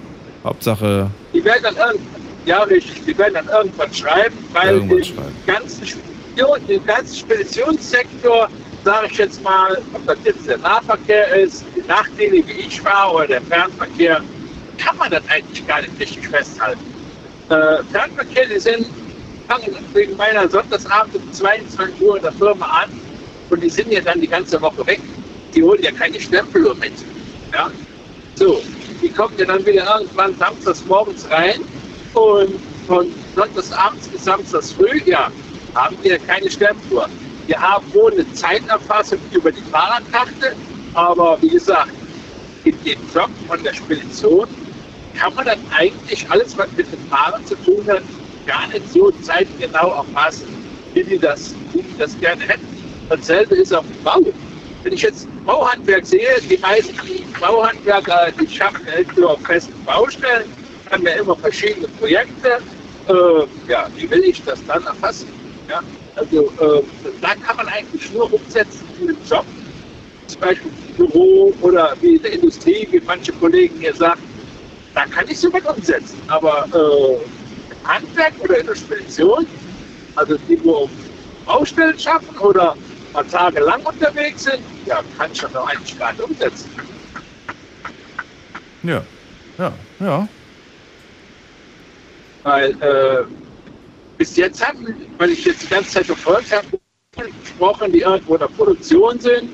Hauptsache. 0.45 1.11
Die 1.35 1.45
werden 1.45 1.63
dann 1.63 1.75
ja, 2.47 2.63
richtig, 2.63 3.05
die 3.05 3.19
werden 3.19 3.35
dann 3.35 3.49
irgendwas 3.49 3.99
schreiben, 3.99 4.37
weil 4.53 4.75
Irgendwas 4.77 5.09
im 5.09 5.17
ganzen, 5.47 5.83
Spedition, 6.37 6.61
im 6.69 6.87
ganzen 6.87 7.17
Speditionssektor, 7.17 8.49
sage 8.85 9.09
ich 9.11 9.19
jetzt 9.19 9.43
mal, 9.43 9.79
ob 9.95 10.07
das 10.07 10.19
jetzt 10.25 10.47
der 10.47 10.59
Nahverkehr 10.59 11.35
ist, 11.35 11.65
die 11.75 11.87
Nachtlinie, 11.89 12.47
wie 12.47 12.61
ich 12.61 12.81
fahre, 12.81 13.15
oder 13.15 13.27
der 13.27 13.43
Fernverkehr, 13.43 14.21
kann 14.79 14.97
man 14.99 15.11
das 15.11 15.23
eigentlich 15.29 15.67
gar 15.67 15.81
nicht 15.81 15.99
richtig 15.99 16.29
festhalten. 16.29 16.81
Äh, 17.49 17.83
Fernverkehr, 17.91 18.47
die 18.49 18.61
sind, 18.61 18.87
fangen 19.49 19.77
wegen 19.95 20.17
meiner 20.17 20.49
Sonntagsabend 20.49 21.17
um 21.17 21.33
22 21.33 22.03
Uhr 22.03 22.17
in 22.17 22.23
der 22.23 22.33
Firma 22.33 22.67
an 22.83 22.91
und 23.49 23.63
die 23.63 23.71
sind 23.71 23.91
ja 23.91 24.01
dann 24.01 24.21
die 24.21 24.29
ganze 24.29 24.61
Woche 24.61 24.87
weg. 24.87 25.01
Die 25.55 25.63
holen 25.63 25.83
ja 25.83 25.93
keine 25.93 26.21
Stempel 26.21 26.75
mit. 26.75 26.93
Ja? 27.53 27.71
So, 28.35 28.61
die 29.01 29.09
kommen 29.09 29.35
ja 29.39 29.47
dann 29.47 29.65
wieder 29.65 29.99
irgendwann 29.99 30.37
samstags 30.37 30.85
morgens 30.85 31.31
rein 31.31 31.61
und 32.13 32.61
von 32.87 33.07
sonntagsabends 33.35 34.09
bis 34.09 34.25
samstags 34.25 34.73
früh, 34.73 35.01
ja, 35.07 35.31
haben 35.77 35.97
wir 36.03 36.19
keine 36.19 36.51
Stempel. 36.51 37.07
Wir 37.47 37.61
haben 37.61 37.85
wohl 37.95 38.13
eine 38.13 38.33
Zeiterfassung 38.33 39.19
über 39.31 39.53
die 39.53 39.63
Fahrradkarte, 39.71 40.57
aber 40.95 41.39
wie 41.43 41.51
gesagt, 41.51 41.93
in 42.65 42.75
dem 42.83 42.99
Job 43.15 43.31
von 43.47 43.63
der 43.63 43.75
Spedition 43.75 44.49
kann 45.17 45.35
man 45.35 45.45
dann 45.45 45.59
eigentlich 45.77 46.29
alles, 46.29 46.57
was 46.59 46.67
mit 46.77 46.91
dem 46.91 46.99
Fahren 47.09 47.45
zu 47.47 47.55
tun 47.57 47.87
hat, 47.87 48.03
gar 48.47 48.67
nicht 48.69 48.91
so 48.93 49.11
zeitgenau 49.23 49.95
erfassen, 49.95 50.49
wie 50.95 51.05
die 51.05 51.19
das, 51.19 51.55
wie 51.73 51.83
die 51.83 51.99
das 51.99 52.19
gerne 52.19 52.43
hätten. 52.43 52.67
Dasselbe 53.09 53.55
ist 53.57 53.73
auf 53.73 53.85
dem 53.87 54.03
Bau. 54.03 54.33
Wenn 54.83 54.93
ich 54.93 55.03
jetzt 55.03 55.29
Bauhandwerk 55.45 56.07
sehe, 56.07 56.41
die 56.49 56.59
meisten 56.59 56.97
Bauhandwerker, 57.41 58.33
die 58.41 58.49
schaffen 58.49 58.81
nur 59.17 59.33
auf 59.33 59.41
festen 59.43 59.85
Baustellen, 59.85 60.45
haben 60.91 61.05
ja 61.05 61.13
immer 61.13 61.37
verschiedene 61.37 61.89
Projekte. 61.89 62.59
Äh, 63.09 63.71
ja, 63.71 63.89
wie 63.97 64.11
will 64.11 64.25
ich 64.25 64.43
das 64.45 64.65
dann 64.67 64.85
erfassen? 64.85 65.36
Ja, 65.69 65.83
also 66.15 66.45
äh, 66.61 66.83
da 67.21 67.35
kann 67.35 67.57
man 67.57 67.69
eigentlich 67.69 68.13
nur 68.13 68.33
umsetzen 68.33 68.85
in 69.01 69.09
einem 69.09 69.19
Job, 69.29 69.45
zum 70.29 70.41
Beispiel 70.41 70.71
im 70.89 70.95
Büro 70.95 71.53
oder 71.61 71.97
wie 72.01 72.17
in 72.17 72.23
der 72.23 72.33
Industrie, 72.33 72.87
wie 72.91 73.01
manche 73.05 73.33
Kollegen 73.33 73.79
hier 73.81 73.95
sagen, 73.95 74.23
da 74.95 75.05
kann 75.07 75.29
ich 75.29 75.41
sowas 75.41 75.63
umsetzen. 75.65 76.19
Aber 76.29 76.67
äh, 76.73 77.87
Handwerk 77.87 78.33
oder 78.41 78.59
in 78.59 78.67
der 78.67 78.77
Spedition, 78.77 79.47
also 80.15 80.37
die 80.49 80.57
nur 80.57 80.83
auf 80.83 80.91
Baustellen 81.45 81.99
schaffen 81.99 82.37
oder 82.39 82.77
mal 83.13 83.25
tagelang 83.25 83.83
unterwegs 83.85 84.45
sind, 84.45 84.63
ja, 84.87 85.01
kann 85.19 85.31
ich 85.33 85.41
doch 85.41 85.69
eigentlich 85.69 85.99
gar 85.99 86.13
nicht 86.13 86.23
umsetzen. 86.23 86.71
Ja, 88.83 89.03
ja, 89.59 89.73
ja. 90.01 90.29
Weil 92.45 92.71
äh, 92.83 93.25
bis 94.19 94.37
jetzt 94.37 94.67
haben, 94.67 94.87
weil 95.19 95.31
ich 95.31 95.45
jetzt 95.45 95.63
die 95.63 95.69
ganze 95.69 95.91
Zeit 95.91 96.07
verfolgt 96.07 96.53
habe, 96.53 96.67
gesprochen, 97.43 97.93
die 97.93 98.01
irgendwo 98.01 98.35
in 98.35 98.41
der 98.41 98.49
Produktion 98.49 99.19
sind, 99.19 99.45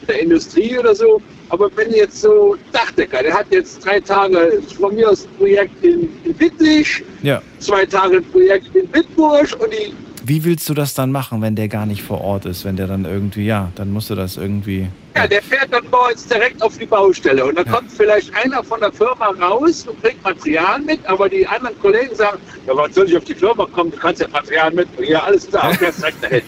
in 0.00 0.06
der 0.08 0.22
Industrie 0.22 0.78
oder 0.78 0.94
so. 0.94 1.20
Aber 1.50 1.70
wenn 1.76 1.92
jetzt 1.92 2.20
so 2.20 2.56
Dachdecker, 2.72 3.22
der 3.22 3.34
hat 3.34 3.46
jetzt 3.50 3.84
drei 3.84 4.00
Tage 4.00 4.62
von 4.76 4.94
mir 4.94 5.10
aus 5.10 5.26
ein 5.26 5.36
Projekt 5.38 5.84
in, 5.84 6.08
in 6.24 6.38
Wittlich, 6.40 7.04
Ja. 7.22 7.42
zwei 7.58 7.84
Tage 7.86 8.16
ein 8.16 8.24
Projekt 8.24 8.74
in 8.74 8.92
Wittburg 8.92 9.48
und 9.60 9.72
die 9.72 9.92
Wie 10.24 10.44
willst 10.44 10.68
du 10.68 10.74
das 10.74 10.94
dann 10.94 11.12
machen, 11.12 11.42
wenn 11.42 11.54
der 11.54 11.68
gar 11.68 11.86
nicht 11.86 12.02
vor 12.02 12.20
Ort 12.20 12.46
ist? 12.46 12.64
Wenn 12.64 12.76
der 12.76 12.86
dann 12.86 13.04
irgendwie, 13.04 13.44
ja, 13.46 13.70
dann 13.74 13.92
musst 13.92 14.10
du 14.10 14.14
das 14.14 14.36
irgendwie. 14.36 14.88
Ja, 15.14 15.26
der 15.26 15.42
fährt 15.42 15.72
dann 15.72 15.88
bei 15.90 16.10
uns 16.10 16.26
direkt 16.26 16.62
auf 16.62 16.78
die 16.78 16.86
Baustelle 16.86 17.44
und 17.44 17.56
dann 17.56 17.66
kommt 17.66 17.92
vielleicht 17.92 18.34
einer 18.34 18.64
von 18.64 18.80
der 18.80 18.92
Firma 18.92 19.26
raus 19.40 19.86
und 19.86 20.00
bringt 20.00 20.22
Material 20.22 20.80
mit, 20.80 21.04
aber 21.06 21.28
die 21.28 21.46
anderen 21.46 21.78
Kollegen 21.80 22.14
sagen, 22.14 22.38
ja, 22.66 22.74
was 22.74 22.94
soll 22.94 23.08
ich 23.08 23.16
auf 23.16 23.24
die 23.24 23.34
Firma 23.34 23.66
kommen, 23.66 23.90
du 23.90 23.98
kannst 23.98 24.22
ja 24.22 24.28
Material 24.28 24.72
mitbringen, 24.72 25.12
ja, 25.12 25.22
alles 25.22 25.46
klar, 25.48 25.74
fährst 25.74 26.00
direkt 26.00 26.24
dahin. 26.24 26.42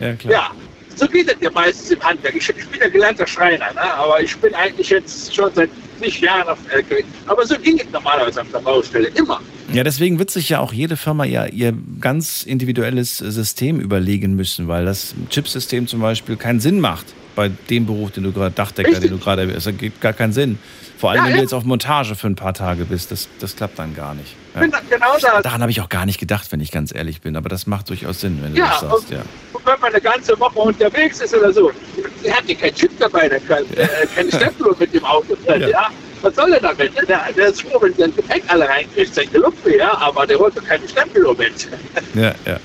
Ja, 0.00 0.12
klar. 0.14 0.32
ja, 0.32 0.50
so 0.96 1.06
geht 1.06 1.28
es 1.28 1.36
ja 1.40 1.50
meistens 1.50 1.90
im 1.90 2.02
Handwerk. 2.02 2.34
Ich, 2.34 2.48
ich 2.48 2.68
bin 2.68 2.80
ja 2.80 2.88
gelernter 2.88 3.26
Schreiner, 3.26 3.72
ne? 3.72 3.80
aber 3.80 4.20
ich 4.20 4.36
bin 4.38 4.54
eigentlich 4.54 4.90
jetzt 4.90 5.34
schon 5.34 5.50
seit 5.54 5.70
zig 6.00 6.20
Jahren 6.20 6.48
auf 6.48 6.58
LKW. 6.70 7.02
Aber 7.26 7.46
so 7.46 7.56
ging 7.58 7.78
es 7.78 7.86
normalerweise 7.92 8.42
auf 8.42 8.50
der 8.52 8.58
Baustelle, 8.58 9.08
immer. 9.08 9.40
Ja, 9.72 9.84
deswegen 9.84 10.18
wird 10.18 10.30
sich 10.30 10.48
ja 10.48 10.60
auch 10.60 10.72
jede 10.72 10.96
Firma 10.96 11.24
ja 11.24 11.46
ihr 11.46 11.72
ganz 12.00 12.42
individuelles 12.42 13.18
System 13.18 13.80
überlegen 13.80 14.34
müssen, 14.34 14.68
weil 14.68 14.84
das 14.84 15.14
Chipsystem 15.30 15.86
zum 15.86 16.00
Beispiel 16.00 16.36
keinen 16.36 16.60
Sinn 16.60 16.80
macht 16.80 17.06
bei 17.36 17.50
dem 17.70 17.86
Beruf, 17.86 18.10
den 18.10 18.24
du 18.24 18.32
gerade, 18.32 18.52
Dachdecker, 18.54 18.98
den 18.98 19.10
du 19.10 19.18
gerade, 19.18 19.42
es 19.44 19.66
ergibt 19.66 20.00
gar 20.00 20.12
keinen 20.12 20.32
Sinn. 20.32 20.58
Vor 20.98 21.10
allem, 21.10 21.18
Ja, 21.18 21.24
wenn 21.26 21.32
du 21.32 21.36
ja. 21.36 21.42
jetzt 21.42 21.52
auf 21.52 21.64
Montage 21.64 22.14
für 22.14 22.26
ein 22.26 22.34
paar 22.34 22.54
Tage 22.54 22.86
bist, 22.86 23.12
das, 23.12 23.28
das 23.38 23.54
klappt 23.54 23.78
dann 23.78 23.94
gar 23.94 24.14
nicht. 24.14 24.34
Dann 24.54 24.70
genau 24.88 25.16
da. 25.20 25.42
Daran 25.42 25.60
habe 25.60 25.70
ich 25.70 25.80
auch 25.82 25.90
gar 25.90 26.06
nicht 26.06 26.18
gedacht, 26.18 26.50
wenn 26.50 26.60
ich 26.60 26.72
ganz 26.72 26.94
ehrlich 26.94 27.20
bin, 27.20 27.36
aber 27.36 27.50
das 27.50 27.66
macht 27.66 27.90
durchaus 27.90 28.20
Sinn, 28.22 28.38
wenn 28.42 28.54
du 28.54 28.58
Ja, 28.58 28.70
das 28.70 28.80
sagst, 28.80 29.10
ja. 29.10 29.20
Und 29.52 29.66
wenn 29.66 29.78
man 29.78 29.92
eine 29.92 30.00
ganze 30.00 30.38
Woche 30.40 30.58
unterwegs 30.58 31.20
ist 31.20 31.34
oder 31.34 31.52
so, 31.52 31.70
der 32.24 32.36
hat 32.36 32.48
ja 32.48 32.54
keinen 32.54 32.74
Chip 32.74 32.90
dabei, 32.98 33.28
der 33.28 33.40
kann 33.40 33.64
äh, 33.76 33.86
keine 34.14 34.32
Stempel 34.32 34.74
mit 34.78 34.94
dem 34.94 35.04
Auto 35.04 35.36
drin, 35.46 35.60
Ja. 35.60 35.68
ja. 35.68 35.88
Was 36.22 36.34
soll 36.34 36.50
er 36.54 36.60
damit? 36.60 36.92
Der, 37.08 37.20
der 37.36 37.48
ist 37.48 37.60
froh, 37.60 37.78
wenn 37.82 37.94
sein 37.94 38.16
Gepäck 38.16 38.42
alle 38.48 38.66
reinkriegt, 38.66 39.14
sein 39.14 39.30
Gelupfe, 39.30 39.76
ja, 39.76 39.94
aber 39.98 40.26
der 40.26 40.38
holt 40.38 40.56
doch 40.56 40.64
keine 40.64 40.88
Stempel 40.88 41.22
mit. 41.36 41.68
Ja, 42.14 42.34
ja. 42.46 42.58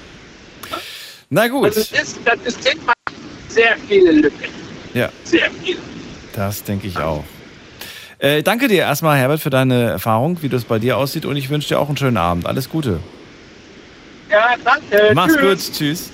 Na 1.29 1.47
gut. 1.49 1.65
Also 1.65 1.81
das, 1.81 1.91
ist, 1.91 2.19
das 2.23 2.39
System 2.45 2.79
sehr 3.49 3.75
viele 3.89 4.11
Lücken. 4.13 4.60
Ja, 4.93 5.09
Sehr 5.23 5.49
viele. 5.63 5.79
das 6.33 6.63
denke 6.63 6.87
ich 6.87 6.97
auch. 6.97 7.23
Äh, 8.19 8.43
danke 8.43 8.67
dir 8.67 8.79
erstmal, 8.83 9.17
Herbert, 9.17 9.39
für 9.39 9.49
deine 9.49 9.83
Erfahrung, 9.89 10.41
wie 10.41 10.49
das 10.49 10.63
bei 10.65 10.77
dir 10.79 10.97
aussieht 10.97 11.25
und 11.25 11.35
ich 11.37 11.49
wünsche 11.49 11.69
dir 11.69 11.79
auch 11.79 11.87
einen 11.87 11.97
schönen 11.97 12.17
Abend. 12.17 12.45
Alles 12.45 12.69
Gute. 12.69 12.99
Ja, 14.29 14.55
danke. 14.63 15.11
Mach's 15.13 15.33
Tschüss. 15.35 15.67
gut, 15.67 15.77
tschüss. 15.77 16.09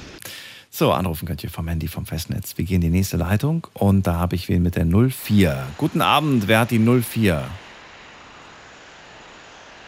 So, 0.70 0.92
anrufen 0.92 1.28
könnt 1.28 1.44
ihr 1.44 1.50
vom 1.50 1.68
Handy 1.68 1.88
vom 1.88 2.06
Festnetz. 2.06 2.54
Wir 2.58 2.66
gehen 2.66 2.76
in 2.76 2.92
die 2.92 2.98
nächste 2.98 3.18
Leitung 3.18 3.68
und 3.74 4.06
da 4.06 4.14
habe 4.16 4.36
ich 4.36 4.48
wen 4.48 4.62
mit 4.64 4.76
der 4.76 4.86
04. 4.86 5.68
Guten 5.78 6.02
Abend, 6.02 6.48
wer 6.48 6.60
hat 6.60 6.72
die 6.72 6.80
04? 6.80 7.44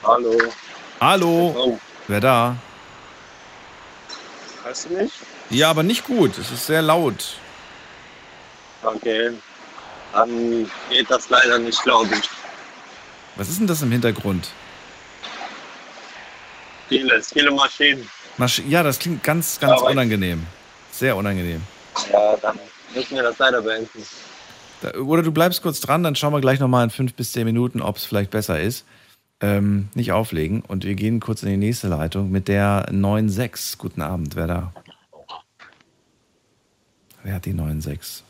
Hallo. 0.03 0.37
Hallo, 0.99 1.79
wer 2.07 2.19
da? 2.19 2.55
Hörst 4.63 4.89
du 4.89 4.93
mich? 4.95 5.11
Ja, 5.49 5.69
aber 5.69 5.83
nicht 5.83 6.03
gut, 6.05 6.37
es 6.37 6.51
ist 6.51 6.65
sehr 6.65 6.81
laut. 6.81 7.37
Okay. 8.83 9.31
Dann 10.13 10.69
geht 10.89 11.09
das 11.09 11.29
leider 11.29 11.59
nicht, 11.59 11.81
glaube 11.83 12.09
ich. 12.15 12.29
Was 13.35 13.49
ist 13.49 13.59
denn 13.59 13.67
das 13.67 13.81
im 13.81 13.91
Hintergrund? 13.91 14.49
Vieles, 16.87 17.31
viele 17.31 17.51
Maschinen. 17.51 18.09
Masch 18.37 18.59
ja, 18.67 18.81
das 18.83 18.97
klingt 18.99 19.23
ganz, 19.23 19.59
ganz 19.59 19.73
Aber- 19.81 19.91
unangenehm. 19.91 20.45
Sehr 20.91 21.15
unangenehm. 21.15 21.61
Ja, 22.11 22.35
dann 22.37 22.59
müssen 22.95 23.15
wir 23.15 23.23
das 23.23 23.37
leider 23.37 23.61
beenden. 23.61 24.03
Da, 24.81 24.93
oder 24.95 25.21
du 25.21 25.31
bleibst 25.31 25.61
kurz 25.61 25.79
dran, 25.81 26.03
dann 26.03 26.15
schauen 26.15 26.33
wir 26.33 26.41
gleich 26.41 26.59
nochmal 26.59 26.83
in 26.85 26.89
fünf 26.89 27.13
bis 27.13 27.31
zehn 27.31 27.45
Minuten, 27.45 27.81
ob 27.81 27.97
es 27.97 28.05
vielleicht 28.05 28.31
besser 28.31 28.59
ist. 28.59 28.85
Ähm, 29.41 29.87
nicht 29.93 30.11
auflegen 30.11 30.61
und 30.67 30.83
wir 30.83 30.95
gehen 30.95 31.19
kurz 31.21 31.43
in 31.43 31.49
die 31.49 31.57
nächste 31.57 31.87
Leitung 31.87 32.29
mit 32.31 32.47
der 32.49 32.85
96. 32.89 33.77
Guten 33.77 34.01
Abend, 34.01 34.35
wer 34.35 34.47
da? 34.47 34.73
Wer 37.23 37.35
hat 37.35 37.45
die 37.45 37.53
9,6? 37.53 38.23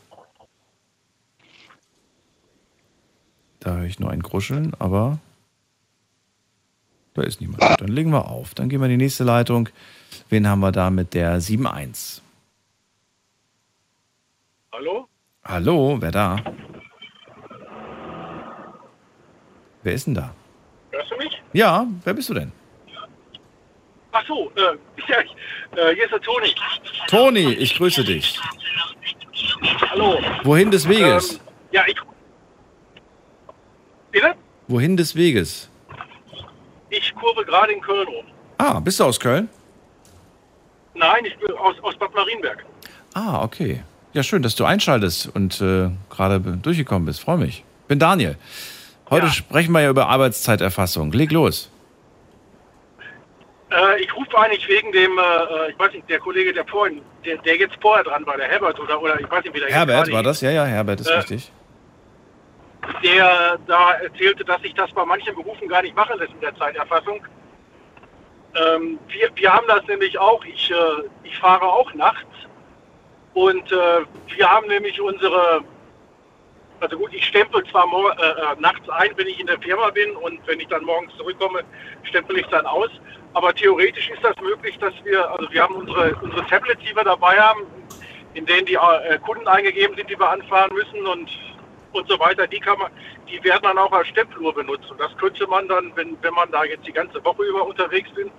Da 3.60 3.76
höre 3.76 3.84
ich 3.84 4.00
nur 4.00 4.10
ein 4.10 4.22
Gruscheln, 4.22 4.72
aber 4.78 5.18
da 7.14 7.22
ist 7.22 7.40
niemand. 7.40 7.62
Dann 7.78 7.88
legen 7.88 8.10
wir 8.10 8.28
auf. 8.28 8.54
Dann 8.54 8.68
gehen 8.68 8.80
wir 8.80 8.86
in 8.86 8.98
die 8.98 9.04
nächste 9.04 9.24
Leitung. 9.24 9.68
Wen 10.30 10.48
haben 10.48 10.60
wir 10.60 10.72
da 10.72 10.90
mit 10.90 11.12
der 11.12 11.40
7.1? 11.40 12.22
Hallo? 14.72 15.08
Hallo, 15.44 15.96
wer 16.00 16.10
da? 16.10 16.36
Wer 19.82 19.92
ist 19.92 20.06
denn 20.06 20.14
da? 20.14 20.34
Hörst 20.90 21.10
du 21.10 21.16
mich? 21.16 21.42
Ja, 21.52 21.86
wer 22.04 22.14
bist 22.14 22.28
du 22.30 22.34
denn? 22.34 22.52
Ach 24.12 24.24
so, 24.26 24.50
äh, 24.56 24.60
ja, 25.08 25.18
äh, 25.20 25.94
hier 25.94 26.04
ist 26.04 26.12
der 26.12 26.20
Toni. 26.20 26.54
Toni, 27.08 27.52
ich 27.54 27.76
grüße 27.76 28.04
dich. 28.04 28.38
Hallo. 29.90 30.18
Wohin 30.44 30.70
des 30.70 30.88
Weges? 30.88 31.34
Ähm, 31.34 31.40
ja, 31.72 31.84
ich. 31.86 31.96
Bitte? 34.10 34.34
Wohin 34.68 34.96
des 34.96 35.14
Weges? 35.16 35.68
Ich 36.90 37.14
kurve 37.14 37.44
gerade 37.44 37.72
in 37.72 37.80
Köln 37.80 38.08
rum. 38.08 38.24
Ah, 38.58 38.80
bist 38.80 39.00
du 39.00 39.04
aus 39.04 39.18
Köln? 39.20 39.48
Nein, 40.94 41.24
ich 41.24 41.36
bin 41.38 41.52
aus, 41.56 41.76
aus 41.82 41.96
Bad 41.96 42.14
Marienberg. 42.14 42.64
Ah, 43.14 43.42
okay. 43.42 43.82
Ja, 44.12 44.22
schön, 44.22 44.42
dass 44.42 44.56
du 44.56 44.64
einschaltest 44.64 45.30
und 45.34 45.60
äh, 45.60 45.88
gerade 46.10 46.40
durchgekommen 46.40 47.06
bist. 47.06 47.20
Freue 47.20 47.38
mich. 47.38 47.64
Bin 47.88 47.98
Daniel. 47.98 48.36
Heute 49.08 49.28
sprechen 49.28 49.72
wir 49.72 49.80
ja 49.82 49.90
über 49.90 50.08
Arbeitszeiterfassung. 50.08 51.12
Leg 51.12 51.30
los. 51.32 51.70
Äh, 53.70 54.02
ich 54.02 54.14
rufe 54.16 54.36
eigentlich 54.38 54.66
wegen 54.68 54.90
dem, 54.92 55.12
äh, 55.18 55.70
ich 55.70 55.78
weiß 55.78 55.92
nicht, 55.92 56.08
der 56.08 56.18
Kollege, 56.18 56.52
der 56.52 56.64
vorhin, 56.66 57.00
der, 57.24 57.36
der 57.38 57.56
jetzt 57.56 57.76
vorher 57.80 58.04
dran 58.04 58.26
war, 58.26 58.36
der 58.36 58.48
Herbert 58.48 58.78
oder, 58.80 59.00
oder 59.00 59.18
ich 59.20 59.30
weiß 59.30 59.44
nicht, 59.44 59.54
wie 59.54 59.60
der 59.60 59.68
Herbert 59.68 60.10
war 60.12 60.22
das? 60.24 60.40
Ja, 60.40 60.50
ja, 60.50 60.64
Herbert 60.64 61.00
ist 61.00 61.06
Äh, 61.08 61.14
richtig. 61.18 61.52
Der 63.02 63.58
da 63.66 63.92
erzählte, 63.94 64.44
dass 64.44 64.60
sich 64.62 64.74
das 64.74 64.90
bei 64.92 65.04
manchen 65.04 65.34
Berufen 65.34 65.68
gar 65.68 65.82
nicht 65.82 65.96
machen 65.96 66.18
lässt 66.18 66.32
in 66.32 66.40
der 66.40 66.54
Zeiterfassung. 66.56 67.24
Ähm, 68.54 68.98
wir, 69.08 69.30
wir 69.34 69.52
haben 69.52 69.66
das 69.68 69.86
nämlich 69.86 70.18
auch. 70.18 70.44
Ich, 70.44 70.70
äh, 70.70 70.74
ich 71.22 71.38
fahre 71.38 71.64
auch 71.64 71.92
nachts 71.94 72.26
und 73.34 73.70
äh, 73.70 74.00
wir 74.34 74.50
haben 74.50 74.66
nämlich 74.66 75.00
unsere, 75.00 75.62
also 76.80 76.98
gut, 76.98 77.14
ich 77.14 77.26
stempel 77.26 77.64
zwar 77.66 77.84
äh, 77.86 78.30
äh, 78.30 78.60
nachts 78.60 78.88
ein, 78.88 79.10
wenn 79.16 79.28
ich 79.28 79.38
in 79.38 79.46
der 79.46 79.60
Firma 79.60 79.90
bin 79.90 80.16
und 80.16 80.44
wenn 80.46 80.58
ich 80.58 80.66
dann 80.68 80.84
morgens 80.84 81.14
zurückkomme, 81.16 81.62
stempel 82.02 82.38
ich 82.38 82.46
dann 82.46 82.66
aus. 82.66 82.90
Aber 83.34 83.54
theoretisch 83.54 84.10
ist 84.10 84.24
das 84.24 84.34
möglich, 84.40 84.76
dass 84.78 84.94
wir, 85.04 85.30
also 85.30 85.48
wir 85.52 85.62
haben 85.62 85.76
unsere, 85.76 86.16
unsere 86.16 86.44
Tablets, 86.46 86.82
die 86.82 86.96
wir 86.96 87.04
dabei 87.04 87.38
haben, 87.40 87.60
in 88.34 88.44
denen 88.46 88.66
die 88.66 88.74
äh, 88.74 89.18
Kunden 89.24 89.46
eingegeben 89.46 89.96
sind, 89.96 90.10
die 90.10 90.18
wir 90.18 90.28
anfahren 90.28 90.72
müssen 90.74 91.06
und 91.06 91.30
und 91.92 92.08
so 92.08 92.18
weiter, 92.18 92.46
die 92.46 92.60
kann 92.60 92.78
man, 92.78 92.90
die 93.28 93.42
werden 93.44 93.62
dann 93.62 93.78
auch 93.78 93.92
als 93.92 94.08
Stempeluhr 94.08 94.54
benutzt. 94.54 94.90
Und 94.90 95.00
das 95.00 95.16
könnte 95.16 95.46
man 95.46 95.66
dann, 95.68 95.92
wenn, 95.94 96.16
wenn 96.22 96.34
man 96.34 96.50
da 96.50 96.64
jetzt 96.64 96.86
die 96.86 96.92
ganze 96.92 97.24
Woche 97.24 97.42
über 97.44 97.66
unterwegs 97.66 98.08
bin, 98.14 98.30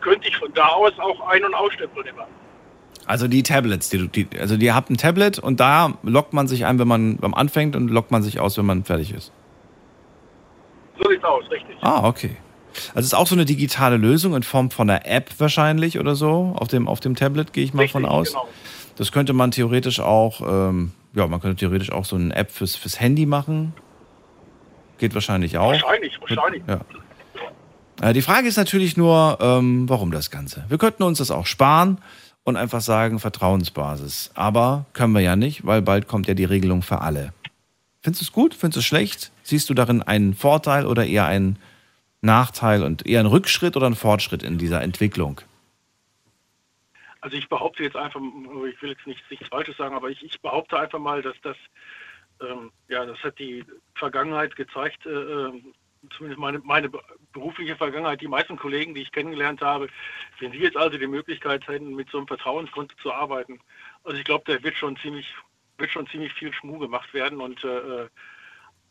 könnte 0.00 0.28
ich 0.28 0.36
von 0.36 0.52
da 0.54 0.66
aus 0.68 0.92
auch 0.98 1.28
ein- 1.28 1.44
und 1.44 1.54
ausstempeln 1.54 2.06
immer. 2.06 2.26
Also 3.06 3.28
die 3.28 3.42
Tablets, 3.42 3.88
die, 3.90 4.08
die, 4.08 4.28
also 4.38 4.54
ihr 4.54 4.74
habt 4.74 4.90
ein 4.90 4.96
Tablet 4.96 5.38
und 5.38 5.58
da 5.58 5.94
lockt 6.02 6.32
man 6.32 6.46
sich 6.48 6.64
ein, 6.64 6.78
wenn 6.78 6.88
man 6.88 7.16
beim 7.16 7.34
anfängt 7.34 7.74
und 7.74 7.88
lockt 7.88 8.10
man 8.10 8.22
sich 8.22 8.38
aus, 8.40 8.56
wenn 8.56 8.66
man 8.66 8.84
fertig 8.84 9.12
ist. 9.12 9.32
So 11.02 11.08
sieht's 11.10 11.24
aus, 11.24 11.44
richtig. 11.50 11.76
Ah, 11.80 12.06
okay. 12.06 12.36
Also 12.88 13.00
es 13.00 13.06
ist 13.06 13.14
auch 13.14 13.26
so 13.26 13.34
eine 13.34 13.44
digitale 13.44 13.96
Lösung 13.96 14.34
in 14.34 14.42
Form 14.42 14.70
von 14.70 14.88
einer 14.88 15.06
App 15.06 15.30
wahrscheinlich 15.38 15.98
oder 15.98 16.14
so 16.14 16.54
auf 16.56 16.68
dem 16.68 16.86
auf 16.86 17.00
dem 17.00 17.16
Tablet 17.16 17.52
gehe 17.52 17.64
ich 17.64 17.74
mal 17.74 17.88
von 17.88 18.04
aus. 18.04 18.28
genau. 18.28 18.48
Das 18.96 19.12
könnte 19.12 19.32
man 19.32 19.50
theoretisch 19.50 19.98
auch, 19.98 20.40
ähm, 20.42 20.92
ja, 21.14 21.26
man 21.26 21.40
könnte 21.40 21.56
theoretisch 21.56 21.92
auch 21.92 22.04
so 22.04 22.16
eine 22.16 22.34
App 22.34 22.50
fürs 22.50 22.76
fürs 22.76 23.00
Handy 23.00 23.26
machen. 23.26 23.72
Geht 24.98 25.14
wahrscheinlich 25.14 25.58
auch. 25.58 25.72
Wahrscheinlich, 25.72 26.18
wahrscheinlich. 26.20 26.62
Ja. 26.68 26.80
Äh, 28.02 28.12
Die 28.12 28.22
Frage 28.22 28.48
ist 28.48 28.56
natürlich 28.56 28.96
nur, 28.96 29.38
ähm, 29.40 29.88
warum 29.88 30.10
das 30.10 30.30
Ganze? 30.30 30.64
Wir 30.68 30.78
könnten 30.78 31.02
uns 31.02 31.18
das 31.18 31.30
auch 31.30 31.46
sparen 31.46 31.98
und 32.44 32.56
einfach 32.56 32.80
sagen, 32.80 33.18
Vertrauensbasis. 33.18 34.30
Aber 34.34 34.86
können 34.92 35.12
wir 35.14 35.20
ja 35.20 35.36
nicht, 35.36 35.66
weil 35.66 35.82
bald 35.82 36.06
kommt 36.08 36.28
ja 36.28 36.34
die 36.34 36.44
Regelung 36.44 36.82
für 36.82 37.00
alle. 37.00 37.32
Findest 38.02 38.22
du 38.22 38.24
es 38.26 38.32
gut? 38.32 38.54
Findest 38.54 38.76
du 38.76 38.80
es 38.80 38.86
schlecht? 38.86 39.30
Siehst 39.42 39.68
du 39.68 39.74
darin 39.74 40.02
einen 40.02 40.34
Vorteil 40.34 40.86
oder 40.86 41.04
eher 41.06 41.26
einen 41.26 41.58
Nachteil 42.22 42.82
und 42.82 43.06
eher 43.06 43.20
einen 43.20 43.28
Rückschritt 43.28 43.76
oder 43.76 43.86
einen 43.86 43.94
Fortschritt 43.96 44.42
in 44.42 44.58
dieser 44.58 44.82
Entwicklung? 44.82 45.40
Also 47.20 47.36
ich 47.36 47.48
behaupte 47.48 47.82
jetzt 47.82 47.96
einfach, 47.96 48.20
ich 48.20 48.80
will 48.82 48.90
jetzt 48.90 49.06
nichts, 49.06 49.28
nichts 49.30 49.48
Falsches 49.48 49.76
sagen, 49.76 49.94
aber 49.94 50.08
ich, 50.08 50.22
ich 50.22 50.40
behaupte 50.40 50.78
einfach 50.78 50.98
mal, 50.98 51.20
dass 51.22 51.38
das, 51.42 51.56
ähm, 52.40 52.72
ja, 52.88 53.04
das 53.04 53.22
hat 53.22 53.38
die 53.38 53.64
Vergangenheit 53.94 54.56
gezeigt, 54.56 55.04
äh, 55.04 55.10
ähm, 55.10 55.74
zumindest 56.16 56.40
meine, 56.40 56.60
meine 56.60 56.88
be- 56.88 57.02
berufliche 57.32 57.76
Vergangenheit, 57.76 58.22
die 58.22 58.28
meisten 58.28 58.56
Kollegen, 58.56 58.94
die 58.94 59.02
ich 59.02 59.12
kennengelernt 59.12 59.60
habe, 59.60 59.88
wenn 60.38 60.52
sie 60.52 60.58
jetzt 60.58 60.78
also 60.78 60.96
die 60.96 61.06
Möglichkeit 61.06 61.68
hätten, 61.68 61.94
mit 61.94 62.08
so 62.10 62.18
einem 62.18 62.26
Vertrauenskonto 62.26 62.96
zu 63.02 63.12
arbeiten, 63.12 63.60
also 64.04 64.16
ich 64.16 64.24
glaube, 64.24 64.44
da 64.46 64.62
wird 64.62 64.76
schon 64.76 64.96
ziemlich, 64.96 65.34
wird 65.76 65.90
schon 65.90 66.06
ziemlich 66.06 66.32
viel 66.32 66.54
Schmuh 66.54 66.78
gemacht 66.78 67.12
werden 67.12 67.40
und 67.40 67.62
äh, 67.64 68.08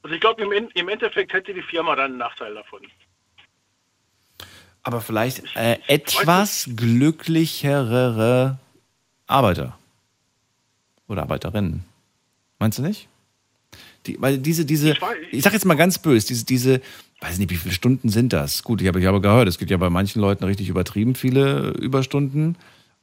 also 0.04 0.16
ich 0.16 0.22
glaube, 0.22 0.44
im, 0.44 0.70
im 0.72 0.90
Endeffekt 0.90 1.34
hätte 1.34 1.54
die 1.54 1.64
Firma 1.64 1.96
dann 1.96 2.12
einen 2.12 2.18
Nachteil 2.18 2.54
davon. 2.54 2.88
Aber 4.84 5.02
vielleicht 5.02 5.44
äh, 5.56 5.78
etwas 5.88 6.70
glücklichere 6.76 8.58
Arbeiter 9.28 9.78
oder 11.08 11.24
Arbeiterinnen. 11.24 11.84
Meinst 12.60 12.78
du 12.78 12.84
nicht? 12.84 13.08
Die, 14.06 14.20
weil 14.22 14.38
diese, 14.38 14.66
diese, 14.66 14.96
ich 15.32 15.44
sag 15.44 15.54
jetzt 15.54 15.66
mal 15.66 15.76
ganz 15.76 15.98
böse, 16.00 16.28
diese, 16.28 16.46
diese, 16.46 16.82
weiß 17.20 17.38
nicht, 17.38 17.50
wie 17.50 17.58
viele 17.58 17.74
Stunden 17.74 18.10
sind 18.10 18.32
das? 18.32 18.64
Gut, 18.64 18.82
ich 18.82 18.88
habe, 18.88 19.00
ich 19.00 19.06
habe 19.06 19.22
gehört, 19.22 19.48
es 19.48 19.58
gibt 19.58 19.72
ja 19.72 19.78
bei 19.78 19.90
manchen 19.90 20.22
Leuten 20.22 20.46
richtig 20.46 20.70
übertrieben 20.70 21.16
viele 21.16 21.72
Überstunden. 21.72 22.56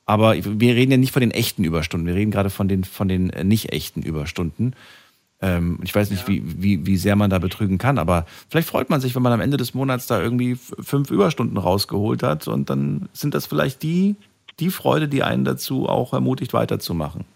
Aber 0.07 0.37
wir 0.37 0.75
reden 0.77 0.93
ja 0.93 0.97
nicht 0.97 1.13
von 1.13 1.21
den 1.21 1.33
echten 1.33 1.65
Überstunden, 1.65 2.07
wir 2.07 2.15
reden 2.15 2.31
gerade 2.31 2.49
von 2.49 2.69
den, 2.69 2.85
von 2.85 3.09
den 3.09 3.27
nicht 3.43 3.73
echten 3.73 4.03
Überstunden. 4.03 4.75
Ähm, 5.43 5.79
ich 5.85 5.95
weiß 5.95 6.11
nicht, 6.11 6.27
wie, 6.29 6.43
wie, 6.63 6.87
wie 6.87 6.97
sehr 6.97 7.15
man 7.15 7.29
da 7.31 7.39
betrügen 7.39 7.77
kann, 7.79 7.99
aber 7.99 8.25
vielleicht 8.49 8.69
freut 8.69 8.89
man 8.89 9.01
sich, 9.01 9.15
wenn 9.15 9.23
man 9.23 9.33
am 9.33 9.41
Ende 9.41 9.59
des 9.59 9.75
Monats 9.75 10.07
da 10.07 10.21
irgendwie 10.21 10.55
fünf 10.55 11.11
Überstunden 11.11 11.59
rausgeholt 11.59 12.23
hat 12.23 12.49
und 12.49 12.71
dann 12.71 13.09
sind 13.13 13.35
das 13.35 13.47
vielleicht 13.47 13.83
die, 13.83 14.17
die 14.61 14.71
Freude, 14.71 15.09
die 15.09 15.23
einen 15.23 15.45
dazu 15.45 15.89
auch 15.89 16.15
ermutigt, 16.15 16.55
weiterzumachen. 16.55 17.27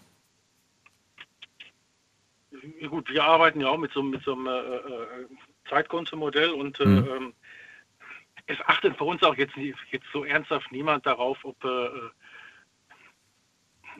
Ja, 2.79 2.87
gut, 2.87 3.07
wir 3.11 3.23
arbeiten 3.23 3.61
ja 3.61 3.67
auch 3.67 3.77
mit 3.77 3.91
so, 3.93 4.01
mit 4.01 4.23
so 4.23 4.33
einem 4.33 4.47
äh, 4.47 4.59
äh, 4.59 5.27
Zeitkontomodell 5.69 6.49
und 6.49 6.79
äh, 6.79 6.85
Mhm. 6.85 6.97
ähm, 6.97 7.33
es 8.47 8.57
achtet 8.65 8.97
für 8.97 9.03
uns 9.03 9.21
auch 9.23 9.35
jetzt, 9.35 9.55
jetzt 9.55 10.05
so 10.11 10.25
ernsthaft 10.25 10.71
niemand 10.71 11.05
darauf, 11.05 11.37
ob, 11.43 11.63
äh, 11.63 11.67
äh, 11.67 12.09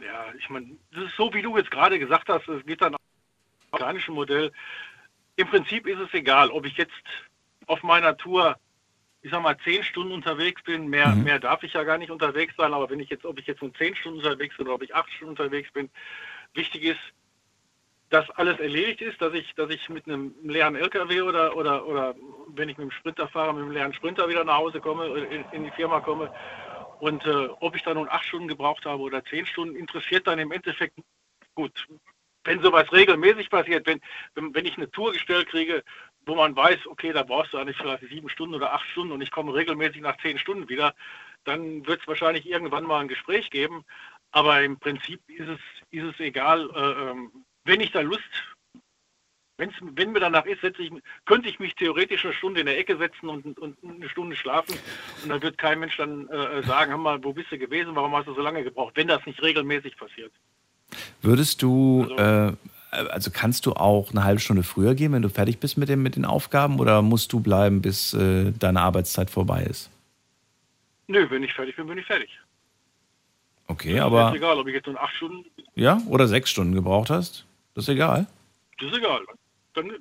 ja, 0.03 0.33
ich 0.37 0.49
meine, 0.49 0.75
das 0.91 1.05
ist 1.05 1.15
so, 1.15 1.31
wie 1.33 1.41
du 1.43 1.55
jetzt 1.57 1.71
gerade 1.71 1.99
gesagt 1.99 2.27
hast, 2.27 2.47
es 2.47 2.65
geht 2.65 2.81
dann 2.81 2.95
organische 3.71 4.11
Modell. 4.11 4.51
Im 5.35 5.47
Prinzip 5.47 5.87
ist 5.87 5.99
es 5.99 6.13
egal, 6.13 6.49
ob 6.49 6.65
ich 6.65 6.77
jetzt 6.77 6.91
auf 7.67 7.83
meiner 7.83 8.15
Tour, 8.17 8.57
ich 9.21 9.31
sag 9.31 9.41
mal, 9.41 9.57
zehn 9.63 9.83
Stunden 9.83 10.11
unterwegs 10.13 10.61
bin, 10.63 10.87
mehr, 10.87 11.15
Mhm. 11.15 11.23
mehr 11.23 11.39
darf 11.39 11.63
ich 11.63 11.73
ja 11.73 11.83
gar 11.83 11.97
nicht 11.97 12.11
unterwegs 12.11 12.53
sein, 12.57 12.73
aber 12.73 12.89
wenn 12.89 12.99
ich 12.99 13.09
jetzt, 13.09 13.25
ob 13.25 13.39
ich 13.39 13.47
jetzt 13.47 13.61
nur 13.61 13.73
zehn 13.75 13.95
Stunden 13.95 14.19
unterwegs 14.19 14.57
bin 14.57 14.67
oder 14.67 14.75
ob 14.75 14.83
ich 14.83 14.93
acht 14.93 15.11
Stunden 15.11 15.31
unterwegs 15.31 15.71
bin, 15.71 15.89
wichtig 16.53 16.83
ist, 16.83 16.99
dass 18.09 18.29
alles 18.31 18.59
erledigt 18.59 19.01
ist, 19.01 19.21
dass 19.21 19.33
ich, 19.33 19.53
dass 19.55 19.69
ich 19.69 19.87
mit 19.87 20.05
einem 20.05 20.35
leeren 20.43 20.75
LKW 20.75 21.21
oder, 21.21 21.55
oder, 21.55 21.85
oder 21.85 22.13
wenn 22.49 22.67
ich 22.67 22.77
mit 22.77 22.89
dem 22.89 22.91
Sprinter 22.91 23.29
fahre, 23.29 23.53
mit 23.53 23.63
einem 23.63 23.71
leeren 23.71 23.93
Sprinter 23.93 24.27
wieder 24.27 24.43
nach 24.43 24.57
Hause 24.57 24.81
komme, 24.81 25.05
äh, 25.05 25.35
in, 25.35 25.45
in 25.51 25.63
die 25.63 25.71
Firma 25.71 26.01
komme. 26.01 26.29
Und 26.99 27.25
äh, 27.25 27.47
ob 27.61 27.73
ich 27.75 27.83
da 27.83 27.93
nun 27.93 28.09
acht 28.09 28.25
Stunden 28.25 28.49
gebraucht 28.49 28.85
habe 28.85 29.01
oder 29.01 29.23
zehn 29.23 29.45
Stunden, 29.45 29.77
interessiert 29.77 30.27
dann 30.27 30.39
im 30.39 30.51
Endeffekt 30.51 30.99
gut. 31.55 31.87
Wenn 32.43 32.61
sowas 32.61 32.91
regelmäßig 32.91 33.49
passiert, 33.49 33.85
wenn, 33.85 34.01
wenn, 34.35 34.65
ich 34.65 34.77
eine 34.77 34.89
Tour 34.89 35.13
gestellt 35.13 35.47
kriege, 35.47 35.83
wo 36.25 36.35
man 36.35 36.55
weiß, 36.55 36.87
okay, 36.87 37.13
da 37.13 37.23
brauchst 37.23 37.53
du 37.53 37.57
eigentlich 37.57 37.77
vielleicht 37.77 38.07
sieben 38.09 38.29
Stunden 38.29 38.55
oder 38.55 38.73
acht 38.73 38.87
Stunden 38.87 39.13
und 39.13 39.21
ich 39.21 39.31
komme 39.31 39.53
regelmäßig 39.53 40.01
nach 40.01 40.17
zehn 40.17 40.37
Stunden 40.37 40.69
wieder, 40.69 40.93
dann 41.43 41.85
wird 41.85 42.01
es 42.01 42.07
wahrscheinlich 42.07 42.47
irgendwann 42.47 42.83
mal 42.83 42.99
ein 42.99 43.07
Gespräch 43.07 43.49
geben. 43.49 43.83
Aber 44.31 44.61
im 44.61 44.79
Prinzip 44.79 45.19
ist 45.27 45.49
es, 45.49 45.59
ist 45.91 46.13
es 46.13 46.19
egal, 46.19 46.69
äh, 46.73 47.09
ähm, 47.09 47.31
wenn 47.65 47.81
ich 47.81 47.91
da 47.91 48.01
Lust, 48.01 48.21
wenn's, 49.57 49.75
wenn 49.81 50.11
mir 50.11 50.19
danach 50.19 50.45
ist, 50.45 50.63
ich, 50.63 50.91
könnte 51.25 51.49
ich 51.49 51.59
mich 51.59 51.75
theoretisch 51.75 52.23
eine 52.23 52.33
Stunde 52.33 52.61
in 52.61 52.65
der 52.65 52.77
Ecke 52.77 52.97
setzen 52.97 53.29
und, 53.29 53.59
und 53.59 53.77
eine 53.83 54.09
Stunde 54.09 54.35
schlafen 54.35 54.77
und 55.23 55.29
dann 55.29 55.41
wird 55.41 55.57
kein 55.57 55.79
Mensch 55.79 55.97
dann 55.97 56.27
äh, 56.29 56.63
sagen, 56.63 56.91
hör 56.91 56.97
mal, 56.97 57.23
wo 57.23 57.33
bist 57.33 57.51
du 57.51 57.57
gewesen, 57.57 57.95
warum 57.95 58.15
hast 58.15 58.27
du 58.27 58.33
so 58.33 58.41
lange 58.41 58.63
gebraucht, 58.63 58.95
wenn 58.95 59.07
das 59.07 59.25
nicht 59.25 59.41
regelmäßig 59.41 59.97
passiert. 59.97 60.31
Würdest 61.21 61.61
du, 61.61 62.07
äh, 62.17 62.51
also 62.91 63.31
kannst 63.31 63.65
du 63.65 63.73
auch 63.73 64.11
eine 64.11 64.23
halbe 64.23 64.39
Stunde 64.39 64.63
früher 64.63 64.95
gehen, 64.95 65.11
wenn 65.13 65.21
du 65.21 65.29
fertig 65.29 65.59
bist 65.59 65.77
mit, 65.77 65.89
dem, 65.89 66.03
mit 66.03 66.15
den 66.15 66.25
Aufgaben 66.25 66.79
oder 66.79 67.01
musst 67.01 67.31
du 67.33 67.39
bleiben, 67.39 67.81
bis 67.81 68.13
äh, 68.13 68.51
deine 68.57 68.81
Arbeitszeit 68.81 69.29
vorbei 69.29 69.63
ist? 69.63 69.89
Nö, 71.07 71.29
wenn 71.29 71.43
ich 71.43 71.53
fertig 71.53 71.75
bin, 71.75 71.87
bin 71.87 71.97
ich 71.97 72.05
fertig. 72.05 72.29
Okay, 73.67 73.95
Ist 73.95 74.01
aber 74.01 74.33
egal, 74.35 74.57
ob 74.57 74.67
ich 74.67 74.73
jetzt 74.73 74.87
nur 74.87 75.01
acht 75.01 75.15
Stunden, 75.15 75.45
ja, 75.75 76.01
oder 76.07 76.27
sechs 76.27 76.49
Stunden 76.49 76.75
gebraucht 76.75 77.09
hast, 77.09 77.45
das 77.73 77.85
ist 77.85 77.89
egal. 77.89 78.27
das 78.79 78.91
ist 78.91 78.97
egal. 78.97 79.21
Dann, 79.73 79.91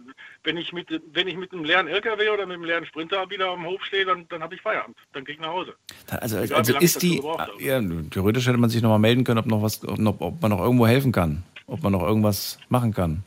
wenn 0.43 0.57
ich 0.57 0.73
mit 0.73 0.89
wenn 1.13 1.29
ich 1.29 1.37
mit 1.37 1.53
einem 1.53 1.65
leeren 1.65 1.87
LKW 1.87 2.29
oder 2.31 2.45
mit 2.47 2.55
einem 2.57 2.65
leeren 2.65 2.85
Sprinter 2.87 3.29
wieder 3.31 3.51
am 3.51 3.65
Hof 3.65 3.85
stehe, 3.85 4.05
dann, 4.05 4.27
dann 4.29 4.43
habe 4.43 4.55
ich 4.55 4.61
Feierabend. 4.63 4.97
Dann 5.13 5.25
gehe 5.25 5.35
ich 5.37 5.41
nach 5.41 5.49
Hause. 5.49 5.75
Also, 6.09 6.39
also 6.39 6.75
ich 6.77 6.81
ist 6.83 7.03
die, 7.03 7.23
ja, 7.61 7.81
theoretisch 8.11 8.47
hätte 8.47 8.59
man 8.59 8.69
sich 8.71 8.83
nochmal 8.83 8.99
melden 8.99 9.23
können, 9.25 9.39
ob, 9.39 9.47
noch 9.47 9.63
was, 9.63 9.87
ob, 9.87 9.99
noch, 9.99 10.21
ob 10.21 10.43
man 10.43 10.51
noch 10.51 10.61
irgendwo 10.61 10.87
helfen 10.87 11.13
kann, 11.13 11.45
ob 11.67 11.83
man 11.83 11.93
noch 11.93 12.03
irgendwas 12.03 12.59
machen 12.69 12.93
kann. 12.93 13.23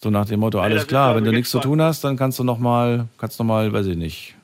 So 0.00 0.10
nach 0.10 0.26
dem 0.26 0.40
Motto, 0.40 0.60
alles 0.60 0.82
ist 0.82 0.88
klar, 0.88 1.08
also 1.08 1.16
wenn 1.18 1.24
du 1.24 1.32
nichts 1.32 1.50
zu 1.50 1.60
tun 1.60 1.80
hast, 1.82 2.02
dann 2.04 2.16
kannst 2.16 2.38
du 2.38 2.44
nochmal, 2.44 3.08
kannst 3.18 3.38
noch 3.38 3.46
mal, 3.46 3.72
weiß 3.72 3.86
ich 3.86 3.96
nicht, 3.96 4.36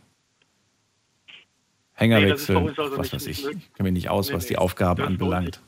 Hänger 1.94 2.20
Nee, 2.20 2.30
wechseln, 2.30 2.56
also 2.78 2.96
was 2.96 3.12
nicht- 3.12 3.12
weiß 3.14 3.26
ich. 3.26 3.42
kenne 3.42 3.60
mich 3.80 3.92
nicht 3.92 4.08
aus, 4.08 4.28
Nee, 4.28 4.34
was 4.36 4.44
nee, 4.44 4.50
die 4.50 4.58
Aufgaben 4.58 5.02
anbelangt. 5.02 5.60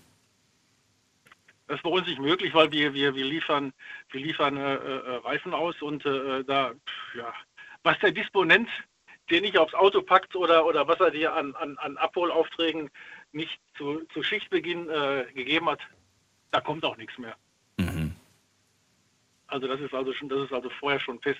Das 1.70 1.76
ist 1.76 1.84
bei 1.84 1.90
uns 1.90 2.08
nicht 2.08 2.18
möglich, 2.18 2.52
weil 2.52 2.72
wir, 2.72 2.94
wir, 2.94 3.14
wir 3.14 3.24
liefern, 3.24 3.72
wir 4.10 4.20
liefern 4.20 4.56
äh, 4.56 4.74
äh, 4.74 5.16
Reifen 5.18 5.54
aus 5.54 5.80
und 5.80 6.04
äh, 6.04 6.42
da, 6.42 6.72
pf, 6.72 7.14
ja, 7.14 7.32
was 7.84 7.96
der 8.00 8.10
Disponent, 8.10 8.68
den 9.30 9.42
nicht 9.42 9.56
aufs 9.56 9.74
Auto 9.74 10.02
packt 10.02 10.34
oder, 10.34 10.66
oder 10.66 10.88
was 10.88 10.98
er 10.98 11.12
dir 11.12 11.32
an, 11.32 11.54
an, 11.54 11.78
an 11.78 11.96
Abholaufträgen 11.96 12.90
nicht 13.30 13.60
zu, 13.78 14.04
zu 14.12 14.24
Schichtbeginn 14.24 14.90
äh, 14.90 15.26
gegeben 15.32 15.70
hat, 15.70 15.78
da 16.50 16.60
kommt 16.60 16.84
auch 16.84 16.96
nichts 16.96 17.16
mehr. 17.18 17.36
Mhm. 17.76 18.16
Also 19.46 19.68
das 19.68 19.78
ist 19.78 19.94
also 19.94 20.12
schon, 20.12 20.28
das 20.28 20.40
ist 20.40 20.52
also 20.52 20.70
vorher 20.70 20.98
schon 20.98 21.20
fest. 21.20 21.38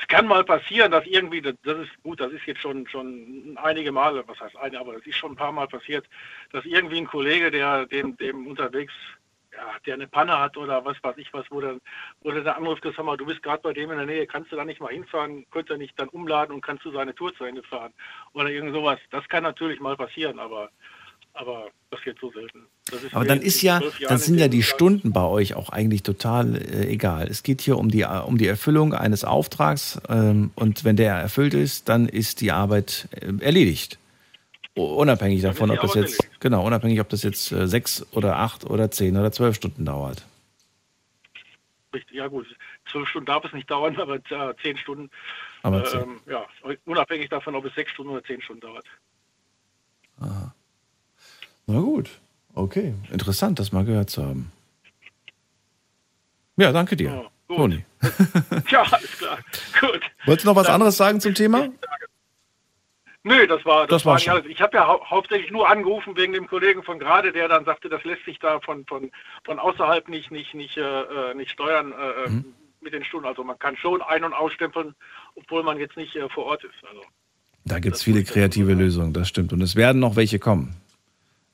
Es 0.00 0.08
kann 0.08 0.26
mal 0.26 0.44
passieren, 0.44 0.90
dass 0.90 1.06
irgendwie, 1.06 1.42
das 1.42 1.54
ist 1.64 2.02
gut, 2.02 2.20
das 2.20 2.32
ist 2.32 2.46
jetzt 2.46 2.60
schon 2.60 2.86
schon 2.88 3.58
einige 3.62 3.92
Male, 3.92 4.24
was 4.26 4.40
heißt 4.40 4.56
eine, 4.56 4.80
aber 4.80 4.94
das 4.94 5.06
ist 5.06 5.16
schon 5.16 5.32
ein 5.32 5.36
paar 5.36 5.52
Mal 5.52 5.68
passiert, 5.68 6.06
dass 6.52 6.64
irgendwie 6.64 6.98
ein 6.98 7.06
Kollege, 7.06 7.50
der 7.50 7.86
dem, 7.86 8.16
dem 8.16 8.46
unterwegs, 8.46 8.92
ja, 9.52 9.78
der 9.86 9.94
eine 9.94 10.06
Panne 10.06 10.38
hat 10.38 10.56
oder 10.56 10.84
was 10.84 10.96
weiß 11.02 11.18
ich 11.18 11.32
was, 11.34 11.44
wo 11.50 11.60
dann, 11.60 11.80
wo 12.22 12.30
der 12.30 12.42
da 12.42 12.52
anruft, 12.52 12.84
sag 12.84 13.04
mal, 13.04 13.16
du 13.16 13.26
bist 13.26 13.42
gerade 13.42 13.62
bei 13.62 13.72
dem 13.72 13.90
in 13.90 13.98
der 13.98 14.06
Nähe, 14.06 14.26
kannst 14.26 14.50
du 14.50 14.56
da 14.56 14.64
nicht 14.64 14.80
mal 14.80 14.92
hinfahren, 14.92 15.44
könnte 15.50 15.74
er 15.74 15.78
nicht 15.78 15.98
dann 16.00 16.08
umladen 16.08 16.54
und 16.54 16.62
kannst 16.62 16.84
du 16.84 16.92
seine 16.92 17.14
Tour 17.14 17.34
zu 17.34 17.44
Ende 17.44 17.62
fahren 17.62 17.92
oder 18.32 18.48
irgend 18.48 18.74
sowas. 18.74 18.98
Das 19.10 19.28
kann 19.28 19.42
natürlich 19.42 19.80
mal 19.80 19.96
passieren, 19.96 20.38
aber 20.38 20.70
aber 21.34 21.68
das 21.90 22.00
geht 22.02 22.18
so 22.20 22.30
selten. 22.30 22.66
Aber 23.12 23.24
dann 23.24 23.40
ist 23.40 23.62
ja, 23.62 23.80
dann 23.80 24.12
in 24.12 24.18
sind 24.18 24.38
ja 24.38 24.48
die 24.48 24.62
Stunden 24.62 25.12
bei 25.12 25.24
euch 25.24 25.54
auch 25.54 25.70
eigentlich 25.70 26.02
total 26.02 26.56
äh, 26.56 26.88
egal. 26.88 27.28
Es 27.28 27.42
geht 27.42 27.60
hier 27.60 27.78
um 27.78 27.90
die, 27.90 28.04
um 28.04 28.38
die 28.38 28.46
Erfüllung 28.46 28.94
eines 28.94 29.24
Auftrags 29.24 30.00
ähm, 30.08 30.50
und 30.54 30.84
wenn 30.84 30.96
der 30.96 31.14
erfüllt 31.14 31.54
ist, 31.54 31.88
dann 31.88 32.08
ist 32.08 32.40
die 32.40 32.52
Arbeit 32.52 33.08
äh, 33.12 33.44
erledigt. 33.44 33.98
Unabhängig 34.74 35.42
davon, 35.42 35.70
ob 35.70 35.80
das 35.80 35.94
jetzt, 35.94 36.40
genau, 36.40 36.64
unabhängig, 36.64 37.00
ob 37.00 37.08
das 37.08 37.22
jetzt 37.22 37.50
äh, 37.52 37.66
sechs 37.66 38.06
oder 38.12 38.36
acht 38.36 38.64
oder 38.64 38.90
zehn 38.90 39.16
oder 39.16 39.32
zwölf 39.32 39.56
Stunden 39.56 39.84
dauert. 39.84 40.24
Richtig, 41.92 42.16
ja 42.16 42.28
gut, 42.28 42.46
zwölf 42.90 43.08
Stunden 43.08 43.26
darf 43.26 43.44
es 43.44 43.52
nicht 43.52 43.70
dauern, 43.70 43.96
aber 43.96 44.16
äh, 44.16 44.54
zehn 44.62 44.76
Stunden. 44.76 45.10
Aber 45.62 45.84
zehn. 45.84 46.02
ähm, 46.02 46.20
ja, 46.26 46.46
unabhängig 46.84 47.28
davon, 47.28 47.54
ob 47.56 47.64
es 47.64 47.74
sechs 47.74 47.90
Stunden 47.92 48.12
oder 48.12 48.22
zehn 48.22 48.40
Stunden 48.40 48.60
dauert. 48.60 48.86
Aha. 50.20 50.54
Na 51.72 51.80
gut, 51.80 52.10
okay. 52.54 52.94
Interessant, 53.12 53.58
das 53.60 53.70
mal 53.70 53.84
gehört 53.84 54.10
zu 54.10 54.24
haben. 54.24 54.50
Ja, 56.56 56.72
danke 56.72 56.96
dir, 56.96 57.30
gut. 57.46 57.56
Toni. 57.56 57.84
Ja, 58.70 58.82
alles 58.82 59.18
klar. 59.18 59.38
Gut. 59.80 60.00
Wolltest 60.26 60.44
du 60.44 60.48
noch 60.50 60.56
was 60.56 60.66
anderes 60.68 60.96
sagen 60.96 61.20
zum 61.20 61.34
Thema? 61.34 61.68
Nö, 63.22 63.46
das 63.46 63.64
war 63.64 63.86
das, 63.86 63.88
Das 63.98 64.04
war 64.04 64.10
war 64.12 64.14
nicht 64.16 64.24
schon. 64.24 64.32
alles. 64.34 64.46
Ich 64.46 64.60
habe 64.60 64.76
ja 64.76 64.86
hau 64.86 65.04
hauptsächlich 65.04 65.50
nur 65.50 65.68
angerufen 65.68 66.16
wegen 66.16 66.32
dem 66.32 66.46
Kollegen 66.46 66.82
von 66.82 66.98
gerade, 66.98 67.32
der 67.32 67.48
dann 67.48 67.64
sagte, 67.64 67.88
das 67.88 68.02
lässt 68.04 68.24
sich 68.24 68.38
da 68.38 68.60
von 68.60 68.84
von 68.86 69.10
von 69.44 69.58
außerhalb 69.58 70.08
nicht 70.08 70.30
nicht 70.30 70.54
nicht 70.54 70.76
äh, 70.76 70.80
äh, 71.02 71.34
nicht 71.34 71.50
steuern 71.50 71.92
äh, 71.92 72.30
Mhm. 72.30 72.44
mit 72.80 72.92
den 72.94 73.04
Stunden. 73.04 73.26
Also 73.26 73.44
man 73.44 73.58
kann 73.58 73.76
schon 73.76 74.00
ein- 74.02 74.24
und 74.24 74.32
ausstempeln, 74.32 74.94
obwohl 75.34 75.62
man 75.62 75.78
jetzt 75.78 75.96
nicht 75.96 76.16
äh, 76.16 76.28
vor 76.30 76.46
Ort 76.46 76.64
ist. 76.64 76.74
Also 76.88 77.02
Da 77.66 77.78
gibt 77.78 77.96
es 77.96 78.02
viele 78.02 78.24
kreative 78.24 78.72
Lösungen, 78.72 79.12
das 79.12 79.28
stimmt. 79.28 79.52
Und 79.52 79.60
es 79.60 79.76
werden 79.76 80.00
noch 80.00 80.16
welche 80.16 80.38
kommen. 80.38 80.76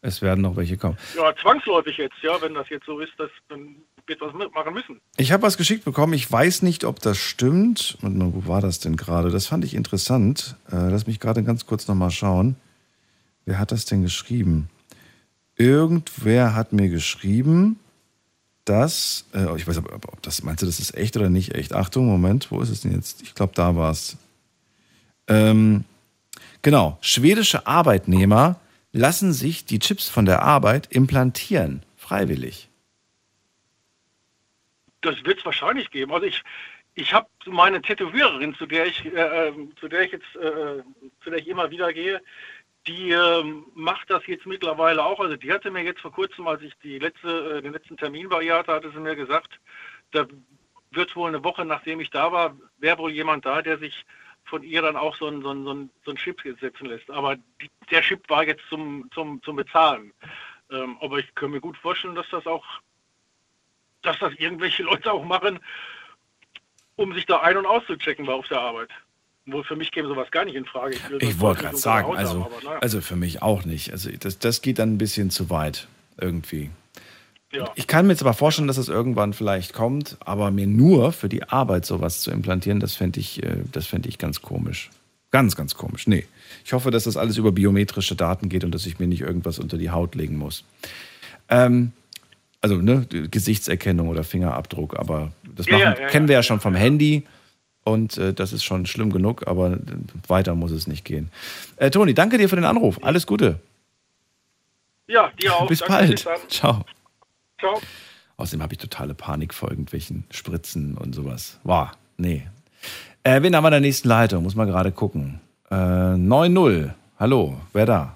Es 0.07 0.23
werden 0.23 0.41
noch 0.43 0.55
welche 0.55 0.77
kommen. 0.77 0.97
ja, 1.17 1.35
zwangsläufig 1.43 1.97
jetzt, 1.97 2.15
ja, 2.23 2.41
wenn 2.41 2.55
das 2.55 2.69
jetzt 2.69 2.87
so 2.87 3.01
ist, 3.01 3.13
dass 3.19 3.31
dann 3.49 3.77
wird 4.07 4.21
was 4.21 4.33
mitmachen 4.35 4.73
müssen. 4.73 5.01
Ich 5.17 5.33
habe 5.33 5.43
was 5.43 5.57
geschickt 5.57 5.85
bekommen. 5.85 6.13
Ich 6.13 6.31
weiß 6.31 6.63
nicht, 6.63 6.85
ob 6.85 7.01
das 7.01 7.19
stimmt. 7.19 7.99
Und 8.03 8.21
wo 8.35 8.47
war 8.47 8.61
das 8.61 8.79
denn 8.79 8.97
gerade? 8.97 9.31
Das 9.31 9.49
fand 9.49 9.65
ich 9.65 9.75
interessant. 9.75 10.55
Äh, 10.71 10.91
lass 10.91 11.09
mich 11.09 11.19
gerade 11.19 11.43
ganz 11.43 11.67
kurz 11.67 11.89
nochmal 11.89 12.13
schauen. 12.13 12.55
Wer 13.47 13.59
hat 13.59 13.73
das 13.73 13.85
denn 13.85 14.03
geschrieben? 14.03 14.69
Irgendwer 15.57 16.55
hat 16.55 16.73
mir 16.73 16.89
geschrieben, 16.89 17.81
dass. 18.65 19.27
Äh, 19.35 19.57
ich 19.57 19.67
weiß 19.67 19.79
aber, 19.79 19.93
ob 19.93 20.07
ob 20.13 20.23
das. 20.23 20.45
Meinst 20.45 20.63
du, 20.63 20.67
das 20.67 20.79
ist 20.79 20.97
echt 20.97 21.17
oder 21.17 21.31
nicht 21.31 21.57
echt? 21.57 21.73
Achtung, 21.73 22.07
Moment, 22.07 22.53
wo 22.53 22.61
ist 22.61 22.71
es 22.71 22.83
denn 22.83 22.93
jetzt? 22.93 23.23
Ich 23.23 23.35
glaube, 23.35 23.55
da 23.57 23.75
war 23.75 23.91
es. 23.91 24.17
Ähm, 25.27 25.83
genau. 26.63 26.97
Schwedische 27.01 27.67
Arbeitnehmer 27.67 28.61
lassen 28.97 29.33
sich 29.33 29.65
die 29.67 29.79
Chips 29.79 30.09
von 30.09 30.25
der 30.25 30.43
Arbeit 30.43 30.89
implantieren. 30.91 31.85
Freiwillig. 31.97 32.69
Das 35.03 35.23
wird 35.25 35.39
es 35.39 35.45
wahrscheinlich 35.45 35.91
geben. 35.91 36.13
Also 36.13 36.27
ich, 36.27 36.43
ich 36.95 37.13
habe 37.13 37.29
meine 37.45 37.83
Tätowiererin, 37.83 38.55
zu 38.55 38.67
der 38.67 38.87
ich, 38.87 39.05
äh, 39.05 39.49
ähm, 39.49 39.73
zu 39.79 39.89
der 39.89 40.03
ich 40.03 40.13
jetzt, 40.13 40.37
äh, 40.37 40.83
zu 41.23 41.31
der 41.31 41.39
ich 41.39 41.47
immer 41.47 41.71
wieder 41.71 41.93
gehe, 41.93 42.23
die 42.87 43.11
ähm, 43.11 43.67
macht 43.75 44.09
das 44.11 44.27
jetzt 44.27 44.47
mittlerweile 44.47 45.05
auch. 45.05 45.21
Also 45.21 45.37
die 45.37 45.53
hatte 45.53 45.71
mir 45.71 45.83
jetzt 45.83 46.01
vor 46.01 46.13
kurzem, 46.13 46.47
als 46.47 46.63
ich 46.63 46.73
die 46.83 46.99
letzte, 46.99 47.59
äh, 47.59 47.63
den 47.63 47.73
letzten 47.73 47.97
Termin 47.97 48.29
bei 48.29 48.43
ihr 48.43 48.55
hatte, 48.55 48.73
hatte 48.73 48.91
sie 48.91 49.01
mir 49.01 49.17
gesagt, 49.17 49.61
da 50.13 50.27
wird 50.91 51.15
wohl 51.15 51.29
eine 51.29 51.45
Woche 51.45 51.65
nachdem 51.65 52.01
ich 52.01 52.11
da 52.11 52.33
war, 52.33 52.57
wäre 52.79 52.99
wohl 52.99 53.11
jemand 53.11 53.45
da, 53.45 53.61
der 53.61 53.79
sich 53.79 54.07
von 54.47 54.63
ihr 54.63 54.83
dann 54.83 54.97
auch 54.97 55.17
so 55.17 55.27
ein, 55.27 55.43
so 55.43 55.51
ein, 55.51 55.65
so 55.65 55.75
ein, 55.75 55.91
so 56.05 56.11
ein 56.13 56.17
Chip 56.17 56.41
setzen 56.43 56.87
lässt. 56.87 57.11
Aber 57.11 57.37
die, 57.37 57.71
der 57.91 58.03
Chip 58.03 58.29
war 58.29 58.45
jetzt 58.45 58.63
zum, 58.69 59.09
zum, 59.13 59.43
zum 59.43 59.57
Bezahlen. 59.57 60.13
Ähm, 60.71 60.97
aber 61.01 61.19
ich 61.19 61.35
kann 61.35 61.51
mir 61.51 61.61
gut 61.61 61.77
vorstellen, 61.77 62.15
dass 62.15 62.29
das 62.31 62.47
auch 62.47 62.65
dass 64.07 64.19
das 64.19 64.33
irgendwelche 64.39 64.83
Leute 64.85 65.13
auch 65.13 65.25
machen, 65.25 65.59
um 66.95 67.13
sich 67.15 67.27
da 67.27 67.41
ein- 67.41 67.57
und 67.57 67.67
auszuchecken 67.67 68.25
bei 68.25 68.33
auf 68.33 68.49
der 68.49 68.61
Arbeit. 68.61 68.91
Wohl 69.45 69.65
für 69.65 69.77
mich 69.77 69.93
käme 69.93 70.09
sowas 70.09 70.31
gar 70.31 70.45
nicht 70.45 70.57
in 70.57 70.65
Frage. 70.65 70.97
Ich 70.97 71.03
das 71.03 71.41
wollte 71.41 71.63
gerade 71.63 71.77
sagen, 71.77 72.09
haben, 72.09 72.17
also, 72.17 72.41
aber 72.45 72.63
naja. 72.65 72.79
also 72.81 73.01
für 73.01 73.15
mich 73.15 73.43
auch 73.43 73.65
nicht. 73.65 73.93
Also 73.93 74.11
das, 74.11 74.39
das 74.39 74.63
geht 74.63 74.79
dann 74.79 74.95
ein 74.95 74.99
bisschen 74.99 75.31
zu 75.31 75.51
weit 75.51 75.87
irgendwie. 76.21 76.71
Ja. 77.53 77.71
Ich 77.75 77.87
kann 77.87 78.07
mir 78.07 78.13
jetzt 78.13 78.23
aber 78.23 78.35
vorstellen, 78.35 78.69
dass 78.69 78.77
es 78.77 78.89
irgendwann 78.89 79.33
vielleicht 79.33 79.73
kommt, 79.73 80.17
aber 80.21 80.51
mir 80.51 80.67
nur 80.67 81.13
für 81.13 81.29
die 81.29 81.45
Arbeit 81.45 81.87
sowas 81.87 82.21
zu 82.21 82.31
implantieren, 82.31 82.81
das 82.81 82.95
fände 82.97 83.21
ich, 83.21 83.43
äh, 83.43 83.59
das 83.73 83.87
fänd 83.87 84.07
ich 84.07 84.19
ganz 84.19 84.43
komisch. 84.43 84.91
Ganz, 85.31 85.57
ganz 85.57 85.75
komisch. 85.75 86.07
Nee. 86.07 86.27
Ich 86.65 86.73
hoffe, 86.73 86.91
dass 86.91 87.05
das 87.05 87.17
alles 87.17 87.37
über 87.37 87.53
biometrische 87.53 88.17
Daten 88.17 88.49
geht 88.49 88.65
und 88.65 88.75
dass 88.75 88.87
ich 88.87 88.99
mir 88.99 89.07
nicht 89.07 89.21
irgendwas 89.21 89.59
unter 89.59 89.79
die 89.79 89.91
Haut 89.91 90.15
legen 90.15 90.37
muss. 90.37 90.65
Ähm, 91.49 91.93
also 92.61 92.77
ne, 92.77 93.07
Gesichtserkennung 93.31 94.09
oder 94.09 94.25
Fingerabdruck, 94.25 94.99
aber 94.99 95.33
das 95.45 95.69
machen, 95.69 95.81
ja, 95.81 95.99
ja, 95.99 96.07
kennen 96.09 96.27
wir 96.27 96.35
ja 96.35 96.43
schon 96.43 96.61
vom 96.61 96.75
Handy 96.75 97.25
und 97.85 98.19
äh, 98.19 98.35
das 98.35 98.53
ist 98.53 98.65
schon 98.65 98.87
schlimm 98.87 99.13
genug, 99.13 99.47
aber 99.47 99.79
weiter 100.27 100.55
muss 100.57 100.73
es 100.73 100.89
nicht 100.89 101.05
gehen. 101.05 101.31
Äh, 101.77 101.91
Toni, 101.91 102.15
danke 102.15 102.39
dir 102.39 102.49
für 102.49 102.57
den 102.57 102.65
Anruf. 102.65 102.99
Alles 103.03 103.27
Gute. 103.27 103.61
Ja, 105.07 105.31
dir 105.41 105.55
auch. 105.55 105.69
Bis 105.69 105.79
Danke, 105.79 105.93
bald. 105.93 106.27
dann. 106.27 106.49
Ciao. 106.49 106.85
Ciao. 107.59 107.81
Außerdem 108.37 108.63
habe 108.63 108.75
ich 108.75 108.79
totale 108.79 109.15
Panik 109.15 109.55
vor 109.55 109.71
irgendwelchen 109.71 110.25
Spritzen 110.31 110.97
und 110.99 111.15
sowas. 111.15 111.59
Wow, 111.65 111.89
nee. 112.19 112.47
Äh, 113.25 113.43
wen 113.43 113.57
haben 113.57 113.65
wir 113.65 113.69
in 113.69 113.73
der 113.73 113.81
nächsten 113.81 114.09
Leitung? 114.09 114.43
Muss 114.43 114.55
man 114.55 114.69
gerade 114.69 114.93
gucken. 114.93 115.41
Äh, 115.71 115.75
9-0. 115.75 116.93
Hallo, 117.19 117.57
wer 117.73 117.87
da? 117.87 118.15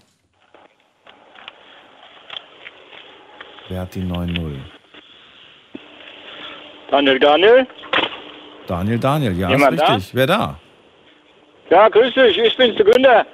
Wer 3.71 3.81
hat 3.81 3.95
die 3.95 4.03
9-0? 4.03 4.59
Daniel, 6.91 7.19
Daniel? 7.19 7.67
Daniel, 8.67 8.99
Daniel, 8.99 9.39
ja, 9.39 9.49
Jemand 9.51 9.75
ist 9.75 9.89
richtig. 9.89 10.15
Wer 10.15 10.27
da? 10.27 10.61
Ja, 11.71 11.89
grüß 11.89 12.13
dich, 12.15 12.37
ich 12.37 12.57
bin's, 12.57 12.77
der 12.77 12.85
Günther. 12.85 13.27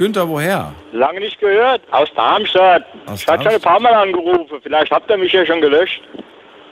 Günther, 0.00 0.26
woher? 0.26 0.72
Lange 0.92 1.20
nicht 1.20 1.38
gehört. 1.40 1.82
Aus 1.90 2.08
Darmstadt. 2.16 2.86
Aus 3.04 3.20
ich 3.20 3.28
hatte 3.28 3.42
schon 3.42 3.52
ein 3.52 3.60
paar 3.60 3.78
Mal 3.80 3.92
angerufen. 3.92 4.58
Vielleicht 4.62 4.90
habt 4.90 5.10
ihr 5.10 5.18
mich 5.18 5.30
ja 5.30 5.44
schon 5.44 5.60
gelöscht. 5.60 6.00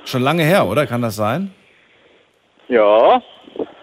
Schon 0.06 0.22
lange 0.22 0.44
her, 0.44 0.66
oder? 0.66 0.86
Kann 0.86 1.02
das 1.02 1.16
sein? 1.16 1.52
Ja. 2.68 3.20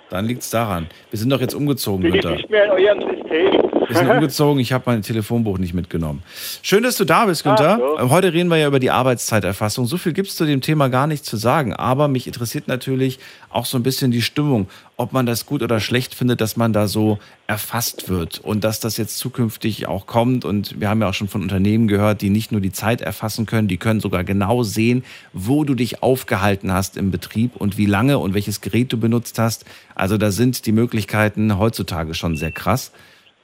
Dann 0.09 0.25
liegt 0.25 0.41
es 0.41 0.49
daran. 0.49 0.87
Wir 1.11 1.19
sind 1.19 1.29
doch 1.31 1.39
jetzt 1.39 1.53
umgezogen, 1.53 2.01
Bin 2.01 2.15
ich 2.15 2.21
Günther. 2.21 2.37
nicht 2.37 2.49
mehr 2.49 2.65
in 2.65 2.71
eurem 2.71 3.01
System. 3.01 3.74
Wir 3.87 3.97
sind 3.97 4.09
umgezogen, 4.09 4.59
ich 4.59 4.73
habe 4.73 4.83
mein 4.87 5.01
Telefonbuch 5.01 5.57
nicht 5.57 5.73
mitgenommen. 5.73 6.23
Schön, 6.61 6.83
dass 6.83 6.97
du 6.97 7.05
da 7.05 7.25
bist, 7.25 7.43
Günther. 7.43 7.79
Ach 7.81 8.01
so. 8.01 8.09
Heute 8.09 8.33
reden 8.33 8.49
wir 8.49 8.57
ja 8.57 8.67
über 8.67 8.79
die 8.79 8.91
Arbeitszeiterfassung. 8.91 9.85
So 9.85 9.97
viel 9.97 10.13
gibt 10.13 10.29
es 10.29 10.35
zu 10.35 10.45
dem 10.45 10.61
Thema 10.61 10.89
gar 10.89 11.07
nicht 11.07 11.25
zu 11.25 11.37
sagen. 11.37 11.73
Aber 11.73 12.07
mich 12.07 12.27
interessiert 12.27 12.67
natürlich 12.67 13.19
auch 13.49 13.65
so 13.65 13.77
ein 13.77 13.83
bisschen 13.83 14.11
die 14.11 14.21
Stimmung, 14.21 14.67
ob 14.97 15.13
man 15.13 15.25
das 15.25 15.45
gut 15.45 15.61
oder 15.61 15.79
schlecht 15.79 16.15
findet, 16.15 16.41
dass 16.41 16.57
man 16.57 16.73
da 16.73 16.87
so 16.87 17.19
erfasst 17.47 18.09
wird 18.09 18.39
und 18.39 18.63
dass 18.63 18.79
das 18.79 18.97
jetzt 18.97 19.17
zukünftig 19.17 19.87
auch 19.87 20.07
kommt. 20.07 20.45
Und 20.45 20.79
wir 20.79 20.89
haben 20.89 21.01
ja 21.01 21.09
auch 21.09 21.13
schon 21.13 21.27
von 21.27 21.41
Unternehmen 21.41 21.87
gehört, 21.87 22.21
die 22.21 22.29
nicht 22.29 22.51
nur 22.51 22.61
die 22.61 22.71
Zeit 22.71 23.01
erfassen 23.01 23.45
können, 23.45 23.67
die 23.67 23.77
können 23.77 23.99
sogar 23.99 24.23
genau 24.23 24.63
sehen, 24.63 25.03
wo 25.33 25.63
du 25.63 25.75
dich 25.75 26.01
aufgehalten 26.01 26.71
hast 26.71 26.97
im 26.97 27.11
Betrieb 27.11 27.55
und 27.55 27.77
wie 27.77 27.85
lange 27.85 28.17
und 28.17 28.33
welches 28.33 28.61
Gerät 28.61 28.91
du 28.91 28.97
benutzt 28.97 29.37
hast. 29.39 29.65
Also 29.93 30.17
da 30.17 30.31
sind 30.31 30.65
die 30.65 30.71
Möglichkeiten 30.71 31.57
heutzutage 31.57 32.13
schon 32.13 32.35
sehr 32.35 32.51
krass. 32.51 32.91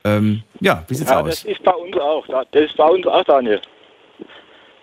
Ähm, 0.04 0.44
ja, 0.60 0.84
wie 0.88 0.96
sieht's 0.96 1.10
ja, 1.12 1.20
aus? 1.22 1.28
das 1.30 1.44
ist 1.46 1.64
bei 1.64 1.74
uns 1.74 1.98
auch. 1.98 2.26
Das 2.52 2.64
ist 2.64 2.76
bei 2.78 2.86
uns 2.88 3.06
auch, 3.06 3.24
Daniel. 3.24 3.62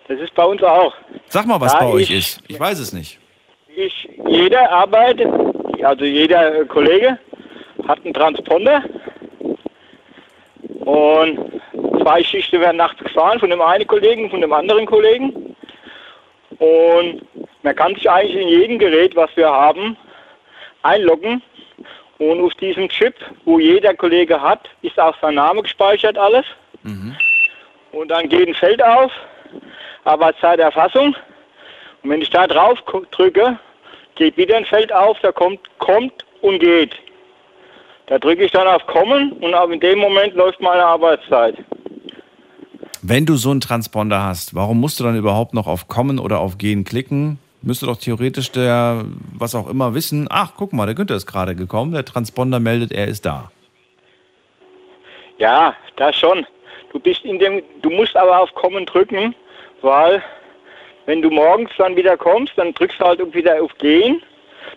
Das 0.07 0.19
ist 0.19 0.33
bei 0.33 0.43
uns 0.45 0.63
auch. 0.63 0.93
Sag 1.27 1.45
mal, 1.45 1.59
was 1.59 1.73
Da 1.73 1.79
bei 1.79 1.85
euch 1.87 2.09
ich- 2.09 2.17
ist. 2.17 2.41
Ich 2.47 2.59
weiß 2.59 2.79
es 2.79 2.93
nicht. 2.93 3.19
Ich, 3.75 4.09
jeder 4.27 4.69
arbeitet, 4.71 5.27
also 5.83 6.03
jeder 6.03 6.65
Kollege 6.65 7.17
hat 7.87 8.03
einen 8.03 8.13
Transponder 8.13 8.83
und 10.85 11.61
zwei 12.01 12.23
Schichten 12.23 12.59
werden 12.59 12.77
nachts 12.77 13.01
gefahren 13.03 13.39
von 13.39 13.49
dem 13.49 13.61
einen 13.61 13.87
Kollegen 13.87 14.25
und 14.25 14.31
von 14.31 14.41
dem 14.41 14.53
anderen 14.53 14.85
Kollegen. 14.85 15.55
Und 16.57 17.21
man 17.63 17.75
kann 17.75 17.93
sich 17.95 18.09
eigentlich 18.09 18.41
in 18.41 18.47
jedem 18.49 18.79
Gerät, 18.79 19.15
was 19.15 19.29
wir 19.35 19.49
haben, 19.49 19.95
einloggen 20.81 21.41
und 22.19 22.41
auf 22.41 22.53
diesem 22.55 22.87
Chip, 22.89 23.15
wo 23.45 23.59
jeder 23.59 23.93
Kollege 23.95 24.39
hat, 24.39 24.69
ist 24.81 24.99
auch 24.99 25.15
sein 25.21 25.35
Name 25.35 25.63
gespeichert 25.63 26.17
alles. 26.17 26.45
Und 27.91 28.09
dann 28.09 28.29
geht 28.29 28.47
ein 28.47 28.53
Feld 28.53 28.83
auf, 28.83 29.11
Arbeitszeiterfassung. 30.03 31.15
Und 32.03 32.09
wenn 32.09 32.21
ich 32.21 32.29
da 32.29 32.45
drauf 32.45 32.77
drücke, 33.11 33.57
geht 34.15 34.37
wieder 34.37 34.57
ein 34.57 34.65
Feld 34.65 34.93
auf, 34.93 35.17
da 35.21 35.31
kommt, 35.31 35.59
kommt 35.79 36.13
und 36.41 36.59
geht. 36.59 36.93
Da 38.07 38.19
drücke 38.19 38.43
ich 38.43 38.51
dann 38.51 38.67
auf 38.67 38.85
Kommen 38.85 39.33
und 39.33 39.53
ab 39.53 39.69
in 39.71 39.79
dem 39.79 39.99
Moment 39.99 40.33
läuft 40.35 40.59
meine 40.61 40.83
Arbeitszeit. 40.83 41.55
Wenn 43.01 43.25
du 43.25 43.35
so 43.35 43.51
einen 43.51 43.61
Transponder 43.61 44.23
hast, 44.23 44.55
warum 44.55 44.79
musst 44.79 44.99
du 44.99 45.03
dann 45.03 45.15
überhaupt 45.15 45.53
noch 45.53 45.67
auf 45.67 45.87
Kommen 45.87 46.19
oder 46.19 46.39
auf 46.39 46.57
Gehen 46.57 46.83
klicken? 46.83 47.39
Müsste 47.61 47.87
doch 47.87 47.97
theoretisch 47.97 48.51
der, 48.51 49.03
was 49.37 49.53
auch 49.53 49.69
immer, 49.69 49.93
wissen, 49.93 50.27
ach, 50.29 50.53
guck 50.55 50.71
mal, 50.71 50.85
der 50.85 50.95
Günther 50.95 51.15
ist 51.15 51.25
gerade 51.25 51.55
gekommen, 51.55 51.91
der 51.91 52.05
Transponder 52.05 52.59
meldet, 52.59 52.93
er 52.93 53.07
ist 53.07 53.25
da. 53.25 53.51
Ja, 55.39 55.75
das 55.97 56.15
schon. 56.15 56.45
Du 56.93 56.99
bist 56.99 57.23
in 57.25 57.37
dem, 57.37 57.61
du 57.81 57.89
musst 57.89 58.15
aber 58.15 58.39
auf 58.39 58.53
Kommen 58.55 58.85
drücken, 58.85 59.35
weil 59.81 60.23
wenn 61.05 61.21
du 61.21 61.29
morgens 61.29 61.71
dann 61.77 61.95
wieder 61.95 62.15
kommst, 62.15 62.53
dann 62.55 62.73
drückst 62.73 62.99
du 62.99 63.05
halt 63.05 63.33
wieder 63.33 63.61
auf 63.61 63.77
Gehen. 63.77 64.21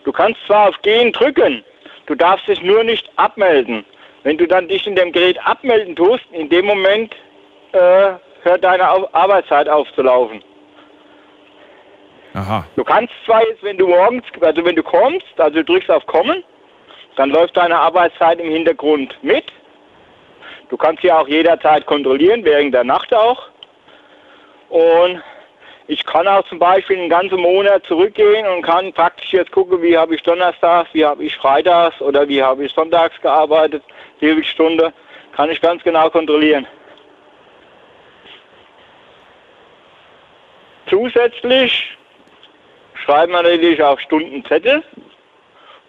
Du 0.03 0.11
kannst 0.11 0.39
zwar 0.45 0.69
auf 0.69 0.81
Gehen 0.81 1.13
drücken, 1.13 1.63
du 2.07 2.15
darfst 2.15 2.47
dich 2.47 2.61
nur 2.61 2.83
nicht 2.83 3.09
abmelden. 3.15 3.85
Wenn 4.23 4.37
du 4.37 4.47
dann 4.47 4.67
dich 4.67 4.85
in 4.87 4.95
dem 4.95 5.11
Gerät 5.11 5.37
abmelden 5.45 5.95
tust, 5.95 6.23
in 6.31 6.49
dem 6.49 6.65
Moment 6.65 7.13
äh, 7.73 8.13
hört 8.41 8.63
deine 8.63 8.83
Arbeitszeit 9.13 9.69
auf 9.69 9.87
zu 9.93 10.01
laufen. 10.01 10.41
Aha. 12.33 12.65
Du 12.75 12.83
kannst 12.83 13.13
zwar 13.25 13.45
jetzt, 13.47 13.63
wenn 13.63 13.77
du 13.77 13.87
morgens, 13.87 14.23
also 14.41 14.65
wenn 14.65 14.75
du 14.75 14.83
kommst, 14.83 15.25
also 15.37 15.55
du 15.55 15.63
drückst 15.63 15.91
auf 15.91 16.05
Kommen, 16.07 16.43
dann 17.15 17.29
läuft 17.29 17.55
deine 17.55 17.77
Arbeitszeit 17.77 18.39
im 18.39 18.49
Hintergrund 18.51 19.15
mit. 19.21 19.45
Du 20.69 20.77
kannst 20.77 21.03
sie 21.03 21.11
auch 21.11 21.27
jederzeit 21.27 21.85
kontrollieren, 21.85 22.43
während 22.43 22.73
der 22.73 22.83
Nacht 22.83 23.13
auch. 23.13 23.49
Und 24.69 25.21
ich 25.87 26.03
kann 26.05 26.27
auch 26.27 26.47
zum 26.47 26.57
Beispiel 26.57 26.97
einen 26.97 27.09
ganzen 27.09 27.39
Monat 27.39 27.85
zurückgehen 27.85 28.47
und 28.47 28.63
kann 28.63 28.93
praktisch 28.93 29.33
jetzt 29.33 29.51
gucken, 29.51 29.81
wie 29.81 29.97
habe 29.97 30.15
ich 30.15 30.23
Donnerstags, 30.23 30.89
wie 30.93 31.05
habe 31.05 31.23
ich 31.23 31.35
Freitags 31.35 32.01
oder 32.01 32.27
wie 32.27 32.41
habe 32.41 32.65
ich 32.65 32.73
Sonntags 32.73 33.19
gearbeitet, 33.21 33.83
wie 34.19 34.29
viele 34.29 34.43
Stunde, 34.43 34.93
kann 35.35 35.49
ich 35.51 35.61
ganz 35.61 35.83
genau 35.83 36.09
kontrollieren. 36.09 36.65
Zusätzlich 40.89 41.97
schreiben 43.03 43.33
wir 43.33 43.43
natürlich 43.43 43.83
auch 43.83 43.99
Stundenzettel, 43.99 44.83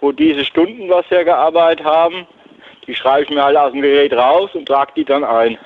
wo 0.01 0.13
diese 0.13 0.45
Stunden, 0.45 0.89
was 0.89 1.09
wir 1.11 1.25
gearbeitet 1.25 1.85
haben, 1.85 2.27
die 2.87 2.95
schreibe 2.95 3.25
ich 3.25 3.31
mir 3.31 3.43
halt 3.43 3.57
aus 3.57 3.73
dem 3.73 3.83
Gerät 3.83 4.13
raus 4.13 4.51
und 4.55 4.67
trage 4.67 4.93
die 4.97 5.05
dann 5.05 5.25
ein. 5.25 5.59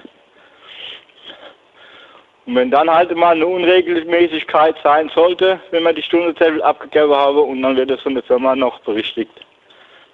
Und 2.46 2.54
wenn 2.54 2.70
dann 2.70 2.90
halt 2.90 3.14
mal 3.16 3.34
eine 3.34 3.46
Unregelmäßigkeit 3.46 4.76
sein 4.82 5.10
sollte, 5.14 5.60
wenn 5.70 5.82
man 5.82 5.94
die 5.94 6.02
Stundenzettel 6.02 6.62
abgegeben 6.62 7.14
habe, 7.14 7.40
und 7.40 7.60
dann 7.62 7.76
wird 7.76 7.90
das 7.90 8.00
von 8.00 8.14
der 8.14 8.22
Firma 8.22 8.54
noch 8.56 8.80
berichtigt. 8.80 9.32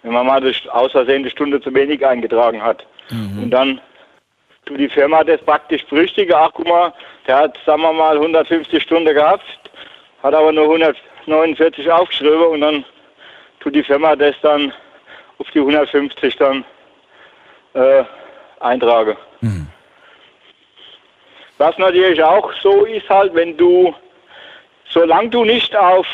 Wenn 0.03 0.13
man 0.13 0.27
mal 0.27 0.41
das, 0.41 0.57
aus 0.71 0.93
Versehen 0.93 1.23
eine 1.23 1.31
Stunde 1.31 1.61
zu 1.61 1.73
wenig 1.75 2.05
eingetragen 2.05 2.63
hat. 2.63 2.87
Und 3.43 3.51
dann 3.51 3.81
tut 4.67 4.81
die 4.81 4.89
Firma 4.89 5.23
das 5.23 5.41
praktisch 5.43 5.85
berichtigen, 5.87 6.35
ach 6.35 6.51
guck 6.55 6.67
mal, 6.67 6.93
der 7.27 7.37
hat, 7.37 7.59
sagen 7.67 7.83
wir 7.83 7.93
mal, 7.93 8.17
150 8.17 8.83
Stunden 8.83 9.15
gehabt, 9.15 9.45
hat 10.23 10.35
aber 10.35 10.53
nur 10.53 10.67
149 11.27 11.91
aufgeschrieben 11.91 12.47
und 12.47 12.61
dann 12.61 12.85
tut 13.61 13.75
die 13.75 13.83
Firma 13.83 14.15
das 14.17 14.35
dann 14.43 14.73
auf 15.39 15.51
die 15.51 15.61
150 15.61 16.37
dann 16.37 16.65
äh, 17.75 18.05
eintragen. 18.61 19.17
Was 21.59 21.79
natürlich 21.79 22.23
auch 22.23 22.53
so 22.63 22.85
ist 22.85 23.09
halt, 23.09 23.35
wenn 23.35 23.57
du, 23.57 23.95
solange 24.89 25.31
du 25.31 25.45
nicht 25.45 25.75
auf, 25.77 26.07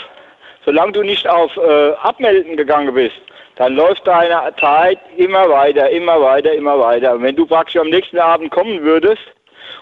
solange 0.64 0.92
du 0.92 1.02
nicht 1.02 1.26
auf 1.28 1.56
äh, 1.56 1.92
Abmelden 2.02 2.56
gegangen 2.56 2.94
bist, 2.94 3.16
dann 3.56 3.74
läuft 3.74 4.06
deine 4.06 4.54
Zeit 4.58 4.98
immer 5.16 5.48
weiter, 5.48 5.90
immer 5.90 6.20
weiter, 6.20 6.52
immer 6.52 6.78
weiter. 6.78 7.14
Und 7.14 7.22
wenn 7.22 7.36
du 7.36 7.46
praktisch 7.46 7.76
am 7.76 7.90
nächsten 7.90 8.18
Abend 8.18 8.50
kommen 8.50 8.82
würdest 8.82 9.22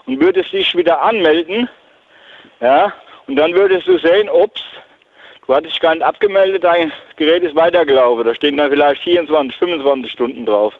und 0.05 0.19
würdest 0.19 0.51
dich 0.51 0.75
wieder 0.75 1.01
anmelden, 1.01 1.69
ja, 2.61 2.93
und 3.27 3.35
dann 3.35 3.53
würdest 3.53 3.87
du 3.87 3.97
sehen, 3.99 4.29
ups, 4.29 4.63
du 5.49 5.55
hattest 5.55 5.73
dich 5.73 5.81
gar 5.81 5.95
nicht 5.95 6.03
abgemeldet, 6.03 6.63
dein 6.63 6.91
Gerät 7.17 7.43
ist 7.43 7.55
weitergelaufen. 7.55 8.23
Da 8.23 8.35
stehen 8.35 8.57
dann 8.57 8.69
vielleicht 8.69 9.01
24, 9.01 9.57
25 9.57 10.11
Stunden 10.11 10.45
drauf. 10.45 10.73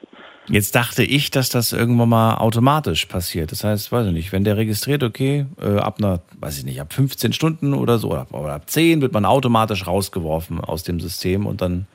Jetzt 0.47 0.75
dachte 0.75 1.03
ich, 1.03 1.31
dass 1.31 1.49
das 1.49 1.73
irgendwann 1.73 2.09
mal 2.09 2.35
automatisch 2.35 3.05
passiert. 3.05 3.51
Das 3.51 3.63
heißt, 3.63 3.91
weiß 3.91 4.07
ich 4.07 4.13
nicht, 4.13 4.31
wenn 4.31 4.43
der 4.43 4.57
registriert, 4.57 5.03
okay, 5.03 5.45
äh, 5.61 5.77
ab 5.77 5.97
einer, 5.99 6.21
weiß 6.39 6.59
ich 6.59 6.65
nicht, 6.65 6.79
ab 6.81 6.93
15 6.93 7.33
Stunden 7.33 7.73
oder 7.73 7.97
so, 7.97 8.11
oder, 8.11 8.27
oder 8.31 8.53
ab 8.53 8.69
10 8.69 9.01
wird 9.01 9.13
man 9.13 9.25
automatisch 9.25 9.85
rausgeworfen 9.85 10.59
aus 10.59 10.83
dem 10.83 10.99
System 10.99 11.45
und 11.45 11.61
dann 11.61 11.87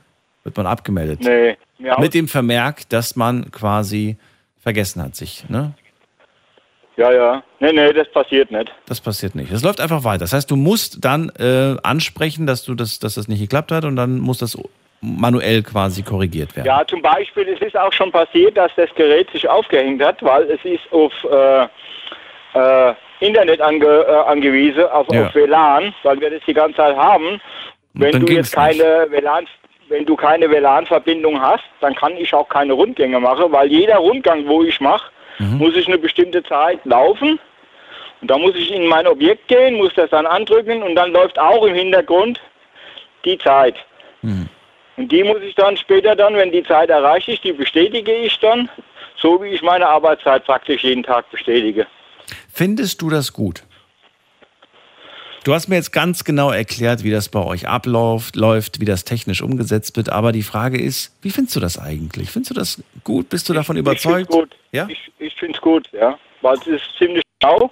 wird 0.44 0.56
man 0.56 0.66
abgemeldet. 0.66 1.20
Nee, 1.22 1.56
ja, 1.78 1.98
Mit 1.98 2.14
dem 2.14 2.28
Vermerk, 2.28 2.88
dass 2.90 3.16
man 3.16 3.51
quasi 3.51 4.16
vergessen 4.60 5.02
hat 5.02 5.16
sich, 5.16 5.48
ne? 5.48 5.74
Ja, 6.96 7.12
ja. 7.12 7.42
Nee, 7.60 7.72
nee, 7.72 7.92
das 7.92 8.10
passiert 8.10 8.50
nicht. 8.50 8.72
Das 8.86 9.00
passiert 9.00 9.34
nicht. 9.34 9.52
Das 9.52 9.62
läuft 9.62 9.80
einfach 9.80 10.04
weiter. 10.04 10.20
Das 10.20 10.32
heißt, 10.32 10.50
du 10.50 10.56
musst 10.56 11.04
dann 11.04 11.30
äh, 11.38 11.76
ansprechen, 11.82 12.46
dass 12.46 12.64
du 12.64 12.74
das, 12.74 12.98
dass 12.98 13.14
das 13.14 13.28
nicht 13.28 13.40
geklappt 13.40 13.72
hat 13.72 13.84
und 13.84 13.96
dann 13.96 14.18
muss 14.18 14.38
das 14.38 14.56
manuell 15.00 15.62
quasi 15.62 16.02
korrigiert 16.02 16.56
werden. 16.56 16.66
Ja, 16.66 16.82
zum 16.86 17.02
Beispiel, 17.02 17.48
es 17.48 17.60
ist 17.60 17.76
auch 17.76 17.92
schon 17.92 18.10
passiert, 18.10 18.56
dass 18.56 18.72
das 18.76 18.88
Gerät 18.94 19.28
sich 19.30 19.48
aufgehängt 19.48 20.02
hat, 20.02 20.22
weil 20.22 20.44
es 20.50 20.64
ist 20.64 20.80
auf 20.92 21.12
äh, 21.30 21.64
äh, 22.54 22.94
Internet 23.20 23.60
ange, 23.60 23.84
äh, 23.86 24.12
angewiesen, 24.26 24.84
auf, 24.84 25.06
Ja. 25.12 25.26
auf 25.26 25.34
WLAN, 25.34 25.94
weil 26.04 26.20
wir 26.20 26.30
das 26.30 26.40
die 26.46 26.54
ganze 26.54 26.76
Zeit 26.76 26.96
haben. 26.96 27.40
Wenn 27.92 28.12
dann 28.12 28.26
du 28.26 28.32
jetzt 28.32 28.54
keine 28.54 29.06
WLAN, 29.10 29.46
wenn 29.88 30.06
du 30.06 30.16
keine 30.16 30.50
WLAN-Verbindung 30.50 31.40
hast, 31.40 31.64
dann 31.80 31.94
kann 31.94 32.16
ich 32.16 32.32
auch 32.32 32.48
keine 32.48 32.72
Rundgänge 32.72 33.20
machen, 33.20 33.52
weil 33.52 33.68
jeder 33.70 33.96
Rundgang, 33.98 34.46
wo 34.46 34.62
ich 34.62 34.80
mache, 34.80 35.10
muss 35.39 35.77
ich 35.77 35.86
eine 35.86 35.98
bestimmte 35.98 36.43
Zeit 36.43 36.81
laufen. 36.85 37.39
Und 38.20 38.31
da 38.31 38.39
muss 38.39 38.55
ich 38.55 38.73
in 38.73 38.86
mein 38.86 39.06
Objekt 39.06 39.48
gehen, 39.48 39.74
muss 39.74 39.93
das 39.94 40.11
dann 40.11 40.27
andrücken 40.27 40.82
und 40.82 40.94
dann 40.94 41.12
läuft 41.12 41.39
auch 41.39 41.66
im 41.66 41.74
Hintergrund 41.74 42.40
die 43.24 43.36
Zeit. 43.39 43.77
Und 44.97 45.12
die 45.12 45.24
muss 45.24 45.43
ich 45.43 45.55
dann 45.55 45.77
später 45.77 46.15
dann, 46.16 46.35
wenn 46.35 46.52
die 46.52 46.62
Zeit 46.62 46.89
erreicht 46.89 47.28
ist, 47.28 47.44
die 47.44 47.52
bestätige 47.52 48.15
ich 48.15 48.39
dann, 48.39 48.70
so 49.16 49.43
wie 49.43 49.48
ich 49.48 49.62
meine 49.62 49.86
Arbeitszeit 49.86 50.44
praktisch 50.44 50.85
jeden 50.85 51.02
Tag 51.02 51.31
bestätige. 51.31 51.86
Findest 52.52 53.02
du 53.02 53.11
das 53.11 53.32
gut? 53.32 53.65
Du 55.44 55.52
hast 55.52 55.69
mir 55.69 55.74
jetzt 55.74 55.93
ganz 55.93 56.24
genau 56.24 56.51
erklärt, 56.51 57.05
wie 57.05 57.11
das 57.11 57.28
bei 57.28 57.44
euch 57.44 57.69
abläuft, 57.69 58.35
läuft, 58.35 58.81
wie 58.81 58.86
das 58.86 59.05
technisch 59.05 59.43
umgesetzt 59.43 59.94
wird. 59.97 60.09
Aber 60.09 60.32
die 60.32 60.43
Frage 60.43 60.81
ist, 60.81 61.15
wie 61.20 61.31
findest 61.31 61.56
du 61.56 61.61
das 61.61 61.78
eigentlich? 61.78 62.31
Findest 62.31 62.52
du 62.52 62.55
das 62.55 62.82
gut? 63.02 63.28
Bist 63.28 63.48
du 63.51 63.52
davon 63.52 63.77
überzeugt? 63.77 64.31
Ich 64.31 64.36
gut. 64.36 64.56
Ja? 64.74 64.86
Ich, 64.88 65.12
ich 65.18 65.34
finde 65.36 65.55
es 65.55 65.60
gut, 65.60 65.88
ja. 65.92 66.18
Weil 66.42 66.55
es 66.55 66.66
ist 66.66 66.96
ziemlich 66.98 67.22
genau. 67.40 67.70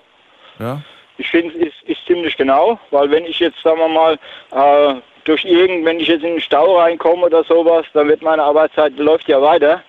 Ja. 0.58 0.80
Ich 1.18 1.28
finde 1.28 1.54
es 1.56 1.66
ist, 1.66 1.82
ist 1.88 2.06
ziemlich 2.06 2.36
genau, 2.36 2.78
weil 2.90 3.10
wenn 3.10 3.24
ich 3.24 3.38
jetzt, 3.40 3.60
sagen 3.62 3.78
wir 3.78 3.88
mal, 3.88 4.18
äh, 4.52 5.00
durch 5.24 5.44
irgend, 5.44 5.84
wenn 5.84 6.00
ich 6.00 6.08
jetzt 6.08 6.24
in 6.24 6.34
den 6.34 6.40
Stau 6.40 6.78
reinkomme 6.78 7.26
oder 7.26 7.44
sowas, 7.44 7.86
dann 7.92 8.08
wird 8.08 8.22
meine 8.22 8.42
Arbeitszeit 8.42 8.96
läuft 8.98 9.28
ja 9.28 9.40
weiter. 9.40 9.82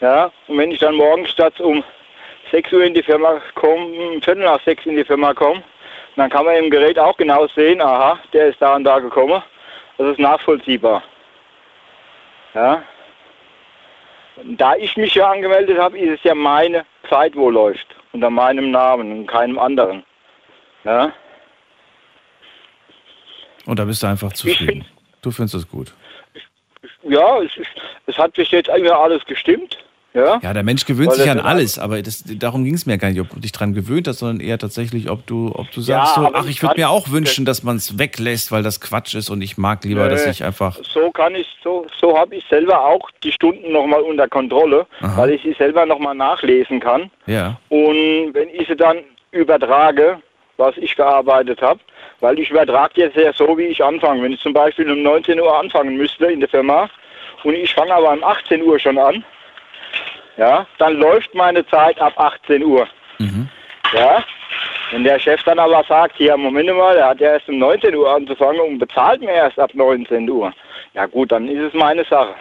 Ja. 0.00 0.30
Und 0.48 0.58
wenn 0.58 0.70
ich 0.70 0.78
dann 0.78 0.94
morgens 0.94 1.30
statt 1.30 1.58
um 1.60 1.82
6 2.50 2.72
Uhr 2.72 2.84
in 2.84 2.94
die 2.94 3.02
Firma 3.02 3.40
komme, 3.54 4.20
Viertel 4.22 4.44
nach 4.44 4.60
6 4.64 4.86
in 4.86 4.96
die 4.96 5.04
Firma 5.04 5.34
komme, 5.34 5.62
dann 6.16 6.30
kann 6.30 6.44
man 6.44 6.56
im 6.56 6.70
Gerät 6.70 6.98
auch 6.98 7.16
genau 7.16 7.46
sehen, 7.48 7.80
aha, 7.80 8.18
der 8.32 8.48
ist 8.48 8.60
da 8.60 8.76
und 8.76 8.84
da 8.84 8.98
gekommen. 8.98 9.42
Das 9.98 10.08
ist 10.08 10.18
nachvollziehbar. 10.18 11.02
Ja. 12.54 12.82
Da 14.44 14.76
ich 14.76 14.96
mich 14.96 15.14
ja 15.14 15.30
angemeldet 15.30 15.78
habe, 15.78 15.98
ist 15.98 16.18
es 16.18 16.24
ja 16.24 16.34
meine 16.34 16.84
Zeit, 17.08 17.34
wo 17.36 17.50
läuft. 17.50 17.86
Unter 18.12 18.30
meinem 18.30 18.70
Namen 18.70 19.12
und 19.12 19.26
keinem 19.26 19.58
anderen. 19.58 20.02
Ja. 20.84 21.12
Und 23.66 23.78
da 23.78 23.84
bist 23.84 24.02
du 24.02 24.06
einfach 24.06 24.32
zufrieden. 24.32 24.84
Du 25.22 25.30
findest 25.30 25.54
es 25.54 25.68
gut. 25.68 25.92
Ja, 27.02 27.40
es, 27.42 27.52
es 28.06 28.16
hat 28.16 28.32
bis 28.32 28.50
jetzt 28.50 28.70
eigentlich 28.70 28.92
alles 28.92 29.24
gestimmt. 29.26 29.78
Ja, 30.12 30.40
Ja, 30.42 30.52
der 30.52 30.62
Mensch 30.64 30.86
gewöhnt 30.86 31.10
Weil 31.10 31.18
sich 31.18 31.30
an 31.30 31.38
alles, 31.38 31.78
aber 31.78 32.02
das, 32.02 32.24
darum 32.26 32.64
ging 32.64 32.74
es 32.74 32.84
mir 32.84 32.98
gar 32.98 33.10
nicht, 33.10 33.20
ob 33.20 33.30
du 33.30 33.38
dich 33.38 33.52
dran 33.52 33.74
gewöhnt 33.74 34.08
hast, 34.08 34.18
sondern 34.18 34.40
eher 34.44 34.58
tatsächlich, 34.58 35.08
ob 35.08 35.24
du, 35.26 35.52
ob 35.54 35.70
du 35.70 35.80
Ja, 35.80 36.04
sagst, 36.04 36.14
so, 36.16 36.20
aber 36.22 36.38
ach, 36.38 36.46
ich 36.48 36.62
würde 36.62 36.80
mir 36.80 36.90
auch 36.90 37.10
wünschen, 37.10 37.44
dass 37.44 37.62
man 37.62 37.76
es 37.76 37.98
weglässt, 37.98 38.50
weil 38.50 38.62
das 38.64 38.80
Quatsch 38.80 39.14
ist 39.14 39.30
und 39.30 39.40
ich 39.40 39.56
mag 39.56 39.84
lieber, 39.84 40.08
dass 40.08 40.24
Nö, 40.24 40.30
ich 40.32 40.42
einfach. 40.42 40.76
So 40.82 41.10
kann 41.12 41.34
ich, 41.36 41.46
so, 41.62 41.86
so 42.00 42.18
habe 42.18 42.34
ich 42.34 42.44
selber 42.50 42.84
auch 42.84 43.08
die 43.22 43.30
Stunden 43.30 43.70
nochmal 43.72 44.00
unter 44.02 44.28
Kontrolle, 44.28 44.86
Aha. 45.00 45.16
weil 45.16 45.30
ich 45.30 45.42
sie 45.42 45.52
selber 45.52 45.86
nochmal 45.86 46.14
nachlesen 46.16 46.80
kann. 46.80 47.10
Ja. 47.26 47.58
Und 47.68 48.34
wenn 48.34 48.48
ich 48.48 48.66
sie 48.66 48.76
dann 48.76 48.98
übertrage, 49.30 50.18
was 50.56 50.76
ich 50.76 50.94
gearbeitet 50.96 51.62
habe, 51.62 51.80
weil 52.20 52.38
ich 52.38 52.50
übertrage 52.50 53.00
jetzt 53.00 53.16
ja 53.16 53.32
so, 53.32 53.56
wie 53.56 53.64
ich 53.64 53.82
anfange. 53.82 54.22
Wenn 54.22 54.32
ich 54.32 54.40
zum 54.40 54.52
Beispiel 54.52 54.90
um 54.90 55.02
19 55.02 55.40
Uhr 55.40 55.58
anfangen 55.58 55.96
müsste 55.96 56.26
in 56.26 56.40
der 56.40 56.48
Firma 56.48 56.88
und 57.44 57.54
ich 57.54 57.72
fange 57.74 57.94
aber 57.94 58.12
um 58.12 58.22
18 58.22 58.62
Uhr 58.62 58.78
schon 58.78 58.98
an, 58.98 59.24
ja, 60.36 60.66
dann 60.78 60.94
läuft 60.94 61.34
meine 61.34 61.66
Zeit 61.66 62.00
ab 62.00 62.14
18 62.16 62.64
Uhr. 62.64 62.86
Ja, 63.92 64.24
wenn 64.92 65.04
der 65.04 65.18
Chef 65.18 65.42
dann 65.42 65.58
aber 65.58 65.84
sagt, 65.84 66.16
hier, 66.16 66.36
Moment 66.36 66.74
mal, 66.74 66.94
der 66.94 67.08
hat 67.08 67.20
ja 67.20 67.32
erst 67.32 67.48
um 67.48 67.58
19 67.58 67.94
Uhr 67.94 68.10
anzufangen 68.10 68.60
und 68.60 68.78
bezahlt 68.78 69.20
mir 69.20 69.32
erst 69.32 69.58
ab 69.58 69.70
19 69.74 70.28
Uhr. 70.28 70.52
Ja 70.94 71.06
gut, 71.06 71.32
dann 71.32 71.48
ist 71.48 71.60
es 71.60 71.74
meine 71.74 72.04
Sache. 72.04 72.34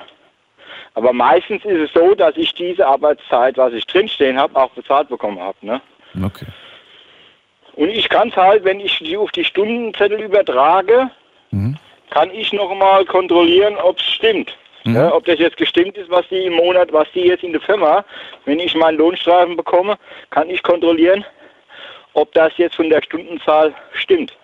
Aber 0.95 1.13
meistens 1.13 1.63
ist 1.65 1.79
es 1.79 1.93
so, 1.93 2.15
dass 2.15 2.35
ich 2.35 2.53
diese 2.53 2.85
Arbeitszeit, 2.85 3.57
was 3.57 3.73
ich 3.73 3.85
drinstehen 3.85 4.39
habe, 4.39 4.55
auch 4.55 4.71
bezahlt 4.71 5.09
bekommen 5.09 5.39
habe. 5.39 5.57
Ne? 5.61 5.81
Okay. 6.23 6.45
Und 7.73 7.89
ich 7.89 8.09
kann 8.09 8.29
es 8.29 8.35
halt, 8.35 8.63
wenn 8.63 8.79
ich 8.79 8.97
die 8.99 9.15
auf 9.15 9.31
die 9.31 9.45
Stundenzettel 9.45 10.19
übertrage, 10.19 11.09
kann 12.09 12.31
ich 12.31 12.51
nochmal 12.51 13.05
kontrollieren, 13.05 13.75
ob 13.77 13.99
es 13.99 14.05
stimmt. 14.05 14.57
Ja, 14.95 15.13
ob 15.13 15.25
das 15.25 15.39
jetzt 15.39 15.57
gestimmt 15.57 15.97
ist, 15.97 16.09
was 16.09 16.27
die 16.29 16.45
im 16.45 16.53
Monat, 16.53 16.91
was 16.91 17.07
die 17.13 17.21
jetzt 17.21 17.43
in 17.43 17.51
der 17.51 17.61
Firma, 17.61 18.05
wenn 18.45 18.59
ich 18.59 18.75
meinen 18.75 18.97
Lohnstreifen 18.97 19.55
bekomme, 19.55 19.97
kann 20.29 20.49
ich 20.49 20.63
kontrollieren, 20.63 21.25
ob 22.13 22.31
das 22.33 22.53
jetzt 22.57 22.75
von 22.75 22.89
der 22.89 23.01
Stundenzahl 23.01 23.73
stimmt. 23.93 24.35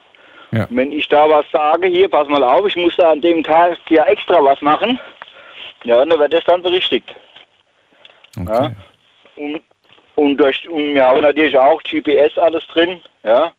Ja. 0.51 0.67
Wenn 0.69 0.91
ich 0.91 1.07
da 1.07 1.30
was 1.30 1.45
sage, 1.51 1.88
hier, 1.88 2.09
pass 2.09 2.27
mal 2.27 2.43
auf, 2.43 2.65
ich 2.67 2.76
muss 2.76 2.95
da 2.95 3.11
an 3.11 3.22
dem 3.22 3.43
Tag 3.43 3.77
ja 3.89 4.05
extra 4.05 4.43
was 4.43 4.61
machen, 4.61 4.99
ja, 5.84 6.03
dann 6.03 6.17
wird 6.17 6.34
das 6.34 6.43
dann 6.45 6.61
berichtigt. 6.61 7.15
Ja. 8.38 8.72
Und, 9.35 9.61
und, 10.15 10.38
durch, 10.38 10.67
und 10.69 10.93
wir 10.93 11.05
haben 11.05 11.22
natürlich 11.22 11.57
auch 11.57 11.81
GPS 11.84 12.38
alles 12.38 12.65
drin, 12.67 13.01
ja. 13.23 13.51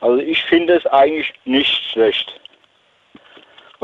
Also 0.00 0.18
ich 0.18 0.42
finde 0.44 0.74
es 0.74 0.86
eigentlich 0.86 1.32
nicht 1.44 1.90
schlecht. 1.90 2.40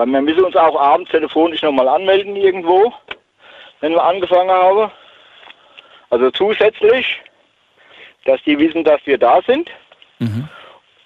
Weil 0.00 0.06
wir 0.06 0.22
müssen 0.22 0.44
uns 0.44 0.56
auch 0.56 0.80
abends 0.80 1.10
telefonisch 1.10 1.60
nochmal 1.60 1.86
anmelden 1.86 2.34
irgendwo, 2.34 2.90
wenn 3.80 3.92
wir 3.92 4.02
angefangen 4.02 4.50
haben. 4.50 4.90
Also 6.08 6.30
zusätzlich, 6.30 7.20
dass 8.24 8.42
die 8.44 8.58
wissen, 8.58 8.82
dass 8.82 9.02
wir 9.04 9.18
da 9.18 9.42
sind. 9.46 9.68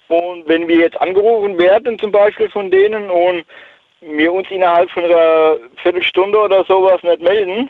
Und 0.07 0.47
wenn 0.47 0.69
wir 0.69 0.77
jetzt 0.77 0.99
angerufen 1.01 1.57
werden, 1.57 1.99
zum 1.99 2.13
Beispiel 2.13 2.49
von 2.49 2.71
denen, 2.71 3.09
und 3.09 3.43
wir 3.99 4.31
uns 4.31 4.49
innerhalb 4.49 4.89
von 4.91 5.03
einer 5.03 5.57
Viertelstunde 5.83 6.39
oder 6.39 6.63
sowas 6.63 7.03
nicht 7.03 7.21
melden, 7.21 7.69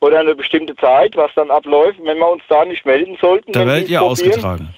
oder 0.00 0.18
eine 0.20 0.34
bestimmte 0.34 0.76
Zeit, 0.76 1.16
was 1.16 1.32
dann 1.34 1.50
abläuft, 1.50 1.98
wenn 2.02 2.18
wir 2.18 2.28
uns 2.30 2.42
da 2.50 2.66
nicht 2.66 2.84
melden 2.84 3.16
sollten, 3.22 3.52
Da 3.52 3.66
werdet 3.66 3.88
ihr 3.88 4.00
probieren- 4.00 4.10
ausgetragen. 4.32 4.74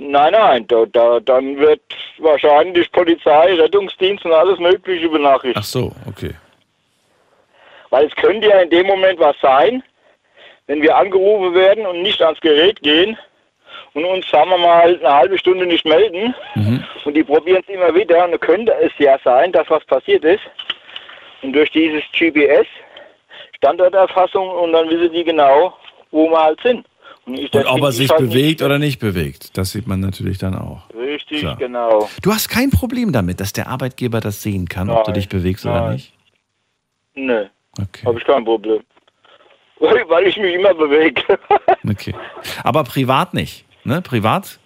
Nein, 0.00 0.32
nein, 0.32 0.66
da, 0.68 0.86
da, 0.86 1.18
dann 1.18 1.58
wird 1.58 1.80
wahrscheinlich 2.18 2.90
Polizei, 2.92 3.54
Rettungsdienst 3.54 4.24
und 4.24 4.32
alles 4.32 4.58
Mögliche 4.60 5.08
benachrichtigt. 5.08 5.56
Ach 5.58 5.64
so, 5.64 5.92
okay. 6.06 6.34
Weil 7.90 8.06
es 8.06 8.14
könnte 8.14 8.46
ja 8.46 8.60
in 8.60 8.70
dem 8.70 8.86
Moment 8.86 9.18
was 9.18 9.34
sein, 9.42 9.82
wenn 10.68 10.82
wir 10.82 10.96
angerufen 10.96 11.52
werden 11.54 11.84
und 11.84 12.02
nicht 12.02 12.22
ans 12.22 12.40
Gerät 12.40 12.80
gehen 12.82 13.18
und 13.94 14.04
uns, 14.04 14.28
sagen 14.30 14.50
wir 14.50 14.58
mal, 14.58 14.96
eine 14.98 15.14
halbe 15.14 15.36
Stunde 15.36 15.66
nicht 15.66 15.84
melden 15.84 16.32
und 17.04 17.14
die 17.14 17.24
probieren 17.24 17.64
es 17.66 17.74
immer 17.74 17.92
wieder, 17.92 18.24
und 18.24 18.30
dann 18.32 18.40
könnte 18.40 18.72
es 18.80 18.92
ja 18.98 19.18
sein, 19.24 19.50
dass 19.50 19.68
was 19.68 19.84
passiert 19.86 20.24
ist. 20.24 20.42
Und 21.42 21.54
durch 21.54 21.70
dieses 21.72 22.02
GPS, 22.12 22.66
Standorterfassung, 23.56 24.48
und 24.48 24.72
dann 24.72 24.88
wissen 24.90 25.12
die 25.12 25.24
genau, 25.24 25.74
wo 26.12 26.30
wir 26.30 26.40
halt 26.40 26.60
sind. 26.60 26.86
Und, 27.28 27.38
ich, 27.38 27.52
Und 27.52 27.66
ob 27.66 27.82
er 27.82 27.88
ich 27.90 27.96
sich 27.96 28.10
halt 28.10 28.20
bewegt 28.20 28.62
oder 28.62 28.78
nicht 28.78 28.98
bewegt, 29.00 29.56
das 29.58 29.72
sieht 29.72 29.86
man 29.86 30.00
natürlich 30.00 30.38
dann 30.38 30.54
auch. 30.54 30.88
Nicht, 30.94 31.30
richtig, 31.30 31.40
So. 31.42 31.54
genau. 31.56 32.08
Du 32.22 32.32
hast 32.32 32.48
kein 32.48 32.70
Problem 32.70 33.12
damit, 33.12 33.40
dass 33.40 33.52
der 33.52 33.68
Arbeitgeber 33.68 34.20
das 34.20 34.42
sehen 34.42 34.66
kann, 34.66 34.88
ob 34.88 35.04
du 35.04 35.10
Nein, 35.10 35.20
dich 35.20 35.28
bewegst 35.28 35.66
oder 35.66 35.80
nein. 35.82 35.92
nicht? 35.94 36.12
Nee, 37.14 37.48
habe 38.04 38.18
ich 38.18 38.24
kein 38.24 38.44
Problem. 38.44 38.80
Weil, 39.80 40.08
weil 40.08 40.26
ich 40.26 40.36
mich 40.36 40.54
immer 40.54 40.74
bewege. 40.74 41.22
Okay. 41.88 42.12
Aber 42.64 42.82
privat 42.82 43.32
nicht, 43.32 43.64
ne? 43.84 44.02
Privat? 44.02 44.58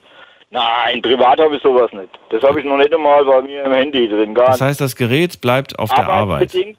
Nein, 0.50 1.02
privat 1.02 1.38
habe 1.38 1.56
ich 1.56 1.62
sowas 1.62 1.92
nicht. 1.92 2.08
Das 2.30 2.42
habe 2.42 2.60
ich 2.60 2.64
noch 2.66 2.78
nicht 2.78 2.92
einmal 2.94 3.24
bei 3.24 3.42
mir 3.42 3.64
im 3.64 3.72
Handy 3.72 4.08
drin. 4.08 4.34
Gar 4.34 4.52
Das 4.52 4.60
heißt, 4.60 4.80
das 4.80 4.96
Gerät 4.96 5.40
bleibt 5.40 5.78
auf 5.78 5.90
der 5.90 6.08
Arbeit. 6.08 6.36
Arbeitsbedingt. 6.36 6.78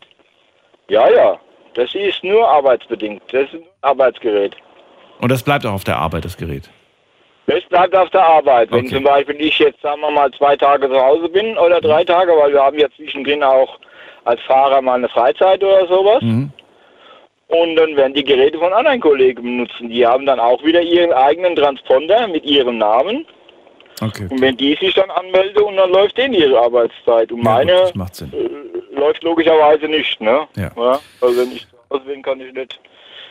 Ja, 0.90 1.10
ja. 1.10 1.40
Das 1.76 1.94
ist 1.96 2.24
nur 2.24 2.48
arbeitsbedingt. 2.48 3.22
Das 3.32 3.44
ist 3.44 3.54
ein 3.56 3.64
Arbeitsgerät. 3.82 4.56
Und 5.24 5.32
das 5.32 5.42
bleibt 5.42 5.66
auch 5.66 5.72
auf 5.72 5.86
der 5.86 5.98
Arbeit, 5.98 6.26
das 6.26 6.36
Gerät. 6.36 6.70
Das 7.48 7.64
bleibt 7.70 7.96
auf 7.96 8.10
der 8.10 8.24
Arbeit. 8.26 8.70
Wenn 8.72 8.86
Okay. 8.86 8.96
zum 8.96 9.04
Beispiel 9.06 9.36
ich 9.40 9.58
jetzt, 9.58 9.82
sagen 9.82 10.02
wir 10.02 10.12
mal, 10.12 10.30
zwei 10.32 10.56
Tage 10.58 10.90
zu 10.90 11.00
Hause 11.00 11.30
bin 11.30 11.58
oder 11.58 11.80
drei 11.80 12.04
Tage, 12.04 12.34
weil 12.38 12.52
wir 12.52 12.62
haben 12.62 12.78
ja 12.78 12.88
zwischendrin 12.98 13.42
auch 13.42 13.80
als 14.26 14.42
Fahrer 14.42 14.82
mal 14.82 14.96
eine 14.96 15.08
Freizeit 15.08 15.64
oder 15.64 15.88
sowas. 15.88 16.22
Mhm. 16.22 16.52
Und 17.48 17.76
dann 17.78 17.96
werden 17.96 18.14
die 18.14 18.24
Geräte 18.24 18.58
von 18.60 18.74
anderen 18.74 19.00
Kollegen 19.00 19.44
benutzen. 19.44 19.90
Die 19.90 20.06
haben 20.06 20.26
dann 20.26 20.40
auch 20.42 20.62
wieder 20.64 20.82
ihren 20.82 21.14
eigenen 21.14 21.56
Transponder 21.56 22.28
mit 22.28 22.44
ihrem 22.44 22.78
Namen. 22.78 23.26
Okay. 24.02 24.28
Und 24.30 24.42
wenn 24.42 24.58
die 24.58 24.76
sich 24.76 24.94
dann 24.96 25.10
anmelden 25.12 25.64
und 25.64 25.78
dann 25.78 25.92
läuft 25.92 26.18
denen 26.18 26.34
ihre 26.34 26.60
Arbeitszeit. 26.60 27.32
Und 27.32 27.44
meine 27.44 27.72
das 27.72 27.96
macht 27.96 28.16
Sinn. 28.16 28.34
äh, 28.34 29.00
läuft 29.00 29.24
logischerweise 29.24 29.86
nicht, 29.88 30.20
ne? 30.20 30.48
Ja. 30.58 30.72
Also 31.22 31.42
wenn 31.42 31.52
ich 31.54 31.66
zu 31.70 31.78
Hause 31.90 32.04
bin, 32.06 32.22
kann 32.24 32.42
ich 32.42 32.52
nicht, 32.54 32.80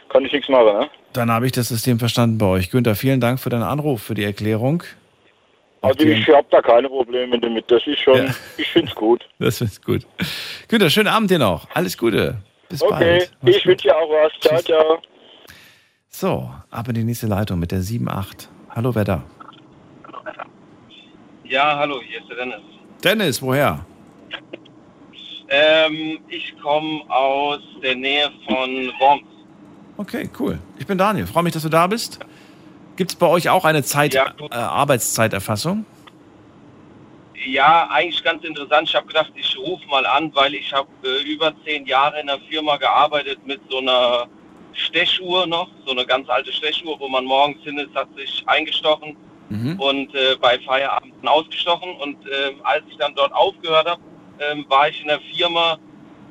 kann 0.09 0.25
ich 0.25 0.33
nichts 0.33 0.49
machen, 0.49 0.79
ne? 0.79 0.89
Dann 1.13 1.31
habe 1.31 1.47
ich 1.47 1.53
das 1.53 1.69
System 1.69 1.99
verstanden 1.99 2.39
bei 2.39 2.47
euch. 2.47 2.71
Günther, 2.71 2.95
vielen 2.95 3.21
Dank 3.21 3.39
für 3.41 3.51
deinen 3.51 3.63
Anruf, 3.65 4.03
für 4.03 4.15
die 4.15 4.25
Erklärung. 4.25 4.83
Also 5.83 6.01
ich 6.05 6.29
habe 6.29 6.47
da 6.51 6.63
keine 6.63 6.89
Probleme 6.89 7.39
damit. 7.39 7.71
Das 7.71 7.85
ist 7.87 7.99
schon, 8.01 8.17
Ja. 8.27 8.35
ich 8.57 8.69
finde 8.69 8.89
es 8.89 8.95
gut. 8.95 9.29
Das 9.39 9.61
ist 9.61 9.85
gut. 9.85 10.07
Günther, 10.69 10.89
schönen 10.91 11.09
Abend 11.09 11.31
dir 11.31 11.39
noch. 11.39 11.69
Alles 11.75 11.99
Gute. 11.99 12.37
Bis 12.69 12.83
Okay, 12.83 13.29
bald. 13.43 13.57
ich 13.57 13.67
wünsche 13.67 13.89
dir 13.89 13.97
auch 13.97 14.09
was. 14.09 14.33
Ciao, 14.41 14.63
ciao. 14.63 15.03
So, 16.09 16.51
ab 16.71 16.89
in 16.89 16.95
die 16.95 17.05
nächste 17.05 17.27
Leitung 17.27 17.59
mit 17.59 17.73
der 17.73 17.81
7.8. 17.81 18.49
Hallo, 18.71 18.95
wer 18.95 19.05
da? 19.05 19.25
Ja, 21.45 21.77
hallo, 21.79 22.01
hier 22.07 22.21
ist 22.21 22.29
der 22.31 22.37
Dennis. 22.37 22.61
Dennis, 23.05 23.43
woher? 23.43 23.85
Ähm, 25.49 26.19
ich 26.29 26.55
komme 26.63 27.01
aus 27.11 27.61
der 27.83 27.95
Nähe 27.97 28.31
von 28.49 28.91
Worms. 29.01 29.25
Okay, 29.97 30.29
cool. 30.39 30.59
Ich 30.79 30.87
bin 30.87 30.99
Daniel. 30.99 31.27
Freue 31.27 31.43
mich, 31.43 31.53
dass 31.53 31.63
du 31.63 31.69
da 31.69 31.87
bist. 31.87 32.19
Gibt 32.97 33.13
es 33.13 33.17
bei 33.17 33.27
euch 33.27 33.49
auch 33.49 33.65
eine 33.65 33.83
Zeit, 33.83 34.15
Ja, 34.15 34.33
äh, 34.51 34.55
Arbeitszeiterfassung? 34.55 35.85
Ja, 37.45 37.89
eigentlich 37.91 38.23
ganz 38.23 38.45
interessant. 38.45 38.89
Ich 38.89 38.95
habe 38.95 39.07
gedacht, 39.07 39.33
ich 39.35 39.57
rufe 39.59 39.87
mal 39.89 40.07
an, 40.07 40.33
weil 40.35 40.55
ich 40.55 40.73
habe 40.73 40.89
äh, 41.05 41.23
über 41.23 41.53
zehn 41.65 41.87
Jahre 41.87 42.21
in 42.21 42.29
einer 42.29 42.41
Firma 42.49 42.77
gearbeitet 42.77 43.45
mit 43.47 43.61
so 43.69 43.79
einer 43.79 44.27
Stechuhr 44.75 45.47
noch, 45.47 45.69
so 45.85 45.93
eine 45.93 46.07
ganz 46.07 46.29
alte 46.29 46.53
Stechuhr, 46.53 46.99
wo 46.99 47.09
man 47.09 47.25
morgens 47.25 47.63
hin 47.63 47.79
ist, 47.79 47.95
hat 47.95 48.09
sich 48.17 48.43
eingestochen 48.47 49.17
und 49.79 50.15
äh, 50.15 50.37
bei 50.41 50.59
Feierabend 50.61 51.13
ausgestochen. 51.27 51.95
Und 51.97 52.17
ähm, 52.27 52.55
als 52.63 52.83
ich 52.89 52.97
dann 52.97 53.15
dort 53.15 53.33
aufgehört 53.35 53.87
habe, 53.87 54.01
ähm, 54.41 54.65
war 54.69 54.89
ich 54.89 55.03
in 55.03 55.11
einer 55.11 55.21
Firma, 55.37 55.79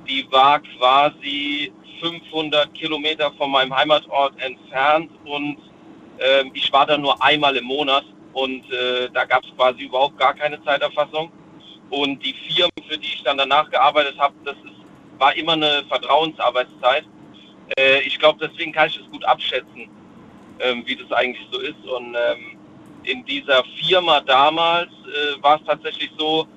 die 0.07 0.25
war 0.31 0.59
quasi 0.59 1.71
500 2.01 2.73
Kilometer 2.73 3.31
von 3.37 3.51
meinem 3.51 3.75
Heimatort 3.75 4.33
entfernt 4.41 5.11
und 5.25 5.57
ähm, 6.19 6.51
ich 6.53 6.71
war 6.73 6.85
da 6.85 6.97
nur 6.97 7.21
einmal 7.23 7.55
im 7.57 7.65
Monat 7.65 8.05
und 8.33 8.63
äh, 8.71 9.09
da 9.13 9.25
gab 9.25 9.43
es 9.43 9.51
quasi 9.55 9.83
überhaupt 9.83 10.17
gar 10.17 10.33
keine 10.33 10.63
Zeiterfassung. 10.63 11.31
Und 11.89 12.23
die 12.25 12.33
Firmen, 12.33 12.71
für 12.89 12.97
die 12.97 13.07
ich 13.07 13.23
dann 13.23 13.37
danach 13.37 13.69
gearbeitet 13.69 14.17
habe, 14.19 14.33
das 14.45 14.55
ist, 14.57 15.19
war 15.19 15.35
immer 15.35 15.53
eine 15.53 15.83
Vertrauensarbeitszeit. 15.89 17.05
Äh, 17.77 18.01
ich 18.01 18.19
glaube, 18.19 18.47
deswegen 18.47 18.71
kann 18.71 18.87
ich 18.87 18.97
das 18.97 19.09
gut 19.11 19.25
abschätzen. 19.25 19.89
ähm, 20.61 20.83
wie 20.85 20.95
das 20.95 21.11
eigentlich 21.11 21.45
so 21.51 21.59
ist. 21.59 21.85
Und 21.85 22.15
ähm, 22.15 22.57
in 23.03 23.25
dieser 23.25 23.63
Firma 23.79 24.21
damals 24.21 24.89
äh, 24.89 25.41
war 25.43 25.59
es 25.59 25.65
tatsächlich 25.65 26.11
so, 26.17 26.47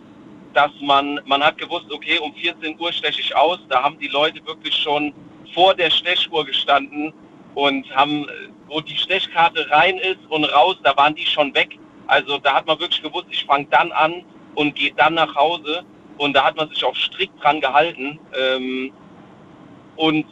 dass 0.52 0.70
man, 0.80 1.20
man 1.26 1.42
hat 1.42 1.58
gewusst, 1.58 1.86
okay, 1.90 2.18
um 2.18 2.34
14 2.34 2.78
Uhr 2.78 2.92
steche 2.92 3.20
ich 3.20 3.34
aus. 3.36 3.58
Da 3.68 3.82
haben 3.82 3.98
die 3.98 4.08
Leute 4.08 4.44
wirklich 4.46 4.74
schon 4.74 5.12
vor 5.52 5.74
der 5.74 5.90
Stechuhr 5.90 6.44
gestanden 6.44 7.12
und 7.54 7.88
haben, 7.94 8.26
wo 8.68 8.80
die 8.80 8.96
Stechkarte 8.96 9.70
rein 9.70 9.98
ist 9.98 10.18
und 10.28 10.44
raus, 10.44 10.76
da 10.82 10.96
waren 10.96 11.14
die 11.14 11.26
schon 11.26 11.54
weg. 11.54 11.78
Also 12.06 12.38
da 12.38 12.54
hat 12.54 12.66
man 12.66 12.78
wirklich 12.80 13.02
gewusst, 13.02 13.26
ich 13.30 13.44
fange 13.44 13.66
dann 13.70 13.92
an 13.92 14.24
und 14.54 14.74
gehe 14.74 14.92
dann 14.94 15.14
nach 15.14 15.34
Hause. 15.34 15.84
Und 16.18 16.34
da 16.34 16.44
hat 16.44 16.56
man 16.56 16.68
sich 16.68 16.84
auch 16.84 16.94
strikt 16.94 17.42
dran 17.42 17.60
gehalten. 17.60 18.18
Ähm, 18.38 18.92
und 19.96 20.26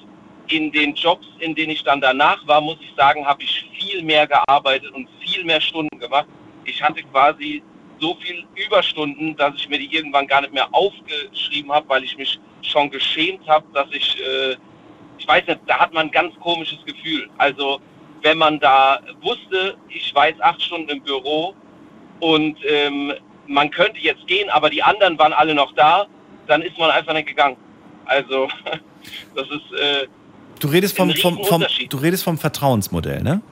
in 0.48 0.70
den 0.70 0.94
Jobs, 0.94 1.26
in 1.38 1.54
denen 1.54 1.72
ich 1.72 1.82
dann 1.82 2.00
danach 2.00 2.46
war, 2.46 2.60
muss 2.60 2.76
ich 2.80 2.92
sagen, 2.96 3.24
habe 3.26 3.42
ich 3.42 3.64
viel 3.78 4.02
mehr 4.02 4.26
gearbeitet 4.26 4.90
und 4.92 5.08
viel 5.20 5.44
mehr 5.44 5.60
Stunden 5.60 5.98
gemacht. 5.98 6.26
Ich 6.64 6.82
hatte 6.82 7.02
quasi 7.04 7.62
so 8.00 8.16
viel 8.16 8.44
Überstunden, 8.54 9.36
dass 9.36 9.54
ich 9.56 9.68
mir 9.68 9.78
die 9.78 9.94
irgendwann 9.94 10.26
gar 10.26 10.40
nicht 10.40 10.52
mehr 10.52 10.68
aufgeschrieben 10.72 11.72
habe, 11.72 11.88
weil 11.88 12.04
ich 12.04 12.16
mich 12.16 12.38
schon 12.62 12.90
geschämt 12.90 13.46
habe, 13.48 13.64
dass 13.72 13.86
ich, 13.92 14.20
äh, 14.20 14.56
ich 15.22 15.28
weiß 15.28 15.46
nicht, 15.46 15.60
da 15.66 15.78
hat 15.78 15.92
man 15.92 16.06
ein 16.06 16.10
ganz 16.10 16.34
komisches 16.40 16.78
Gefühl. 16.84 17.30
Also 17.38 17.80
wenn 18.22 18.38
man 18.38 18.58
da 18.58 19.00
wusste, 19.20 19.76
ich 19.88 20.12
war 20.14 20.28
jetzt 20.28 20.42
acht 20.42 20.60
Stunden 20.60 20.88
im 20.88 21.02
Büro 21.02 21.54
und 22.20 22.56
ähm, 22.68 23.12
man 23.46 23.70
könnte 23.70 24.00
jetzt 24.00 24.26
gehen, 24.26 24.50
aber 24.50 24.68
die 24.68 24.82
anderen 24.82 25.16
waren 25.18 25.32
alle 25.32 25.54
noch 25.54 25.72
da, 25.74 26.06
dann 26.48 26.62
ist 26.62 26.76
man 26.76 26.90
einfach 26.90 27.12
nicht 27.12 27.28
gegangen. 27.28 27.56
Also 28.04 28.48
das 29.34 29.46
ist 29.48 29.80
äh, 29.80 30.06
Du 30.58 30.68
redest 30.68 30.96
vom, 30.96 31.10
ein 31.10 31.16
vom, 31.16 31.42
vom, 31.44 31.64
du 31.88 31.96
redest 31.96 32.24
vom 32.24 32.38
Vertrauensmodell, 32.38 33.22
ne? 33.22 33.42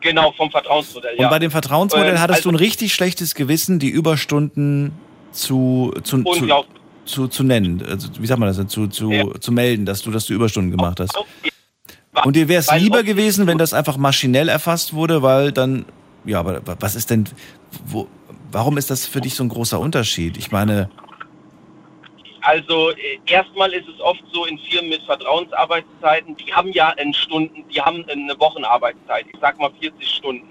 genau 0.00 0.32
vom 0.32 0.50
Vertrauensmodell. 0.50 1.14
Und 1.14 1.22
ja. 1.22 1.28
bei 1.28 1.38
dem 1.38 1.52
Vertrauensmodell 1.52 2.14
Ähm, 2.14 2.20
hattest 2.20 2.38
also, 2.38 2.50
du 2.50 2.56
ein 2.56 2.58
richtig 2.58 2.92
schlechtes 2.92 3.36
Gewissen, 3.36 3.78
die 3.78 3.88
Überstunden 3.88 4.92
zu, 5.30 5.94
zu, 6.02 6.24
zu. 6.24 6.64
Zu, 7.12 7.28
zu 7.28 7.44
nennen, 7.44 7.82
also, 7.88 8.08
wie 8.18 8.26
sagt 8.26 8.40
man 8.40 8.48
das, 8.48 8.66
zu, 8.68 8.86
zu, 8.88 9.10
zu 9.38 9.52
melden, 9.52 9.86
dass 9.86 10.02
du, 10.02 10.10
dass 10.10 10.26
du 10.26 10.34
Überstunden 10.34 10.70
gemacht 10.70 10.98
hast. 11.00 11.14
Und 12.24 12.36
dir 12.36 12.48
wäre 12.48 12.60
es 12.60 12.70
lieber 12.72 13.02
gewesen, 13.02 13.46
wenn 13.46 13.58
das 13.58 13.72
einfach 13.74 13.96
maschinell 13.96 14.48
erfasst 14.48 14.92
wurde, 14.94 15.22
weil 15.22 15.52
dann, 15.52 15.84
ja, 16.24 16.40
aber 16.40 16.66
wa- 16.66 16.76
was 16.80 16.94
ist 16.94 17.10
denn, 17.10 17.24
wo, 17.86 18.06
warum 18.50 18.76
ist 18.78 18.90
das 18.90 19.06
für 19.06 19.20
dich 19.20 19.34
so 19.34 19.44
ein 19.44 19.48
großer 19.48 19.78
Unterschied? 19.80 20.36
Ich 20.36 20.50
meine, 20.50 20.90
Also 22.42 22.90
äh, 22.90 22.96
erstmal 23.26 23.72
ist 23.72 23.86
es 23.88 24.00
oft 24.00 24.22
so 24.32 24.44
in 24.46 24.58
Firmen 24.58 24.90
mit 24.90 25.02
Vertrauensarbeitszeiten, 25.02 26.36
die 26.36 26.52
haben 26.52 26.72
ja 26.72 26.90
in 26.90 27.14
Stunden, 27.14 27.64
die 27.72 27.80
haben 27.80 28.04
eine 28.08 28.34
Wochenarbeitszeit, 28.38 29.26
ich 29.32 29.38
sag 29.40 29.58
mal 29.58 29.70
40 29.80 30.08
Stunden. 30.08 30.48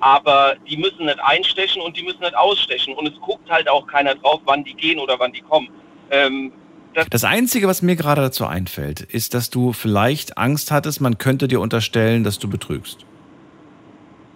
Aber 0.00 0.54
die 0.68 0.76
müssen 0.76 1.06
nicht 1.06 1.18
einstechen 1.22 1.80
und 1.80 1.96
die 1.96 2.02
müssen 2.02 2.20
nicht 2.20 2.36
ausstechen. 2.36 2.94
Und 2.94 3.06
es 3.06 3.14
guckt 3.20 3.48
halt 3.48 3.68
auch 3.68 3.86
keiner 3.86 4.14
drauf, 4.16 4.40
wann 4.44 4.64
die 4.64 4.74
gehen 4.74 4.98
oder 4.98 5.18
wann 5.18 5.32
die 5.32 5.40
kommen. 5.40 5.68
Ähm, 6.10 6.52
das, 6.94 7.06
das 7.10 7.24
Einzige, 7.24 7.66
was 7.66 7.82
mir 7.82 7.96
gerade 7.96 8.22
dazu 8.22 8.46
einfällt, 8.46 9.00
ist, 9.00 9.34
dass 9.34 9.50
du 9.50 9.72
vielleicht 9.72 10.38
Angst 10.38 10.70
hattest, 10.70 11.00
man 11.00 11.18
könnte 11.18 11.48
dir 11.48 11.60
unterstellen, 11.60 12.24
dass 12.24 12.38
du 12.38 12.48
betrügst. 12.48 13.04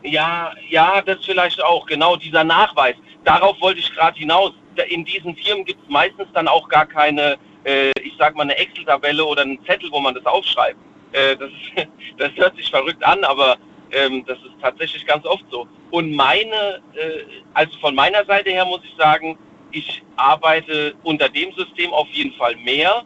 ja, 0.03 0.53
ja, 0.69 1.03
das 1.03 1.25
vielleicht 1.25 1.63
auch, 1.63 1.87
genau 1.87 2.17
dieser 2.17 2.45
Nachweis. 2.45 2.97
Darauf 3.25 3.61
wollte 3.61 3.81
ich 3.81 3.93
gerade 3.95 4.19
hinaus. 4.19 4.53
In 4.89 5.05
diesen 5.05 5.37
Firmen 5.37 5.65
gibt 5.65 5.83
es 5.83 5.89
meistens 5.91 6.29
dann 6.35 6.49
auch 6.49 6.69
gar 6.69 6.87
keine, 6.87 7.37
äh, 7.65 7.91
ich 8.03 8.15
sag 8.19 8.35
mal, 8.37 8.45
eine 8.45 8.57
Excel-Tabelle 8.57 9.25
oder 9.25 9.43
einen 9.43 9.65
Zettel, 9.67 9.91
wo 9.91 10.01
man 10.01 10.15
das 10.15 10.25
aufschreibt. 10.27 10.79
Äh, 11.13 11.37
das, 11.37 11.51
ist, 11.51 11.89
das 12.19 12.31
hört 12.37 12.57
sich 12.57 12.71
verrückt 12.71 13.05
an, 13.05 13.25
aber 13.25 13.57
ähm, 13.93 14.25
das 14.27 14.39
ist 14.39 14.61
tatsächlich 14.63 15.07
ganz 15.07 15.25
oft 15.27 15.45
so. 15.51 15.67
Und 15.91 16.13
meine, 16.15 16.81
äh, 16.95 17.25
also 17.55 17.79
von 17.81 17.95
meiner 17.95 18.25
Seite 18.25 18.51
her 18.51 18.65
muss 18.65 18.81
ich 18.85 18.95
sagen, 18.97 19.39
ich 19.73 20.03
arbeite 20.17 20.95
unter 21.03 21.29
dem 21.29 21.53
System 21.55 21.93
auf 21.93 22.09
jeden 22.11 22.33
Fall 22.35 22.57
mehr, 22.57 23.05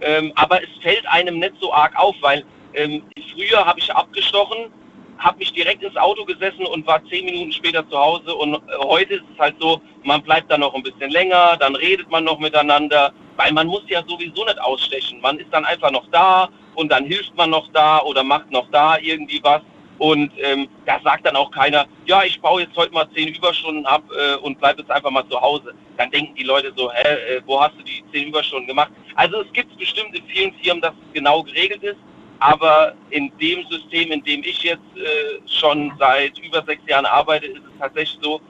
ähm, 0.00 0.32
aber 0.34 0.62
es 0.62 0.68
fällt 0.82 1.06
einem 1.06 1.38
nicht 1.38 1.54
so 1.60 1.72
arg 1.72 1.96
auf, 1.96 2.14
weil 2.20 2.44
ähm, 2.74 3.02
früher 3.32 3.64
habe 3.64 3.78
ich 3.78 3.92
abgestochen, 3.94 4.70
habe 5.18 5.38
mich 5.38 5.52
direkt 5.52 5.82
ins 5.82 5.96
Auto 5.96 6.24
gesessen 6.24 6.66
und 6.66 6.86
war 6.86 7.04
zehn 7.06 7.24
Minuten 7.24 7.52
später 7.52 7.88
zu 7.88 7.98
Hause. 7.98 8.34
Und 8.34 8.54
äh, 8.54 8.58
heute 8.80 9.14
ist 9.14 9.24
es 9.32 9.38
halt 9.38 9.54
so, 9.60 9.80
man 10.02 10.22
bleibt 10.22 10.50
dann 10.50 10.60
noch 10.60 10.74
ein 10.74 10.82
bisschen 10.82 11.10
länger, 11.10 11.56
dann 11.58 11.74
redet 11.76 12.10
man 12.10 12.24
noch 12.24 12.38
miteinander, 12.38 13.12
weil 13.36 13.52
man 13.52 13.66
muss 13.66 13.82
ja 13.88 14.02
sowieso 14.06 14.44
nicht 14.44 14.60
ausstechen. 14.60 15.20
Man 15.20 15.38
ist 15.38 15.48
dann 15.52 15.64
einfach 15.64 15.90
noch 15.90 16.06
da 16.10 16.48
und 16.74 16.90
dann 16.90 17.04
hilft 17.04 17.34
man 17.36 17.50
noch 17.50 17.68
da 17.72 18.00
oder 18.02 18.22
macht 18.24 18.50
noch 18.50 18.68
da 18.70 18.98
irgendwie 18.98 19.40
was. 19.42 19.62
Und 19.98 20.32
ähm, 20.42 20.68
da 20.86 21.00
sagt 21.04 21.26
dann 21.26 21.36
auch 21.36 21.50
keiner, 21.50 21.86
ja, 22.06 22.24
ich 22.24 22.40
baue 22.40 22.62
jetzt 22.62 22.76
heute 22.76 22.92
mal 22.92 23.08
zehn 23.14 23.28
Überstunden 23.28 23.86
ab 23.86 24.02
äh, 24.16 24.36
und 24.36 24.58
bleib 24.58 24.78
jetzt 24.78 24.90
einfach 24.90 25.10
mal 25.10 25.26
zu 25.28 25.40
Hause. 25.40 25.72
Dann 25.96 26.10
denken 26.10 26.34
die 26.34 26.42
Leute 26.42 26.72
so, 26.76 26.90
hä, 26.92 27.36
äh, 27.36 27.42
wo 27.46 27.60
hast 27.60 27.74
du 27.78 27.82
die 27.84 28.04
zehn 28.12 28.28
Überstunden 28.28 28.66
gemacht? 28.66 28.90
Also 29.14 29.42
es 29.42 29.52
gibt 29.52 29.76
bestimmt 29.78 30.14
in 30.16 30.24
vielen 30.26 30.52
Firmen, 30.54 30.82
dass 30.82 30.92
es 30.92 31.12
genau 31.12 31.42
geregelt 31.42 31.82
ist. 31.82 31.98
Aber 32.40 32.94
in 33.10 33.30
dem 33.38 33.64
System, 33.70 34.10
in 34.10 34.22
dem 34.24 34.42
ich 34.42 34.62
jetzt 34.64 34.82
äh, 34.96 35.48
schon 35.48 35.92
seit 35.98 36.36
über 36.40 36.62
sechs 36.64 36.82
Jahren 36.88 37.06
arbeite, 37.06 37.46
ist 37.46 37.62
es 37.62 37.78
tatsächlich 37.78 38.18
so, 38.20 38.40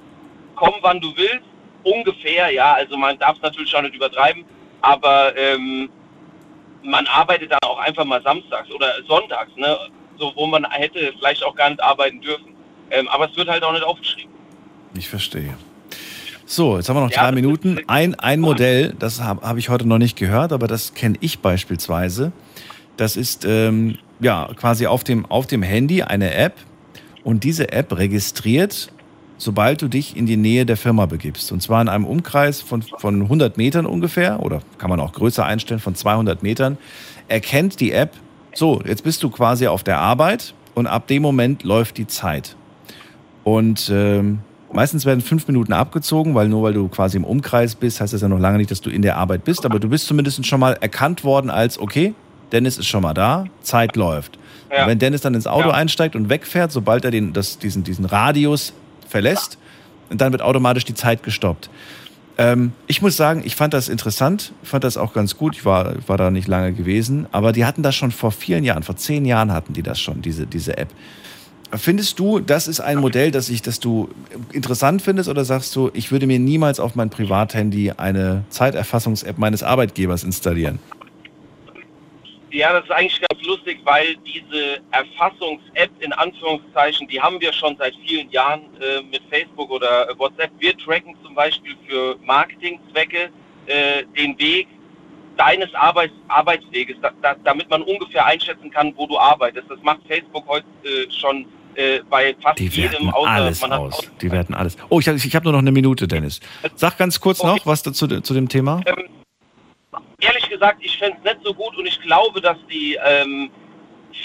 komm 0.57 0.75
wann 0.81 1.01
du 1.01 1.15
willst, 1.17 1.45
ungefähr, 1.85 2.51
ja, 2.51 2.73
also 2.73 2.97
man 2.97 3.19
darf 3.19 3.37
es 3.37 3.43
natürlich 3.43 3.75
auch 3.77 3.83
nicht 3.83 3.95
übertreiben, 3.95 4.45
aber 4.81 5.37
ähm, 5.37 5.91
man 6.83 7.07
arbeitet 7.07 7.53
dann 7.53 7.59
auch 7.65 7.79
einfach 7.79 8.05
mal 8.05 8.23
samstags 8.23 8.71
oder 8.71 9.03
sonntags, 9.07 9.55
ne, 9.57 9.79
so 10.19 10.33
wo 10.35 10.47
man 10.47 10.65
hätte 10.71 11.13
vielleicht 11.19 11.45
auch 11.45 11.55
gar 11.55 11.71
nicht 11.71 11.83
arbeiten 11.83 12.21
dürfen. 12.21 12.55
Ähm, 12.91 13.09
aber 13.09 13.31
es 13.31 13.37
wird 13.37 13.49
halt 13.49 13.63
auch 13.63 13.73
nicht 13.73 13.85
aufgeschrieben. 13.85 14.31
Ich 14.97 15.09
verstehe. 15.09 15.55
So, 16.47 16.77
jetzt 16.77 16.89
haben 16.89 16.97
wir 16.97 17.01
noch 17.01 17.11
Ja, 17.11 17.23
drei 17.23 17.33
Minuten. 17.33 17.81
Ein, 17.87 18.15
ein 18.17 18.41
Modell, 18.41 18.95
das 18.99 19.21
habe 19.21 19.47
hab 19.47 19.57
ich 19.57 19.71
heute 19.71 19.89
noch 19.89 19.99
nicht 19.99 20.17
gehört, 20.17 20.53
aber 20.53 20.67
das 20.67 20.95
kenne 20.95 21.17
ich 21.21 21.39
beispielsweise. 21.39 22.33
Das 22.97 23.17
ist 23.17 23.45
ähm, 23.45 23.99
ja 24.21 24.51
quasi 24.55 24.87
auf 24.87 25.05
dem, 25.05 25.27
auf 25.27 25.47
dem 25.47 25.63
Handy 25.63 26.03
eine 26.03 26.35
App 26.35 26.55
und 27.25 27.45
diese 27.45 27.73
App 27.73 27.97
registriert, 27.97 28.93
sobald 29.39 29.83
du 29.83 29.89
dich 29.89 30.17
in 30.17 30.27
die 30.27 30.37
Nähe 30.37 30.67
der 30.67 30.77
Firma 30.77 31.07
begibst. 31.07 31.51
Und 31.51 31.61
zwar 31.63 31.81
in 31.81 31.89
einem 31.89 32.05
Umkreis 32.05 32.61
von, 32.61 32.83
von 32.83 33.23
100 33.23 33.57
Metern 33.57 33.87
ungefähr 33.87 34.41
oder 34.41 34.61
kann 34.79 34.91
man 34.91 35.01
auch 35.01 35.13
größer 35.13 35.45
einstellen, 35.45 35.81
von 35.81 35.95
200 35.95 36.43
Metern, 36.43 36.77
erkennt 37.29 37.81
die 37.81 37.93
App, 37.93 38.13
so, 38.55 38.81
jetzt 38.87 39.05
bist 39.05 39.23
du 39.23 39.31
quasi 39.31 39.67
auf 39.67 39.83
der 39.83 39.99
Arbeit 39.99 40.55
und 40.75 40.87
ab 40.87 41.07
dem 41.07 41.23
Moment 41.23 41.63
läuft 41.63 41.99
die 41.99 42.07
Zeit. 42.07 42.57
Und 43.43 43.91
ähm, 43.93 44.41
meistens 44.73 45.05
werden 45.05 45.21
fünf 45.21 45.47
Minuten 45.47 45.73
abgezogen, 45.73 46.35
weil 46.35 46.49
nur 46.49 46.63
weil 46.63 46.73
du 46.73 46.89
quasi 46.89 47.17
im 47.17 47.25
Umkreis 47.25 47.75
bist, 47.75 48.01
heißt 48.01 48.13
das 48.13 48.23
ja 48.23 48.29
noch 48.29 48.39
lange 48.39 48.59
nicht, 48.59 48.71
dass 48.71 48.81
du 48.81 48.91
in 48.91 49.03
der 49.03 49.17
Arbeit 49.17 49.45
bist. 49.45 49.65
Aber 49.67 49.79
du 49.79 49.89
bist 49.89 50.07
zumindest 50.07 50.45
schon 50.47 50.61
mal 50.61 50.73
erkannt 50.81 51.25
worden 51.25 51.51
als, 51.51 51.79
okay, 51.79 52.15
Dennis 52.53 52.79
ist 52.79 52.87
schon 52.87 53.03
mal 53.03 53.15
da, 53.15 53.47
Zeit 53.63 53.97
läuft. 53.97 54.39
Ja. 54.71 54.87
Wenn 54.87 54.99
Dennis 54.99 55.21
dann 55.21 55.35
ins 55.35 55.47
Auto 55.47 55.69
Ja. 55.69 55.75
einsteigt 55.75 56.17
und 56.17 56.29
wegfährt, 56.29 56.73
sobald 56.73 57.05
er 57.05 57.11
den, 57.11 57.33
das, 57.33 57.59
diesen, 57.59 57.85
diesen 57.85 58.05
Radius 58.05 58.73
verlässt, 59.09 59.59
dann 60.11 60.33
wird 60.33 60.43
automatisch 60.43 60.85
die 60.85 60.95
Zeit 60.95 61.23
gestoppt. 61.23 61.71
Ähm, 62.37 62.73
ich 62.87 63.01
muss 63.01 63.17
sagen, 63.17 63.43
ich 63.45 63.55
fand 63.55 63.75
das 63.75 63.89
interessant, 63.89 64.53
fand 64.63 64.85
das 64.85 64.97
auch 64.97 65.13
ganz 65.13 65.37
gut. 65.37 65.55
Ich 65.57 65.65
war, 65.65 65.95
war 66.07 66.17
da 66.17 66.31
nicht 66.31 66.49
lange 66.49 66.73
gewesen, 66.73 67.27
aber 67.33 67.53
die 67.53 67.65
hatten 67.65 67.83
das 67.83 67.95
schon 67.95 68.11
vor 68.11 68.33
vielen 68.33 68.65
Jahren, 68.65 68.83
vor 68.83 68.97
zehn 68.97 69.25
Jahren 69.25 69.53
hatten 69.53 69.73
die 69.73 69.83
das 69.83 70.01
schon, 70.01 70.23
diese, 70.23 70.47
diese 70.47 70.77
App. 70.77 70.89
Findest 71.73 72.19
du, 72.19 72.41
das 72.41 72.69
ist 72.69 72.81
ein 72.81 72.99
Modell, 72.99 73.31
das, 73.31 73.49
ich, 73.49 73.63
das 73.63 73.81
du 73.81 74.09
interessant 74.53 75.03
findest 75.03 75.29
oder 75.29 75.45
sagst 75.45 75.75
du, 75.75 75.91
ich 75.93 76.13
würde 76.13 76.27
mir 76.27 76.39
niemals 76.39 76.79
auf 76.79 76.95
mein 76.95 77.11
Privathandy 77.11 77.93
eine 77.97 78.45
Zeiterfassungs-App 78.51 79.39
meines 79.39 79.63
Arbeitgebers 79.63 80.23
installieren? 80.23 80.79
Ja, 82.55 82.73
das 82.73 82.85
ist 82.85 82.93
eigentlich 82.93 83.21
ganz 83.21 83.43
lustig, 83.45 83.81
weil 83.83 84.15
diese 84.25 84.79
Erfassungs-App 84.93 85.91
in 85.99 86.13
Anführungszeichen, 86.13 87.09
die 87.09 87.21
haben 87.21 87.41
wir 87.41 87.53
schon 87.53 87.77
seit 87.77 87.95
vielen 88.07 88.31
Jahren 88.31 88.61
äh, 88.81 89.03
mit 89.03 89.23
Facebook 89.29 89.71
oder 89.71 90.09
WhatsApp. 90.19 90.53
Wir 90.61 90.79
tracken 90.79 91.17
zum 91.25 91.35
Beispiel 91.35 91.75
für 91.89 92.17
Marketingzwecke 92.25 93.31
äh, 93.67 94.05
den 94.17 94.39
Weg 94.39 94.69
deines 95.37 95.75
Arbeits 95.75 96.15
Arbeitsweges, 96.29 96.97
da, 97.03 97.11
da, 97.23 97.35
damit 97.43 97.69
man 97.71 97.83
ungefähr 97.83 98.25
einschätzen 98.25 98.71
kann, 98.71 98.95
wo 98.97 99.09
du 99.09 99.19
arbeitest. 99.19 99.69
Das 99.69 99.83
macht 99.83 100.03
Facebook 100.07 100.47
heute 100.47 100.67
äh, 100.85 101.11
schon 101.11 101.47
äh, 101.75 102.03
bei 102.09 102.37
fast 102.41 102.61
Die 102.61 102.69
jedem, 102.69 103.11
außer 103.11 103.31
alles 103.31 103.61
man 103.63 103.73
hat 103.73 103.81
aus. 103.81 104.11
Die 104.23 104.31
werten 104.31 104.55
alles. 104.55 104.77
Oh, 104.91 105.01
ich 105.01 105.09
habe 105.09 105.19
ich 105.19 105.35
hab 105.35 105.43
nur 105.43 105.55
noch 105.55 105.59
eine 105.59 105.73
Minute, 105.73 106.07
Dennis. 106.07 106.39
Sag 106.77 106.99
ganz 106.99 107.19
kurz 107.19 107.43
noch 107.43 107.67
was 107.67 107.83
dazu, 107.83 108.07
zu 108.07 108.33
dem 108.33 108.49
Thema. 108.49 108.81
Ähm, 108.87 109.09
ehrlich 110.21 110.49
gesagt, 110.49 110.79
ich 110.83 110.97
fände 110.99 111.19
es 111.23 111.33
nicht 111.33 111.45
so 111.45 111.55
gut 111.55 111.77
und 111.77 111.87
ich 111.87 112.01
glaube, 112.01 112.41
dass 112.41 112.57
die 112.71 112.99
ähm, 113.05 113.51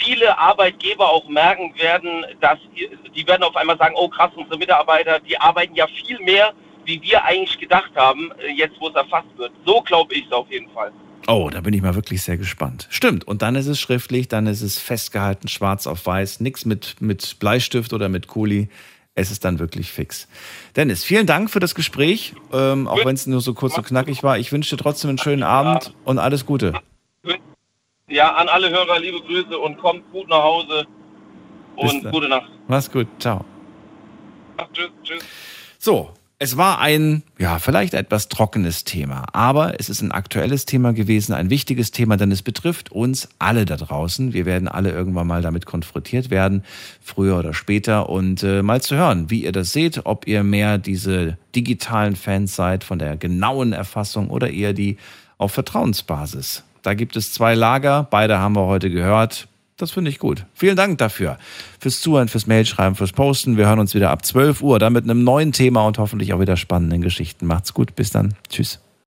viele 0.03 0.37
Arbeitgeber 0.37 1.09
auch 1.09 1.27
merken 1.27 1.73
werden, 1.77 2.25
dass 2.39 2.59
die 3.15 3.27
werden 3.27 3.43
auf 3.43 3.55
einmal 3.55 3.77
sagen, 3.77 3.95
oh 3.97 4.07
krass, 4.07 4.31
unsere 4.35 4.57
Mitarbeiter, 4.57 5.19
die 5.19 5.37
arbeiten 5.37 5.75
ja 5.75 5.87
viel 5.87 6.19
mehr, 6.19 6.53
wie 6.85 7.01
wir 7.01 7.23
eigentlich 7.23 7.57
gedacht 7.59 7.91
haben, 7.95 8.31
äh, 8.39 8.51
jetzt 8.51 8.75
wo 8.79 8.89
es 8.89 8.95
erfasst 8.95 9.27
wird. 9.37 9.51
So 9.65 9.81
glaube 9.81 10.13
ich 10.13 10.25
es 10.25 10.31
auf 10.31 10.49
jeden 10.51 10.69
Fall. 10.71 10.91
Oh, 11.27 11.49
da 11.51 11.61
bin 11.61 11.73
ich 11.73 11.81
mal 11.81 11.93
wirklich 11.93 12.23
sehr 12.23 12.37
gespannt. 12.37 12.87
Stimmt. 12.89 13.27
Und 13.27 13.41
dann 13.41 13.55
ist 13.55 13.67
es 13.67 13.79
schriftlich, 13.79 14.27
dann 14.29 14.47
ist 14.47 14.61
es 14.61 14.79
festgehalten, 14.79 15.47
schwarz 15.47 15.85
auf 15.85 16.05
weiß, 16.05 16.39
nichts 16.39 16.65
mit, 16.65 16.95
mit 17.01 17.37
Bleistift 17.39 17.93
oder 17.93 18.09
mit 18.09 18.27
Kuli. 18.27 18.69
Es 19.13 19.29
ist 19.29 19.45
dann 19.45 19.59
wirklich 19.59 19.91
fix. 19.91 20.27
Dennis, 20.75 21.03
vielen 21.03 21.25
Dank 21.25 21.49
für 21.49 21.59
das 21.59 21.75
Gespräch, 21.75 22.33
ähm, 22.53 22.87
auch 22.87 23.03
wenn 23.05 23.15
es 23.15 23.27
nur 23.27 23.41
so 23.41 23.53
kurz 23.53 23.77
und 23.77 23.85
knackig 23.85 24.23
war. 24.23 24.37
Ich 24.37 24.51
wünsche 24.51 24.75
dir 24.75 24.81
trotzdem 24.81 25.09
einen 25.09 25.17
schönen 25.17 25.43
Abend 25.43 25.93
und 26.05 26.19
alles 26.19 26.45
Gute. 26.45 26.73
Ja, 28.07 28.33
an 28.35 28.47
alle 28.47 28.69
Hörer 28.69 28.99
liebe 28.99 29.21
Grüße 29.21 29.57
und 29.57 29.77
kommt 29.77 30.11
gut 30.11 30.27
nach 30.29 30.41
Hause 30.41 30.87
und 31.75 32.11
gute 32.11 32.27
Nacht. 32.27 32.49
Mach's 32.67 32.89
gut. 32.91 33.07
Ciao. 33.19 33.45
Tschüss, 34.73 34.89
tschüss. 35.03 35.23
So, 35.77 36.11
es 36.41 36.55
war 36.55 36.79
ein, 36.79 37.21
ja, 37.37 37.59
vielleicht 37.59 37.93
etwas 37.93 38.29
trockenes 38.29 38.85
Thema, 38.85 39.25
aber 39.33 39.77
es 39.77 39.89
ist 39.89 40.01
ein 40.01 40.13
aktuelles 40.13 40.65
Thema 40.65 40.93
gewesen, 40.93 41.33
ein 41.33 41.49
wichtiges 41.49 41.91
Thema, 41.91 42.15
denn 42.15 42.31
es 42.31 42.41
betrifft 42.41 42.93
uns 42.93 43.27
alle 43.39 43.65
da 43.65 43.75
draußen. 43.75 44.31
Wir 44.31 44.45
werden 44.45 44.69
alle 44.69 44.91
irgendwann 44.91 45.27
mal 45.27 45.41
damit 45.41 45.65
konfrontiert 45.65 46.29
werden, 46.29 46.63
früher 47.01 47.37
oder 47.37 47.53
später, 47.53 48.07
und 48.07 48.41
äh, 48.43 48.63
mal 48.63 48.81
zu 48.81 48.95
hören, 48.95 49.29
wie 49.29 49.43
ihr 49.43 49.51
das 49.51 49.73
seht, 49.73 50.05
ob 50.05 50.27
ihr 50.27 50.43
mehr 50.43 50.77
diese 50.77 51.37
digitalen 51.55 52.15
Fans 52.15 52.55
seid 52.55 52.85
von 52.85 52.99
der 52.99 53.17
genauen 53.17 53.73
Erfassung 53.73 54.29
oder 54.29 54.49
eher 54.49 54.71
die 54.71 54.95
auf 55.37 55.51
Vertrauensbasis. 55.51 56.63
Da 56.83 56.93
gibt 56.93 57.17
es 57.17 57.33
zwei 57.33 57.53
Lager, 57.53 58.07
beide 58.09 58.39
haben 58.39 58.55
wir 58.55 58.65
heute 58.65 58.89
gehört. 58.89 59.49
Das 59.79 59.91
finde 59.91 60.11
ich 60.11 60.19
gut. 60.19 60.45
Vielen 60.53 60.75
Dank 60.75 60.97
dafür. 60.97 61.37
Fürs 61.79 62.01
Zuhören, 62.01 62.27
fürs 62.27 62.47
Mailschreiben, 62.47 62.95
fürs 62.95 63.13
Posten. 63.13 63.55
Wir 63.55 63.67
hören 63.67 63.79
uns 63.79 63.95
wieder 63.95 64.11
ab 64.11 64.25
12 64.25 64.61
Uhr, 64.61 64.77
dann 64.77 64.91
mit 64.91 65.05
einem 65.05 65.23
neuen 65.23 65.53
Thema 65.53 65.87
und 65.87 65.97
hoffentlich 65.97 66.33
auch 66.33 66.41
wieder 66.41 66.57
spannenden 66.57 67.01
Geschichten. 67.01 67.47
Macht's 67.47 67.73
gut. 67.73 67.95
Bis 67.95 68.11
dann. 68.11 68.33
Tschüss. 68.49 68.81